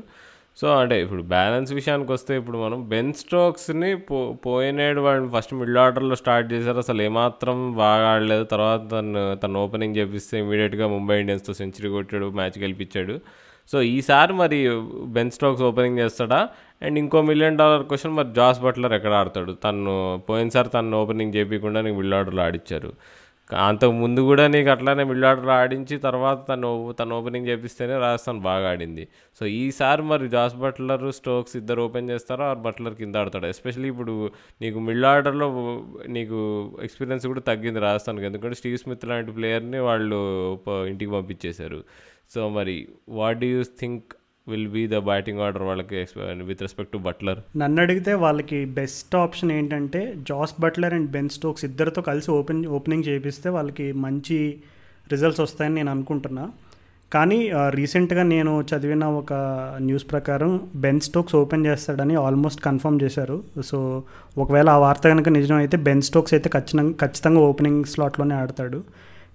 సో 0.57 0.79
అంటే 0.79 1.03
ఇప్పుడు 1.03 1.23
బ్యాలెన్స్ 1.23 1.73
విషయానికి 1.73 2.13
వస్తే 2.13 2.37
ఇప్పుడు 2.37 2.59
మనం 2.59 2.89
బెన్ 2.89 3.13
స్టోక్స్ని 3.13 3.97
పో 3.97 4.33
పోయినేడు 4.47 5.01
వాడిని 5.01 5.31
ఫస్ట్ 5.37 5.55
మిడిల్ 5.55 5.79
ఆర్డర్లో 5.79 6.15
స్టార్ట్ 6.15 6.53
చేశారు. 6.53 6.79
అసలు 6.79 7.03
ఏమాత్రం 7.03 7.73
బాగా 7.73 8.09
ఆడలేదు. 8.09 8.45
తర్వాత 8.45 8.91
తను 8.91 9.35
తను 9.35 9.65
ఓపెనింగ్ 9.65 9.97
చేపిస్తే 9.97 10.39
ఇమీడియట్గా 10.39 10.87
ముంబై 10.87 11.21
ఇండియన్స్తో 11.21 11.53
సెంచరీ 11.53 11.89
కొట్టాడు 11.89 12.31
మ్యాచ్ 12.31 12.59
గెలిపించాడు. 12.59 13.21
సో 13.73 13.83
ఈసారి 13.83 14.33
మరి 14.33 14.71
బెన్ 15.07 15.31
స్టోక్స్ 15.31 15.63
ఓపెనింగ్ 15.63 15.99
చేస్తాడా? 15.99 16.49
అండ్ 16.83 16.99
ఇంకో 16.99 17.23
మిలియన్ 17.23 17.59
డాలర్ 17.59 17.87
క్వశ్చన్ 17.87 18.13
మరి 18.13 18.29
జాస్ 18.37 18.61
బట్లర్ 18.61 18.93
ఎక్కడ 18.93 19.13
ఆడతాడు? 19.13 19.53
తను 19.53 20.23
పోయినసారి 20.29 20.69
తను 20.69 21.03
ఓపెనింగ్ 21.03 21.35
చేయకుండా 21.35 21.81
నీకు 21.81 21.97
మిడిల్ 21.97 22.15
ఆర్డర్లో 22.15 22.43
ఆడిచ్చారు. 22.43 22.93
అంతకు 23.55 23.93
ముందు 23.93 24.21
కూడా 24.21 24.47
నీకు 24.47 24.71
అట్లానే 24.71 25.05
మిడిల్ 25.05 25.25
ఆర్డర్ 25.25 25.49
ఆడించి 25.49 25.99
తర్వాత 25.99 26.49
తను 26.49 26.95
తను 27.01 27.19
ఓపెనింగ్ 27.19 27.47
చేపిస్తేనే 27.47 27.99
రాజస్థాన్ 27.99 28.41
బాగా 28.41 28.71
ఆడింది. 28.71 29.09
సో 29.41 29.47
ఈసారి 29.47 30.03
మరి 30.03 30.29
జాస్ 30.29 30.57
బట్లర్ 30.57 31.13
స్టోక్స్ 31.13 31.57
ఇద్దరు 31.57 31.83
ఓపెన్ 31.83 32.11
చేస్తారో? 32.11 32.45
ఆ 32.45 32.53
బట్లర్ 32.53 32.95
కింద 32.95 33.17
ఆడతాడు? 33.17 33.47
ఎస్పెషల్లీ 33.47 33.89
ఇప్పుడు 33.89 34.31
నీకు 34.63 34.79
మిడిల్ 34.79 35.05
ఆర్డర్లో 35.05 35.85
నీకు 36.07 36.71
ఎక్స్పీరియన్స్ 36.83 37.27
కూడా 37.27 37.41
తగ్గింది 37.41 37.81
రాజస్థాన్కి. 37.81 38.27
ఎందుకంటే 38.27 38.55
స్టీవ్ 38.55 38.79
స్మిత్ 38.79 39.07
లాంటి 39.07 39.33
ప్లేయర్ని 39.33 39.79
వాళ్ళు 39.79 40.59
ప- 40.67 40.71
ఇంటికి 40.71 41.11
పంపించేశారు. 41.11 41.85
సో 42.35 42.49
మరి 42.49 42.89
what 43.09 43.39
do 43.39 43.47
you 43.47 43.63
think 43.63 44.13
will 44.51 44.69
be 44.75 44.83
the 44.93 44.99
batting 45.09 45.41
order 45.47 45.65
వాళ్ళకి 45.69 45.99
విత్ 46.49 46.63
రెస్పెక్ట్ 46.67 46.93
టు 46.95 46.99
బట్లర్ 47.07 47.41
నన్ను 47.63 47.81
అడిగితే 47.85 48.13
వాళ్ళకి 48.25 48.59
బెస్ట్ 48.79 49.15
ఆప్షన్ 49.25 49.53
ఏంటంటే 49.59 50.01
Jos 50.31 50.55
Buttler 50.65 50.95
and 50.97 51.09
Ben 51.17 51.31
Stokes 51.37 51.65
ఇద్దరితో 51.69 52.03
కలిసి 52.11 52.31
ఓపెన్ 52.39 52.63
ఓపెనింగ్ 52.79 53.07
చేపిస్తే 53.11 53.51
వాళ్ళకి 53.57 53.87
మంచి 54.07 54.39
రిజల్ట్స్ 55.13 55.43
వస్తాయని 55.45 55.77
నేను 55.79 55.91
అనుకుంటున్నా. 55.95 56.45
కానీ 57.13 57.39
రీసెంట్గా 57.79 58.23
నేను 58.35 58.53
చదివిన 58.71 59.05
ఒక 59.21 59.33
న్యూస్ 59.87 60.07
ప్రకారం 60.13 60.53
బెన్ 60.85 61.01
స్టోక్స్ 61.07 61.35
ఓపెన్ 61.41 61.67
చేస్తాడని 61.69 62.15
ఆల్మోస్ట్ 62.27 62.61
కన్ఫర్మ్ 62.67 62.99
చేశారు. 63.05 63.37
సో 63.71 63.79
ఒకవేళ 64.43 64.69
ఆ 64.77 64.81
వార్త 64.85 65.05
కనుక 65.15 65.29
నిజం 65.39 65.57
అయితే 65.63 65.79
బెన్ 65.89 66.05
స్టోక్స్ 66.09 66.35
అయితే 66.37 66.51
ఖచ్చితంగా 66.57 66.95
ఖచ్చితంగా 67.03 67.41
ఓపెనింగ్ 67.51 67.83
స్లాట్లోనే 67.95 68.35
ఆడతాడు. 68.43 68.81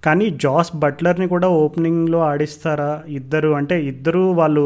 కానీ 0.05 0.25
జాస్ 0.45 0.71
బట్లర్ని 0.83 1.27
కూడా 1.35 1.47
ఓపెనింగ్లో 1.63 2.19
ఆడిస్తారా 2.31 2.91
ఇద్దరు? 3.19 3.51
అంటే 3.59 3.75
ఇద్దరు 3.91 4.23
వాళ్ళు 4.41 4.65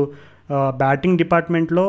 బ్యాటింగ్ 0.49 1.19
డిపార్ట్మెంట్లో 1.21 1.85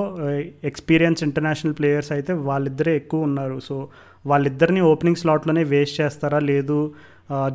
ఎక్స్పీరియన్స్ 0.71 1.23
ఇంటర్నేషనల్ 1.29 1.77
ప్లేయర్స్ 1.79 2.11
అయితే 2.17 2.33
వాళ్ళిద్దరే 2.49 2.93
ఎక్కువ 3.01 3.29
ఉన్నారు. 3.29 3.57
సో 3.69 3.77
వాళ్ళిద్దరిని 4.27 4.83
ఓపెనింగ్ 4.91 5.21
స్లాట్లోనే 5.23 5.63
వేస్ట్ 5.73 5.97
చేస్తారా? 6.01 6.39
లేదు 6.51 6.79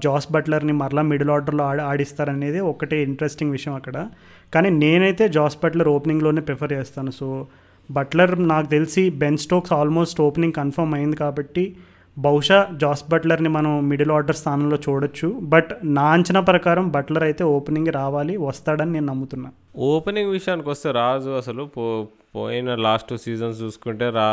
జాస్ 0.03 0.27
బట్లర్ని 0.33 0.73
మరలా 0.81 1.01
మిడిల్ 1.11 1.31
ఆర్డర్లో 1.35 1.63
ఆడి 1.69 1.83
ఆడిస్తారనేది 1.91 2.59
ఒకటే 2.71 2.97
ఇంట్రెస్టింగ్ 3.09 3.53
విషయం 3.57 3.73
అక్కడ. 3.79 3.97
కానీ 4.53 4.69
నేనైతే 4.83 5.25
జాస్ 5.37 5.57
బట్లర్ 5.63 5.89
ఓపెనింగ్లోనే 5.95 6.41
ప్రిఫర్ 6.47 6.73
చేస్తాను. 6.77 7.11
సో 7.19 7.27
బట్లర్ 7.89 8.33
నాకు 8.53 8.67
తెలిసి 8.75 9.03
Ben 9.23 9.37
Stokes 9.43 9.73
almost 9.79 10.21
opening 10.27 10.55
confirm 10.59 10.95
అయింది 10.97 11.17
కాబట్టి 11.23 11.63
బహుశా 12.25 12.57
జాస్ 12.81 13.03
బట్లర్ని 13.11 13.49
మనం 13.55 13.71
మిడిల్ 13.89 14.11
ఆర్డర్ 14.11 14.37
స్థానంలో 14.41 14.77
చూడొచ్చు. 14.85 15.27
బట్ 15.53 15.71
నా 15.97 16.05
అంచనా 16.15 16.41
ప్రకారం 16.41 16.85
బట్లర్ 16.95 17.25
అయితే 17.27 17.43
ఓపెనింగ్ 17.55 17.91
రావాలి 17.97 18.35
వస్తాడని 18.37 18.91
నేను 18.91 19.07
నమ్ముతున్నా. 19.11 19.49
ఓపెనింగ్ 19.91 20.31
విషయానికి 20.37 20.69
వస్తే 20.69 20.91
రాజు 20.91 21.29
అసలు 21.41 21.63
పో 21.75 21.85
పోయిన 22.35 22.75
లాస్ట్ 22.85 23.09
టూ 23.09 23.17
సీజన్స్ 23.17 23.61
చూసుకుంటే 23.61 24.09
రా 24.17 24.25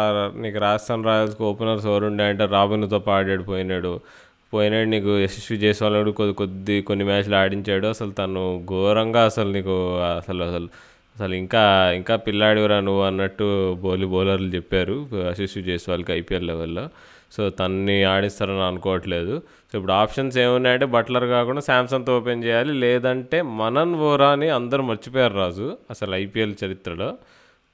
నీకు 0.43 0.59
రాజస్థాన్ 0.59 1.05
రాయల్స్కి 1.05 1.43
ఓపెనర్స్ 1.43 1.87
ఎవరుండే 1.87 2.25
అంటే 2.25 2.47
రాబిన్తో 2.57 2.99
పాడాడు 2.99 3.43
పోయినాడు. 3.43 3.93
పోయినాడు 4.55 4.89
నీకు 4.95 5.13
యశస్వి 5.19 5.57
జైస్వాల్ 5.59 6.13
కొద్ది 6.13 6.35
కొద్ది 6.35 6.77
కొన్ని 6.89 7.05
మ్యాచ్లు 7.05 7.37
ఆడించాడు. 7.37 7.87
అసలు 7.87 8.11
తను 8.11 8.43
ఘోరంగా 8.73 9.23
అసలు 9.25 9.51
నీకు 9.53 9.77
అసలు 10.19 10.43
అసలు 10.45 10.69
అసలు 11.17 11.35
ఇంకా 11.35 11.63
ఇంకా 11.97 12.15
పిల్లాడివరా 12.27 12.79
నువ్వు 12.81 13.03
అన్నట్టు 13.09 13.47
బౌలి 13.83 14.07
బౌలర్లు 14.07 14.49
చెప్పారు 14.55 14.97
యశస్వి 15.31 15.63
జైస్వాల్కి 15.63 16.13
ఐపీఎల్ 16.13 16.47
లెవెల్లో. 16.47 16.85
సో 17.35 17.51
తన్ని 17.51 18.05
ఆడిస్తారని 18.05 18.63
అనుకోవట్లేదు. 18.63 19.43
సో 19.73 19.79
ఇప్పుడు 19.79 19.93
ఆప్షన్స్ 19.93 20.39
ఏమున్నాయంటే 20.39 20.87
బట్లర్ 20.87 21.25
కాకుండా 21.25 21.61
శాంసంగ్తో 21.61 22.17
ఓపెన్ 22.17 22.45
చేయాలి. 22.45 22.73
లేదంటే 22.73 23.43
మనన్ 23.43 23.95
వోరాని 23.95 24.49
అందరూ 24.49 24.83
మర్చిపోయారు 24.83 25.35
రాజు 25.35 25.77
అసలు 25.91 26.15
ఐపీఎల్ 26.15 26.55
చరిత్రలో. 26.65 27.15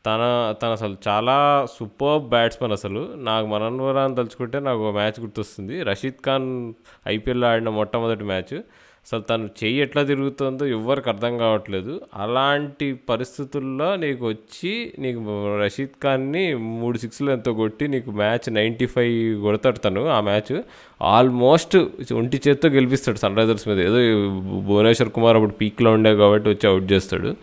తన 0.07 0.55
తను 0.63 0.73
అసలు 0.73 0.97
చాలా 1.09 1.67
సూపర్ 1.79 2.23
బ్యాట్స్మెన్ 2.23 2.73
అసలు. 2.73 3.15
నాకు 3.17 3.47
మనన్ 3.47 3.81
వోరాని 3.81 4.15
తలుచుకుంటే 4.15 4.59
నాకు 4.59 4.89
ఒక 4.89 4.95
మ్యాచ్ 4.95 5.21
గుర్తొస్తుంది. 5.21 5.83
రషీద్ 5.83 6.25
ఖాన్ 6.27 6.73
ఐపీఎల్లో 7.09 7.47
ఆడిన 7.49 7.69
మొట్టమొదటి 7.69 8.25
మ్యాచ్. 8.25 8.63
అసలు 9.01 9.21
తను 9.21 9.45
చెయ్యి 9.65 9.81
ఎట్లా 9.81 10.03
తిరుగుతుందో 10.03 10.67
ఎవ్వరికి 10.67 11.09
అర్థం 11.09 11.39
కావట్లేదు. 11.39 12.01
అలాంటి 12.15 12.93
పరిస్థితుల్లో 12.93 13.97
నీకు 13.97 14.29
వచ్చి 14.29 14.93
నీకు 14.99 15.21
రషీద్ 15.65 16.03
ఖాన్ని 16.03 16.55
మూడు 16.55 16.99
సిక్స్లు 16.99 17.31
ఎంతో 17.31 17.53
కొట్టి 17.53 17.89
నీకు 17.89 18.11
మ్యాచ్ 18.11 18.53
నైంటీ 18.55 18.87
ఫైవ్ 18.87 19.43
కొడతాడు 19.43 19.79
తను 19.79 20.07
ఆ 20.07 20.21
మ్యాచ్. 20.21 20.63
ఆల్మోస్ట్ 21.03 21.77
ఒంటి 22.13 22.41
చేత్తో 22.49 22.69
గెలిపిస్తాడు 22.69 23.19
సన్ 23.19 23.37
రైజర్స్ 23.37 23.69
మీద. 23.69 23.81
ఏదో 23.81 24.29
భువనేశ్వర్ 24.61 25.11
కుమార్ 25.11 25.37
అప్పుడు 25.37 25.53
పీక్లో 25.53 25.93
ఉండే 25.93 26.17
కాబట్టి 26.17 26.49
వచ్చి 26.49 26.69
అవుట్ 26.71 26.93
చేస్తాడు. 26.93 27.37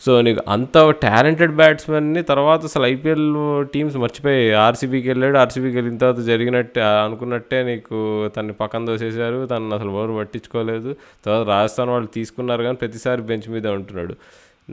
సో 0.00 0.20
నీకు 0.20 0.40
అంత 0.48 0.90
టాలెంటెడ్ 0.90 1.52
బ్యాట్స్మెన్ని 1.52 2.22
తర్వాత 2.22 2.64
అసలు 2.64 2.84
ఐపీఎల్ 2.86 3.28
టీమ్స్ 3.74 3.96
మర్చిపోయి 3.96 4.52
ఆర్సీబీకి 4.52 5.08
వెళ్ళాడు. 5.08 5.38
ఆర్సీబీకి 5.38 5.76
వెళ్ళిన 5.76 5.96
తర్వాత 5.98 6.20
జరిగినట్టే 6.20 6.80
అనుకున్నట్టే 6.80 7.62
నీకు 7.62 8.28
తన్ని 8.36 8.52
పక్కన 8.52 8.84
దోసేశారు 8.84 9.46
తను 9.46 9.74
అసలు 9.74 9.90
ఎవరు 9.90 10.12
పట్టించుకోలేదు. 10.12 10.96
తర్వాత 11.26 11.48
రాజస్థాన్ 11.48 11.90
వాళ్ళు 11.90 12.08
తీసుకున్నారు 12.14 12.62
కానీ 12.62 12.76
ప్రతిసారి 12.76 13.22
బెంచ్ 13.22 13.48
మీద 13.50 13.66
ఉంటున్నాడు. 13.66 14.16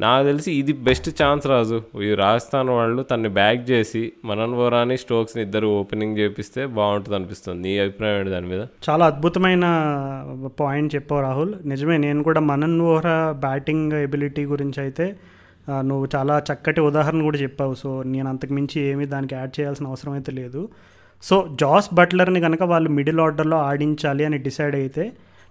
నాకు 0.01 0.23
తెలిసి 0.27 0.49
ఇది 0.59 0.73
బెస్ట్ 0.85 1.07
ఛాన్స్ 1.19 1.43
రాజు. 1.51 1.77
ఈ 2.05 2.07
రాజస్థాన్ 2.21 2.69
వాళ్ళు 2.75 3.01
తన్ని 3.09 3.29
బ్యాక్ 3.39 3.59
చేసి 3.71 4.01
మనన్ 4.29 4.53
వోరాని 4.59 4.95
స్టోక్స్ని 5.01 5.41
ఇద్దరు 5.45 5.67
ఓపెనింగ్ 5.79 6.15
చేపిస్తే 6.19 6.61
బాగుంటుంది 6.77 7.15
అనిపిస్తుంది. 7.17 7.59
నీ 7.65 7.73
అభిప్రాయం 7.83 8.15
ఏంటి 8.19 8.31
దాని 8.35 8.47
మీద? 8.53 8.63
చాలా 8.87 9.03
అద్భుతమైన 9.11 9.65
పాయింట్ 10.61 10.95
చెప్పావు 10.95 11.21
రాహుల్. 11.27 11.53
నిజమే 11.71 11.97
నేను 12.05 12.23
కూడా 12.27 12.41
మనన్ 12.51 12.79
వోహ్రా 12.87 13.17
బ్యాటింగ్ 13.45 13.93
ఎబిలిటీ 14.07 14.45
గురించి 14.53 14.81
అయితే 14.85 15.07
నువ్వు 15.89 16.07
చాలా 16.15 16.37
చక్కటి 16.49 16.81
ఉదాహరణ 16.89 17.21
కూడా 17.27 17.39
చెప్పావు. 17.43 17.75
సో 17.83 17.89
నేను 18.13 18.27
అంతకు 18.31 18.55
మించి 18.59 18.79
ఏమీ 18.93 19.05
దానికి 19.13 19.35
యాడ్ 19.39 19.53
చేయాల్సిన 19.59 19.85
అవసరం 19.91 20.13
అయితే 20.19 20.31
లేదు. 20.39 20.63
సో 21.23 21.35
జాస్ 21.61 21.89
బట్లర్ని 21.99 22.41
కనుక 22.47 22.63
వాళ్ళు 22.73 22.89
మిడిల్ 22.97 23.21
ఆర్డర్లో 23.25 23.59
ఆడించాలి 23.69 24.25
అని 24.29 24.39
డిసైడ్ 24.47 24.75
అయితే 24.81 25.05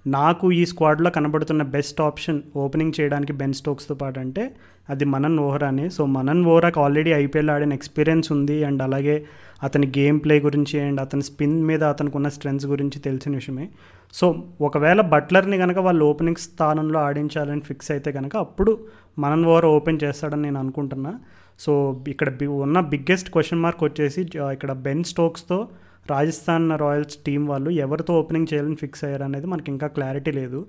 నాకు 0.07 0.53
ఈ 0.53 0.67
స్క్వాడ్లో 0.67 1.11
కనబడుతున్న 1.11 1.63
బెస్ట్ 1.63 2.01
ఆప్షన్ 2.01 2.43
ఓపెనింగ్ 2.57 2.93
చేయడానికి 3.01 3.33
బెన్ 3.33 3.53
స్టోక్స్తో 3.53 3.95
పాటు 3.95 4.21
అంటే 4.21 4.55
అది 4.91 5.05
మనన్ 5.05 5.39
ఓహరానే. 5.39 5.89
సో 5.89 6.07
మనన్ 6.07 6.47
ఓహరాకి 6.47 6.81
ఆల్రెడీ 6.81 7.11
ఐపీఎల్ 7.11 7.51
ఆడిన 7.51 7.73
ఎక్స్పీరియన్స్ 7.73 8.33
ఉంది. 8.33 8.65
అండ్ 8.65 8.83
అలాగే 8.83 9.25
అతని 9.63 9.87
గేమ్ 9.87 10.21
ప్లే 10.25 10.41
గురించి 10.41 10.81
అండ్ 10.81 11.01
అతని 11.01 11.23
స్పిన్ 11.23 11.65
మీద 11.65 11.85
అతనికి 11.85 12.17
ఉన్న 12.17 12.29
స్ట్రెంగ్స్ 12.29 12.67
గురించి 12.67 13.01
తెలిసిన 13.01 13.35
విషయమే. 13.35 13.69
సో 14.13 14.43
ఒకవేళ 14.61 15.01
బట్లర్ని 15.01 15.59
కనుక 15.59 15.79
వాళ్ళు 15.79 16.05
ఓపెనింగ్ 16.05 16.37
స్థానంలో 16.37 17.01
ఆడించాలని 17.01 17.61
ఫిక్స్ 17.61 17.91
అయితే 17.91 18.13
కనుక 18.13 18.37
అప్పుడు 18.37 18.79
మనన్ 19.19 19.47
ఓవర్ 19.47 19.67
ఓపెన్ 19.67 19.99
చేస్తాడని 20.05 20.43
నేను 20.43 20.59
అనుకుంటున్నా. 20.59 21.15
సో 21.61 22.01
ఇక్కడ 22.09 22.37
బి- 22.37 22.51
ఉన్న 22.51 22.81
బిగ్గెస్ట్ 22.81 23.31
క్వశ్చన్ 23.31 23.61
మార్క్ 23.61 23.85
వచ్చేసి 23.85 24.31
ఇక్కడ 24.37 24.73
బెన్ 24.73 25.05
స్టోక్స్తో 25.05 25.69
రాజస్థాన్ 26.07 26.67
రాయల్స్ 26.85 27.17
టీం 27.27 27.43
వాళ్ళు 27.53 27.71
ఎవరితో 27.85 28.13
ఓపెనింగ్ 28.21 28.49
చేయాలని 28.53 28.79
ఫిక్స్ 28.83 29.05
అయ్యారు 29.07 29.25
అనేది 29.29 29.47
మనకి 29.53 29.71
ఇంకా 29.75 29.89
క్లారిటీ 29.97 30.33
లేదు. 30.41 30.61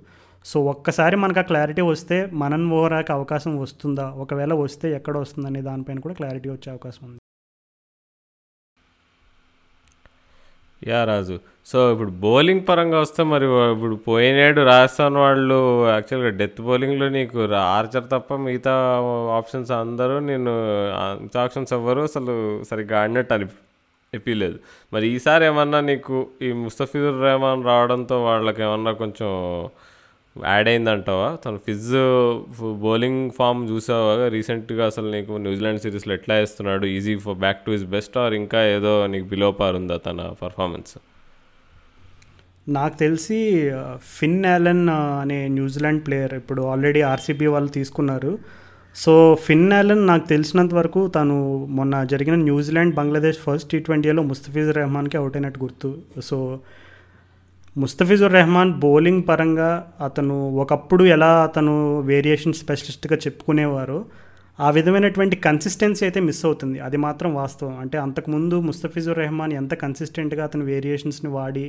సో 0.45 0.57
ఒక్కసారి 0.73 1.15
మనకు 1.23 1.39
ఆ 1.41 1.45
క్లారిటీ 1.51 1.83
వస్తే 1.93 2.17
మనన్ 2.41 2.65
ఓవరాకి 2.77 3.11
అవకాశం 3.17 3.53
వస్తుందా? 3.65 4.07
ఒకవేళ 4.23 4.53
వస్తే 4.63 4.87
ఎక్కడ 4.99 5.15
వస్తుంది 5.23 5.47
అనే 5.51 5.61
దానిపైన 5.69 5.99
కూడా 6.05 6.15
క్లారిటీ 6.21 6.49
వచ్చే 6.55 6.69
అవకాశం 6.73 7.03
ఉంది. 7.07 7.19
యా 10.81 11.01
రాజు. 11.09 11.35
సో 11.71 11.77
ఇప్పుడు 11.93 12.11
బౌలింగ్ 12.23 12.63
పరంగా 12.69 12.97
వస్తే 13.03 13.21
మరి 13.33 13.45
ఇప్పుడు 13.75 13.95
పోయినేడు 14.07 14.61
రాజస్థాన్ 14.71 15.17
వాళ్ళు 15.25 15.59
యాక్చువల్గా 15.93 16.31
డెత్ 16.39 16.59
బౌలింగ్లో 16.67 17.07
నీకు 17.17 17.37
ఆర్చర్ 17.75 18.07
తప్ప 18.15 18.35
మిగతా 18.47 18.73
ఆప్షన్స్ 19.37 19.71
అందరూ 19.83 20.15
నేను 20.29 20.53
మిగతా 21.21 21.39
ఆప్షన్స్ 21.45 21.73
ఎవ్వరు 21.79 22.01
అసలు 22.09 22.33
సరిగ్గా 22.71 22.97
ఆడినట్టు 23.03 23.33
అని 23.37 23.47
అనిపించలేదు 24.13 24.57
మరి 24.93 25.05
ఈసారి 25.15 25.45
ఏమన్నా 25.45 25.79
నీకు 25.91 26.17
ఈ 26.41 26.51
ముస్తఫిజుర్ 26.63 27.17
రెహమాన్ 27.27 27.63
రావడంతో 27.71 28.17
వాళ్ళకి 28.23 28.61
ఏమన్నా 28.67 28.91
కొంచెం 29.01 29.29
యాడ్ 30.35 30.67
అయిందంటావా? 30.67 31.27
తన 31.45 31.55
ఫిజ్ 31.65 31.89
బౌలింగ్ 32.85 33.31
ఫామ్ 33.31 33.59
చూసావా? 33.69 34.13
రీసెంట్గా 34.35 34.83
అసలు 34.85 35.07
నీకు 35.15 35.33
న్యూజిలాండ్ 35.45 35.81
సిరీస్లో 35.81 36.13
ఎట్లా 36.13 36.35
వేస్తున్నాడు? 36.35 36.85
Is he 36.97 37.15
for 37.25 37.37
back 37.43 37.59
to 37.65 37.71
his 37.71 37.87
best 37.95 38.15
or 38.17 38.33
ఇంకా 38.33 38.61
ఏదో 38.77 38.93
నీకు 39.13 39.25
బిలో 39.33 39.49
పార్ 39.51 39.75
ఉందా 39.75 39.97
తన 39.97 40.21
పర్ఫార్మెన్స్? 40.41 40.93
నాకు 42.69 42.97
తెలిసి 42.97 43.39
ఫిన్ 44.17 44.45
యాలెన్ 44.45 44.89
అనే 45.21 45.47
న్యూజిలాండ్ 45.47 46.05
ప్లేయర్ 46.07 46.33
ఇప్పుడు 46.33 46.61
ఆల్రెడీ 46.61 47.01
ఆర్సీబీ 47.01 47.47
వాళ్ళు 47.55 47.71
తీసుకున్నారు. 47.79 48.33
సో 48.95 49.13
ఫిన్ 49.45 49.71
యాలన్ 49.73 50.01
నాకు 50.07 50.25
తెలిసినంత 50.27 50.73
వరకు 50.73 51.01
తను 51.15 51.35
మొన్న 51.77 52.03
జరిగిన 52.11 52.35
న్యూజిలాండ్ 52.47 52.93
బంగ్లాదేశ్ 52.95 53.39
ఫస్ట్ 53.45 53.67
టీ 53.71 53.77
ట్వంటీలో 53.79 54.21
ముస్తఫిజుర్ 54.23 54.75
రెహమాన్కి 54.75 55.17
అవుట్ 55.17 55.35
అయినట్టు 55.37 55.59
గుర్తు. 55.63 55.89
సో 56.21 56.37
ముస్తఫిజుర్ 57.75 58.33
రెహమాన్ 58.33 58.71
బౌలింగ్ 58.83 59.23
పరంగా 59.29 59.69
అతను 60.07 60.35
ఒకప్పుడు 60.63 61.03
ఎలా 61.15 61.31
అతను 61.43 61.73
వేరియేషన్ 62.09 62.53
స్పెషలిస్ట్గా 62.53 63.17
చెప్పుకునేవారో 63.25 63.99
ఆ 64.59 64.67
విధమైనటువంటి 64.77 65.35
కన్సిస్టెన్సీ 65.45 66.03
అయితే 66.07 66.19
మిస్ 66.27 66.41
అవుతుంది. 66.45 66.77
అది 66.87 66.97
మాత్రం 67.05 67.29
వాస్తవం. 67.41 67.73
అంటే 67.83 67.97
అంతకుముందు 67.97 68.55
ముస్తఫిజుర్ 68.67 69.17
రెహమాన్ 69.17 69.53
ఎంత 69.61 69.73
కన్సిస్టెంట్గా 69.83 70.43
అతను 70.43 70.65
వేరియేషన్స్ని 70.65 71.31
వాడి 71.37 71.65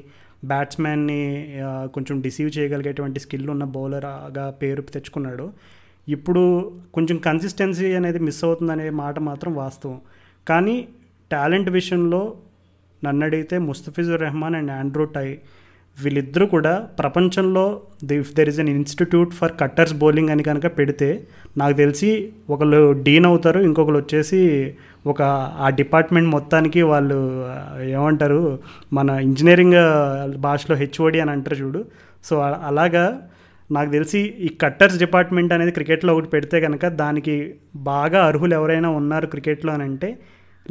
బ్యాట్స్మెన్ని 0.52 1.22
కొంచెం 1.94 2.20
డిసీవ్ 2.26 2.50
చేయగలిగేటువంటి 2.58 3.20
స్కిల్ 3.20 3.48
ఉన్న 3.54 3.64
బౌలర్గా 3.76 4.46
పేరు 4.62 4.84
తెచ్చుకున్నాడు 4.96 5.46
ఇప్పుడు 6.08 6.72
కొంచెం 6.94 7.16
కన్సిస్టెన్సీ 7.16 7.94
అనేది 7.94 8.18
మిస్ 8.18 8.44
అవుతుందనే 8.44 8.90
మాట 8.90 9.18
మాత్రం 9.18 9.54
వాస్తవం. 9.54 10.00
కానీ 10.48 10.88
టాలెంట్ 11.32 11.70
విషయంలో 11.70 12.34
నన్ను 13.04 13.26
అడిగితే 13.26 13.58
Mustafizur 13.58 14.20
Rahman 14.20 14.54
and 14.54 14.70
Andrew 14.70 15.04
Tye 15.04 15.38
వీళ్ళిద్దరూ 16.00 16.46
కూడా 16.46 16.74
ప్రపంచంలో 16.98 17.80
if 18.12 18.34
there 18.34 18.48
is 18.48 18.60
an 18.60 18.68
institute 18.68 19.34
for 19.34 19.52
cutters 19.60 19.94
bowling 19.94 20.28
అని 20.28 20.42
కనుక 20.42 20.66
పెడితే 20.78 21.26
నాకు 21.58 21.76
తెలిసి 21.76 22.32
ఒకళ్ళు 22.50 23.02
డీన్ 23.02 23.26
అవుతారు 23.26 23.60
ఇంకొకరు 23.60 23.96
వచ్చేసి 23.96 24.74
ఒక 25.06 25.22
ఆ 25.58 25.68
డిపార్ట్మెంట్ 25.68 26.30
మొత్తానికి 26.30 26.82
వాళ్ళు 26.82 27.48
ఏమంటారు 27.82 28.58
మన 28.92 29.10
ఇంజనీరింగ్ 29.10 29.74
భాషలో 30.36 30.76
హెచ్ఓడి 30.76 31.20
అని 31.20 31.30
అంటారు 31.30 31.56
చూడు. 31.56 31.84
సో 32.24 32.40
అలాగా 32.40 33.20
నాకు 33.70 33.90
తెలిసి 33.90 34.18
ఈ 34.18 34.48
కట్టర్స్ 34.48 34.98
డిపార్ట్మెంట్ 34.98 35.52
అనేది 35.52 35.72
క్రికెట్లో 35.72 36.14
ఒకటి 36.14 36.28
పెడితే 36.28 36.60
కనుక 36.60 36.86
దానికి 36.86 37.54
బాగా 37.76 38.26
అర్హులు 38.26 38.54
ఎవరైనా 38.54 38.90
ఉన్నారు 38.90 39.26
క్రికెట్లో 39.26 39.72
అని 39.72 39.82
అంటే 39.82 40.18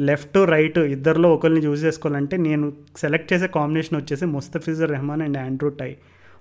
లెఫ్ట్ 0.00 0.36
రైట్ 0.36 0.78
ఇద్దరిలో 0.78 1.34
ఒకరిని 1.34 1.60
చూస్ 1.60 1.84
చేసుకోవాలంటే 1.84 2.36
నేను 2.36 2.72
సెలెక్ట్ 2.96 3.32
చేసే 3.32 3.46
కాంబినేషన్ 3.46 3.98
వచ్చేసి 3.98 4.24
Mustafizur 4.24 4.90
Rahman 4.90 5.22
and 5.22 5.38
Andrew 5.38 5.68
Tye. 5.68 5.96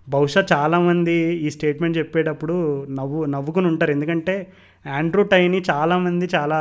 బహుశా 0.09 0.45
చాలామంది 0.53 1.33
ఈ 1.33 1.49
స్టేట్మెంట్ 1.49 1.97
చెప్పేటప్పుడు 1.97 2.85
నవ్వు 2.89 3.25
నవ్వుకుని 3.25 3.67
ఉంటారు. 3.67 3.91
ఎందుకంటే 3.91 4.47
ఆండ్రూ 4.87 5.23
టైని 5.23 5.63
చాలామంది 5.71 6.29
చాలా 6.35 6.59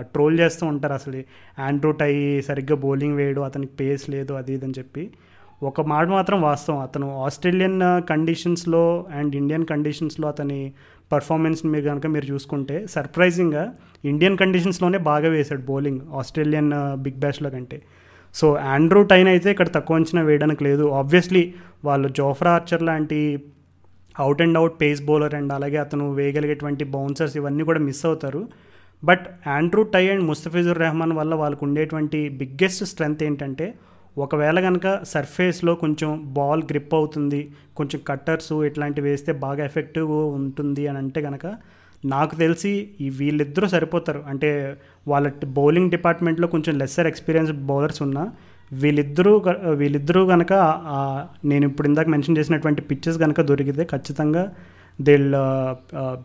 ట్రోల్ 0.00 0.40
చేస్తూ 0.40 0.66
ఉంటారు 0.66 0.92
అసలు. 0.92 1.22
ఆండ్రూ 1.58 1.90
టై 1.92 2.40
సరిగ్గా 2.40 2.76
బౌలింగ్ 2.76 3.16
వేయడు 3.16 3.40
అతనికి 3.40 3.72
పేస్ 3.72 4.10
లేదు 4.10 4.32
అది 4.32 4.54
ఇది 4.54 4.64
అని 4.64 4.74
చెప్పి. 4.78 5.10
ఒక 5.62 5.80
మాట 5.80 6.06
మాత్రం 6.08 6.42
వాస్తవం. 6.42 6.78
అతను 6.78 7.24
ఆస్ట్రేలియన్ 7.24 7.80
కండిషన్స్లో 8.08 9.06
అండ్ 9.14 9.36
ఇండియన్ 9.36 9.64
కండిషన్స్లో 9.66 10.28
అతని 10.28 10.72
పర్ఫార్మెన్స్ని 11.12 11.72
మీరు 11.72 11.84
కనుక 11.84 12.06
మీరు 12.06 12.32
చూసుకుంటే 12.32 12.86
సర్ప్రైజింగ్గా 12.86 13.72
ఇండియన్ 14.04 14.36
కండిషన్స్లోనే 14.36 14.98
బాగా 14.98 15.28
వేశాడు 15.28 15.62
బౌలింగ్ 15.62 16.00
ఆస్ట్రేలియన్ 16.14 16.70
బిగ్ 16.96 17.18
బ్యాష్లో 17.20 17.50
కంటే. 17.50 17.82
సో 18.34 18.54
ఆండ్రూ 18.54 19.02
టైన్ 19.02 19.28
అయితే 19.28 19.50
ఇక్కడ 19.50 19.68
తక్కువ 19.68 19.96
అంచనా 19.96 20.22
వేయడానికి 20.22 20.64
లేదు. 20.64 20.88
ఆబ్వియస్లీ 20.90 21.54
వాళ్ళు 21.84 22.08
జోఫ్రా 22.08 22.52
ఆర్చర్ 22.52 22.82
లాంటి 22.82 23.42
out 24.18 24.42
and 24.42 24.58
out 24.58 24.80
pace 24.82 25.02
bowler 25.02 25.34
and 25.34 25.52
అలాగే 25.52 25.76
అతను 25.76 26.12
వేయగలిగేటువంటి 26.12 26.84
బౌన్సర్స్ 26.84 27.36
ఇవన్నీ 27.36 27.64
కూడా 27.64 27.80
మిస్ 27.80 28.06
అవుతారు. 28.06 28.48
But 29.04 29.26
Andrew 29.48 29.82
Tye 29.82 30.08
and 30.08 30.24
Mustafizur 30.24 30.78
Rahman 30.78 31.12
వల్ల 31.12 31.34
వాళ్ళకు 31.34 31.66
ఉండేటువంటి 31.66 32.28
బిగ్గెస్ట్ 32.28 32.84
స్ట్రెంగ్త్ 32.84 33.22
ఏంటంటే 33.22 33.74
ఒకవేళ 34.18 34.58
కనుక 34.60 34.86
సర్ఫేస్లో 35.04 35.74
కొంచెం 35.74 36.10
బాల్ 36.26 36.62
గ్రిప్ 36.62 36.94
అవుతుంది 36.94 37.40
కొంచెం 37.76 38.00
కట్టర్స్ 38.08 38.52
ఇట్లాంటివి 38.52 39.08
వేస్తే 39.10 39.32
బాగా 39.32 39.64
ఎఫెక్టివ్ 39.64 40.10
ఉంటుంది 40.10 40.84
అని 40.86 40.98
అంటే 40.98 41.22
కనుక 41.22 41.46
నాకు 42.04 42.34
తెలిసి 42.36 42.88
ఈ 43.00 43.08
వీళ్ళిద్దరూ 43.08 43.66
సరిపోతారు. 43.68 44.20
అంటే 44.28 44.50
వాళ్ళ 45.08 45.26
బౌలింగ్ 45.44 45.90
డిపార్ట్మెంట్లో 45.90 46.46
కొంచెం 46.48 46.74
లెస్సర్ 46.78 47.06
ఎక్స్పీరియన్స్ 47.06 47.52
బౌలర్స్ 47.52 48.02
ఉన్నా 48.02 48.24
వీళ్ళిద్దరూ 48.72 49.32
వీళ్ళిద్దరూ 49.74 50.26
కనుక 50.26 50.52
నేను 51.44 51.64
ఇప్పుడు 51.66 51.88
ఇందాక 51.88 52.08
మెన్షన్ 52.08 52.38
చేసినటువంటి 52.38 52.82
పిచ్చెస్ 52.82 53.18
కనుక 53.18 53.40
దొరికితే 53.40 53.84
ఖచ్చితంగా 53.84 54.42
they'll 55.06 55.32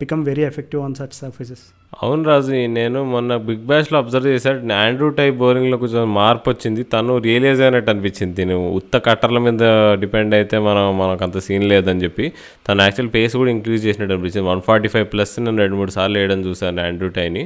become 0.02 0.22
very 0.30 0.44
effective 0.50 0.82
on 0.86 0.96
such 1.00 1.16
surfaces 1.22 1.64
అవును 2.04 2.24
రాజు 2.30 2.52
నేను 2.78 3.00
మొన్న 3.14 3.32
బిగ్ 3.48 3.66
బ్యాష్లో 3.72 3.98
అబ్జర్వ్ 4.02 4.28
చేశాడు. 4.34 4.60
ఆండ్రూ 4.86 5.08
టైప్ 5.20 5.36
బౌలింగ్లో 5.42 5.78
కొంచెం 5.84 6.06
మార్పు 6.20 6.48
వచ్చింది. 6.54 6.82
తను 6.94 7.18
రియలైజ్ 7.28 7.62
అయినట్టు 7.66 7.92
అనిపించింది. 7.94 8.42
నేను 8.50 8.64
ఉత్త 8.80 8.98
కట్టర్ల 9.08 9.40
మీద 9.48 9.66
డిపెండ్ 10.04 10.34
అయితే 10.40 10.58
మనం 10.68 10.86
మనకు 11.02 11.24
అంత 11.28 11.38
సీన్ 11.48 11.66
లేదని 11.74 12.04
చెప్పి 12.06 12.26
తను 12.68 12.82
యాక్చువల్ 12.86 13.12
పేస్ 13.18 13.36
కూడా 13.42 13.52
ఇంక్రీజ్ 13.58 13.84
చేసినట్టు 13.88 14.16
అనిపించింది. 14.16 14.46
వన్ 14.52 14.64
ఫార్టీ 14.70 14.92
ఫైవ్ 14.96 15.08
ప్లస్ 15.14 15.34
నేను 15.46 15.58
రెండు 15.64 15.78
మూడు 15.82 15.94
సార్లు 15.98 16.18
వేయడం 16.22 16.42
చూశాను 16.50 16.82
ఆండ్రూ 16.88 17.10
టైని 17.20 17.44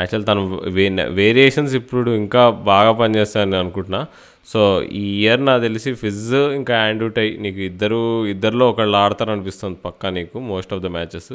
యాక్చువల్ 0.00 0.24
తను 0.30 0.42
వే 0.78 0.84
వేరియేషన్స్ 1.20 1.72
ఇప్పుడు 1.80 2.10
ఇంకా 2.22 2.42
బాగా 2.72 2.92
పనిచేస్తాను 3.02 3.58
అనుకుంటున్నా. 3.62 4.02
సో 4.46 4.60
ఈ 4.92 5.02
ఇయర్ 5.22 5.44
నాకు 5.44 5.62
తెలిసి 5.62 5.90
ఫిజ్ 5.94 6.34
ఇంకా 6.34 6.74
యాండ్యూటై 6.74 7.28
టై 7.30 7.42
నీకు 7.42 7.58
ఇద్దరు 7.60 8.26
ఇద్దరిలో 8.26 8.70
ఒకళ్ళు 8.70 8.96
ఆడతారు 8.96 9.30
అనిపిస్తుంది 9.30 9.78
పక్కా 9.84 10.10
నీకు 10.10 10.38
మోస్ట్ 10.38 10.72
ఆఫ్ 10.74 10.82
ద 10.82 10.86
మ్యాచెస్ 10.86 11.32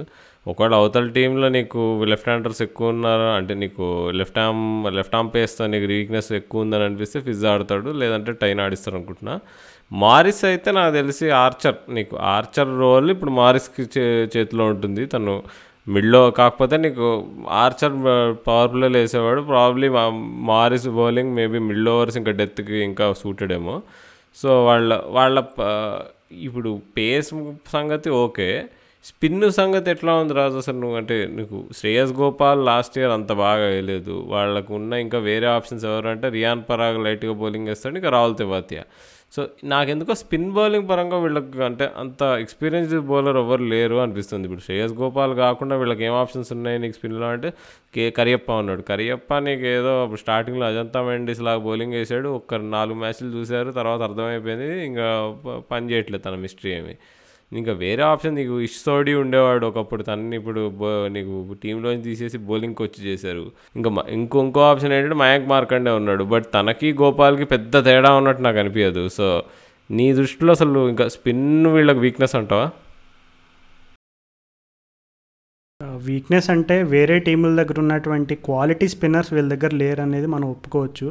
ఒకవేళ 0.48 0.74
అవతల 0.74 1.08
టీంలో 1.08 1.50
నీకు 1.50 2.04
లెఫ్ట్ 2.04 2.30
హ్యాండర్స్ 2.30 2.62
ఎక్కువ 2.62 2.90
ఉన్నారు? 2.90 3.28
అంటే 3.38 3.54
నీకు 3.54 3.86
లెఫ్ట్ 4.12 4.38
ఆర్మ్ 4.38 4.96
లెఫ్ట్ 4.96 5.16
ఆర్మ్ 5.16 5.32
పేస్తో 5.36 5.68
నీకు 5.68 5.86
వీక్నెస్ 5.86 6.32
ఎక్కువ 6.32 6.62
ఉందని 6.62 6.84
అనిపిస్తే 6.84 7.20
ఫిజ్ 7.20 7.46
ఆడతాడు 7.46 7.90
లేదంటే 7.92 8.32
టైన్ 8.32 8.60
ఆడిస్తారు 8.60 8.98
అనుకుంటున్నా 8.98 9.40
మారిస్ 9.92 10.46
అయితే 10.46 10.72
నాకు 10.72 10.94
తెలిసి 10.94 11.30
ఆర్చర్ 11.30 11.76
నీకు 11.90 12.18
ఆర్చర్ 12.18 12.80
రోల్ 12.80 13.12
ఇప్పుడు 13.12 13.32
మారిస్కి 13.32 13.84
చే 13.98 14.30
చేతిలో 14.38 14.66
ఉంటుంది. 14.66 15.06
తను 15.06 15.44
మిడ్లో 15.88 16.32
కాకపోతే 16.32 16.78
నీకు 16.78 17.26
ఆర్చర్ 17.50 17.94
పవర్ 18.48 18.94
వేసేవాడు 18.96 19.42
probably 19.42 19.90
Morris 20.44 20.88
bowling 20.88 21.36
maybe 21.36 21.60
mid 21.60 21.90
overs 21.90 22.18
ఇంకా 22.18 22.32
డెత్కి 22.32 22.76
ఇంకా 22.84 23.14
సూటెడ్ 23.14 23.54
ఏమో 23.54 23.82
సో 24.38 24.66
వాళ్ళ 24.66 25.02
వాళ్ళ 25.08 25.44
ఇప్పుడు 26.32 26.82
పేస్ 26.98 27.34
సంగతి 27.74 28.10
ఓకే. 28.10 28.66
స్పిన్ 29.06 29.52
సంగతి 29.52 29.92
ఎట్లా 29.92 30.16
ఉంది 30.16 30.34
రాజు 30.34 30.58
అసలు 30.58 30.80
నువ్వు 30.80 30.98
అంటే 30.98 31.26
నీకు 31.32 31.64
శ్రేయస్ 31.78 32.14
గోపాల్ 32.14 32.66
లాస్ట్ 32.66 32.98
ఇయర్ 32.98 33.12
అంత 33.12 33.32
బాగా 33.34 33.66
వేయలేదు. 33.66 34.12
వాళ్ళకు 34.28 34.74
ఉన్న 34.76 34.94
ఇంకా 34.94 35.18
వేరే 35.18 35.48
ఆప్షన్స్ 35.48 35.86
ఎవరంటే 35.86 36.30
రియాన్ 36.30 36.64
పరాగ్ 36.70 37.04
లైట్గా 37.04 37.34
బౌలింగ్ 37.34 37.68
వేస్తాడు 37.68 37.96
ఇంకా 37.96 38.10
రాహుల్ 38.10 38.38
తెవాతియా. 38.38 38.84
సో 39.32 39.48
నాకెందుకో 39.64 40.14
స్పిన్ 40.14 40.52
బౌలింగ్ 40.52 40.90
పరంగా 40.90 41.18
వీళ్ళకి 41.18 41.64
అంటే 41.64 41.92
అంత 41.98 42.24
ఎక్స్పీరియన్స్డ్ 42.24 43.00
బౌలర్ 43.00 43.38
ఎవరు 43.38 43.64
లేరు 43.64 43.96
అనిపిస్తుంది. 43.96 44.44
ఇప్పుడు 44.44 44.62
శ్రేయస్ 44.62 44.94
గోపాల్ 44.94 45.36
కాకుండా 45.36 45.76
వీళ్ళకి 45.78 46.04
ఏం 46.04 46.14
ఆప్షన్స్ 46.14 46.52
ఉన్నాయి 46.52 46.80
నీకు 46.80 46.94
స్పిన్లో 46.94 47.28
అంటే 47.28 47.54
కే 47.96 48.12
కరియప్ప 48.12 48.52
ఉన్నాడు. 48.52 48.82
కరియప్ప 48.82 49.38
నీకు 49.38 49.62
ఏదో 49.62 50.04
అప్పుడు 50.04 50.20
స్టార్టింగ్లో 50.20 50.66
అజంతా 50.66 51.04
మెండిస్ 51.04 51.42
లాగా 51.42 51.58
బౌలింగ్ 51.58 51.94
వేసాడు. 51.94 52.30
ఒక్క 52.30 52.56
నాలుగు 52.56 52.98
మ్యాచ్లు 53.00 53.28
చూశారు. 53.28 53.72
తర్వాత 53.72 54.02
అర్థమైపోయింది. 54.02 54.86
ఇంకా 54.86 55.38
పని 55.72 55.92
చేయట్లేదు 55.92 56.24
తన 56.24 56.36
మిస్టరీ 56.36 56.72
ఏమి. 56.72 56.98
ఇంకా 57.58 57.74
వేరే 57.82 58.04
ఆప్షన్ 58.04 58.36
నీకు 58.36 58.56
ఇష్టోడి 58.62 59.14
ఉండేవాడు 59.14 59.66
ఒకప్పుడు 59.66 60.04
తనని 60.04 60.36
ఇప్పుడు 60.36 60.62
నీకు 61.16 61.34
టీంలోంచి 61.64 62.04
తీసేసి 62.04 62.38
బౌలింగ్కి 62.50 62.84
వచ్చి 62.84 63.00
చేశారు. 63.08 63.46
ఇంకా 63.76 63.90
ఇంకో 64.10 64.44
ఇంకో 64.44 64.62
ఆప్షన్ 64.72 64.94
ఏంటంటే 64.94 65.16
మయాంక్ 65.16 65.48
మార్కండే 65.50 65.92
ఉన్నాడు. 65.92 66.24
బట్ 66.24 66.48
తనకి 66.54 66.90
గోపాల్కి 66.94 67.46
పెద్ద 67.54 67.86
తేడా 67.86 68.12
ఉన్నట్టు 68.14 68.42
నాకు 68.42 68.60
అనిపించదు 68.64 69.04
సో 69.10 69.28
నీ 69.92 70.08
దృష్టిలో 70.14 70.52
అసలు 70.52 70.80
ఇంకా 70.90 71.08
స్పిన్ 71.08 71.46
వీళ్ళకి 71.76 72.00
వీక్నెస్ 72.00 72.36
అంటావా? 72.36 72.68
వీక్నెస్ 76.08 76.50
అంటే 76.50 76.76
వేరే 76.94 77.16
టీముల 77.20 77.52
దగ్గర 77.62 77.78
ఉన్నటువంటి 77.80 78.36
క్వాలిటీ 78.48 78.88
స్పిన్నర్స్ 78.88 79.32
వీళ్ళ 79.34 79.48
దగ్గర 79.56 79.72
లేరు 79.76 80.02
అనేది 80.02 80.28
మనం 80.28 80.48
ఒప్పుకోవచ్చు. 80.50 81.08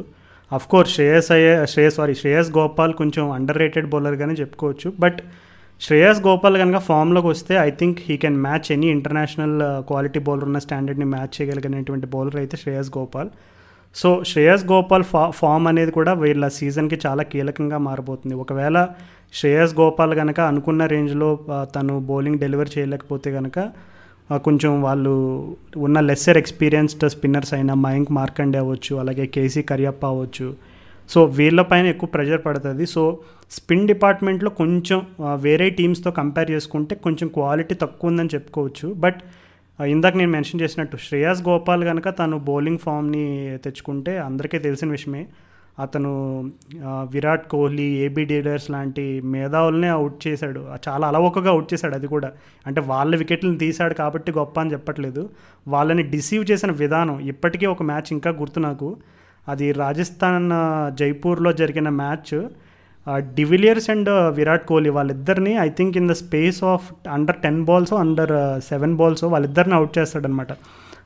అఫ్కోర్స్ 0.51 0.93
శ్రేయస్ 0.95 1.29
అయ్యే 1.31 1.53
శ్రేయస్ 1.65 1.95
సారీ 1.95 2.15
శ్రేయస్ 2.15 2.49
గోపాల్ 2.57 2.93
కొంచెం 2.93 3.31
అండర్ 3.31 3.57
రేటెడ్ 3.57 3.87
బౌలర్గానే 3.89 4.33
చెప్పుకోవచ్చు. 4.33 4.93
బట్ 4.99 5.19
శ్రేయస్ 5.81 6.19
గోపాల్ 6.27 6.55
కనుక 6.61 6.77
ఫామ్లోకి 6.87 7.27
వస్తే 7.27 7.53
I 7.63 7.69
think 7.79 7.97
he 8.05 8.15
can 8.23 8.37
match 8.45 8.67
any 8.75 8.87
international 8.95 9.55
quality 9.89 10.19
bowler 10.27 10.45
ఉన్న 10.49 10.59
స్టాండర్డ్ని 10.65 11.07
మ్యాచ్ 11.13 11.33
చేయగలిగినటువంటి 11.35 12.07
బౌలర్ 12.13 12.37
అయితే 12.41 12.55
శ్రేయస్ 12.61 12.89
గోపాల్. 12.97 13.29
సో 13.95 14.09
శ్రేయస్ 14.29 14.63
గోపాల్ 14.71 15.03
ఫా 15.11 15.23
ఫామ్ 15.39 15.67
అనేది 15.71 15.91
కూడా 15.97 16.13
వీళ్ళ 16.23 16.47
సీజన్కి 16.57 16.97
చాలా 17.05 17.23
కీలకంగా 17.31 17.77
మారబోతుంది. 17.87 18.35
ఒకవేళ 18.43 18.77
శ్రేయస్ 19.33 19.73
గోపాల్ 19.81 20.13
కనుక 20.21 20.39
అనుకున్న 20.51 20.85
రేంజ్లో 20.93 21.29
తను 21.75 21.93
బౌలింగ్ 22.09 22.39
డెలివర్ 22.45 22.71
చేయలేకపోతే 22.75 23.31
కనుక 23.37 23.59
కొంచెం 24.45 24.71
వాళ్ళు 24.87 25.13
ఉన్న 25.77 25.97
లెస్సర్ 26.09 26.39
ఎక్స్పీరియన్స్డ్ 26.43 27.05
స్పిన్నర్స్ 27.15 27.53
అయిన 27.57 27.71
మయంక్ 27.85 28.11
మార్కండే 28.19 28.59
అవ్వచ్చు 28.63 28.95
అలాగే 29.03 29.25
కేసీ 29.35 29.63
కరియప్ప 29.71 30.05
అవ్వచ్చు 30.13 30.47
సో 31.09 31.23
వీళ్ళపైన 31.39 31.85
ఎక్కువ 31.85 32.09
ప్రెషర్ 32.09 32.41
పడుతుంది. 32.45 32.85
సో 32.85 33.19
స్పిన్ 33.51 33.87
డిపార్ట్మెంట్లో 33.87 34.49
కొంచెం 34.49 34.99
వేరే 35.35 35.69
టీమ్స్తో 35.69 36.11
కంపేర్ 36.11 36.51
చేసుకుంటే 36.51 36.95
కొంచెం 36.95 37.27
క్వాలిటీ 37.27 37.75
తక్కువ 37.75 38.11
ఉందని 38.11 38.29
చెప్పుకోవచ్చు. 38.33 38.87
బట్ 38.93 39.19
ఇందాక 39.87 40.15
నేను 40.17 40.31
మెన్షన్ 40.31 40.61
చేసినట్టు 40.61 40.97
శ్రేయాస్ 40.97 41.41
గోపాల్ 41.47 41.83
కనుక 41.83 42.09
తను 42.19 42.37
బౌలింగ్ 42.49 42.77
ఫామ్ని 42.77 43.25
తెచ్చుకుంటే 43.63 44.17
అందరికీ 44.17 44.57
తెలిసిన 44.57 44.89
విషయమే. 44.89 45.23
అతను 45.79 46.11
విరాట్ 47.13 47.47
కోహ్లీ 47.47 47.87
ఏబీ 48.03 48.23
డీలర్స్ 48.25 48.67
లాంటి 48.71 49.21
మేధావులనే 49.21 49.87
అవుట్ 49.87 50.27
చేశాడు. 50.27 50.61
చాలా 50.87 51.07
అలవకగా 51.07 51.49
అవుట్ 51.51 51.67
చేశాడు 51.73 51.95
అది 51.95 52.07
కూడా. 52.07 52.29
అంటే 52.67 52.81
వాళ్ళ 52.91 53.15
వికెట్లను 53.15 53.57
తీశాడు 53.57 53.93
కాబట్టి 53.93 54.31
గొప్ప 54.31 54.59
అని 54.59 54.71
చెప్పట్లేదు. 54.71 55.29
వాళ్ళని 55.67 56.03
డిసీవ్ 56.03 56.45
చేసిన 56.51 56.71
విధానం 56.83 57.19
ఇప్పటికీ 57.33 57.65
ఒక 57.65 57.83
మ్యాచ్ 57.83 58.09
ఇంకా 58.11 58.31
గుర్తు 58.41 58.59
నాకు. 58.59 58.89
అది 59.47 59.71
రాజస్థాన్ 59.71 60.47
జైపూర్లో 60.97 61.53
జరిగిన 61.53 61.89
match 61.89 62.35
de Villiers 63.35 63.89
and 63.89 64.09
Virat 64.29 64.67
Kohli 64.67 64.89
వాళ్ళిద్దరిని 64.89 65.53
I 65.55 65.69
think 65.69 65.97
in 65.97 66.09
the 66.09 66.11
space 66.11 66.63
of 66.63 66.85
under 67.11 67.35
ten 67.35 67.65
balls 67.65 67.93
under 67.93 68.33
seven 68.69 68.95
balls 68.95 69.23
వాళ్ళిద్దరిని 69.23 69.75
అవుట్ 69.75 69.97
చేస్తాడనమాట 69.97 70.51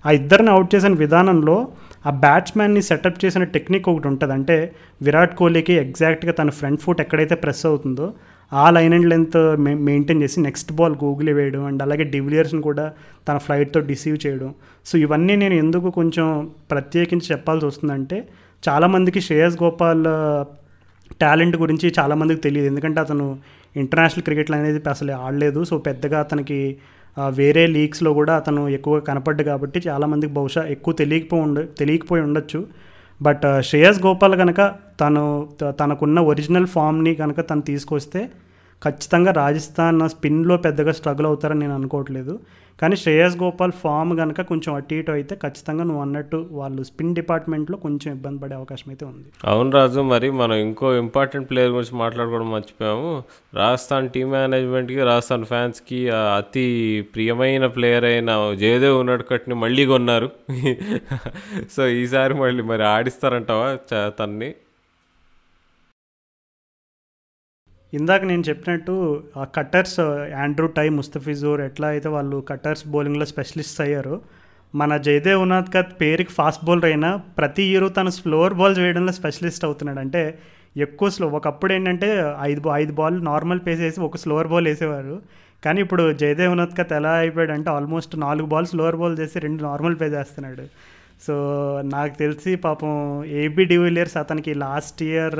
ఆ 0.06 0.12
ఇద్దరిని 0.12 0.50
అవుట్ 0.50 0.76
చేసిన 0.76 0.94
విధానంలో 0.94 1.68
ఆ 2.06 2.10
బ్యాట్స్మెన్ని 2.10 2.82
సెటప్ 2.82 3.26
చేసిన 3.26 3.44
టెక్నిక్ 3.44 3.90
ఒకటి 3.90 4.08
ఉంటుంది. 4.08 4.34
అంటే 4.34 4.58
విరాట్ 5.02 5.36
కోహ్లీకి 5.36 5.74
ఎగ్జాక్ట్గా 5.74 6.32
తన 6.32 6.50
ఫ్రంట్ 6.50 6.82
ఫుట్ 6.82 7.02
ఎక్కడైతే 7.02 7.36
ప్రెస్ 7.36 7.66
అవుతుందో 7.66 8.14
ఆ 8.52 8.70
లైన్ 8.70 8.94
అండ్ 8.94 9.10
లెంత్ 9.10 9.38
మెయింటైన్ 9.60 10.22
చేసి 10.22 10.42
నెక్స్ట్ 10.42 10.72
బాల్ 10.72 10.96
గూగులీ 11.04 11.34
వేయడం 11.34 11.66
అండ్ 11.66 11.84
అలాగే 11.84 12.04
డివిలియర్స్ని 12.04 12.62
కూడా 12.62 12.94
తన 13.28 13.38
ఫ్లైట్తో 13.38 13.80
డిసీవ్ 13.80 14.28
చేయడం. 14.28 14.54
సో 14.86 14.98
ఇవన్నీ 14.98 15.36
నేను 15.36 15.54
ఎందుకు 15.54 15.90
కొంచెం 15.90 16.50
ప్రత్యేకించి 16.72 17.28
చెప్పాల్సి 17.32 17.66
వస్తుందంటే 17.66 18.28
చాలామందికి 18.70 19.22
శ్రేయస్ 19.22 19.58
గోపాల్ 19.64 20.04
టాలెంట్ 21.22 21.58
గురించి 21.58 21.94
చాలామందికి 22.00 22.42
తెలియదు. 22.42 22.68
ఎందుకంటే 22.68 23.00
అతను 23.02 23.38
ఇంటర్నేషనల్ 23.76 24.24
క్రికెట్లు 24.24 24.56
అనేది 24.56 24.90
అసలు 24.90 25.12
ఆడలేదు. 25.12 25.64
సో 25.64 25.78
పెద్దగా 25.78 26.20
అతనికి 26.20 26.78
వేరే 27.40 27.68
లీగ్స్లో 27.68 28.14
కూడా 28.14 28.36
అతను 28.36 28.68
ఎక్కువగా 28.70 29.00
కనపడ్డు 29.00 29.44
కాబట్టి 29.44 29.82
చాలామందికి 29.88 30.34
బహుశా 30.34 30.62
ఎక్కువ 30.64 30.94
తెలియకపోయి 30.94 31.44
ఉండ 31.44 31.60
తెలియకపోయి 31.80 32.24
ఉండొచ్చు. 32.24 32.66
బట్ 33.22 33.46
శ్రేయస్ 33.62 34.00
గోపాల్ 34.06 34.36
కనుక 34.38 34.62
తను 35.00 35.50
త- 35.62 35.76
తనకున్న 35.80 36.20
ఒరిజినల్ 36.20 36.68
ఫామ్ని 36.68 37.16
కనుక 37.16 37.50
తను 37.50 37.62
తీసుకొస్తే 37.62 38.30
ఖచ్చితంగా 38.84 39.32
రాజస్థాన్ 39.32 40.10
స్పిన్లో 40.10 40.58
పెద్దగా 40.58 40.92
స్ట్రగుల్ 40.92 41.26
అవుతారని 41.26 41.60
నేను 41.60 41.74
అనుకోవట్లేదు. 41.74 42.40
కానీ 42.82 42.96
శ్రేయస్ 42.96 43.38
గోపాల్ 43.38 43.72
ఫామ్ 43.72 44.18
కనుక 44.18 44.42
కొంచెం 44.42 44.76
అటు 44.76 44.94
ఇటు 44.94 45.12
అయితే 45.12 45.36
ఖచ్చితంగా 45.36 45.84
నువ్వు 45.84 46.02
అన్నట్టు 46.02 46.48
వాళ్ళు 46.52 46.84
స్పిన్ 46.84 47.16
డిపార్ట్మెంట్లో 47.16 47.78
కొంచెం 47.78 48.14
ఇబ్బంది 48.14 48.40
పడే 48.40 48.56
అవకాశం 48.56 48.84
అయితే 48.88 49.06
ఉంది. 49.06 49.26
అవును 49.46 49.72
రాజు 49.72 50.00
మరి 50.00 50.32
మనం 50.32 50.54
ఇంకో 50.56 50.94
ఇంపార్టెంట్ 50.94 51.50
ప్లేయర్ 51.50 51.72
గురించి 51.72 51.98
మాట్లాడుకోవడం 51.98 52.52
మర్చిపోయాము. 52.52 53.24
రాజస్థాన్ 53.54 54.10
టీమ్ 54.10 54.32
మేనేజ్మెంట్కి 54.32 55.04
రాజస్థాన్ 55.04 55.46
ఫ్యాన్స్కి 55.46 56.10
అతి 56.10 57.08
ప్రియమైన 57.16 57.68
ప్లేయర్ 57.68 58.06
అయిన 58.06 58.56
జయదేవ్ 58.60 59.00
ఉన్నట్టుకట్ని 59.00 59.56
మళ్ళీ 59.56 59.86
కొన్నారు. 59.86 60.30
సో 61.78 61.88
ఈసారి 61.88 62.34
మళ్ళీ 62.34 62.64
మరి 62.64 62.84
ఆడిస్తారంటావా 62.84 63.78
చ- 63.94 64.12
తన్ని? 64.20 64.54
ఇందాక 67.94 68.24
నేను 68.24 68.44
చెప్పినట్టు 68.50 68.96
ఆ 69.38 69.44
కట్టర్స్ 69.44 70.00
యాండ్రూ 70.32 70.68
టై 70.68 70.90
ముస్తఫిజూర్ 70.90 71.62
ఎట్లా 71.62 71.88
అయితే 71.88 72.10
వాళ్ళు 72.10 72.38
కట్టర్స్ 72.50 72.88
బౌలింగ్లో 72.88 73.26
స్పెషలిస్ట్ 73.26 73.82
అయ్యారు 73.82 74.22
మన 74.76 74.98
జయదేవ్ 74.98 75.42
ఉనాద్కత్ 75.42 75.94
పేరుకి 76.02 76.32
ఫాస్ట్ 76.32 76.66
బౌలర్ 76.66 76.86
అయినా 76.86 77.10
ప్రతి 77.38 77.64
ఇయర్ 77.64 77.88
తను 77.98 78.10
స్లోవర్ 78.10 78.54
బాల్ 78.54 78.80
వేయడంలో 78.80 79.12
స్పెషలిస్ట్ 79.12 79.66
అవుతున్నాడు. 79.66 80.00
అంటే 80.00 80.40
ఎక్కువ 80.78 81.10
స్లో 81.10 81.28
ఒకప్పుడు 81.28 81.74
ఏంటంటే 81.74 82.10
ఐదు 82.42 82.70
ఐదు 82.76 82.94
బాల్ 82.94 83.26
నార్మల్ 83.26 83.62
పేస్ 83.68 83.82
వేసి 83.82 84.00
ఒక 84.00 84.18
స్లోవర్ 84.18 84.48
బాల్ 84.48 84.68
వేసేవారు. 84.68 85.16
కానీ 85.66 85.82
ఇప్పుడు 85.82 86.14
జయదేవ్ 86.14 86.52
ఉనాద్కత్ 86.52 86.94
ఎలా 86.94 87.12
అయిపోయాడు 87.12 87.52
అంటే 87.52 87.70
ఆల్మోస్ట్ 87.70 88.14
నాలుగు 88.20 88.48
బాల్స్ 88.48 88.72
స్లోవర్ 88.72 88.96
బాల్ 88.96 89.20
చేసి 89.20 89.40
రెండు 89.40 89.64
నార్మల్ 89.64 89.96
పేస్ 90.02 90.14
వేస్తున్నాడు. 90.14 90.66
సో 91.28 91.34
నాకు 91.86 92.14
తెలిసి 92.18 92.56
పాపం 92.56 92.92
ఏబీ 93.26 93.64
డివిలియర్స్ 93.66 94.18
అతనికి 94.18 94.54
లాస్ట్ 94.54 95.04
ఇయర్ 95.04 95.40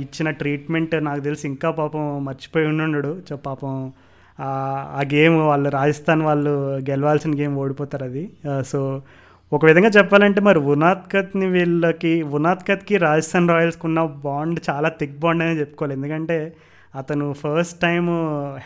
ఇచ్చిన 0.00 0.28
ట్రీట్మెంట్ 0.38 0.94
నాకు 1.04 1.22
తెలిసి 1.22 1.44
ఇంకా 1.48 1.68
పాపం 1.76 2.02
మర్చిపోయి 2.24 2.66
ఉన్నాడు 2.72 3.12
సో 3.28 3.36
పాపం 3.46 3.72
ఆ, 4.38 4.48
గేమ్ 5.12 5.36
వాళ్ళు 5.44 5.68
రాజస్థాన్ 5.72 6.22
వాళ్ళు 6.24 6.50
గెలవాల్సిన 6.88 7.32
గేమ్ 7.38 7.54
ఓడిపోతారు 7.58 8.04
అది. 8.04 8.24
సో 8.70 8.80
ఒక 9.52 9.62
విధంగా 9.66 9.90
చెప్పాలంటే 9.94 10.40
మరి 10.40 10.60
ఉనాత్కత్ని 10.70 11.46
వీళ్ళకి 11.50 12.10
ఉనాత్కత్కి 12.36 12.94
రాజస్థాన్ 13.04 13.48
రాయల్స్కి 13.48 13.86
ఉన్న 13.86 14.00
బాండ్ 14.24 14.58
చాలా 14.68 14.88
థిక్ 14.98 15.16
బాండ్ 15.18 15.44
అనే 15.44 15.54
చెప్పుకోవాలి. 15.60 15.94
ఎందుకంటే 15.98 16.38
అతను 16.94 17.26
ఫస్ట్ 17.34 17.78
టైం 17.80 18.04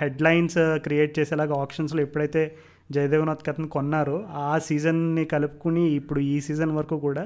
హెడ్లైన్స్ 0.00 0.58
క్రియేట్ 0.84 1.12
చేసేలాగా 1.18 1.54
ఆప్షన్స్లో 1.62 2.00
ఎప్పుడైతే 2.02 2.42
జయదేవ్ 2.90 3.22
ఉనాత్కత్ని 3.22 3.68
కొన్నారో 3.70 4.16
ఆ 4.44 4.58
సీజన్ని 4.66 5.24
కలుపుకుని 5.32 5.84
ఇప్పుడు 5.98 6.20
ఈ 6.28 6.40
సీజన్ 6.40 6.72
వరకు 6.76 6.98
కూడా 7.00 7.24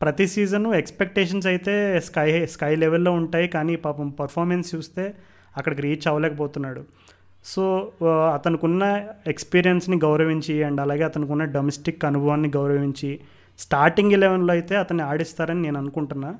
ప్రతి 0.00 0.26
సీజన్ 0.26 0.74
ఎక్స్పెక్టేషన్స్ 0.74 1.46
అయితే 1.46 2.00
స్కై 2.00 2.46
స్కై 2.46 2.76
లెవెల్లో 2.76 3.12
ఉంటాయి 3.12 3.48
కానీ 3.48 3.76
పాపం 3.76 4.08
పర్ఫార్మెన్స్ 4.10 4.74
చూస్తే 4.74 5.14
అక్కడికి 5.56 5.82
రీచ్ 5.82 6.08
అవ్వలేకపోతున్నాడు. 6.08 6.82
సో 7.44 7.92
ఆ, 8.02 8.34
అతనుకున్న 8.34 8.82
ఎక్స్పీరియన్స్ని 9.26 9.96
గౌరవించి 9.96 10.64
అండ్ 10.64 10.80
అలాగే 10.80 11.02
అతనుకున్న 11.02 11.44
డొమెస్టిక్ 11.44 12.04
అనుభవాన్ని 12.04 12.48
గౌరవించి 12.48 13.20
స్టార్టింగ్ 13.58 14.12
ఎలెవెన్లో 14.12 14.52
అయితే 14.52 14.76
అతన్ని 14.76 15.02
ఆడిస్తారని 15.02 15.62
నేను 15.62 15.78
అనుకుంటున్నా. 15.78 16.30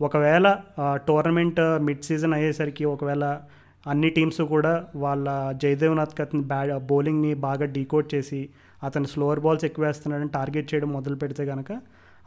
ఒకవేళ 0.00 0.46
టోర్నమెంట్ 1.08 1.60
మిడ్ 1.80 2.02
సీజన్ 2.02 2.34
అయ్యేసరికి 2.34 2.84
ఒకవేళ 2.84 3.24
అన్ని 3.86 4.10
టీమ్స్ 4.10 4.40
కూడా 4.40 4.84
వాళ్ళ 4.94 5.26
జయదేవ్నాథ్కి 5.62 6.22
అతని 6.22 6.40
బ్యా 6.42 6.78
బౌలింగ్ని 6.78 7.34
బాగా 7.34 7.64
డీకోడ్ 7.66 8.14
చేసి 8.14 8.40
అతను 8.82 9.04
స్లోవర్ 9.04 9.40
బాల్స్ 9.40 9.64
ఎక్కువ 9.64 9.84
వేస్తున్నాడని 9.86 10.28
టార్గెట్ 10.28 10.74
చేయడం 10.74 10.92
మొదలు 10.92 11.14
పెడితే 11.14 11.46
కనుక 11.46 11.70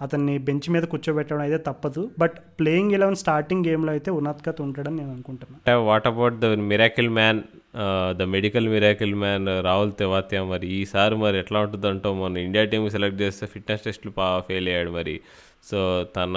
అతన్ని 0.01 0.33
బెంచ్ 0.47 0.67
మీద 0.73 0.83
కూర్చోబెట్టడం 0.91 1.41
అయితే 1.45 1.57
తప్పదు. 1.67 2.01
బట్ 2.19 2.35
ప్లేయింగ్ 2.59 2.93
ఎలెవెన్ 2.97 3.17
స్టార్టింగ్ 3.21 3.65
గేమ్లో 3.67 3.91
అయితే 3.95 4.09
ఉనాత్కత్ 4.19 4.61
ఉంటాడని 4.65 4.97
నేను 5.01 5.11
అనుకుంటున్నాను 5.15 5.83
what 5.89 6.07
about 6.11 6.35
the 6.43 6.49
miracle 6.71 7.09
man 7.17 7.39
the 8.19 8.27
medical 8.35 8.67
miracle 8.75 9.15
man 9.23 9.47
Rahul 9.67 9.91
Tewatia 9.99 10.43
మరి? 10.51 10.67
ఈసారి 10.79 11.17
మరి 11.23 11.37
ఎట్లా 11.43 11.59
ఉంటుందంటో 11.59 12.11
మన 12.21 12.37
ఇండియా 12.47 12.63
టీమ్ 12.73 12.87
సెలెక్ట్ 12.95 13.19
చేస్తే 13.21 13.47
ఫిట్నెస్ 13.55 13.83
టెస్ట్లు 13.87 14.13
పా 14.19 14.27
ఫెయిల్ 14.47 14.69
అయ్యాడు 14.71 14.93
మరి. 14.99 15.15
సో 15.71 15.79
తన 16.15 16.35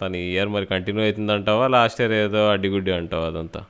తన 0.00 0.14
ఇయర్ 0.30 0.50
మరి 0.56 0.66
కంటిన్యూ 0.66 1.04
అవుతుందంటావా 1.04 1.66
లాస్ట్ 1.76 2.00
ఇయర్ 2.00 2.14
ఏదో 2.22 2.42
అడ్డిగుడ్డి 2.54 2.92
అంటావా 3.00 3.26
అదంతా? 3.26 3.60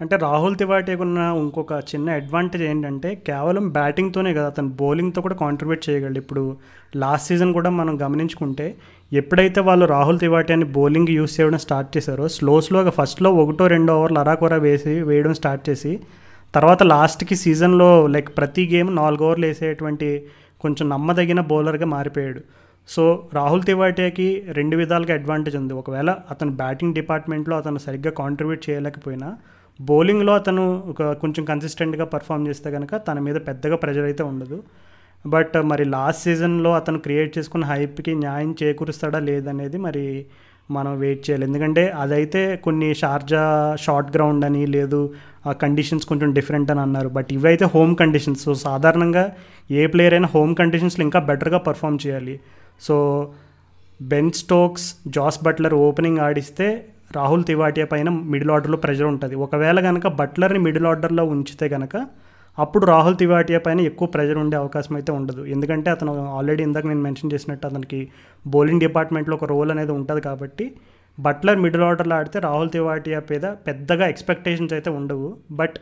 అంటే 0.00 0.14
రాహుల్ 0.16 0.56
తివాటీకి 0.56 1.02
ఉన్న 1.02 1.18
ఇంకొక 1.42 1.72
చిన్న 1.90 2.16
అడ్వాంటేజ్ 2.20 2.62
ఏంటంటే 2.62 3.14
కేవలం 3.28 3.68
బ్యాటింగ్తోనే 3.68 4.34
కదా 4.34 4.46
అతను 4.46 4.68
బౌలింగ్తో 4.80 5.20
కూడా 5.22 5.34
కాంట్రిబ్యూట్ 5.34 5.90
చేయగలడు. 5.90 6.18
ఇప్పుడు 6.18 6.56
లాస్ట్ 6.96 7.28
సీజన్ 7.28 7.52
కూడా 7.52 7.70
మనం 7.70 7.94
గమనించుకుంటే 8.02 8.66
ఎప్పుడైతే 9.12 9.60
వాళ్ళు 9.60 9.86
రాహుల్ 9.86 10.20
తివాటి 10.20 10.52
అని 10.52 10.64
బౌలింగ్ 10.64 11.08
యూస్ 11.08 11.40
చేయడం 11.40 11.58
స్టార్ట్ 11.58 11.90
చేశారో 11.96 12.28
స్లో 12.28 12.60
స్లోగా 12.60 12.90
ఫస్ట్లో 12.90 13.30
ఒకటో 13.32 13.66
రెండో 13.66 13.94
ఓవర్లు 14.00 14.18
అరాకొరా 14.18 14.56
వేసి 14.56 14.94
వేయడం 15.00 15.34
స్టార్ట్ 15.34 15.64
చేసి 15.70 16.00
తర్వాత 16.54 16.82
లాస్ట్కి 16.82 17.36
సీజన్లో 17.36 18.06
లైక్ 18.06 18.30
ప్రతి 18.36 18.62
గేమ్ 18.74 18.96
నాలుగు 18.96 19.24
ఓవర్లు 19.24 19.46
వేసేటువంటి 19.46 20.08
కొంచెం 20.60 20.88
నమ్మదగిన 20.88 21.40
బౌలర్గా 21.40 21.86
మారిపోయాడు. 21.86 22.40
సో 22.88 23.28
రాహుల్ 23.34 23.62
తివాటియాకి 23.62 24.28
రెండు 24.48 24.76
విధాలుగా 24.76 25.14
అడ్వాంటేజ్ 25.14 25.56
ఉంది. 25.56 25.74
ఒకవేళ 25.74 26.10
అతను 26.30 26.52
బ్యాటింగ్ 26.52 26.94
డిపార్ట్మెంట్లో 26.94 27.56
అతను 27.56 27.78
సరిగ్గా 27.78 28.10
కాంట్రిబ్యూట్ 28.10 28.70
చేయలేకపోయినా 28.70 29.28
బౌలింగ్లో 29.80 30.34
అతను 30.34 30.84
ఒక 30.88 31.12
కొంచెం 31.12 31.44
కన్సిస్టెంట్గా 31.44 32.04
పర్ఫామ్ 32.04 32.48
చేస్తే 32.48 32.70
కనుక 32.70 32.96
తన 32.96 33.18
మీద 33.18 33.34
పెద్దగా 33.34 33.76
ప్రెజర్ 33.76 34.04
అయితే 34.04 34.22
ఉండదు. 34.22 34.62
బట్ 35.26 35.56
మరి 35.64 35.84
లాస్ట్ 35.84 36.22
సీజన్లో 36.22 36.74
అతను 36.74 36.98
క్రియేట్ 36.98 37.38
చేసుకున్న 37.38 37.64
హైప్కి 37.64 38.14
న్యాయం 38.14 38.56
చేకూరుస్తాడా 38.62 39.18
లేదనేది 39.18 39.78
మరి 39.78 40.26
మనం 40.70 40.98
వెయిట్ 40.98 41.30
చేయాలి. 41.30 41.44
ఎందుకంటే 41.46 41.88
అదైతే 41.88 42.56
కొన్ని 42.56 42.94
షార్జా 42.94 43.76
షార్ట్ 43.80 44.16
గ్రౌండ్ 44.16 44.44
అని 44.44 44.66
లేదు 44.66 45.14
ఆ 45.46 45.52
కండిషన్స్ 45.52 46.06
కొంచెం 46.06 46.32
డిఫరెంట్ 46.32 46.70
అని 46.70 46.80
అన్నారు. 46.80 47.08
బట్ 47.08 47.26
ఇవైతే 47.32 47.64
హోమ్ 47.64 47.96
కండిషన్స్ 47.96 48.42
సో 48.42 48.54
సాధారణంగా 48.54 49.32
ఏ 49.70 49.86
ప్లేయర్ 49.86 50.14
అయినా 50.14 50.28
హోమ్ 50.34 50.56
కండిషన్స్లో 50.56 51.02
ఇంకా 51.02 51.20
బెటర్గా 51.20 51.58
పర్ఫామ్ 51.58 51.98
చేయాలి. 52.06 52.40
So 52.80 53.28
Ben 54.02 54.32
Stokes 54.32 54.94
Jos 55.08 55.44
Buttler 55.44 55.74
opening 55.74 56.18
ఆడిస్తే 56.18 56.86
Rahul 57.18 57.44
Tewatia 57.50 57.86
పైన 57.92 58.08
మిడిల్ 58.32 58.52
ఆర్డర్లో 58.54 58.78
ప్రెజర్ 58.84 59.08
ఉంటుంది. 59.14 59.34
ఒకవేళ 59.46 59.78
కనుక 59.88 60.06
బట్లర్ని 60.20 60.60
మిడిల్ 60.66 60.88
ఆర్డర్లో 60.92 61.24
ఉంచితే 61.34 61.68
కనుక 61.74 61.96
అప్పుడు 62.58 62.84
రాహుల్ 62.92 63.16
తివాటియా 63.22 63.58
పైన 63.64 63.80
ఎక్కువ 63.90 64.06
ప్రెజర్ 64.14 64.38
ఉండే 64.42 64.56
అవకాశం 64.60 64.94
అయితే 64.98 65.10
ఉండదు. 65.18 65.42
ఎందుకంటే 65.54 65.88
అతను 65.94 66.12
ఆల్రెడీ 66.38 66.62
ఇందాక 66.68 66.86
నేను 66.90 67.02
మెన్షన్ 67.06 67.32
చేసినట్టు 67.34 67.66
అతనికి 67.70 68.00
బౌలింగ్ 68.54 68.82
డిపార్ట్మెంట్లో 68.84 69.34
ఒక 69.38 69.46
రోల్ 69.52 69.72
అనేది 69.74 69.92
ఉంటుంది 69.98 70.22
కాబట్టి 70.28 70.66
బట్లర్ 71.18 71.60
మిడిల్ 71.64 71.84
ఆర్డర్లో 71.88 72.14
ఆడితే 72.20 72.38
రాహుల్ 72.46 72.70
తివాటియా 72.76 73.20
మీద 73.32 73.46
పెద్దగా 73.66 74.06
ఎక్స్పెక్టేషన్స్ 74.12 74.74
అయితే 74.78 74.90
ఉండవు. 75.00 75.28
బట్ 75.60 75.76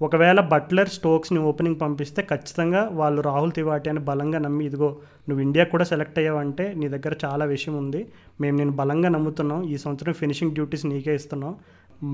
ఒకవేళ 0.00 0.40
బట్లర్ 0.52 0.90
స్టోక్స్ని 0.96 1.40
ఓపెనింగ్ 1.48 1.78
పంపిస్తే 1.80 2.20
ఖచ్చితంగా 2.30 2.82
వాళ్ళు 2.98 3.20
రాహుల్ 3.28 3.52
తివాటియాని 3.56 4.02
బలంగా 4.10 4.38
నమ్మి 4.44 4.64
ఇదిగో 4.68 4.90
నువ్వు 5.28 5.40
ఇండియా 5.46 5.64
కూడా 5.72 5.84
సెలెక్ట్ 5.90 6.18
అయ్యావంటే 6.20 6.64
నీ 6.80 6.86
దగ్గర 6.94 7.14
చాలా 7.24 7.44
విషయం 7.54 7.74
ఉంది. 7.82 8.00
మేము 8.42 8.54
నేను 8.60 8.74
బలంగా 8.80 9.08
నమ్ముతున్నాం. 9.16 9.60
ఈ 9.72 9.76
సంవత్సరం 9.84 10.14
ఫినిషింగ్ 10.20 10.54
డ్యూటీస్ 10.58 10.84
నీకే 10.92 11.14
ఇస్తున్నాం. 11.20 11.54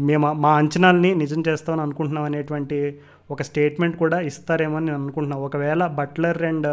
మేము 0.09 0.27
మా 0.45 0.51
అంచనాల్ని 0.61 1.11
నిజం 1.23 1.41
చేస్తామని 1.49 1.83
అనుకుంటున్నాం 1.87 2.25
అనేటువంటి 2.31 2.79
ఒక 3.31 3.43
స్టేట్మెంట్ 3.49 3.97
కూడా 4.03 4.19
ఇస్తారేమో 4.31 4.77
అని 4.79 4.87
నేను 4.89 4.99
అనుకుంటున్నాను. 5.03 5.43
ఒకవేళ 5.49 5.83
బట్లర్ 6.01 6.41
అండ్ 6.51 6.69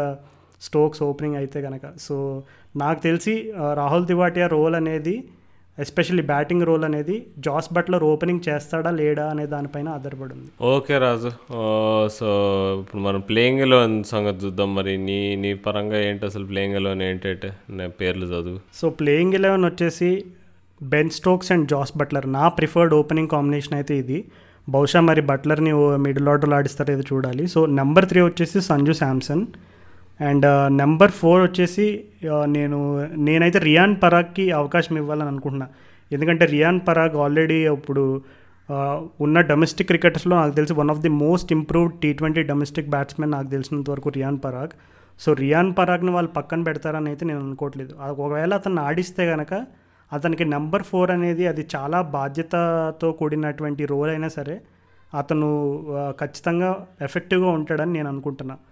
స్టోక్స్ 0.60 1.00
ఓపెనింగ్ 1.10 1.36
అయితే 1.42 1.58
కనుక 1.66 1.86
సో 2.06 2.16
నాకు 2.82 3.00
తెలిసి 3.06 3.34
రాహుల్ 3.80 4.04
తివాటియా 4.10 4.46
రోల్ 4.56 4.74
అనేది 4.80 5.14
ఎస్పెషల్లీ 5.78 6.22
బ్యాటింగ్ 6.30 6.64
రోల్ 6.68 6.84
అనేది 6.88 7.14
జాస్ 7.44 7.68
బట్లర్ 7.76 8.04
ఓపెనింగ్ 8.10 8.42
చేస్తాడా 8.48 8.90
లేడా 8.98 9.24
అనే 9.32 9.44
దానిపైన 9.52 9.88
ఆధారపడి 9.96 10.32
ఉంది 10.36 10.50
ఓకే 10.72 10.98
రాజు. 11.04 11.30
సో 12.18 12.28
ఇప్పుడు 12.80 13.02
మనం 13.06 13.20
ప్లేయింగ్ 13.30 13.62
ఎలెవన్ 13.66 13.96
సంగతి 14.12 14.38
చూద్దాం. 14.44 14.70
మరి 14.78 14.94
నీ 15.06 15.18
నీ 15.44 15.52
పరంగా 15.66 16.00
ఏంటి 16.08 16.26
అసలు 16.30 16.44
ప్లేయింగ్ 16.50 16.78
ఎలెవన్ 16.80 17.02
ఏంటంటే 17.08 17.50
నేను 17.78 17.94
పేర్లు 18.02 18.28
చదువు. 18.34 18.60
సో 18.80 18.88
ప్లేయింగ్ 19.00 19.36
ఎలెవెన్ 19.40 19.66
వచ్చేసి 19.70 20.10
Ben 20.80 21.12
Stokes 21.18 21.52
and 21.56 21.66
Jos 21.74 21.94
Buttler. 22.02 22.28
నా 22.38 22.44
ప్రిఫర్డ్ 22.58 22.94
ఓపెనింగ్ 23.00 23.32
కాంబినేషన్ 23.34 23.76
అయితే 23.80 23.96
ఇది. 24.04 24.20
బహుశా 24.68 25.00
మరి 25.10 25.22
బట్లర్ని 25.32 25.72
మిడిల్ 26.06 26.28
ఆర్డర్లో 26.32 26.56
ఆడిస్తారో 26.56 26.90
ఏదో 26.96 27.04
చూడాలి. 27.12 27.44
సో 27.54 27.60
నెంబర్ 27.80 28.06
త్రీ 28.10 28.20
వచ్చేసి 28.28 28.58
Sanju 28.70 28.92
Samson. 29.02 29.44
And 30.28 30.46
number 30.80 31.12
four 31.20 31.40
వచ్చేసి 31.46 31.86
నేను 32.56 32.78
నేనైతే 33.28 33.58
రియాన్ 33.68 33.94
పరాగ్కి 34.02 34.44
అవకాశం 34.60 34.94
ఇవ్వాలని 35.02 35.30
అనుకుంటున్నా. 35.32 35.68
ఎందుకంటే 36.10 36.44
రియాన్ 36.54 36.80
పరాగ్ 36.88 37.14
ఆల్రెడీ 37.24 37.58
ఇప్పుడు 37.76 38.04
ఉన్న 39.24 39.38
డొమెస్టిక్ 39.50 39.88
క్రికెటర్స్లో 39.90 40.34
నాకు 40.40 40.54
తెలిసి 40.58 40.74
one 40.80 40.90
of 40.94 41.00
the 41.04 41.10
most 41.22 41.50
improved 41.56 41.94
T 42.02 42.10
twenty 42.18 42.42
domestic 42.50 42.90
batsmen 42.94 43.32
నాకు 43.36 43.48
తెలిసినంత 43.54 43.88
వరకు 43.94 44.08
రియాన్ 44.16 44.38
పరాగ్. 44.44 44.74
సో 45.20 45.30
రియాన్ 45.42 45.70
పరాగ్ని 45.78 46.12
వాళ్ళు 46.16 46.30
పక్కన 46.36 46.60
పెడతారని 46.68 47.08
అయితే 47.12 47.24
నేను 47.30 47.42
అనుకోవట్లేదు. 47.46 47.92
ఒకవేళ 48.12 48.50
అతన్ని 48.60 48.80
ఆడిస్తే 48.88 49.24
కనుక 49.32 49.52
అతనికి 50.12 50.44
నెంబర్ 50.54 50.84
ఫోర్ 50.88 51.10
అనేది 51.16 51.44
అది 51.50 51.62
చాలా 51.74 51.98
బాధ్యతతో 52.16 53.08
కూడినటువంటి 53.20 53.82
రోల్ 53.92 54.10
అయినా 54.14 54.28
సరే 54.38 54.56
అతను 55.12 55.48
ఖచ్చితంగా 56.20 56.70
ఎఫెక్టివ్గా 57.06 57.50
ఉంటాడని 57.58 57.92
నేను 57.98 58.08
అనుకుంటున్నాను 58.12 58.62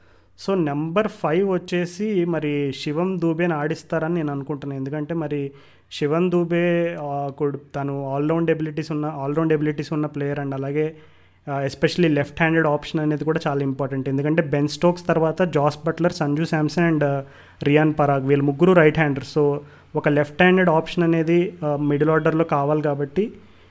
సో 0.41 0.55
నెంబర్ 0.55 1.09
ఫైవ్ 1.09 1.51
వచ్చేసి 1.51 2.25
మరి 2.25 2.73
శివం 2.83 3.21
దూబేని 3.21 3.55
ఆడిస్తారని 3.55 4.15
నేను 4.15 4.33
అనుకుంటున్నాను. 4.33 4.81
ఎందుకంటే 4.81 5.15
మరి 5.15 5.41
శివన్ 5.93 6.31
దూబే 6.31 6.65
కుడ్- 7.39 7.59
తను 7.77 8.15
ఆల్రౌండ్ 8.15 8.51
ఎబిలిటీస్ 8.51 8.93
ఉన్న 8.93 9.07
ఆల్రౌండ్ 9.07 9.53
ఎబిలిటీస్ 9.53 9.93
ఉన్న 9.93 10.07
ప్లేయర్ 10.07 10.41
అండ్ 10.41 10.55
అలాగే 10.55 10.87
ఎస్పెషలీ 11.65 12.09
లెఫ్ట్ 12.09 12.41
హ్యాండెడ్ 12.43 12.67
ఆప్షన్ 12.67 13.01
అనేది 13.01 13.25
కూడా 13.25 13.41
చాలా 13.47 13.63
ఇంపార్టెంట్ 13.63 14.09
ఎందుకంటే 14.09 14.43
బెన్ 14.43 14.69
స్టోక్స్ 14.69 15.07
తర్వాత 15.07 15.43
Jos 15.43 15.79
Buttler 15.87 16.13
Sanju 16.13 16.45
Samson 16.45 16.85
and 16.85 17.05
Riyan 17.63 17.95
Parag 17.99 18.27
వీళ్ళు 18.27 18.45
ముగ్గురు 18.45 18.73
రైట్ 18.73 18.99
హ్యాండర్ 18.99 19.25
సో 19.25 19.43
ఒక 19.97 20.09
లెఫ్ట్ 20.09 20.43
హ్యాండెడ్ 20.43 20.71
ఆప్షన్ 20.71 21.05
అనేది 21.05 21.39
మిడిల్ 21.83 22.11
ఆర్డర్లో 22.11 22.45
కావాలి 22.45 22.83
కాబట్టి 22.83 23.25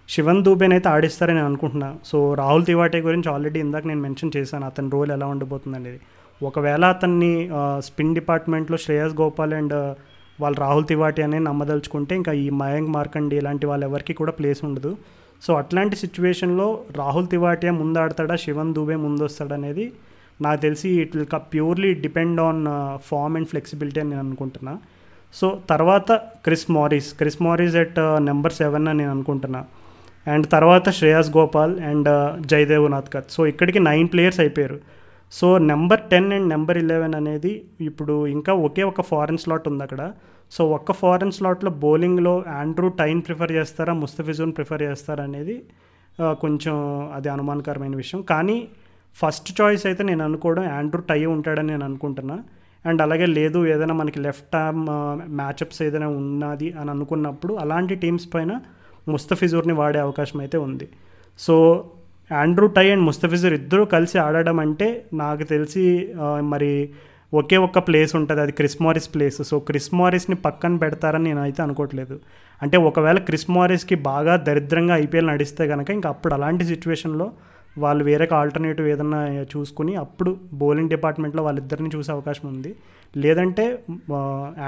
శివన్ 0.10 0.44
దూబేని 0.44 0.74
అయితే 0.74 0.90
ఆడిస్తారని 0.90 1.42
నేను 1.42 1.58
సో 2.06 2.34
రాహుల్ 2.34 2.66
తివాటే 2.66 3.02
గురించి 3.02 3.30
ఆల్రెడీ 3.32 3.60
ఇందాక 3.60 3.88
నేను 3.88 4.02
మెన్షన్ 4.02 4.32
చేశాను. 4.38 4.66
అతని 4.66 4.90
రోల్ 4.90 5.12
ఎలా 5.12 5.28
ఉండబోతుంది 5.28 5.78
అనేది 5.78 6.00
ఒకవేళ 6.44 6.86
అతన్ని 6.86 7.50
స్పిన్ 7.88 8.14
డిపార్ట్మెంట్లో 8.16 8.78
శ్రేయస్ 8.78 9.16
గోపాల్ 9.22 9.54
అండ్ 9.54 9.96
వాళ్ళు 10.42 10.60
రాహుల్ 10.60 10.86
తివాటి 10.88 11.22
అనే 11.22 11.40
నమ్మదలుచుకుంటే 11.40 12.16
ఇంకా 12.16 12.32
ఈ 12.32 12.50
మయాంక్ 12.50 12.90
మార్కండి 12.90 13.36
ఇలాంటి 13.36 13.66
వాళ్ళు 13.66 13.86
ఎవరికి 13.86 14.14
కూడా 14.14 14.32
ప్లేస్ 14.32 14.62
ఉండదు. 14.66 14.98
సో 15.46 15.54
అట్లాంటి 15.54 15.96
సిచ్యువేషన్లో 15.96 16.68
రాహుల్ 16.96 17.28
తివాటియా 17.28 17.72
ముందు 17.72 18.00
ఆడతాడా 18.00 18.36
శివన్ 18.36 18.74
దూబే 18.74 18.96
ముందు 18.96 19.24
వస్తాడనేది 19.24 19.92
నాకు 20.42 20.62
తెలిసి 20.62 20.90
it 21.02 21.18
will 21.18 21.28
purely 21.54 21.94
depend 21.94 22.42
on 22.42 22.62
form 23.06 23.36
and 23.38 23.48
flexibility 23.48 24.00
అని 24.00 24.10
నేను 24.10 24.22
అనుకుంటున్నా. 24.22 24.78
సో 25.34 25.48
తర్వాత 25.70 26.12
Chris 26.46 26.72
Morris 26.72 27.14
Chris 27.14 27.42
Morris 27.42 27.76
at 27.76 28.00
number 28.30 28.54
seven 28.54 28.88
అని 28.88 28.98
నేను 28.98 29.12
అనుకుంటున్నా. 29.12 29.62
అండ్ 30.28 30.48
తర్వాత 30.52 30.90
శ్రేయస్ 30.90 31.30
గోపాల్ 31.38 31.80
అండ్ 31.80 32.10
జయదేవ్ 32.48 32.92
నాథ్కర్ 32.92 33.24
సో 33.30 33.48
ఇక్కడికి 33.48 33.80
నైన్ 33.80 34.08
ప్లేయర్స్ 34.14 34.40
అయిపోయారు. 34.40 34.80
So 35.38 35.48
number 35.72 36.02
ten 36.12 36.30
and 36.36 36.50
number 36.54 36.78
eleven 36.84 37.16
అనేది 37.20 37.52
ఇప్పుడు 37.90 38.14
ఇంకా 38.36 38.54
ఒకే 38.68 38.84
ఒక 38.92 39.02
ఫారెన్ 39.10 39.42
స్లాట్ 39.44 39.68
ఉంది 39.72 39.84
అక్కడ. 39.86 40.04
సో 40.56 40.62
ఒక్క 40.78 40.92
ఫారెన్ 41.02 41.34
స్లాట్లో 41.38 41.72
బౌలింగ్లో 41.84 42.34
ఆండ్రూ 42.62 42.88
టైన్ 43.02 43.20
ప్రిఫర్ 43.28 43.52
చేస్తారా 43.58 43.94
ముస్తఫిజున్ 44.04 44.54
ప్రిఫర్ 44.58 44.84
చేస్తారా 44.88 45.24
అనేది 45.30 45.56
కొంచెం 46.44 46.76
అది 47.18 47.30
అనుమానకరమైన 47.34 47.96
విషయం. 48.04 48.22
కానీ 48.32 48.58
ఫస్ట్ 49.16 49.50
చాయిస్ 49.60 49.84
అయితే 49.90 50.02
నేను 50.10 50.24
అనుకోవడం 50.30 50.66
ఆండ్రూ 50.78 51.02
టై 51.12 51.22
ఉంటాడని 51.36 51.70
నేను 51.74 51.86
అనుకుంటున్నా. 51.90 52.38
అండ్ 52.86 53.02
అలాగే 53.06 53.28
లేదు 53.38 53.60
ఏదైనా 53.74 53.96
మనకి 54.02 54.20
లెఫ్ట్ 54.26 54.56
ఆర్మ్ 54.64 54.84
మ్యాచప్స్ 55.40 55.80
ఏదైనా 55.88 56.10
ఉన్నది 56.20 56.68
అని 56.82 56.90
అనుకున్నప్పుడు 56.96 57.54
అలాంటి 57.64 57.96
టీమ్స్ 58.04 58.28
పైన 58.36 58.52
ముస్తఫిజూర్ని 59.14 59.76
వాడే 59.80 60.00
అవకాశం 60.08 60.40
అయితే 60.44 60.58
ఉంది. 60.68 60.88
So 61.40 61.56
Andrew 62.32 62.68
Tye 62.68 62.86
and 62.92 63.04
Mustafizur 63.04 63.54
ఇద్దరూ 63.54 63.86
కలిసి 63.86 64.18
ఆడడం 64.20 64.60
అంటే 64.60 64.88
నాకు 65.14 65.44
తెలిసి 65.44 65.84
మరి 66.42 66.72
ఒకే 67.34 67.58
ఒక్క 67.58 67.80
ప్లేస్ 67.88 68.16
ఉంటుంది. 68.16 68.42
అది 68.42 68.52
Chris 68.52 68.82
Morris 68.82 69.10
place 69.16 69.42
so 69.50 69.60
Chris 69.60 69.90
మారిస్ని 69.94 70.36
పక్కన 70.36 70.76
పెడతారని 70.76 71.24
నేను 71.24 71.42
అయితే 71.42 71.62
అనుకోవట్లేదు. 71.64 72.16
అంటే 72.62 72.78
ఒకవేళ 72.78 73.18
క్రిస్ 73.18 73.50
మారిస్కి 73.58 73.96
బాగా 73.96 74.36
దరిద్రంగా 74.48 74.96
ఐపీఎల్ 74.96 75.28
నడిస్తే 75.28 75.68
కనుక 75.68 75.90
ఇంకా 75.90 76.10
అప్పుడు 76.10 76.34
అలాంటి 76.34 76.64
సిచ్యువేషన్లో 76.66 77.32
వాళ్ళు 77.78 78.04
వేరే 78.04 78.28
ఆల్టర్నేటివ్ 78.34 78.88
ఏదన్నా 78.88 79.20
చూసుకుని 79.58 79.96
అప్పుడు 79.96 80.38
బౌలింగ్ 80.54 80.90
డిపార్ట్మెంట్లో 80.90 81.44
వాళ్ళిద్దరిని 81.44 81.90
చూసే 81.96 82.12
అవకాశం 82.12 82.48
ఉంది. 82.48 82.76
లేదంటే 83.18 83.66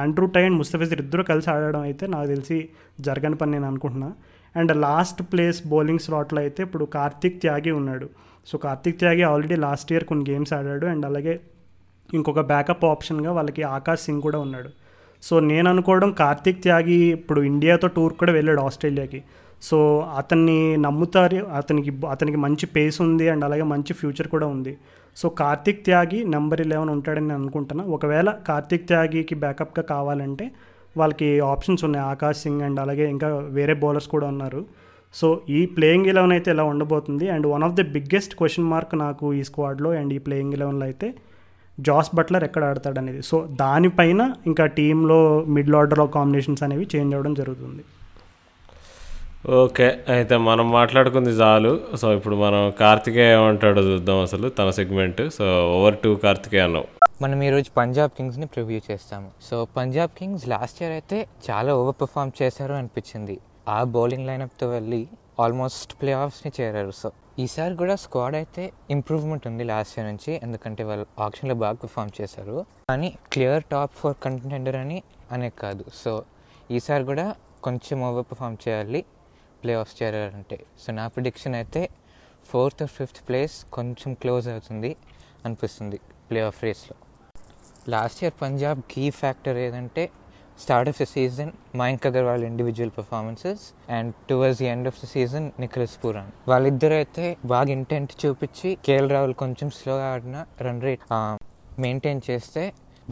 ఆండ్రూ 0.01 0.27
టై 0.27 0.43
అండ్ 0.43 0.57
ముస్తఫిజర్ 0.57 1.01
ఇద్దరు 1.01 1.23
కలిసి 1.23 1.49
ఆడడం 1.49 1.81
అయితే 1.81 2.07
నాకు 2.07 2.27
తెలిసి 2.27 2.69
జరగని 2.99 3.35
పని 3.35 3.51
నేను 3.51 3.67
అనుకుంటున్నాను 3.67 4.15
అండ్ 4.55 4.73
లాస్ట్ 4.77 5.21
ప్లేస్ 5.31 5.67
బౌలింగ్ 5.67 5.99
స్లాట్లో 5.99 6.39
అయితే 6.41 6.63
ఇప్పుడు 6.63 6.85
కార్తిక్ 6.85 7.41
త్యాగి 7.41 7.71
ఉన్నాడు. 7.71 8.07
So 8.47 8.57
Kartik 8.57 8.99
Tyagi 8.99 9.23
already 9.23 9.55
last 9.55 9.91
year 9.91 10.05
కొన్ని 10.05 10.25
గేమ్స్ 10.31 10.53
ఆడాడు 10.53 10.85
అండ్ 10.85 11.05
అలాగే 11.05 11.39
ఇంకొక 12.13 12.39
బ్యాకప్ 12.39 12.85
ఆప్షన్గా 12.85 13.31
వాళ్ళకి 13.31 13.63
ఆకాష్ 13.75 14.01
సింగ్ 14.01 14.21
కూడా 14.21 14.39
ఉన్నాడు. 14.39 14.69
సో 15.23 15.39
నేను 15.39 15.67
అనుకోవడం 15.69 16.11
కార్తిక్ 16.11 16.61
త్యాగి 16.61 16.97
ఇప్పుడు 17.17 17.41
ఇండియాతో 17.41 17.87
టూర్ 17.87 18.13
కూడా 18.13 18.31
వెళ్ళాడు 18.31 18.61
ఆస్ట్రేలియాకి. 18.61 19.23
సో 19.61 19.77
అతన్ని 20.17 20.77
నమ్ముతారు 20.77 21.41
అతనికి 21.59 21.91
అతనికి 22.09 22.37
మంచి 22.37 22.65
పేస్ 22.65 22.97
ఉంది 23.01 23.29
అండ్ 23.29 23.45
అలాగే 23.45 23.65
మంచి 23.73 23.93
ఫ్యూచర్ 23.93 24.27
కూడా 24.27 24.47
ఉంది. 24.47 24.77
So 25.17 25.29
Kartik 25.29 25.85
Tyagi 25.85 26.19
number 26.25 26.61
eleven 26.61 26.89
ఉంటాడని 26.89 27.27
నేను 27.27 27.39
అనుకుంటున్నా. 27.41 27.83
ఒకవేళ 27.83 28.29
కార్తిక్ 28.47 28.87
త్యాగికి 28.87 29.35
బ్యాకప్గా 29.35 29.83
కావాలంటే 29.83 30.51
వాళ్ళకి 30.97 31.39
ఆప్షన్స్ 31.39 31.83
ఉన్నాయి. 31.83 32.05
ఆకాష్ 32.05 32.37
సింగ్ 32.37 32.61
అండ్ 32.61 32.79
అలాగే 32.79 33.09
ఇంకా 33.09 33.27
వేరే 33.57 33.73
బౌలర్స్ 33.73 34.07
కూడా 34.07 34.27
ఉన్నారు. 34.27 34.65
సో 35.13 35.41
ఈ 35.49 35.65
ప్లేయింగ్ 35.65 36.05
ఎలెవెన్ 36.05 36.31
అయితే 36.31 36.51
ఇలా 36.51 36.63
ఉండబోతుంది. 36.63 37.29
And 37.29 37.47
one 37.47 37.63
of 37.63 37.73
the 37.73 37.83
biggest 37.83 38.35
question 38.35 38.69
mark 38.73 38.95
నాకు 38.95 39.33
ఈ 39.33 39.43
స్క్వాడ్లో 39.43 39.91
అండ్ 39.91 40.13
ఈ 40.13 40.17
ప్లేయింగ్ 40.17 40.53
ఎలెవెన్లో 40.53 40.85
అయితే 40.85 41.13
జాస్ 41.79 42.15
బట్లర్ 42.15 42.43
ఎక్కడ 42.43 42.63
ఆడతాడనేది. 42.63 43.21
సో 43.21 43.47
దానిపైన 43.51 44.33
ఇంకా 44.47 44.65
టీంలో 44.65 45.45
మిడిల్ 45.47 45.75
ఆర్డర్ 45.75 46.07
కాంబినేషన్స్ 46.17 46.63
అనేవి 46.63 46.87
చేంజ్ 46.95 47.15
అవ్వడం 47.15 47.33
జరుగుతుంది. 47.33 47.83
ఓకే 49.49 49.85
అయితే 50.13 50.35
మనం 50.47 50.65
మాట్లాడుకుంది 50.75 51.31
చాలు 51.39 51.69
సో 51.99 52.07
ఇప్పుడు 52.17 52.35
మనం 52.43 52.63
కార్తికేయ 52.81 53.29
ఏమంటాడో 53.37 53.81
చూద్దాం 53.87 54.17
అసలు 54.25 54.47
తన 54.57 54.69
segment 54.79 55.21
so 55.37 55.45
over 55.77 55.95
to 56.03 56.09
Karthikeya 56.23 56.65
అన్నావు. 56.67 56.87
మనం 57.23 57.39
ఈరోజు 57.47 57.69
పంజాబ్ 57.79 58.11
కింగ్స్ని 58.17 58.47
ప్రివ్యూ 58.53 58.79
చేస్తాము. 58.89 59.29
So 59.47 59.55
Punjab 59.77 60.11
Kings 60.19 60.45
last 60.53 60.79
year 60.81 60.93
అయితే 60.97 61.17
చాలా 61.47 61.71
ఓవర్ 61.79 61.97
పర్ఫామ్ 62.01 62.31
చేశారు 62.41 62.73
అనిపించింది. 62.79 63.35
ఆ 63.75 63.77
బౌలింగ్ 63.95 64.27
లైనప్తో 64.29 64.67
వెళ్ళి 64.75 65.01
ఆల్మోస్ట్ 65.45 65.93
ప్లే 66.01 66.13
ఆఫ్స్ని 66.23 66.51
చేరారు. 66.57 66.93
సో 67.01 67.09
ఈసారి 67.45 67.75
కూడా 67.81 67.95
స్క్వాడ్ 68.03 68.37
అయితే 68.41 68.65
ఇంప్రూవ్మెంట్ 68.95 69.47
ఉంది 69.51 69.65
లాస్ట్ 69.71 69.95
ఇయర్ 69.97 70.07
నుంచి 70.11 70.31
ఎందుకంటే 70.47 70.85
వాళ్ళు 70.89 71.07
ఆప్షన్లో 71.27 71.55
బాగా 71.63 71.79
పర్ఫామ్ 71.85 72.11
చేశారు. 72.19 72.57
కానీ 72.91 73.09
క్లియర్ 73.35 73.65
టాప్ 73.73 73.95
ఫోర్ 74.01 74.17
కంటెండర్ 74.25 74.77
అని 74.83 74.99
అనే 75.37 75.49
కాదు. 75.63 75.85
సో 76.03 76.13
ఈసారి 76.77 77.05
కూడా 77.11 77.25
కొంచెం 77.67 77.97
ఓవర్ 78.09 78.27
పర్ఫామ్ 78.29 78.59
చేయాలి. 78.67 79.01
ప్లే 79.63 79.73
ఆఫ్ 79.83 79.93
చేరారంటే. 79.99 80.57
సో 80.81 80.93
నా 80.99 81.05
ప్రిడిక్షన్ 81.15 81.55
అయితే 81.59 81.83
ఫోర్త్ 82.51 82.83
ఫిఫ్త్ 82.97 83.21
ప్లేస్ 83.27 83.55
కొంచెం 83.77 84.11
క్లోజ్ 84.21 84.47
అవుతుంది 84.53 84.91
అనిపిస్తుంది 85.45 85.99
ప్లే 86.29 86.41
ఆఫ్ 86.49 86.59
రేస్లో. 86.65 86.95
Last 87.93 88.19
year 88.23 88.35
Punjab 88.41 88.81
key 88.93 89.05
factor 89.21 89.59
ఏదంటే 89.67 90.03
start 90.63 90.89
of 90.91 90.99
the 91.01 91.05
season 91.13 91.51
Mayank 91.79 92.03
Agarwal 92.09 92.43
individual 92.49 92.91
performances 92.97 93.63
and 93.97 94.11
towards 94.29 94.59
the 94.61 94.67
end 94.73 94.87
of 94.89 94.99
the 95.03 95.07
season 95.13 95.47
Nicholas 95.63 95.95
Pooran 96.03 96.31
వాళ్ళిద్దరు 96.51 96.95
అయితే 97.01 97.25
బాగా 97.53 97.71
ఇంటెంట్ 97.77 98.13
చూపించి 98.23 98.69
కేఎల్ 98.87 99.09
రాహుల్ 99.15 99.35
కొంచెం 99.43 99.69
స్లోగా 99.79 100.07
ఆడిన 100.13 100.45
రన్ 100.67 100.81
రేట్ 100.87 101.03
మెయింటైన్ 101.85 102.21
చేస్తే 102.29 102.63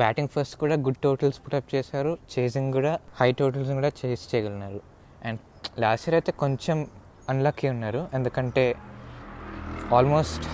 బ్యాటింగ్ 0.02 0.32
ఫస్ట్ 0.36 0.56
కూడా 0.64 0.76
గుడ్ 0.86 1.02
టోటల్స్ 1.06 1.40
పుటప్ 1.46 1.70
చేశారు. 1.76 2.12
చేసింగ్ 2.34 2.72
కూడా 2.78 2.94
హై 3.20 3.30
టోటల్స్ 3.40 3.72
కూడా 3.80 3.92
చేసి 4.00 4.26
చేయగలిగినారు. 4.32 4.82
లాస్ట్ 5.84 6.06
ఇయర్ 6.08 6.18
అయితే 6.20 6.32
కొంచెం 6.44 6.78
అన్లక్కీ 7.32 7.68
ఉన్నారు. 7.76 8.02
ఎందుకంటే 8.18 8.66
almost 9.98 10.46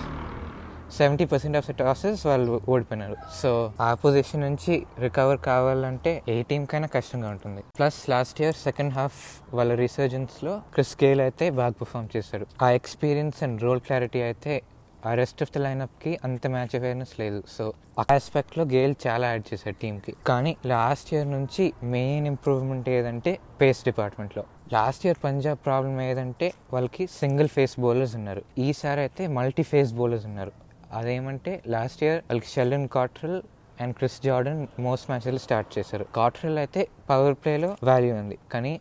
seventy 0.96 1.24
percent 1.30 1.56
of 1.58 1.66
the 1.70 1.72
tosses 1.80 2.20
వాళ్ళు 2.28 2.52
ఓడిపోయినారు. 2.72 3.16
సో 3.40 3.50
ఆ 3.86 3.88
పొజిషన్ 4.02 4.42
నుంచి 4.46 4.74
రికవర్ 5.04 5.40
కావాలంటే 5.48 6.12
ఏ 6.34 6.36
టీంకైనా 6.50 6.88
కష్టంగా 6.94 7.28
ఉంటుంది. 7.34 7.62
Plus 7.78 7.98
last 8.12 8.40
year 8.42 8.56
second 8.66 8.94
half 8.98 9.18
వాళ్ళ 9.56 9.74
రీసర్జెన్స్లో 9.82 10.54
క్రిస్ 10.74 10.94
గేల్ 11.04 11.22
అయితే 11.26 11.46
బాగా 11.58 11.74
పర్ఫామ్ 11.80 12.08
చేశాడు. 12.16 12.46
ఆ 12.66 12.70
ఎక్స్పీరియన్స్ 12.80 13.42
అండ్ 13.46 13.64
రోల్ 13.66 13.82
క్లారిటీ 13.88 14.22
అయితే 14.30 14.54
ఆ 15.08 15.10
రెస్ట్ 15.14 15.42
ఆఫ్ 15.44 15.52
ద 15.54 15.58
లైనప్కి 15.66 16.12
అంత 16.26 16.46
మ్యాచ్ 16.54 16.74
అవేర్నెస్ 16.78 17.14
లేదు. 17.22 17.40
సో 17.56 17.64
ఆ 18.00 18.04
ఆస్పెక్ట్లో 18.14 18.64
గేల్ 18.74 18.94
చాలా 19.06 19.26
యాడ్ 19.32 19.44
చేశాడు 19.52 19.78
టీంకి 19.82 20.12
కానీ 20.30 20.52
లాస్ట్ 20.74 21.10
ఇయర్ 21.14 21.30
నుంచి 21.36 21.64
మెయిన్ 21.96 22.26
ఇంప్రూవ్మెంట్ 22.32 22.88
ఏదంటే 22.98 23.32
పేస్ 23.60 23.82
డిపార్ట్మెంట్లో 23.90 24.44
లాస్ట్ 24.74 25.02
ఇయర్ 25.06 25.18
పంజాబ్ 25.24 25.58
ప్రాబ్లం 25.66 25.96
ఏదంటే 26.06 26.46
వాళ్ళకి 26.74 27.04
సింగిల్ 27.18 27.50
ఫేస్ 27.56 27.74
బౌలర్స్ 27.82 28.14
ఉన్నారు. 28.20 28.42
ఈసారి 28.66 29.00
అయితే 29.04 29.22
మల్టీ 29.36 29.64
ఫేస్ 29.72 29.92
బౌలర్స్ 29.98 30.26
ఉన్నారు. 30.30 30.52
అదేమంటే 30.98 31.52
లాస్ట్ 31.74 32.00
ఇయర్ 32.06 32.20
వాళ్ళకి 32.30 32.50
Sheldon 32.54 32.86
Cottrell 32.96 33.36
and 33.84 33.94
Chris 33.98 34.18
Jordan 34.26 34.62
most 34.86 35.06
మ్యాచ్లు 35.10 35.40
స్టార్ట్ 35.46 35.70
చేశారు. 35.76 36.04
కాట్రల్ 36.18 36.58
అయితే 36.64 36.82
పవర్ 37.10 37.36
ప్లేలో 37.42 37.70
వాల్యూ 37.90 38.12
ఉంది. 38.22 38.36
కానీ 38.52 38.72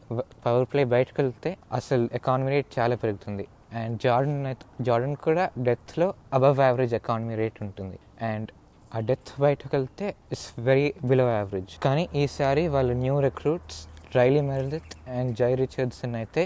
పవర్ 0.45 0.67
ప్లే 0.73 0.83
బయటకు 0.95 1.17
వెళ్తే 1.21 1.51
అసలు 1.79 2.05
ఎకానమీ 2.19 2.51
రేట్ 2.55 2.69
చాలా 2.79 2.95
పెరుగుతుంది. 3.03 3.45
అండ్ 3.81 3.95
జార్డన్ 4.05 4.45
అయితే 4.51 4.65
జార్డన్ 4.87 5.17
కూడా 5.27 5.45
డెత్లో 5.67 6.07
అబవ్ 6.37 6.61
యావరేజ్ 6.67 6.93
ఎకానమీ 7.01 7.35
రేట్ 7.41 7.57
ఉంటుంది. 7.65 7.97
అండ్ 8.31 8.49
ఆ 8.91 8.99
డెత్ 9.09 9.31
బయటకు 9.45 9.73
వెళ్తే 9.77 10.07
ఇట్స్ 10.33 10.49
వెరీ 10.69 10.87
బిలో 11.09 11.25
యావరేజ్ 11.37 11.73
కానీ 11.85 12.03
ఈసారి 12.21 12.63
వాళ్ళు 12.75 12.93
new 13.03 13.15
recruits 13.27 13.79
Riley 14.17 14.41
Meredith 14.49 14.93
and 15.17 15.31
Jhye 15.39 15.51
Richardson 15.61 16.15
అయితే 16.21 16.41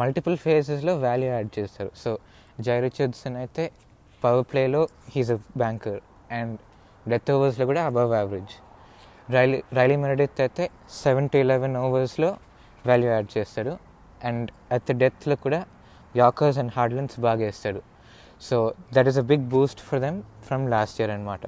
మల్టిపుల్ 0.00 0.36
ఫేజెస్లో 0.44 0.92
వాల్యూ 1.04 1.28
యాడ్ 1.34 1.50
చేస్తారు. 1.56 1.90
సో 2.02 2.10
జై 2.66 2.76
రిచర్డ్సన్ 2.86 3.36
అయితే 3.42 3.64
పవర్ 4.22 4.46
ప్లేలో 4.50 4.82
he's 5.14 5.32
a 5.36 5.38
banker 5.62 6.00
and 6.38 6.54
death 7.12 7.30
ఓవర్స్లో 7.34 7.64
కూడా 7.70 7.82
above 7.90 8.12
average 8.20 8.54
Riley 9.34 9.58
Riley 9.78 9.96
Meredith 10.04 10.40
అయితే 10.44 10.64
సెవెన్ 11.02 11.28
టు 11.32 11.36
ఎలెవెన్ 11.44 11.76
ఓవర్స్లో 11.84 12.30
వాల్యూ 12.88 13.08
యాడ్ 13.14 13.28
చేస్తాడు. 13.36 13.74
అండ్ 14.28 14.48
అట్ 14.76 14.86
ద 14.90 14.96
డెత్లో 15.02 15.36
కూడా 15.44 15.60
యాకర్స్ 16.14 16.58
అండ్ 16.62 16.72
హార్డ్లెన్స్ 16.76 17.16
బాగా 17.26 17.42
వేస్తాడు. 17.48 17.80
So 18.48 18.56
that 18.96 19.08
is 19.10 19.20
a 19.22 19.26
big 19.32 19.44
boost 19.54 19.80
for 19.88 20.00
them 20.06 20.18
from 20.48 20.64
last 20.74 20.98
year 21.00 21.12
అనమాట 21.16 21.44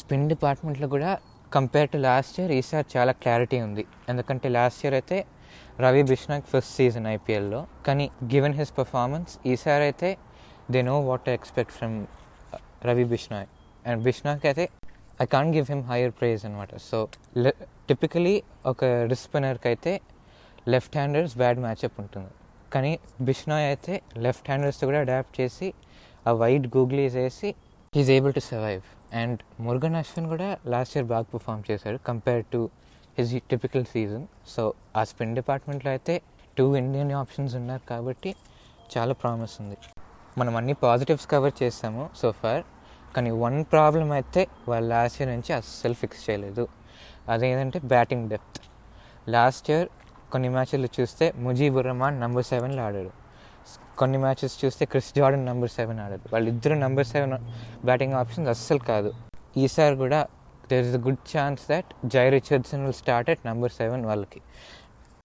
spin 0.00 0.26
డిపార్ట్మెంట్లో 0.32 0.88
కూడా 0.94 1.10
కంపేర్ 1.54 1.88
టు 1.92 1.98
లాస్ట్ 2.08 2.36
ఇయర్ 2.40 2.52
ఈసారి 2.58 2.86
చాలా 2.94 3.12
క్లారిటీ 3.22 3.58
ఉంది. 3.66 3.84
ఎందుకంటే 4.10 4.46
లాస్ట్ 4.56 4.80
ఇయర్ 4.84 4.96
అయితే 4.98 5.18
రవి 5.84 6.02
బిష్నాక్ 6.10 6.46
ఫస్ట్ 6.52 6.72
సీజన్ 6.78 7.06
ఐపీఎల్లో 7.16 7.60
కానీ 7.86 8.06
గివెన్ 8.32 8.56
హిస్ 8.60 8.72
పర్ఫార్మెన్స్ 8.78 9.32
ఈసారి 9.52 9.84
అయితే 9.88 10.10
they 10.74 10.80
know 10.90 10.96
what 11.08 11.28
expect 11.36 11.74
from 11.78 11.96
Ravi 12.88 13.04
Bishnoi 13.12 13.48
and 13.88 14.00
Bishnoi 14.06 14.44
అయితే 14.50 14.64
I 15.24 15.26
can 15.34 15.50
give 15.56 15.66
him 15.72 15.84
higher 15.90 16.14
prize 16.20 16.42
అనమాట 16.48 16.72
సో 16.88 16.98
టిపికలీ 17.88 18.36
ఒక 18.72 18.84
రిస్పినర్కి 19.12 19.68
అయితే 19.72 19.92
లెఫ్ట్ 20.72 20.96
హ్యాండర్స్ 21.00 21.34
బ్యాడ్ 21.42 21.60
మ్యాచ్అప్ 21.66 21.98
ఉంటుంది. 22.02 22.32
కానీ 22.74 22.92
బిష్నాయ్ 23.28 23.66
అయితే 23.70 23.94
లెఫ్ట్ 24.26 24.46
హ్యాండర్స్తో 24.50 24.84
కూడా 24.90 25.00
అడాప్ట్ 25.04 25.34
చేసి 25.40 25.68
ఆ 26.28 26.32
వైట్ 26.42 26.66
గూగ్లీస్ 26.76 27.16
వేసి 27.22 27.48
he's 27.94 28.12
able 28.16 28.34
to 28.38 28.42
survive 28.50 28.84
and 29.20 29.40
Murugan 29.64 29.96
Ashwin 30.00 30.28
కూడా 30.32 30.48
లాస్ట్ 30.72 30.94
ఇయర్ 30.96 31.08
బాగా 31.12 31.26
పర్ఫామ్ 31.32 31.62
చేశాడు 31.70 31.98
compare 32.08 32.42
to 32.52 32.60
his 33.18 33.32
typical 33.50 33.84
season 33.94 34.24
so 34.54 34.62
ఆ 34.96 35.02
స్పిన్ 35.10 35.34
డిపార్ట్మెంట్లో 35.38 35.90
అయితే 35.94 36.14
టూ 36.58 36.64
ఇండియన్ 36.82 37.12
ఆప్షన్స్ 37.22 37.54
ఉన్నారు 37.60 37.84
కాబట్టి 37.92 38.30
చాలా 38.94 39.14
ప్రామిస్ 39.22 39.54
ఉంది. 39.62 39.76
మనం 40.40 40.52
అన్ని 40.60 40.74
పాజిటివ్స్ 40.84 41.26
కవర్ 41.32 41.54
చేస్తాము 41.62 42.02
సో 42.20 42.28
ఫార్ 42.40 42.62
కానీ 43.16 43.30
వన్ 43.44 43.58
ప్రాబ్లం 43.72 44.10
అయితే 44.18 44.42
వాళ్ళు 44.70 44.88
లాస్ట్ 44.94 45.18
ఇయర్ 45.20 45.30
నుంచి 45.34 45.52
అస్సలు 45.58 45.96
ఫిక్స్ 46.02 46.22
చేయలేదు. 46.30 46.64
అదేంటంటే 47.32 47.78
బ్యాటింగ్ 47.94 48.26
డెప్త్ 48.32 48.60
లాస్ట్ 49.34 49.66
ఇయర్ 49.70 49.88
కొన్ని 50.32 50.48
మ్యాచ్లు 50.54 50.88
చూస్తే 51.00 51.26
ముజీబుర్ 51.46 51.86
రహమాన్ 51.86 52.16
నంబర్ 52.20 52.46
సెవెన్లో 52.52 52.82
ఆడాడు. 52.86 53.12
కొన్ని 54.00 54.18
మ్యాచెస్ 54.24 54.54
చూస్తే 54.62 54.84
క్రిస్ 54.92 55.10
జార్డన్ 55.18 55.44
నెంబర్ 55.50 55.72
సెవెన్ 55.78 55.98
ఆడారు 56.04 56.28
వాళ్ళిద్దరు 56.34 56.76
నెంబర్ 56.84 57.06
సెవెన్ 57.12 57.34
బ్యాటింగ్ 57.88 58.14
ఆప్షన్స్ 58.20 58.50
అస్సలు 58.54 58.82
కాదు. 58.92 59.10
ఈసారి 59.64 59.96
కూడా 60.02 60.20
there 60.70 60.84
is 60.88 60.96
a 61.00 61.02
good 61.06 61.22
chance 61.32 61.62
that 61.72 61.90
Jhye 62.14 62.26
Richardson 62.36 62.82
will 62.86 62.98
start 63.02 63.28
at 63.32 63.42
number 63.50 63.72
seven 63.80 64.02
వాళ్ళకి. 64.10 64.40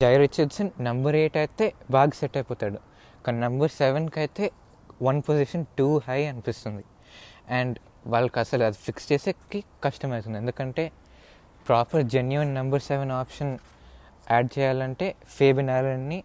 జై 0.04 0.14
రిచర్డ్సన్ 0.24 0.72
నెంబర్ 0.88 1.16
ఎయిట్ 1.22 1.38
అయితే 1.44 1.66
బాగా 1.96 2.14
సెట్ 2.22 2.38
అయిపోతాడు. 2.40 2.80
కానీ 3.26 3.38
నెంబర్ 3.46 3.74
సెవెన్కి 3.82 4.20
అయితే 4.24 4.46
వన్ 5.08 5.20
పొజిషన్ 5.28 5.66
టూ 5.78 5.88
హై 6.08 6.20
అనిపిస్తుంది. 6.32 6.84
అండ్ 7.58 7.76
వాళ్ళకి 8.14 8.38
అసలు 8.44 8.64
అది 8.70 8.78
ఫిక్స్ 8.86 9.06
చేసేకి 9.12 9.60
కష్టమవుతుంది. 9.86 10.38
ఎందుకంటే 10.44 10.84
proper 11.68 12.04
genuine 12.14 12.52
number 12.60 12.84
seven 12.90 13.12
option 13.22 13.52
add 14.34 14.50
చేయాలంటే 14.56 15.08
ఫేబిన్ 15.38 15.72
ఆలన్ని 15.78 16.20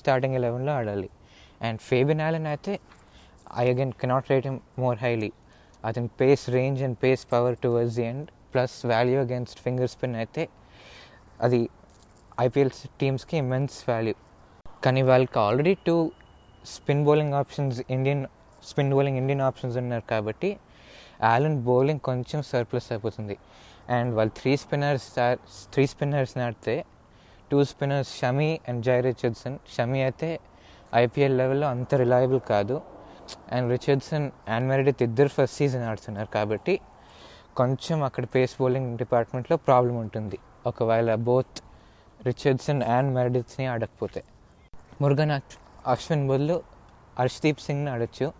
స్టార్టింగ్ 0.00 0.36
ఎలెవెన్లో 0.40 0.72
ఆడాలి. 0.80 1.08
అండ్ 1.62 1.80
ఫేబిన్ 1.80 2.20
యాలెన్ 2.20 2.46
అయితే 2.46 2.72
I 3.58 3.64
again 3.70 3.92
cannot 4.02 4.28
rate 4.32 4.46
him 4.46 4.60
more 4.78 4.98
highly 4.98 5.30
అతని 5.84 6.08
pace 6.20 6.44
range 6.50 6.80
and 6.82 6.96
pace 7.02 7.22
power 7.26 7.56
towards 7.62 7.96
the 7.96 8.04
end 8.04 8.28
plus 8.52 8.74
value 8.86 9.18
against 9.20 9.60
finger 9.60 9.88
spin 9.88 10.16
అయితే 10.16 10.42
అది 11.40 11.60
IPL 12.40 12.72
టీమ్స్కి 13.00 13.36
immense 13.36 13.76
value 13.88 14.14
కానీ 14.84 15.02
వాళ్ళకి 15.02 15.38
already 15.38 15.74
two 15.86 15.96
spin 16.64 17.02
bowling 17.04 17.34
options 17.34 17.78
Indian 17.90 18.22
spin 18.62 18.92
bowling 18.94 19.18
Indian 19.18 19.42
options 19.42 19.76
ఉన్నారు 19.76 20.04
కాబట్టి 20.06 20.50
Allen 21.22 21.58
bowling 21.64 22.00
కొంచెం 22.00 22.40
surplus 22.52 22.88
అయిపోతుంది. 22.92 23.36
అండ్ 23.88 24.10
వాళ్ళు 24.14 24.32
త్రీ 24.40 24.52
స్పిన్నర్స్ 24.56 25.06
త్రీ 25.72 25.84
స్పిన్నర్స్ 25.86 26.34
నాటితే 26.38 26.76
two 27.50 27.58
spinners 27.64 28.10
Shami 28.20 28.50
and 28.68 28.80
Jhye 28.84 28.98
Richardson 29.00 29.56
Shami 29.74 30.00
అయితే 30.02 30.28
ఐపీఎల్ 30.94 31.38
లెవెల్లో 31.38 31.66
అంత 31.66 31.94
రిలయబుల్ 31.94 32.40
కాదు. 32.48 32.82
అండ్ 33.52 33.70
రిచర్డ్సన్ 33.70 34.30
అండ్ 34.48 34.68
మెరిడిత్ 34.68 35.02
ఇద్దరు 35.02 35.28
ఫస్ట్ 35.28 35.56
సీజన్ 35.56 35.82
ఆడుతున్నారు 35.82 36.28
కాబట్టి 36.28 36.80
కొంచెం 37.56 38.02
అక్కడ 38.02 38.24
పేస్ 38.24 38.54
బౌలింగ్ 38.60 38.98
డిపార్ట్మెంట్లో 38.98 39.56
ప్రాబ్లం 39.56 39.96
ఉంటుంది. 39.96 40.38
ఒకవేళ 40.66 41.14
బోత్ 41.14 41.60
రిచర్డ్సన్ 42.26 42.82
అండ్ 42.82 43.14
మెరిడిత్స్ని 43.14 43.66
ఆడకపోతే. 43.66 44.24
మురుగన్ 45.00 45.40
అశ్విన్ 45.86 46.28
బదులు 46.28 46.62
హర్షదీప్ 47.18 47.60
సింగ్ని 47.60 47.90
ఆడొచ్చు. 47.90 48.32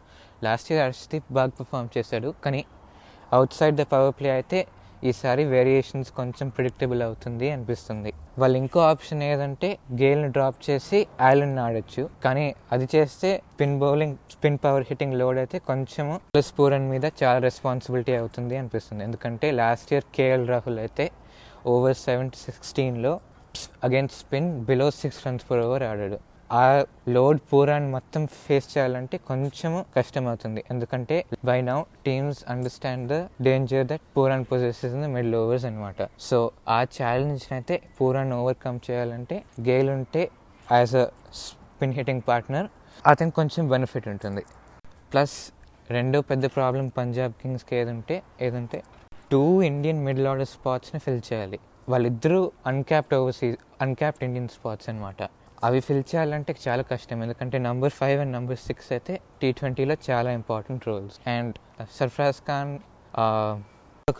లాస్ట్ 0.45 0.73
ఇయర్ 0.73 0.85
హర్షదీప్ 0.85 1.33
బాగా 1.33 1.51
పర్ఫామ్ 1.61 1.89
చేశాడు. 1.99 2.35
కానీ 2.45 2.65
out 3.33 3.53
side 3.53 3.77
the 3.77 3.81
power 3.81 4.15
play 4.21 4.31
అయితే 4.31 4.67
ఈసారి 5.11 5.43
వేరియేషన్స్ 5.53 6.11
కొంచెం 6.19 6.47
ప్రిడిక్టబుల్ 6.57 7.03
అవుతుంది 7.07 7.47
అనిపిస్తుంది. 7.55 8.11
వాళ్ళు 8.41 8.57
ఇంకో 8.63 8.81
ఆప్షన్ 8.93 9.23
ఏదంటే 9.31 9.69
గేల్ని 10.01 10.29
డ్రాప్ 10.37 10.59
చేసి 10.69 10.99
ఐలన్ 11.31 11.57
ఆడొచ్చు. 11.65 12.05
కానీ 12.25 12.47
అది 12.75 12.87
చేస్తే 12.95 13.31
spin 13.55 13.77
bowling 13.83 14.17
spin 14.35 14.59
power 14.65 14.87
hitting 14.91 15.17
load 15.23 15.41
అయితే 15.43 15.59
కొంచెము 15.71 16.15
ప్లస్ 16.35 16.53
పూరన్ 16.59 16.89
మీద 16.93 17.05
చాలా 17.23 17.39
రెస్పాన్సిబిలిటీ 17.49 18.15
అవుతుంది 18.23 18.57
అనిపిస్తుంది. 18.63 19.03
ఎందుకంటే 19.09 19.49
లాస్ట్ 19.63 19.93
ఇయర్ 19.95 20.09
కేఎల్ 20.19 20.47
రాహుల్ 20.55 20.81
అయితే 20.87 21.07
ఓవర్ 21.75 21.99
సెవెన్ 22.07 22.33
సిక్స్టీన్లో 22.45 23.15
against 23.87 24.19
spin 24.23 24.51
below 24.69 24.87
six 25.01 25.23
runs 25.27 25.47
per 25.49 25.63
over 25.67 25.85
ఆడాడు. 25.91 26.19
ఆ 26.61 26.65
లోడ్ 27.15 27.39
పూరాన్ని 27.51 27.89
మొత్తం 27.95 28.23
ఫేస్ 28.43 28.67
చేయాలంటే 28.73 29.17
కొంచెము 29.29 29.79
కష్టం 29.97 30.25
అవుతుంది 30.31 30.61
ఎందుకంటే 30.73 31.17
by 31.49 31.57
now 31.69 31.79
teams 32.07 32.41
understand 32.55 33.07
the 33.13 33.19
danger 33.47 33.87
that 33.93 34.05
Pooran 34.17 34.45
possesses 34.51 34.95
in 34.97 35.05
the 35.07 35.09
middle 35.17 35.37
overs 35.41 35.67
అనమాట 35.71 36.09
సో 36.29 36.39
ఆ 36.77 36.79
ఛాలెంజ్ 36.97 37.47
అయితే 37.57 37.77
పూరాన్ 37.99 38.33
ఓవర్కమ్ 38.41 38.81
చేయాలంటే 38.89 39.39
గేల్ 39.69 39.91
ఉంటే 39.97 40.23
as 40.69 40.95
a 41.03 41.07
spin 41.43 41.95
hitting 41.99 42.25
partner 42.31 42.69
అతనికి 43.05 43.37
కొంచెం 43.41 43.63
బెనిఫిట్ 43.73 44.09
ఉంటుంది. 44.13 44.43
ప్లస్ 45.13 45.37
రెండో 45.91 46.19
పెద్ద 46.31 46.45
ప్రాబ్లం 46.57 46.87
పంజాబ్ 46.99 47.33
కింగ్స్కి 47.41 47.75
ఏదంటే 47.81 48.17
ఏదంటే 48.47 48.79
టూ 49.31 49.41
ఇండియన్ 49.71 50.01
మిడిల్ 50.07 50.27
ఆర్డర్ 50.31 50.51
స్పాట్స్ని 50.55 51.01
ఫిల్ 51.05 51.23
చేయాలి. 51.29 51.59
వాళ్ళిద్దరూ 51.93 52.41
uncapped 52.71 53.15
overseas 53.21 53.57
uncapped 53.85 54.25
Indian 54.27 54.51
spots 54.57 54.89
అనమాట 54.93 55.23
అవి 55.67 55.81
ఫిల్ 55.87 56.05
చేయాలంటే 56.11 56.53
చాలా 56.65 56.83
కష్టం. 56.93 57.19
ఎందుకంటే 57.25 57.57
number 57.67 57.93
five 57.99 58.19
and 58.23 58.33
number 58.37 58.59
six 58.69 58.89
అయితే 58.95 59.15
టీ 59.41 59.49
ట్వంటీలో 59.59 59.97
చాలా 60.09 60.31
important 60.39 60.89
roles 60.91 61.17
and 61.35 61.55
Sarfaraz 61.99 62.41
Khan 62.49 62.73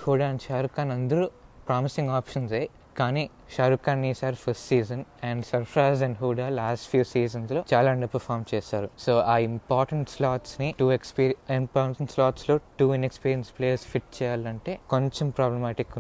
Hooda 0.05 0.27
and 0.33 0.43
Shahrukh 0.49 0.77
Khan 0.79 0.93
అందరూ 0.99 1.25
ప్రామిసింగ్ 1.69 2.11
ఆప్షన్సే 2.21 2.63
కానీ 3.01 3.23
షారుఖ్ 3.55 3.85
ఖాన్ 3.87 4.01
ఈసారి 4.09 4.39
first 4.45 4.65
season 4.71 5.03
and 5.29 5.43
Sarfaraz 5.51 6.01
and 6.07 6.17
Hooda 6.23 6.47
last 6.61 6.87
few 6.91 7.05
సీజన్స్లో 7.13 7.61
చాలా 7.73 7.89
అండర్ 7.95 8.11
పర్ఫామ్ 8.15 8.45
చేశారు 8.55 8.89
సో 9.05 9.13
ఆ 9.35 9.37
ఇంపార్టెంట్ 9.51 10.11
స్లాట్స్ని 10.17 10.69
two 10.81 10.89
experience 10.99 11.39
important 11.63 12.13
స్లాట్స్లో 12.17 12.57
two 12.81 12.87
inexperience 12.99 13.51
players 13.59 13.87
fit 13.93 14.11
చేయాలంటే 14.19 14.75
కొంచెం 14.95 15.29
ప్రాబ్లమాటిక్ 15.39 15.95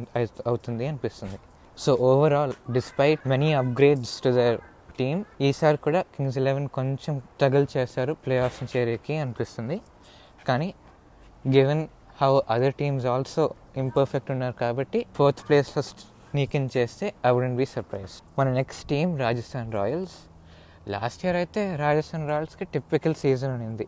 అవుతుంది 0.50 0.86
అనిపిస్తుంది. 0.90 1.38
So 1.84 1.92
overall 2.10 2.54
despite 2.76 3.22
many 3.32 3.50
upgrades 3.62 4.14
to 4.26 4.32
their 4.38 4.60
team 4.98 5.16
ఈసారి 5.48 5.78
కూడా 5.86 6.00
కింగ్స్ 6.14 6.38
ఎలెవెన్ 6.42 6.68
కొంచెం 6.78 7.14
స్ట్రగుల్ 7.34 7.66
చేస్తారు 7.74 8.12
ప్లే 8.24 8.36
ఆఫ్ 8.46 8.58
చేరేకి 8.72 9.14
అనిపిస్తుంది. 9.24 9.76
కానీ 10.48 10.68
given 11.54 11.84
how 12.20 12.32
other 12.54 12.74
teams 12.80 13.06
also 13.14 13.44
imperfect 13.82 14.30
ఉన్నారు 14.34 14.56
కాబట్టి 14.64 15.00
ఫోర్త్ 15.16 15.42
ప్లేస్ 15.48 15.70
ఫస్ట్ 15.76 16.02
స్నీకిన్ 16.30 16.68
చేస్తే 16.76 17.06
ఐ 17.28 17.30
వుడెంట్ 17.36 17.58
బీ 17.60 17.66
సర్ప్రైజ్ 17.76 18.14
మన 18.38 18.48
next 18.58 18.84
team 18.92 19.08
Rajasthan 19.24 19.72
Royals. 19.78 20.14
Last 20.94 21.22
year 21.24 21.38
అయితే 21.40 21.62
రాజస్థాన్ 21.84 22.24
రాయల్స్కి 22.30 22.64
టిపికల్ 22.74 23.16
సీజన్ 23.22 23.52
ఉంది 23.70 23.86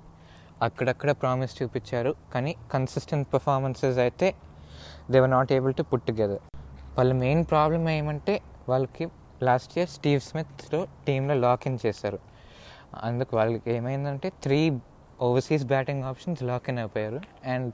అక్కడక్కడ 0.66 1.10
ప్రామిస్ 1.22 1.54
చూపించారు. 1.60 2.12
కానీ 2.32 2.52
కన్సిస్టెంట్ 2.74 3.26
పర్ఫార్మెన్సెస్ 3.34 3.98
అయితే 4.04 4.28
they 5.12 5.20
were 5.24 5.32
not 5.36 5.52
able 5.56 5.74
to 5.78 5.84
put 5.90 6.04
together. 6.08 6.42
వాళ్ళ 6.98 7.12
మెయిన్ 7.24 7.42
ప్రాబ్లం 7.52 7.84
ఏమంటే 7.98 8.34
వాళ్ళకి 8.70 9.04
లాస్ట్ 9.46 9.72
ఇయర్ 9.78 9.90
స్టీవ్ 9.96 10.20
స్మిత్లో 10.28 10.80
టీంలో 11.06 11.34
లాక్ 11.44 11.64
ఇన్ 11.70 11.78
చేశారు. 11.84 12.18
అందుకు 13.06 13.32
వాళ్ళకి 13.38 13.70
ఏమైందంటే 13.78 14.28
three 14.44 14.60
overseas 15.26 15.64
batting 15.72 16.02
options 16.10 16.42
lock 16.50 16.66
in 16.70 16.78
అయిపోయారు. 16.82 17.20
అండ్ 17.54 17.72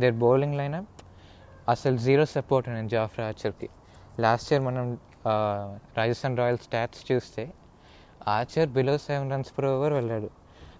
దేర్ 0.00 0.16
బౌలింగ్ 0.24 0.56
లైనప్ 0.60 0.90
అసలు 1.74 1.96
జీరో 2.06 2.24
సపోర్ట్ 2.36 2.66
అనేది 2.68 2.90
జాఫ్రా 2.96 3.24
ఆర్చర్కి 3.30 3.68
లాస్ట్ 4.24 4.48
ఇయర్ 4.52 4.64
మనం 4.68 4.86
రాజస్థాన్ 5.98 6.36
రాయల్స్ 6.40 6.64
స్టాట్స్ 6.68 7.02
చూస్తే 7.10 7.44
Archer 8.36 8.68
below 8.76 8.94
seven 9.06 9.30
runs 9.32 9.52
per 9.56 9.66
over 9.72 9.92
వెళ్ళాడు. 9.98 10.28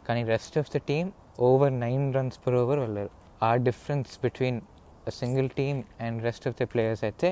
కానీ 0.07 0.23
rest 0.33 0.57
of 0.61 0.71
the 0.75 0.79
team 0.91 1.09
over 1.49 1.75
nine 1.81 2.05
runs 2.17 2.39
per 2.45 2.57
over 2.63 2.81
వెళ్ళారు. 2.85 3.11
ఆ 3.49 3.51
difference 3.69 4.13
between 4.23 4.61
single 5.21 5.49
team 5.59 5.79
and 6.07 6.19
rest 6.27 6.47
of 6.49 6.57
the 6.61 6.67
players 6.73 7.05
అయితే 7.09 7.29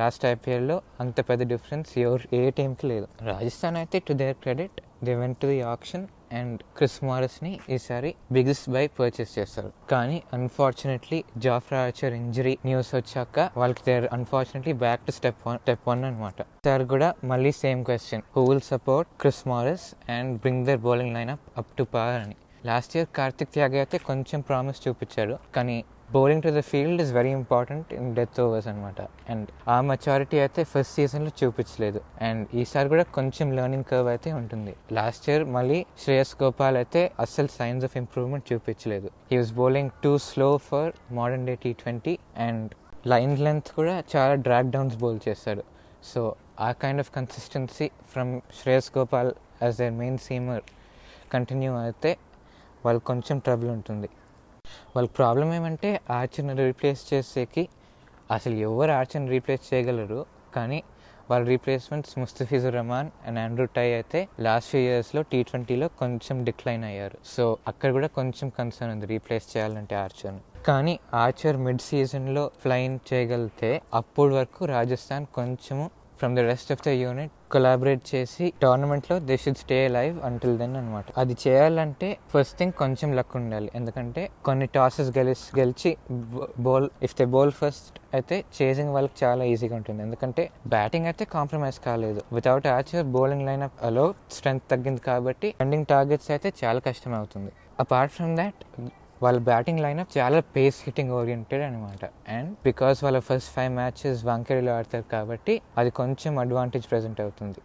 last 0.00 0.24
ఐపీఎల్లో 0.26 0.76
అంత 1.02 1.20
పెద్ద 1.28 1.42
డిఫరెన్స్ 1.52 1.90
ఎవరు 1.98 2.24
ఏ 2.38 2.42
టీంకి 2.56 2.86
లేదు. 2.92 3.06
రాజస్థాన్ 3.30 3.76
అయితే 3.82 3.98
to 4.08 4.12
their 4.22 4.36
credit 4.44 4.78
they 5.06 5.12
went 5.20 5.38
to 5.42 5.46
the 5.52 5.60
option 5.74 6.04
and 6.38 6.58
Chris 6.78 6.96
మారస్ని 7.08 7.52
ఈసారి 7.76 8.10
బిగ్గెస్ట్ 8.34 8.66
బై 8.74 8.82
పర్చేస్ 8.98 9.32
చేస్తారు. 9.38 9.70
కానీ 9.92 10.18
unfortunately 10.36 11.18
Jofra 11.44 11.78
Archer 11.86 12.14
injury 12.18 12.54
news 12.68 12.90
వచ్చాక 12.98 13.48
వాళ్ళకి 13.60 13.82
there 13.88 14.06
unfortunately 14.16 14.74
back 14.84 15.02
to 15.06 15.14
step 15.18 15.40
one 15.48 15.58
step 15.64 15.88
one 15.90 16.04
అనమాట 16.10 16.42
సార్ 16.68 16.84
కూడా 16.92 17.08
మళ్ళీ 17.32 17.52
same 17.62 17.82
question 17.88 18.22
who 18.36 18.44
will 18.50 18.64
support 18.72 19.08
Chris 19.22 19.42
Morris 19.52 19.88
and 20.16 20.38
bring 20.44 20.64
their 20.68 20.82
bowling 20.86 21.14
line 21.18 21.32
up 21.36 21.48
up 21.62 21.72
to 21.78 21.86
power 21.94 22.20
అని. 22.26 22.36
Last 22.68 22.94
year 22.96 23.08
Kartik 23.18 23.52
Tyagi 23.56 23.74
అయితే 23.84 23.98
కొంచెం 24.10 24.40
promise 24.48 24.80
చూపించాడు 24.86 25.36
కానీ 25.56 25.76
bowling 26.14 26.42
to 26.44 26.50
the 26.56 26.60
field 26.70 27.00
is 27.04 27.12
very 27.18 27.32
important 27.40 27.88
in 27.98 28.08
death 28.18 28.38
overs 28.44 28.68
అనమాట 28.72 29.00
and 29.32 29.48
ఆ 29.74 29.76
maturity 29.90 30.36
అయితే 30.44 30.60
first 30.72 30.92
సీజన్లో 30.98 31.32
చూపించలేదు. 31.40 32.00
అండ్ 32.28 32.42
ఈసారి 32.60 32.88
కూడా 32.92 33.04
కొంచెం 33.16 33.46
లెర్నింగ్ 33.58 33.86
కర్వ్ 33.90 34.08
అయితే 34.14 34.30
ఉంటుంది. 34.40 34.72
లాస్ట్ 34.98 35.26
ఇయర్ 35.30 35.44
మళ్ళీ 35.56 35.78
శ్రేయస్ 36.02 36.34
గోపాల్ 36.42 36.78
అయితే 36.82 37.02
అస్సలు 37.24 37.50
సైన్స్ 37.58 37.84
ఆఫ్ 37.88 37.96
ఇంప్రూవ్మెంట్ 38.02 38.46
చూపించలేదు. 38.52 39.10
He 39.30 39.38
was 39.42 39.52
bowling 39.62 39.90
too 40.04 40.12
slow 40.28 40.50
for 40.68 40.90
modern 41.18 41.46
day 41.50 41.56
T 41.64 41.72
twenty 41.82 42.14
and 42.46 42.70
line 43.14 43.36
length 43.46 43.70
కూడా 43.78 43.96
చాలా 44.14 44.34
డ్రాక్ 44.46 44.70
డౌన్స్ 44.76 44.96
బౌల్ 45.02 45.20
చేస్తాడు. 45.28 45.64
సో 46.12 46.22
ఆ 46.66 46.70
kind 46.82 47.02
of 47.04 47.10
consistency 47.18 47.86
from 48.14 48.32
Shreyas 48.60 48.90
Gopal 48.98 49.30
as 49.62 49.76
their 49.82 49.94
main 50.02 50.18
seamer 50.28 50.64
continue 51.34 51.72
అయితే 51.86 52.10
వాళ్ళు 52.84 53.00
కొంచెం 53.10 53.38
trouble 53.46 53.70
ఉంటుంది. 53.78 54.08
వాళ్ళ 54.96 55.08
ప్రాబ్లం 55.08 55.54
ఏమంటే 55.54 56.00
ఆర్చర్ని 56.10 56.54
రీప్లేస్ 56.64 57.14
చేసేకి 57.14 57.68
అసలు 58.30 58.54
ఎవరు 58.54 58.92
ఆర్చర్ని 58.92 59.30
రీప్లేస్ 59.30 59.74
చేయగలరు 59.74 60.26
కానీ 60.56 60.82
వాళ్ళ 61.30 61.46
replacements 61.46 62.18
Mustafizur 62.18 62.74
Rahman 62.74 63.10
and 63.26 63.38
Andrew 63.38 63.64
Tye 63.64 63.92
అయితే 63.92 64.28
లాస్ట్ 64.40 64.70
ఫ్యూ 64.70 64.80
ఇయర్స్లో 64.80 65.22
టీ 65.22 65.42
ట్వంటీలో 65.42 65.88
కొంచెం 65.88 66.44
డిక్లైన్ 66.44 66.84
అయ్యారు. 66.84 67.18
సో 67.24 67.56
అక్కడ 67.68 67.92
కూడా 67.92 68.06
కొంచెం 68.06 68.48
కన్సర్న్ 68.48 68.92
ఉంది 68.92 69.06
రీప్లేస్ 69.06 69.56
చేయాలంటే 69.56 69.94
ఆర్చర్ని 69.96 70.42
కానీ 70.66 71.00
ఆర్చర్ 71.14 71.56
మిడ్ 71.56 71.80
సీజన్లో 71.80 72.50
ఫ్లైన్ 72.62 72.98
చేయగలిగితే 73.12 73.82
అప్పటి 73.94 74.34
వరకు 74.34 74.64
రాజస్థాన్ 74.64 75.26
కొంచెము 75.34 75.90
from 76.20 76.34
the 76.38 76.44
rest 76.50 76.70
of 76.74 76.82
the 76.86 76.92
unit 77.02 77.32
collaborate 77.54 78.02
చేసి 78.12 78.46
టోర్నమెంట్లో 78.62 79.16
they 79.28 79.36
should 79.42 79.60
stay 79.62 79.78
live 79.96 80.16
until 80.28 80.54
then 80.60 80.74
అనమాట 80.80 81.06
అది 81.22 81.34
చేయాలంటే 81.44 82.08
ఫస్ట్ 82.32 82.54
థింగ్ 82.58 82.74
కొంచెం 82.82 83.08
లక్ 83.18 83.34
ఉండాలి. 83.40 83.70
ఎందుకంటే 83.78 84.22
కొన్ని 84.48 84.66
టాసెస్ 84.76 85.10
గెలిచి 85.18 85.48
గెలిచి 85.60 85.90
bowl 86.66 86.88
if 87.08 87.16
the 87.20 87.26
bowl 87.34 87.52
first 87.60 87.98
అయితే 88.18 88.36
చేసింగ్ 88.58 88.92
వాళ్ళకి 88.96 89.16
చాలా 89.24 89.42
ఈజీగా 89.52 89.74
ఉంటుంది. 89.80 90.00
ఎందుకంటే 90.06 90.44
బ్యాటింగ్ 90.74 91.08
అయితే 91.12 91.26
కాంప్రమైజ్ 91.36 91.80
కాలేదు. 91.88 92.22
Without 92.38 92.68
Archer 92.76 93.04
bowling 93.16 93.46
line 93.48 93.64
up 93.68 93.78
అలో 93.90 94.06
స్ట్రెంత్ 94.36 94.66
తగ్గింది 94.74 95.02
కాబట్టి 95.10 95.50
రన్నింగ్ 95.62 95.88
టార్గెట్స్ 95.94 96.30
అయితే 96.36 96.50
చాలా 96.62 96.82
కష్టం 96.88 97.14
అవుతుంది. 97.20 97.52
అపార్ట్ 97.84 98.14
ఫ్రమ్ 98.18 98.34
దాట్ 98.40 98.60
వాళ్ళ 99.24 99.38
బ్యాటింగ్ 99.50 99.80
లైనప్ 99.84 100.10
చాలా 100.16 100.38
పేస్ 100.54 100.78
హిట్టింగ్ 100.86 101.12
ఓరియంటెడ్ 101.18 101.62
అనమాట 101.66 102.04
అండ్ 102.36 102.50
బికాస్ 102.68 102.98
వాళ్ళ 103.04 103.18
ఫస్ట్ 103.28 103.50
ఫైవ్ 103.56 103.72
మ్యాచెస్ 103.80 104.20
వంకెరీలో 104.28 104.72
ఆడతారు 104.78 105.06
కాబట్టి 105.14 105.54
అది 105.80 105.90
కొంచెం 106.00 106.32
అడ్వాంటేజ్ 106.44 106.86
ప్రెజెంట్ 106.92 107.20
అవుతుంది. 107.24 107.58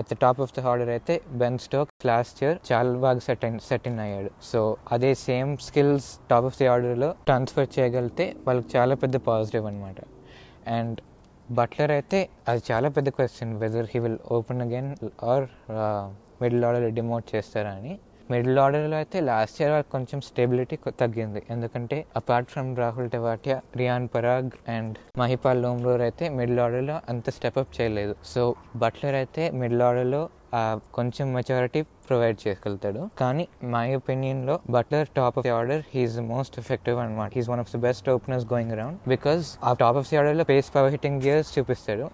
At 0.00 0.08
the 0.12 0.16
top 0.24 0.40
of 0.46 0.52
the 0.58 0.66
order 0.72 0.92
అయితే 0.96 1.16
బెన్ 1.42 1.58
స్టోక్ 1.66 1.90
లాస్ట్ 2.10 2.40
ఇయర్ 2.44 2.58
చాలా 2.70 2.92
బాగా 3.04 3.22
సెట్ 3.26 3.38
సెటిన్ 3.40 3.58
సెట్ 3.68 3.86
ఇన్ 3.90 4.00
అయ్యాడు. 4.04 4.30
సో 4.50 4.60
అదే 4.94 5.10
same 5.26 5.50
skills 5.66 6.08
top 6.30 6.46
of 6.48 6.56
the 6.60 6.66
ఆర్డర్లో 6.72 7.08
ట్రాన్స్ఫర్ 7.28 7.68
చేయగలిగితే 7.76 8.26
వాళ్ళకి 8.46 8.68
చాలా 8.76 8.94
పెద్ద 9.02 9.16
పాజిటివ్ 9.28 9.66
అనమాట 9.70 10.00
అండ్ 10.78 10.98
బట్లర్ 11.58 11.92
అయితే 11.96 12.18
అది 12.50 12.60
చాలా 12.70 12.88
పెద్ద 12.96 13.08
question 13.16 13.52
whether 13.62 13.88
he 13.92 14.00
will 14.04 14.20
open 14.36 14.60
again 14.66 14.90
or 15.32 15.46
middle 16.42 16.64
order 16.68 16.86
demote 16.98 17.26
చేస్తారా 17.34 17.72
అని. 17.80 17.94
మిడిల్ 18.32 18.58
ఆర్డర్లో 18.64 18.96
అయితే 19.02 19.18
లాస్ట్ 19.28 19.56
ఇయర్ 19.60 19.72
వాళ్ళకి 19.74 19.90
కొంచెం 19.96 20.18
స్టెబిలిటీ 20.28 20.76
తగ్గింది. 21.02 21.40
ఎందుకంటే 21.54 21.96
apart 22.20 22.50
from 22.54 22.68
Rahul 22.82 23.08
Tewatia 23.14 23.56
Riyan 23.80 24.08
Parag 24.14 24.50
and 24.74 24.96
Mahipal 25.22 25.62
Lomror 25.64 26.04
అయితే 26.08 26.26
మిడిల్ 26.40 26.60
ఆర్డర్లో 26.66 26.98
అంత 27.12 27.30
స్టెప్అప్ 27.38 27.72
చేయలేదు. 27.78 28.14
సో 28.32 28.42
బట్లర్ 28.84 29.18
అయితే 29.22 29.44
మిడిల్ 29.62 29.84
ఆర్డర్లో 29.88 30.22
కొంచెం 30.96 31.26
మెచారిటీ 31.36 31.80
ప్రొవైడ్ 32.06 32.38
చేయగలుగుతాడు 32.44 33.02
కానీ 33.20 33.44
my 33.74 33.84
ఒపీనియన్లో 33.98 34.54
Buttler 34.76 35.10
top 35.18 35.36
of 35.38 35.44
the 35.46 35.52
order 35.58 35.82
he is 35.92 36.16
most 36.32 36.56
effective 36.62 36.96
అనమాట 37.02 37.30
he's 37.38 37.50
one 37.52 37.60
of 37.64 37.70
the 37.74 37.78
best 37.84 38.08
openers 38.14 38.46
going 38.52 38.72
around 38.76 38.98
because 39.12 39.44
ఆ 39.68 39.72
టాప్ 39.82 39.98
ఆఫ్ 40.00 40.08
ది 40.10 40.18
ఆర్డర్లో 40.20 40.46
పేస్ 40.50 40.70
పవర్ 40.76 40.92
హిట్టింగ్ 40.94 41.20
గేర్స్ 41.26 41.52
చూపిస్తాడు. 41.56 42.06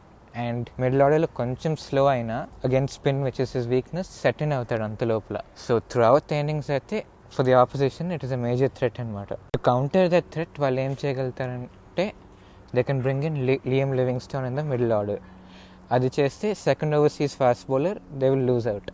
and 0.44 0.66
middle 0.82 1.02
ఆర్డర్లో 1.04 1.28
కొంచెం 1.40 1.72
స్లో 1.84 2.02
అయినా 2.14 2.36
against 2.66 2.94
spin 2.98 3.20
which 3.26 3.40
is 3.44 3.52
his 3.56 3.68
weakness 3.74 4.10
set 4.22 4.42
in 4.46 4.54
అవుతాడు 4.58 4.84
అంత 4.88 5.04
లోపల. 5.12 5.36
సో 5.66 5.74
త్రూ 5.92 6.02
అవుట్ 6.10 6.34
ఇన్నింగ్స్ 6.40 6.70
అయితే 6.76 6.98
for 7.36 7.46
the 7.48 7.54
opposition 7.62 8.10
it 8.16 8.24
is 8.26 8.34
a 8.38 8.40
major 8.46 8.72
threat 8.78 8.98
అనమాట 9.04 9.32
కౌంటర్ 9.70 10.10
ద 10.14 10.20
థ్రెట్ 10.34 10.58
వాళ్ళు 10.64 10.80
ఏం 10.86 10.92
చేయగలుగుతారంటే 11.04 12.06
they 12.76 12.82
can 12.90 13.00
bring 13.06 13.24
in 13.30 13.38
Liam 13.72 13.90
Livingstone 14.26 14.46
in 14.50 14.58
the 14.60 14.64
middle 14.72 14.92
order 14.98 15.22
అది 15.96 16.08
చేస్తే 16.18 16.46
second 16.66 16.94
overseas 17.00 17.34
fast 17.40 17.66
bowler 17.72 17.98
they 18.20 18.28
will 18.34 18.46
lose 18.50 18.68
out 18.72 18.90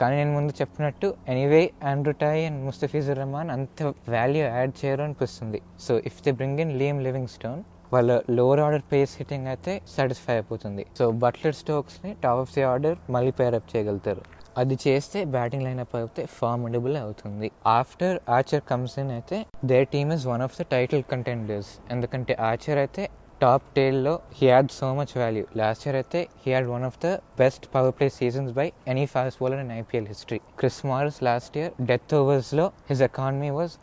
కానీ 0.00 0.14
నేను 0.16 0.32
ముందు 0.36 0.52
చెప్పినట్టు 0.60 1.06
anyway 1.32 1.62
Andrew 1.90 2.12
Tye 2.22 2.36
and 2.48 2.60
Mustafizur 2.66 3.18
Rahman 3.20 3.48
అంత 3.54 3.82
వాల్యూ 4.14 4.42
యాడ్ 4.56 4.74
చేయరు 4.80 5.02
అనిపిస్తుంది. 5.06 5.58
So 5.84 5.92
if 6.10 6.18
they 6.24 6.30
bring 6.40 6.60
in 6.64 6.72
Liam 6.80 6.98
Livingstone 7.34 7.62
వాళ్ళ 7.92 8.20
లోవర్ 8.38 8.62
ఆర్డర్ 8.64 8.84
పేస్ 8.92 9.12
హిట్టింగ్ 9.18 9.48
అయితే 9.52 9.74
సాటిస్ఫై 9.94 10.32
అయిపోతుంది. 10.36 10.82
సో 10.98 11.04
బట్లర్ 11.24 11.56
స్టోక్స్ని 11.60 12.10
టాప్ 12.24 12.40
ఆఫ్ 12.44 12.52
ది 12.56 12.64
ఆర్డర్ 12.72 12.96
మళ్ళీ 13.16 13.32
పేరప్ 13.40 13.68
చేయగలుగుతారు. 13.74 14.24
అది 14.60 14.76
చేస్తే 14.84 15.18
బ్యాటింగ్ 15.34 15.64
లైనప్ 15.66 15.94
అయితే 16.00 16.22
ఫార్మడబుల్ 16.38 16.96
అవుతుంది. 17.04 17.48
ఆఫ్టర్ 17.78 18.16
ఆచర్ 18.38 18.64
కమ్స్ 18.70 18.96
ఇన్ 19.02 19.12
అయితే 19.18 19.38
they 19.70 19.78
team 19.94 20.12
is 20.16 20.26
one 20.32 20.44
of 20.48 20.56
the 20.60 20.64
title 20.74 21.04
contenders 21.12 21.72
ఎందుకంటే 21.94 22.34
ఆచర్ 22.50 22.80
అయితే 22.84 23.04
top 23.42 23.66
టేల్లో 23.76 24.12
he 24.36 24.44
had 24.48 24.70
so 24.76 24.86
much 24.98 25.12
value 25.20 25.44
last 25.60 25.82
year 25.86 25.98
అయితే 26.00 26.20
he 26.42 26.48
had 26.52 26.68
one 26.72 26.84
of 26.88 26.96
the 27.04 27.08
best 27.40 27.66
power 27.74 27.94
play 27.98 28.06
seasons 28.16 28.52
by 28.56 28.64
any 28.92 29.04
fast 29.12 29.38
bowler 29.42 29.60
in 29.64 29.72
IPL 29.76 30.08
history 30.12 30.40
Chris 30.60 30.80
Morris 30.90 31.20
last 31.28 31.56
year 31.60 31.72
death 31.90 32.14
ఓవర్స్లో 32.20 32.64
his 32.90 33.02
economy 33.08 33.50
was 33.58 33.74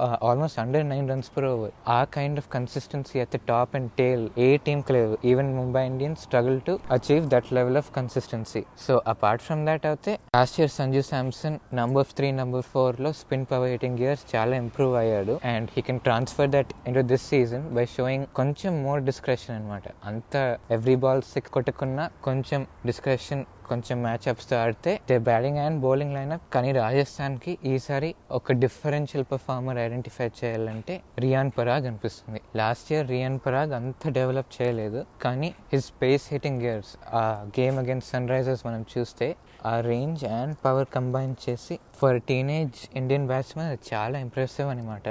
almost 0.00 0.58
under 0.58 0.88
nine 0.88 1.10
runs 1.10 1.30
per 1.36 1.44
over 1.44 1.70
ఆ 1.88 2.04
kind 2.04 2.38
of 2.38 2.48
consistency 2.52 3.20
at 3.20 3.36
the 3.36 3.40
top 3.48 3.76
and 3.76 3.90
tail 3.90 4.28
ఏ 4.38 4.56
టీమ్కి 4.56 4.92
లేదు. 4.92 5.18
Even 5.24 5.56
Mumbai 5.56 5.86
Indians 5.86 6.22
struggle 6.22 6.60
to 6.60 6.78
achieve 6.90 7.28
that 7.28 7.52
level 7.52 7.76
of 7.76 7.94
consistency 7.94 8.64
so 8.86 9.02
apart 9.06 9.42
from 9.42 9.66
that 9.66 9.86
అయితే 9.86 10.18
last 10.36 10.60
year 10.60 10.70
Sanju 10.70 11.00
Samson 11.00 11.58
number 11.74 12.06
three 12.16 12.30
number 12.32 12.62
ఫోర్లో 12.62 13.12
spin 13.12 13.46
power 13.52 13.68
hitting 13.68 13.98
years 13.98 14.36
చాలా 14.36 14.56
improve 14.56 14.96
అయ్యాడు. 14.96 15.40
And 15.44 15.70
he 15.76 15.82
can 15.82 16.00
transfer 16.00 16.50
that 16.50 16.72
in 16.86 17.02
this 17.02 17.22
season 17.22 17.74
by 17.74 17.84
showing 17.84 18.26
కొంచెం 18.34 18.82
more 18.82 19.02
discretion 19.02 19.56
అనమాట 19.56 19.82
అంత 20.04 20.58
every 20.70 20.96
ball 20.96 21.22
six 21.22 21.50
కొట్టుకున్నా 21.50 22.10
కొంచెం 22.24 22.66
discretion 22.86 23.44
కొంచెం 23.72 23.96
మ్యాచ్అప్స్తో 24.02 24.54
ఆడితే 24.62 24.92
they 25.10 25.16
batting 25.28 25.60
and 25.64 25.78
bowling 25.80 26.14
lineup 26.14 26.46
కానీ 26.54 26.70
రాజస్థాన్కి 26.72 27.52
ఈసారి 27.72 28.10
ఒక 28.30 28.52
డిఫరెన్షియల్ 28.64 29.26
పర్ఫార్మర్ 29.32 29.78
ఐడెంటిఫై 29.78 30.28
చేయాలంటే 30.40 30.94
రియాన్ 31.18 31.50
పరాగ్ 31.58 31.86
అనిపిస్తుంది. 31.90 32.40
లాస్ట్ 32.56 32.88
ఇయర్ 32.92 33.08
రియాన్ 33.08 33.38
పరాగ్ 33.46 33.72
అంత 33.72 34.12
డెవలప్ 34.18 34.50
చేయలేదు. 34.56 35.00
కానీ 35.22 35.48
హిస్ 35.72 35.86
స్పేస్ 35.92 36.26
హిటింగ్ 36.32 36.60
గేర్స్ 36.62 36.92
ఆ 37.12 37.22
గేమ్ 37.60 37.78
అగేన్స్ట్ 37.78 38.12
సన్ 38.12 38.28
రైజర్స్ 38.34 38.62
మనం 38.66 38.82
చూస్తే 38.92 39.28
ఆ 39.66 39.74
రేంజ్ 39.90 40.22
అండ్ 40.36 40.54
పవర్ 40.64 40.88
కంబైన్ 40.94 41.34
చేసి 41.44 41.74
ఫర్ 42.00 42.18
టీనేజ్ 42.28 42.78
ఇండియన్ 42.96 43.26
బ్యాట్స్మెన్ 43.26 43.68
అది 43.68 43.80
చాలా 43.92 44.16
ఇంప్రెసివ్ 44.18 44.68
అనమాట 44.68 45.08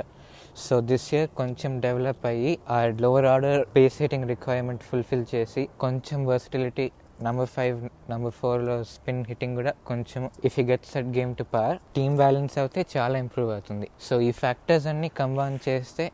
సో 0.57 0.75
దిస్ 0.81 1.05
ఇయర్ 1.13 1.29
కొంచెం 1.37 1.71
డెవలప్ 1.79 2.23
అయ్యి 2.25 2.53
ఆ 2.69 2.79
lower 3.03 3.27
order 3.33 3.61
pace 3.75 3.97
hitting 4.01 4.27
requirement 4.33 4.83
fulfil 4.83 5.25
చేసి 5.35 5.63
కొంచెం 5.79 6.19
వర్సిటిలిటీ 6.25 6.87
నంబర్ 7.25 7.49
ఫైవ్ 7.55 7.79
నంబర్ 8.11 8.35
ఫోర్లో 8.39 8.75
స్పిన్ 8.93 9.23
హిట్టింగ్ 9.29 9.55
కూడా 9.59 9.73
కొంచెం 9.89 10.21
if 10.47 10.55
you 10.59 10.63
gets 10.71 10.93
at 10.99 11.11
game 11.17 11.33
to 11.41 11.45
par 11.55 11.75
team 11.97 12.15
balance 12.21 12.55
అయితే 12.61 12.81
చాలా 12.95 13.17
ఇంప్రూవ్ 13.25 13.51
అవుతుంది. 13.55 13.87
సో 14.07 14.13
ఈ 14.29 14.31
ఫ్యాక్టర్స్ 14.43 14.87
అన్ని 14.93 15.09
కంబైన్ 15.19 15.59
చేస్తే 15.67 16.05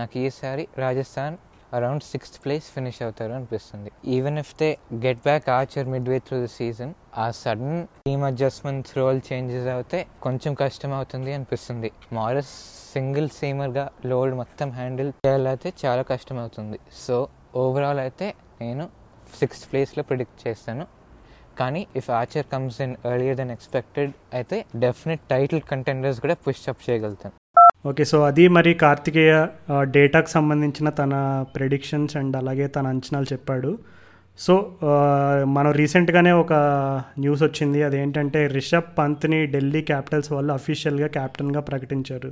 నాకు 0.00 0.14
ఈసారి 0.18 0.64
Rajasthan 0.84 1.36
around 1.76 2.04
sixth 2.10 2.36
place 2.42 2.66
finish 2.74 2.98
అవుతారు 3.04 3.32
అనిపిస్తుంది. 3.36 3.88
Even 4.16 4.38
if 4.42 4.52
they 4.60 4.68
get 5.04 5.22
back 5.28 5.46
Archer 5.56 5.86
midway 6.12 6.18
through 6.26 6.36
the 6.44 6.48
season 6.58 6.92
ఆ 7.24 7.26
sudden 7.42 7.80
team 8.08 8.24
adjustments 8.30 8.92
role 8.98 9.20
changes 9.28 9.68
అవుతే 9.74 10.00
కొంచెం 10.26 10.54
కష్టం 10.62 10.92
అవుతుంది 10.98 11.32
అనిపిస్తుంది. 11.38 11.90
మారస్ 12.18 12.54
సింగిల్ 12.92 13.28
సీమర్గా 13.38 13.86
లోడ్ 14.10 14.34
మొత్తం 14.42 14.70
హ్యాండిల్ 14.78 15.10
చేయాలైతే 15.26 15.72
చాలా 15.84 16.04
కష్టం 16.12 16.38
అవుతుంది. 16.44 16.78
సో 17.04 17.16
ఓవరాల్ 17.64 18.00
అయితే 18.06 18.28
నేను 18.62 18.86
సిక్స్త్ 19.40 19.66
ప్లేస్లో 19.70 20.04
ప్రిడిక్ట్ 20.10 20.38
చేస్తాను. 20.44 20.86
కానీ 21.60 21.82
if 22.00 22.08
Archer 22.20 22.46
comes 22.52 22.78
in 22.84 22.94
earlier 23.12 23.36
then 23.40 23.52
expected 23.56 24.12
అయితే 24.38 24.56
డెఫినెట్ 24.84 25.22
టైటిల్ 25.34 25.62
కంటెండర్స్ 25.72 26.20
కూడా 26.24 26.36
పుష్ 26.46 26.64
అప్ 26.72 26.82
చేయగలుగుతాను. 26.86 27.34
ఓకే 27.90 28.04
సో 28.10 28.18
అది 28.28 28.44
మరి 28.56 28.70
కార్తికేయ 28.84 29.34
డేటాకు 29.96 30.30
సంబంధించిన 30.36 30.88
తన 31.00 31.14
ప్రెడిక్షన్స్ 31.56 32.16
అండ్ 32.20 32.36
అలాగే 32.40 32.66
తన 32.76 32.86
అంచనాలు 32.94 33.28
చెప్పాడు. 33.32 33.70
సో 34.44 34.54
మనం 35.56 35.70
రీసెంట్గానే 35.80 36.32
ఒక 36.42 36.52
న్యూస్ 37.22 37.42
వచ్చింది. 37.46 37.80
అదేంటంటే 37.88 38.40
రిషబ్ 38.56 38.90
పంత్ని 38.98 39.38
ఢిల్లీ 39.54 39.82
క్యాపిటల్స్ 39.90 40.30
వాళ్ళు 40.32 40.52
అఫీషియల్గా 40.58 41.08
క్యాప్టెన్గా 41.16 41.62
ప్రకటించారు. 41.70 42.30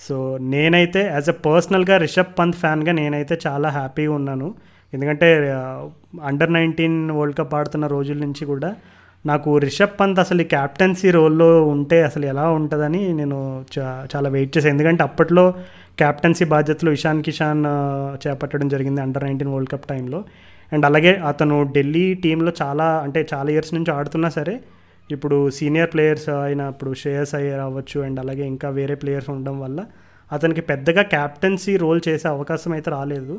సో 0.00 0.16
నేనైతే 0.52 1.02
యాజ్ 1.16 1.30
అ 1.34 1.36
పర్సనల్గా 1.48 1.96
రిషబ్ 2.04 2.32
పంత్ 2.38 2.60
ఫ్యాన్గా 2.62 2.92
నేనైతే 3.00 3.34
చాలా 3.46 3.68
హ్యాపీగా 3.78 4.14
ఉన్నాను. 4.20 4.48
ఎందుకంటే 4.94 5.28
అండర్ 6.24 6.52
నైన్టీన్ 6.52 6.98
వరల్డ్ 7.10 7.36
కప్ 7.38 7.54
ఆడుతున్న 7.54 7.86
రోజుల 7.86 8.18
నుంచి 8.18 8.44
కూడా 8.44 8.70
నాకు 9.24 9.50
రిషబ్ 9.58 9.94
పంత్ 10.00 10.18
అసలు 10.20 10.42
ఈ 10.42 10.44
క్యాప్టెన్సీ 10.44 11.10
రోల్లో 11.10 11.48
ఉంటే 11.64 11.98
అసలు 12.02 12.24
ఎలా 12.26 12.46
ఉంటుందని 12.50 13.00
నేను 13.12 13.38
చా 13.74 13.84
చాలా 14.12 14.28
వెయిట్ 14.28 14.52
చేశాను 14.56 14.72
ఎందుకంటే 14.74 15.02
అప్పట్లో 15.02 15.44
క్యాప్టెన్సీ 15.98 16.44
బాధ్యతలు 16.44 16.90
ఇషాన్ 16.90 17.22
కిషాన్ 17.22 17.62
చేపట్టడం 18.26 18.68
జరిగింది 18.68 19.00
అండర్ 19.00 19.24
నైన్టీన్ 19.24 19.52
వరల్డ్ 19.54 19.70
కప్ 19.70 19.86
టైంలో 19.86 20.20
అండ్ 20.72 20.86
అలాగే 20.86 21.12
అతను 21.28 21.56
ఢిల్లీ 21.72 22.14
టీంలో 22.14 22.52
చాలా 22.62 22.86
అంటే 22.98 23.20
చాలా 23.34 23.48
ఇయర్స్ 23.50 23.74
నుంచి 23.74 23.90
ఆడుతున్నా 23.90 24.28
సరే 24.28 24.54
ఇప్పుడు 25.10 25.36
సీనియర్ 25.50 25.90
ప్లేయర్స్ 25.92 26.28
అయిన 26.28 26.62
ఇప్పుడు 26.72 26.92
శ్రేయస్ 26.94 27.34
అయ్యర్ 27.34 27.60
అవ్వచ్చు 27.60 27.98
అండ్ 28.00 28.20
అలాగే 28.20 28.44
ఇంకా 28.46 28.68
వేరే 28.70 28.94
ప్లేయర్స్ 28.94 29.30
ఉండడం 29.30 29.56
వల్ల 29.60 29.80
అతనికి 30.30 30.60
పెద్దగా 30.60 31.02
క్యాప్టెన్సీ 31.02 31.76
రోల్ 31.76 32.00
చేసే 32.08 32.26
అవకాశం 32.28 32.72
అయితే 32.72 32.90
రాలేదు. 32.90 33.34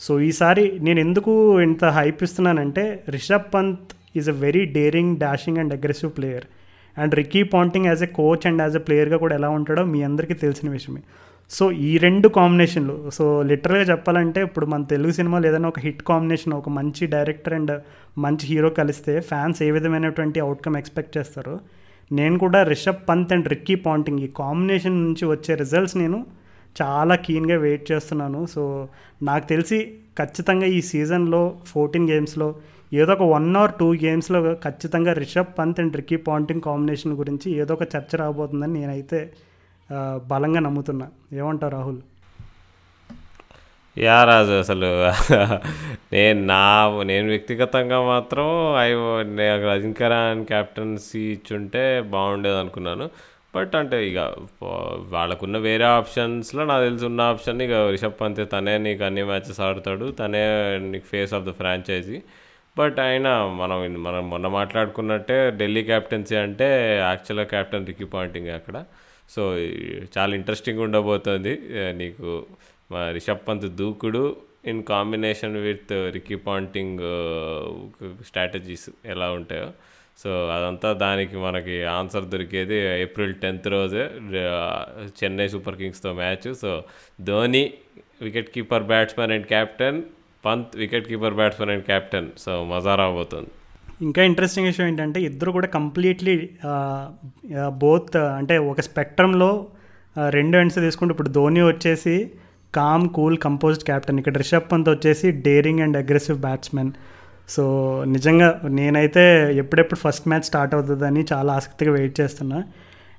సో 0.00 0.20
ఈసారి 0.20 0.78
నేను 0.80 1.00
ఎందుకు 1.00 1.60
ఇంత 1.60 1.84
hype 1.84 2.22
ఇస్తున్నానంటే 2.22 3.04
Rishabh 3.08 3.54
Pant 3.54 3.92
is 4.16 4.28
a 4.28 4.32
very 4.32 4.64
daring 4.64 5.16
dashing 5.16 5.58
and 5.58 5.72
aggressive 5.72 6.12
player 6.16 6.46
and 6.98 7.14
Ricky 7.14 7.42
Ponting 7.42 7.86
as 7.86 8.02
a 8.02 8.06
coach 8.06 8.46
and 8.46 8.62
as 8.62 8.76
a 8.76 8.78
ప్లేయర్గా 8.78 9.16
కూడా 9.16 9.34
ఎలా 9.34 9.48
ఉంటాడో 9.48 9.84
మీ 9.84 10.02
అందరికీ 10.02 10.34
తెలిసిన 10.34 10.70
విషయమే. 10.70 11.02
సో 11.50 11.72
ఈ 11.72 11.98
రెండు 11.98 12.28
కాంబినేషన్లు 12.28 13.10
సో 13.10 13.42
లిటరల్గా 13.42 13.82
చెప్పాలంటే 13.82 14.42
ఇప్పుడు 14.42 14.66
మన 14.66 14.82
తెలుగు 14.82 15.12
సినిమాలు 15.12 15.46
ఏదైనా 15.46 15.68
ఒక 15.68 15.78
హిట్ 15.78 16.02
కాంబినేషన్ 16.02 16.54
ఒక 16.54 16.68
మంచి 16.68 17.06
డైరెక్టర్ 17.06 17.54
అండ్ 17.54 17.72
మంచి 18.18 18.46
హీరో 18.46 18.70
కలిస్తే 18.70 19.20
ఫ్యాన్స్ 19.20 19.62
ఏ 19.62 19.70
విధమైనటువంటి 19.70 20.40
అవుట్కమ్ 20.40 20.76
ఎక్స్పెక్ట్ 20.76 21.18
చేస్తారో 21.18 21.58
నేను 22.12 22.38
కూడా 22.38 22.62
Rishabh 22.62 23.08
Pant 23.08 23.32
and 23.32 23.48
Ricky 23.48 23.74
Ponting 23.74 24.20
ఈ 24.20 24.28
కాంబినేషన్ 24.36 25.04
నుంచి 25.04 25.26
వచ్చే 25.26 25.54
రిజల్ట్స్ 25.54 25.96
నేను 25.96 26.26
చాలా 26.76 27.14
కీన్గా 27.16 27.56
వెయిట్ 27.58 27.92
చేస్తున్నాను. 27.92 28.46
సో 28.46 28.62
నాకు 29.22 29.46
తెలిసి 29.46 29.78
ఖచ్చితంగా 30.18 30.66
ఈ 30.66 30.80
సీజన్లో 30.90 31.42
ఫోర్టీన్ 31.66 32.10
గేమ్స్లో 32.10 32.48
ఏదో 32.92 33.12
ఒక 33.12 33.22
వన్ 33.34 33.56
ఆర్ 33.56 33.72
టూ 33.80 33.88
గేమ్స్లో 34.04 34.38
ఖచ్చితంగా 34.64 35.12
Rishabh 35.12 35.50
Pant 35.58 35.80
and 35.80 35.96
Ricky 35.96 36.16
Ponting 36.28 36.60
combination 36.60 37.14
గురించి 37.14 37.48
ఏదో 37.62 37.74
ఒక 37.74 37.82
చర్చ 37.94 38.16
రాబోతుందని 38.16 38.72
నేనైతే 38.80 39.20
బలంగా 40.26 40.60
నమ్ముతున్నా. 40.60 41.06
ఏమంటావు 41.32 41.72
రాహుల్? 41.76 42.00
యా 43.96 44.24
రాజు 44.24 44.52
అసలు 44.52 44.88
నేను 46.12 46.40
నా 46.46 46.60
నేను 47.04 47.26
వ్యక్తిగతంగా 47.28 47.98
మాత్రం 48.02 48.46
ఐ 48.78 48.90
రజింకరాన్ 49.70 50.44
క్యాప్టెన్సీ 50.44 51.22
ఇచ్చుంటే 51.36 51.82
బాగుండేది 52.14 52.58
అనుకున్నాను 52.58 53.06
బట్ 53.54 53.74
అంటే 53.76 53.98
ఇక 54.08 54.18
వాళ్ళకున్న 55.14 55.56
వేరే 55.58 55.84
ఆప్షన్స్లో 55.84 56.64
నాకు 56.64 56.84
తెలిసి 56.84 57.04
ఉన్న 57.04 57.20
ఆప్షన్ 57.32 57.62
ఇక 57.62 57.72
రిషబ్ 57.90 58.20
పంత్ 58.20 58.40
తనే 58.52 58.74
నీకు 58.78 59.04
అన్ని 59.04 59.22
మ్యాచెస్ 59.22 59.60
ఆడతాడు. 59.60 60.06
తనే 60.20 60.42
నీకు 60.78 61.04
face 61.04 61.34
of 61.34 61.44
the 61.44 61.50
franchise. 61.50 62.18
But 62.78 62.98
అయినా 62.98 63.32
మనం 63.60 64.02
మనం 64.02 64.30
మొన్న 64.30 64.46
మాట్లాడుకున్నట్టే 64.48 65.38
ఢిల్లీ 65.50 65.82
క్యాప్టెన్సీ 65.82 66.36
అంటే 66.36 66.68
యాక్చువల్గా 66.98 67.46
క్యాప్టెన్ 67.54 67.86
రికీ 67.86 68.04
పాయింటింగ్ 68.04 68.48
అక్కడ. 68.48 68.84
సో 69.30 69.42
చాలా 70.16 70.32
ఇంట్రెస్టింగ్ 70.34 70.80
ఉండబోతుంది. 70.80 71.54
నీకు 71.92 72.46
మా 72.92 73.10
రిషబ్ 73.10 73.48
పంత్ 73.48 73.66
దూకుడు 73.80 74.36
in 74.66 74.82
combination 74.84 75.56
with 75.56 75.92
Ricky 75.92 76.34
Ponting 76.34 77.00
strategies 78.26 78.90
ఎలా 79.06 79.30
ఉంటాయో. 79.30 79.68
సో 80.22 80.30
అదంతా 80.56 80.88
దానికి 81.02 81.36
మనకి 81.46 81.76
ఆన్సర్ 81.96 82.24
దొరికేది 82.32 82.76
ఏప్రిల్ 83.04 83.34
టెన్త్ 83.42 83.68
రోజే 83.74 84.04
Chennai 85.20 85.46
super 85.54 85.76
కింగ్స్తో 85.82 86.12
match. 86.20 86.48
So 86.62 86.70
Dhoni 87.28 87.64
wicket 88.26 88.50
keeper 88.54 88.86
batsmen 88.92 89.32
and 89.36 89.46
captain 89.52 89.98
Pant 90.44 90.74
wicket 90.82 91.06
keeper 91.10 91.36
batsmen 91.40 91.72
and 91.74 91.86
captain. 91.90 92.28
So 92.44 92.52
మజా 92.72 92.94
రాబోతుంది. 93.02 93.50
ఇంకా 94.06 94.22
ఇంట్రెస్టింగ్ 94.30 94.68
విషయం 94.70 94.86
ఏంటంటే 94.90 95.18
ఇద్దరు 95.28 95.50
కూడా 95.56 95.68
కంప్లీట్లీ 95.76 96.34
బోత్ 97.82 98.16
అంటే 98.40 98.56
ఒక 98.72 98.80
స్పెక్ట్రంలో 98.88 99.50
రెండు 100.36 100.56
ఎండ్స్ 100.60 100.78
తీసుకుంటే 100.84 101.12
ఇప్పుడు 101.14 101.30
ధోని 101.38 101.62
వచ్చేసి 101.70 102.14
కామ్ 102.74 103.06
కూల్ 103.16 103.36
కంపోజ్డ్ 103.46 103.84
క్యాప్టెన్ 103.88 104.18
ఇక్కడ 104.20 104.36
రిషబ్ 104.42 104.68
పంత్ 104.72 104.88
వచ్చేసి 104.94 105.26
daring 105.46 105.82
and 105.84 105.98
aggressive 106.02 106.38
batsmen 106.46 106.90
so 107.48 108.04
నిజంగా 108.04 108.60
నేనైతే 108.64 109.56
ఎప్పుడెప్పుడు 109.56 110.00
ఫస్ట్ 110.00 110.28
మ్యాచ్ 110.28 110.42
స్టార్ట్ 110.42 110.74
అవుతుందని 110.74 111.24
చాలా 111.32 111.52
ఆసక్తిగా 111.52 111.92
వెయిట్ 111.92 112.20
చేస్తున్నా. 112.20 112.64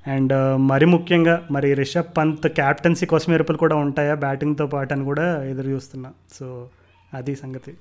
అండ్ 0.08 0.60
మరి 0.60 0.86
ముఖ్యంగా 0.86 1.48
మరి 1.52 1.74
రిషబ్ 1.74 2.18
పంత్ 2.18 2.48
క్యాప్టెన్సీ 2.48 3.06
కోసం 3.06 3.34
ఎరుపులు 3.34 3.58
కూడా 3.58 3.76
ఉంటాయా 3.76 4.16
బ్యాటింగ్తో 4.16 4.68
పాటు 4.68 4.94
అని 4.94 5.04
కూడా 5.04 5.44
ఎదురు 5.44 5.68
చూస్తున్నా. 5.68 6.14
సో 6.34 6.70
అది 7.14 7.36
సంగతి. 7.36 7.78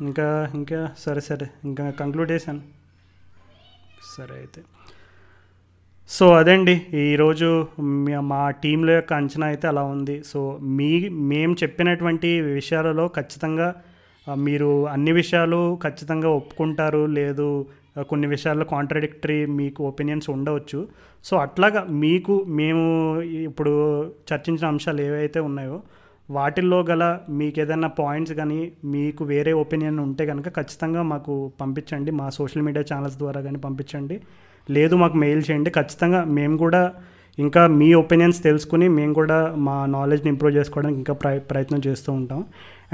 ఇంకా 0.00 0.50
ఇంకా 0.54 0.90
సరే 0.98 1.20
సరే. 1.20 1.50
ఇంకా 1.64 1.90
కంక్లూడ్ 1.90 2.30
చేశాను. 2.30 2.60
సరే 4.16 4.34
అయితే. 4.34 4.62
సో 6.14 6.26
అదండి 6.40 6.74
ఈరోజు 7.04 7.48
మా 8.32 8.42
టీంల 8.62 8.90
యొక్క 8.96 9.12
అంచనా 9.20 9.46
అయితే 9.52 9.66
అలా 9.70 9.82
ఉంది. 9.94 10.14
సో 10.30 10.40
మీ 10.76 10.90
మేము 11.32 11.54
చెప్పినటువంటి 11.62 12.28
విషయాలలో 12.58 13.04
ఖచ్చితంగా 13.16 13.68
మీరు 14.46 14.68
అన్ని 14.92 15.12
విషయాలు 15.18 15.58
ఖచ్చితంగా 15.84 16.30
ఒప్పుకుంటారు 16.38 17.02
లేదు 17.18 17.48
కొన్ని 18.12 18.26
విషయాల్లో 18.34 18.66
కాంట్రడిక్టరీ 18.74 19.40
మీకు 19.58 19.82
ఒపీనియన్స్ 19.90 20.30
ఉండవచ్చు. 20.36 20.80
సో 21.24 21.34
అట్లాగా 21.44 21.82
మీకు 22.04 22.34
మేము 22.60 22.86
ఇప్పుడు 23.48 23.74
చర్చించిన 24.30 24.66
అంశాలు 24.72 25.02
ఏవైతే 25.08 25.42
ఉన్నాయో 25.50 25.76
వాటిల్లో 26.28 26.80
గల 26.90 27.04
మీకు 27.40 27.58
ఏదైనా 27.62 27.88
పాయింట్స్ 28.00 28.34
కానీ 28.40 28.60
మీకు 28.94 29.22
వేరే 29.32 29.52
ఒపీనియన్ 29.64 30.00
ఉంటే 30.08 30.24
కనుక 30.30 30.48
ఖచ్చితంగా 30.58 31.02
మాకు 31.12 31.34
పంపించండి. 31.60 32.10
మా 32.20 32.26
సోషల్ 32.40 32.64
మీడియా 32.68 32.84
ఛానల్స్ 32.92 33.18
ద్వారా 33.22 33.42
కానీ 33.46 33.58
పంపించండి. 33.66 34.18
లేదు 34.68 34.94
మాకు 35.02 35.16
మెయిల్ 35.24 35.42
చేయండి. 35.48 35.70
ఖచ్చితంగా 35.70 36.20
మేము 36.38 36.56
కూడా 36.64 36.82
ఇంకా 37.38 37.62
మీ 37.80 37.88
ఒపీనియన్స్ 37.94 38.38
తెలుసుకుని 38.42 38.86
మేము 38.98 39.14
కూడా 39.14 39.38
మా 39.66 39.76
నాలెడ్జ్ని 39.94 40.30
ఇంప్రూవ్ 40.32 40.54
చేసుకోవడానికి 40.58 40.98
ఇంకా 41.02 41.14
ప్రయ 41.22 41.38
ప్రయత్నం 41.50 41.80
చేస్తూ 41.86 42.10
ఉంటాం. 42.12 42.40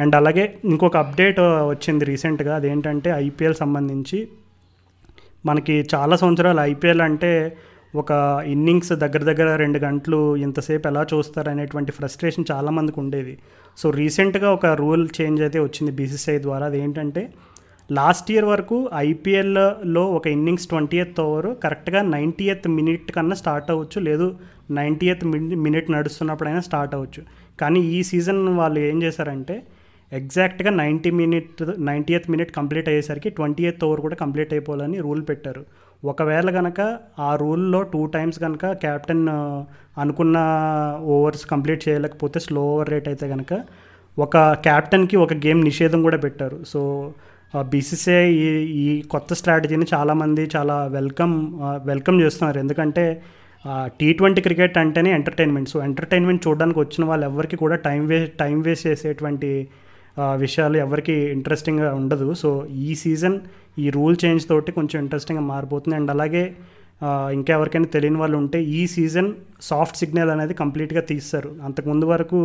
అండ్ 0.02 0.14
అలాగే 0.18 0.44
ఇంకొక 0.64 0.96
అప్డేట్ 1.04 1.40
uh, 1.40 1.62
వచ్చింది 1.72 2.04
రీసెంట్గా 2.10 2.52
అదేంటంటే 2.60 3.10
ఐపీఎల్ 3.26 3.56
సంబంధించి 3.62 4.18
మనకి 5.46 5.74
చాలా 5.94 6.14
సంవత్సరాలు 6.22 6.60
ఐపీఎల్ 6.72 7.02
అంటే 7.08 7.32
ఒక 7.94 8.10
ఇన్నింగ్స్ 8.54 8.92
దగ్గర 9.04 9.22
దగ్గర 9.30 9.48
రెండు 9.62 9.78
గంటలు 9.78 10.20
ఇంతసేపు 10.36 10.86
ఎలా 10.90 11.02
చూస్తారు 11.12 11.48
అనేటువంటి 11.54 11.92
ఫ్రస్ట్రేషన్ 11.92 12.46
చాలామందికి 12.52 12.98
ఉండేది. 13.00 13.34
సో 13.78 13.86
రీసెంట్గా 14.00 14.48
ఒక 14.56 14.66
రూల్ 14.82 15.04
చేంజ్ 15.20 15.40
అయితే 15.42 15.58
వచ్చింది 15.66 15.92
బీసీసీఐ 15.98 16.38
ద్వారా. 16.46 16.66
అదేంటంటే 16.66 17.22
లాస్ట్ 17.96 18.28
ఇయర్ 18.32 18.46
వరకు 18.50 18.76
ఐపీఎల్లో 19.08 20.02
ఒక 20.16 20.26
ఇన్నింగ్స్ 20.34 20.66
ట్వంటీ 20.70 20.96
ఎయిత్ 21.02 21.20
ఓవర్ 21.24 21.48
కరెక్ట్గా 21.62 22.00
నైంటీ 22.14 22.44
ఎయిత్ 22.52 22.68
మినిట్ 22.78 23.08
కన్నా 23.16 23.36
స్టార్ట్ 23.40 23.70
అవ్వచ్చు. 23.72 23.98
లేదు 24.08 24.26
నైంటీ 24.78 25.06
ఎయిత్ 25.12 25.24
మినిట్ 25.66 25.88
నడుస్తున్నప్పుడైనా 25.94 26.60
స్టార్ట్ 26.68 26.94
అవ్వచ్చు. 26.96 27.22
కానీ 27.60 27.80
ఈ 27.96 27.98
సీజన్ 28.10 28.42
వాళ్ళు 28.60 28.78
ఏం 28.90 28.98
చేశారంటే 29.04 29.56
ఎగ్జాక్ట్గా 30.12 30.70
ninety 30.82 31.10
minute 31.22 31.60
ninety 31.88 32.12
eighth 32.18 32.28
minute 32.34 32.50
complete 32.58 32.88
అయ్యేసరికి 32.92 33.30
ట్వంటీ 33.38 33.62
ఎయిత్ 33.68 33.84
ఓవర్ 33.86 34.00
కూడా 34.06 34.16
కంప్లీట్ 34.22 34.52
అయిపోవాలని 34.56 34.98
రూల్ 35.06 35.22
పెట్టారు. 35.30 35.62
ఒకవేళ 36.10 36.48
కనుక 36.58 36.80
ఆ 37.26 37.30
రూల్లో 37.42 37.80
టూ 37.92 38.00
టైమ్స్ 38.16 38.38
కనుక 38.44 38.72
క్యాప్టెన్ 38.84 39.24
అనుకున్న 40.02 40.38
ఓవర్స్ 41.16 41.44
కంప్లీట్ 41.52 41.82
చేయలేకపోతే 41.88 42.38
స్లో 42.46 42.62
ఓవర్ 42.72 42.90
రేట్ 42.94 43.08
అయితే 43.12 43.26
కనుక 43.34 43.52
ఒక 44.16 44.36
క్యాప్టెన్కి 44.66 45.16
ఒక 45.24 45.34
గేమ్ 45.44 45.60
నిషేధం 45.70 46.00
కూడా 46.06 46.18
పెట్టారు. 46.24 46.58
సో 46.72 46.80
బీసీసీఐ 47.60 48.28
ఈ 48.32 48.48
ఈ 48.82 49.02
కొత్త 49.02 49.34
స్ట్రాటజీని 49.34 49.86
చాలామంది 49.94 50.50
చాలా 50.56 50.86
వెల్కమ్ 50.86 51.34
వెల్కమ్ 51.84 52.20
చేస్తున్నారు. 52.20 52.58
ఎందుకంటే 52.58 53.22
టీ 54.00 54.12
ట్వంటీ 54.12 54.40
క్రికెట్ 54.40 54.78
అంటేనే 54.78 55.10
ఎంటర్టైన్మెంట్ 55.10 55.68
సో 55.68 55.82
ఎంటర్టైన్మెంట్ 55.84 56.48
చూడడానికి 56.48 56.78
వచ్చిన 56.78 57.04
వాళ్ళు 57.04 57.26
ఎవరికి 57.26 57.56
కూడా 57.56 57.76
టైం 57.76 58.06
వేస్ట్ 58.06 58.38
టైం 58.38 58.60
వేస్ట్ 58.60 58.86
చేసేటువంటి 58.86 59.68
విషయాలు 60.18 60.76
ఎవరికి 60.76 61.12
ఇంట్రెస్టింగ్గా 61.12 61.94
ఉండదు. 61.94 62.34
సో 62.34 62.66
ఈ 62.66 62.94
సీజన్ 62.94 63.40
ఈ 63.78 63.90
రూల్ 63.90 64.16
చేంజ్ 64.24 64.48
తోటి 64.48 64.72
కొంచెం 64.72 65.02
ఇంట్రెస్టింగ్గా 65.02 65.44
మారిపోతుంది. 65.44 65.96
అండ్ 65.96 66.10
అలాగే 66.10 66.56
ఇంకెవరికైనా 67.02 67.32
ఇంకా 67.32 67.54
ఎవరికైనా 67.54 67.86
తెలియని 67.86 68.16
వాళ్ళు 68.16 68.36
ఉంటే 68.36 68.62
ఈ 68.62 68.86
సీజన్ 68.86 69.32
సాఫ్ట్ 69.60 69.96
సిగ్నల్ 69.96 70.30
అనేది 70.30 70.54
కంప్లీట్గా 70.54 71.00
తీస్తారు. 71.00 71.50
అంతకుముందు 71.64 72.04
వరకు 72.04 72.40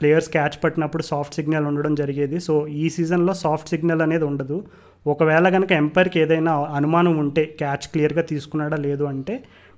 ప్లేయర్స్ 0.00 0.28
క్యాచ్ 0.28 0.56
పట్టినప్పుడు 0.64 1.02
సాఫ్ట్ 1.02 1.34
సిగ్నల్ 1.34 1.66
ఉండడం 1.66 1.94
జరిగేది. 1.94 2.38
సో 2.40 2.54
ఈ 2.66 2.88
సీజన్లో 2.88 3.34
సాఫ్ట్ 3.34 3.68
సిగ్నల్ 3.68 4.02
అనేది 4.02 4.24
ఉండదు. 4.24 4.64
ఒకవేళ 5.06 5.48
కనుక 5.48 5.72
ఎంపైర్కి 5.72 6.20
ఏదైనా 6.20 6.52
అనుమానం 6.78 7.18
ఉంటే 7.18 7.44
క్యాచ్ 7.44 7.86
క్లియర్గా 7.92 8.22
తీసుకున్నాడా 8.22 8.76
లేదు 8.76 9.04
అంటే 9.04 9.34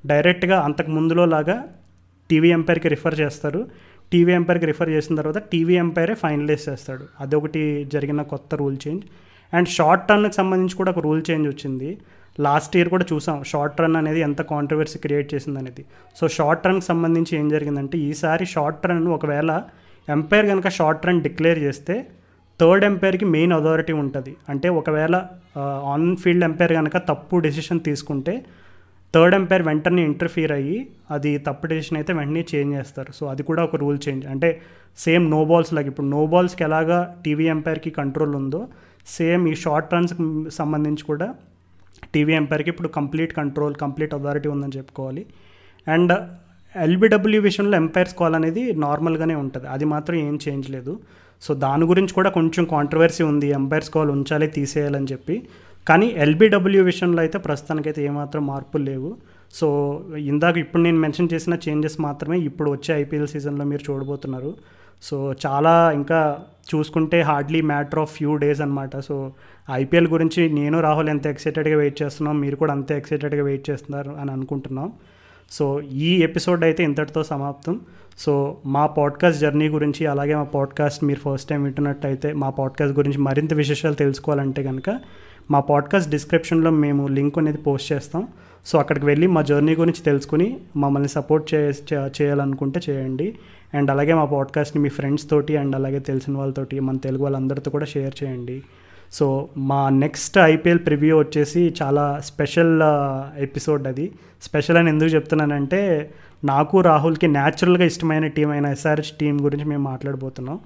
డైరెక్ట్గా 0.06 0.60
అంతకు 0.60 0.90
ముందులో 0.90 1.24
లాగా 1.24 1.56
టీవీ 2.30 2.50
ఎంపైర్కి 2.50 2.88
రిఫర్ 2.88 3.20
చేస్తారు. 3.20 3.60
టీవీ 4.12 4.32
ఎంపైర్కి 4.32 4.66
రిఫర్ 4.66 4.90
చేసిన 4.90 5.16
తర్వాత 5.16 5.38
టీవీ 5.38 5.74
ఎంపైరే 5.74 6.14
ఫైనలైజ్ 6.14 6.68
చేస్తాడు. 6.68 7.04
అదొకటి 7.20 7.62
జరిగిన 7.92 8.22
కొత్త 8.22 8.54
రూల్ 8.54 8.76
చేంజ్. 8.88 9.04
అండ్ 9.54 9.68
షార్ట్ 9.68 10.12
రన్కి 10.12 10.36
సంబంధించి 10.36 10.76
కూడా 10.76 10.90
ఒక 10.90 10.98
రూల్ 10.98 11.22
చేంజ్ 11.30 11.48
వచ్చింది. 11.48 11.98
లాస్ట్ 12.40 12.76
ఇయర్ 12.76 12.88
కూడా 12.88 13.06
చూసాం. 13.12 13.44
షార్ట్ 13.44 13.80
రన్ 13.80 13.96
అనేది 13.96 14.20
ఎంత 14.20 14.42
కాంట్రవర్సీ 14.42 14.98
క్రియేట్ 14.98 15.34
చేసింది 15.34 15.58
అనేది 15.58 15.84
సో 16.16 16.28
షార్ట్ 16.28 16.66
రన్కి 16.66 16.86
సంబంధించి 16.86 17.38
ఏం 17.38 17.48
జరిగిందంటే 17.48 17.98
ఈసారి 17.98 18.46
షార్ట్ 18.46 18.86
రన్ 18.86 19.08
ఒకవేళ 19.08 19.62
ఎంపైర్ 20.14 20.46
కనుక 20.52 20.68
షార్ట్ 20.78 21.06
రన్ 21.08 21.22
డిక్లేర్ 21.26 21.58
చేస్తే 21.66 21.94
థర్డ్ 22.60 22.84
ఎంపైర్కి 22.88 23.26
మెయిన్ 23.34 23.52
అథారిటీ 23.56 23.94
ఉంటుంది. 24.02 24.32
అంటే 24.52 24.68
ఒకవేళ 24.80 25.14
ఆన్ 25.94 26.06
ఫీల్డ్ 26.22 26.44
ఎంపైర్ 26.48 26.72
కనుక 26.78 26.96
తప్పు 27.10 27.36
డెసిషన్ 27.46 27.80
తీసుకుంటే 27.88 28.34
థర్డ్ 29.14 29.34
ఎంపైర్ 29.38 29.62
వెంటనే 29.68 30.02
ఇంటర్ఫీర్ 30.10 30.52
అయ్యి 30.56 30.78
అది 31.14 31.30
తప్పు 31.46 31.66
డెసిషన్ 31.72 31.96
అయితే 32.00 32.12
వెంటనే 32.18 32.42
చేంజ్ 32.52 32.72
చేస్తారు. 32.78 33.10
సో 33.18 33.24
అది 33.32 33.42
కూడా 33.48 33.60
ఒక 33.68 33.76
రూల్ 33.82 33.98
చేంజ్ 34.06 34.24
అంటే 34.32 34.48
సేమ్ 35.04 35.24
నో 35.34 35.40
బాల్స్ 35.50 35.72
లాగా 35.76 35.88
ఇప్పుడు 35.92 36.08
నో 36.14 36.22
బాల్స్కి 36.32 36.64
ఎలాగా 36.68 36.98
టీవీ 37.24 37.46
ఎంపైర్కి 37.54 37.90
కంట్రోల్ 38.00 38.34
ఉందో 38.40 38.60
సేమ్ 39.16 39.44
ఈ 39.52 39.54
షార్ట్ 39.64 39.92
రన్స్కి 39.94 40.24
సంబంధించి 40.58 41.04
కూడా 41.10 41.28
టీవీ 42.14 42.34
ఎంపైర్కి 42.40 42.70
ఇప్పుడు 42.74 42.88
కంప్లీట్ 42.98 43.32
కంట్రోల్ 43.40 43.74
కంప్లీట్ 43.84 44.12
అథారిటీ 44.18 44.48
ఉందని 44.54 44.74
చెప్పుకోవాలి. 44.78 45.22
అండ్ 45.86 46.12
ఎల్బిడబ్ల్యూ 46.84 47.42
విషయంలో 47.42 47.76
ఎంపైర్స్ 47.76 48.14
కాల్ 48.14 48.34
అనేది 48.34 48.72
నార్మల్గానే 48.72 49.34
ఉంటుంది. 49.34 49.66
అది 49.66 49.84
మాత్రం 49.84 50.16
ఏం 50.16 50.38
చేంజ్ 50.48 50.70
లేదు. 50.70 50.98
సో 51.42 51.54
దాని 51.54 51.84
గురించి 51.84 52.12
కూడా 52.14 52.30
కొంచెం 52.30 52.64
కాంట్రవర్సీ 52.64 53.22
ఉంది. 53.22 53.48
ఎంపైర్స్ 53.50 53.90
కాల్ 53.90 54.10
ఉంచాలి 54.10 54.46
తీసేయాలని 54.46 55.06
చెప్పి. 55.12 55.42
కానీ 55.88 56.06
ఎల్బిడబ్ల్యూ 56.06 56.84
విషయంలో 56.84 57.20
అయితే 57.20 57.38
ప్రస్తుతానికైతే 57.38 58.04
ఏమాత్రం 58.04 58.46
మార్పులు 58.46 58.84
లేవు. 58.84 59.16
సో 59.54 59.66
ఇందాక 60.16 60.56
ఇప్పుడు 60.58 60.82
నేను 60.82 60.98
మెన్షన్ 60.98 61.28
చేసిన 61.34 61.54
చేంజెస్ 61.68 62.00
మాత్రమే 62.00 62.38
ఇప్పుడు 62.38 62.70
వచ్చే 62.70 62.94
ఐపీఎల్ 63.02 63.28
సీజన్లో 63.28 63.64
మీరు 63.64 63.92
చూడబోతున్నారు. 63.92 64.54
సో 65.02 65.34
చాలా 65.46 65.92
ఇంకా 65.92 66.38
చూసుకుంటే 66.74 67.22
hardly 67.22 67.60
matter 67.60 67.98
of 67.98 68.12
few 68.16 68.36
days 68.36 68.60
అనమాట 68.60 68.96
సో 68.98 69.32
ఐపీఎల్ 69.70 70.08
గురించి 70.08 70.48
నేను 70.48 70.80
రాహుల్ 70.80 71.08
ఎంత 71.08 71.26
ఎక్సైటెడ్గా 71.26 71.76
వెయిట్ 71.76 72.02
చేస్తున్నాం 72.02 72.40
మీరు 72.40 72.56
కూడా 72.56 72.72
అంతే 72.72 72.96
ఎక్సైటెడ్గా 72.96 73.44
వెయిట్ 73.44 73.70
చేస్తున్నారు 73.70 74.10
అని 74.10 74.30
అనుకుంటున్నాం. 74.30 74.92
సో 75.50 75.80
ఈ 75.80 76.22
ఎపిసోడ్ 76.22 76.64
అయితే 76.64 76.84
ఇంతటితో 76.84 77.22
సమాప్తం. 77.22 77.80
సో 78.18 78.56
మా 78.66 78.86
పాడ్కాస్ట్ 78.86 79.40
జర్నీ 79.40 79.68
గురించి 79.68 80.06
అలాగే 80.06 80.34
మా 80.34 80.42
పాడ్కాస్ట్ 80.42 81.04
మీరు 81.04 81.20
ఫస్ట్ 81.20 81.48
టైం 81.48 81.62
వింటున్నట్టయితే 81.62 82.32
మా 82.32 82.50
పాడ్కాస్ట్ 82.50 82.98
గురించి 82.98 83.18
మరింత 83.18 83.54
విశేషాలు 83.54 83.94
తెలుసుకోవాలంటే 83.94 84.62
కనుక 84.62 85.00
మా 85.50 85.60
పాడ్కాస్ట్ 85.60 86.10
డిస్క్రిప్షన్లో 86.10 86.70
మేము 86.70 87.06
లింక్ 87.06 87.38
అనేది 87.38 87.58
పోస్ట్ 87.58 87.92
చేస్తాం. 87.92 88.28
సో 88.66 88.78
అక్కడికి 88.78 89.06
వెళ్ళి 89.06 89.26
మా 89.26 89.42
జర్నీ 89.42 89.74
గురించి 89.74 90.02
తెలుసుకుని 90.04 90.56
మమ్మల్ని 90.76 91.08
సపోర్ట్ 91.08 91.54
చే 91.54 91.72
చేయాలనుకుంటే 91.92 92.80
చేయండి. 92.90 93.34
అండ్ 93.74 93.90
అలాగే 93.90 94.14
మా 94.14 94.24
పాడ్కాస్ట్ని 94.24 94.82
మీ 94.82 94.88
ఫ్రెండ్స్ 94.88 95.30
తోటి 95.30 95.56
అండ్ 95.56 95.76
అలాగే 95.76 95.98
తెలిసిన 95.98 96.38
వాళ్ళతోటి 96.38 96.80
మన 96.80 96.96
తెలుగు 96.96 97.22
వాళ్ళందరితో 97.22 97.70
కూడా 97.70 97.84
షేర్ 97.84 98.24
చేయండి. 98.24 98.62
సో 99.12 99.48
మా 99.56 99.88
నెక్స్ట్ 99.88 100.38
ఐపీఎల్ 100.38 100.78
ప్రివ్యూ 100.78 101.18
వచ్చేసి 101.18 101.74
చాలా 101.82 102.20
స్పెషల్ 102.24 102.82
ఎపిసోడ్ 103.40 103.86
అది. 103.86 104.12
స్పెషల్ 104.42 104.76
అని 104.76 104.88
ఎందుకు 104.88 105.10
చెప్తున్నానంటే 105.10 106.10
నాకు 106.44 106.80
రాహుల్కి 106.80 107.26
న్యాచురల్గా 107.26 107.84
ఇష్టమైన 107.84 108.26
టీం 108.26 108.50
అయిన 108.50 108.66
ఎస్ఆర్హెచ్ 108.66 109.18
టీం 109.20 109.44
గురించి 109.44 109.64
మేము 109.64 109.82
మాట్లాడబోతున్నాం. 109.82 110.58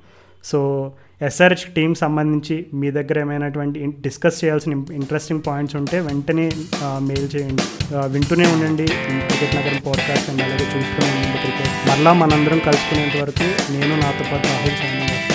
సో 0.44 0.92
ఎస్ఆర్హెచ్ 1.22 1.74
టీం 1.74 1.94
సంబంధించి 1.94 2.66
మీ 2.74 2.90
దగ్గర 2.90 3.20
ఏమైనటువంటి 3.20 3.86
డిస్కస్ 4.00 4.44
చేయాల్సిన 4.44 4.72
ఇంట్రెస్టింగ్ 4.72 5.42
పాయింట్స్ 5.46 5.76
ఉంటే 5.76 6.00
వెంటనే 6.00 6.50
మెయిల్ 6.84 7.28
చేయండి. 7.36 7.62
వింటూనే 7.94 8.46
ఉండండి. 8.52 8.86
క్రికెట్ 8.86 9.56
నగరం 9.56 9.82
పాడ్కాస్ట్ 9.86 10.30
అండ్ 10.30 10.42
అలాగే 10.42 10.64
చూస్తూనే 10.64 11.10
ఉండండి. 11.10 11.38
క్రికెట్ 11.38 11.90
మరలా 11.90 12.12
మనందరం 12.12 12.58
కలుసుకునేంత 12.58 13.22
వరకు 13.22 13.72
నేను 13.72 13.94
నాతో 13.96 14.24
పాటు 14.32 14.46
రాహుల్ 14.46 14.76
సైన్ 14.80 15.29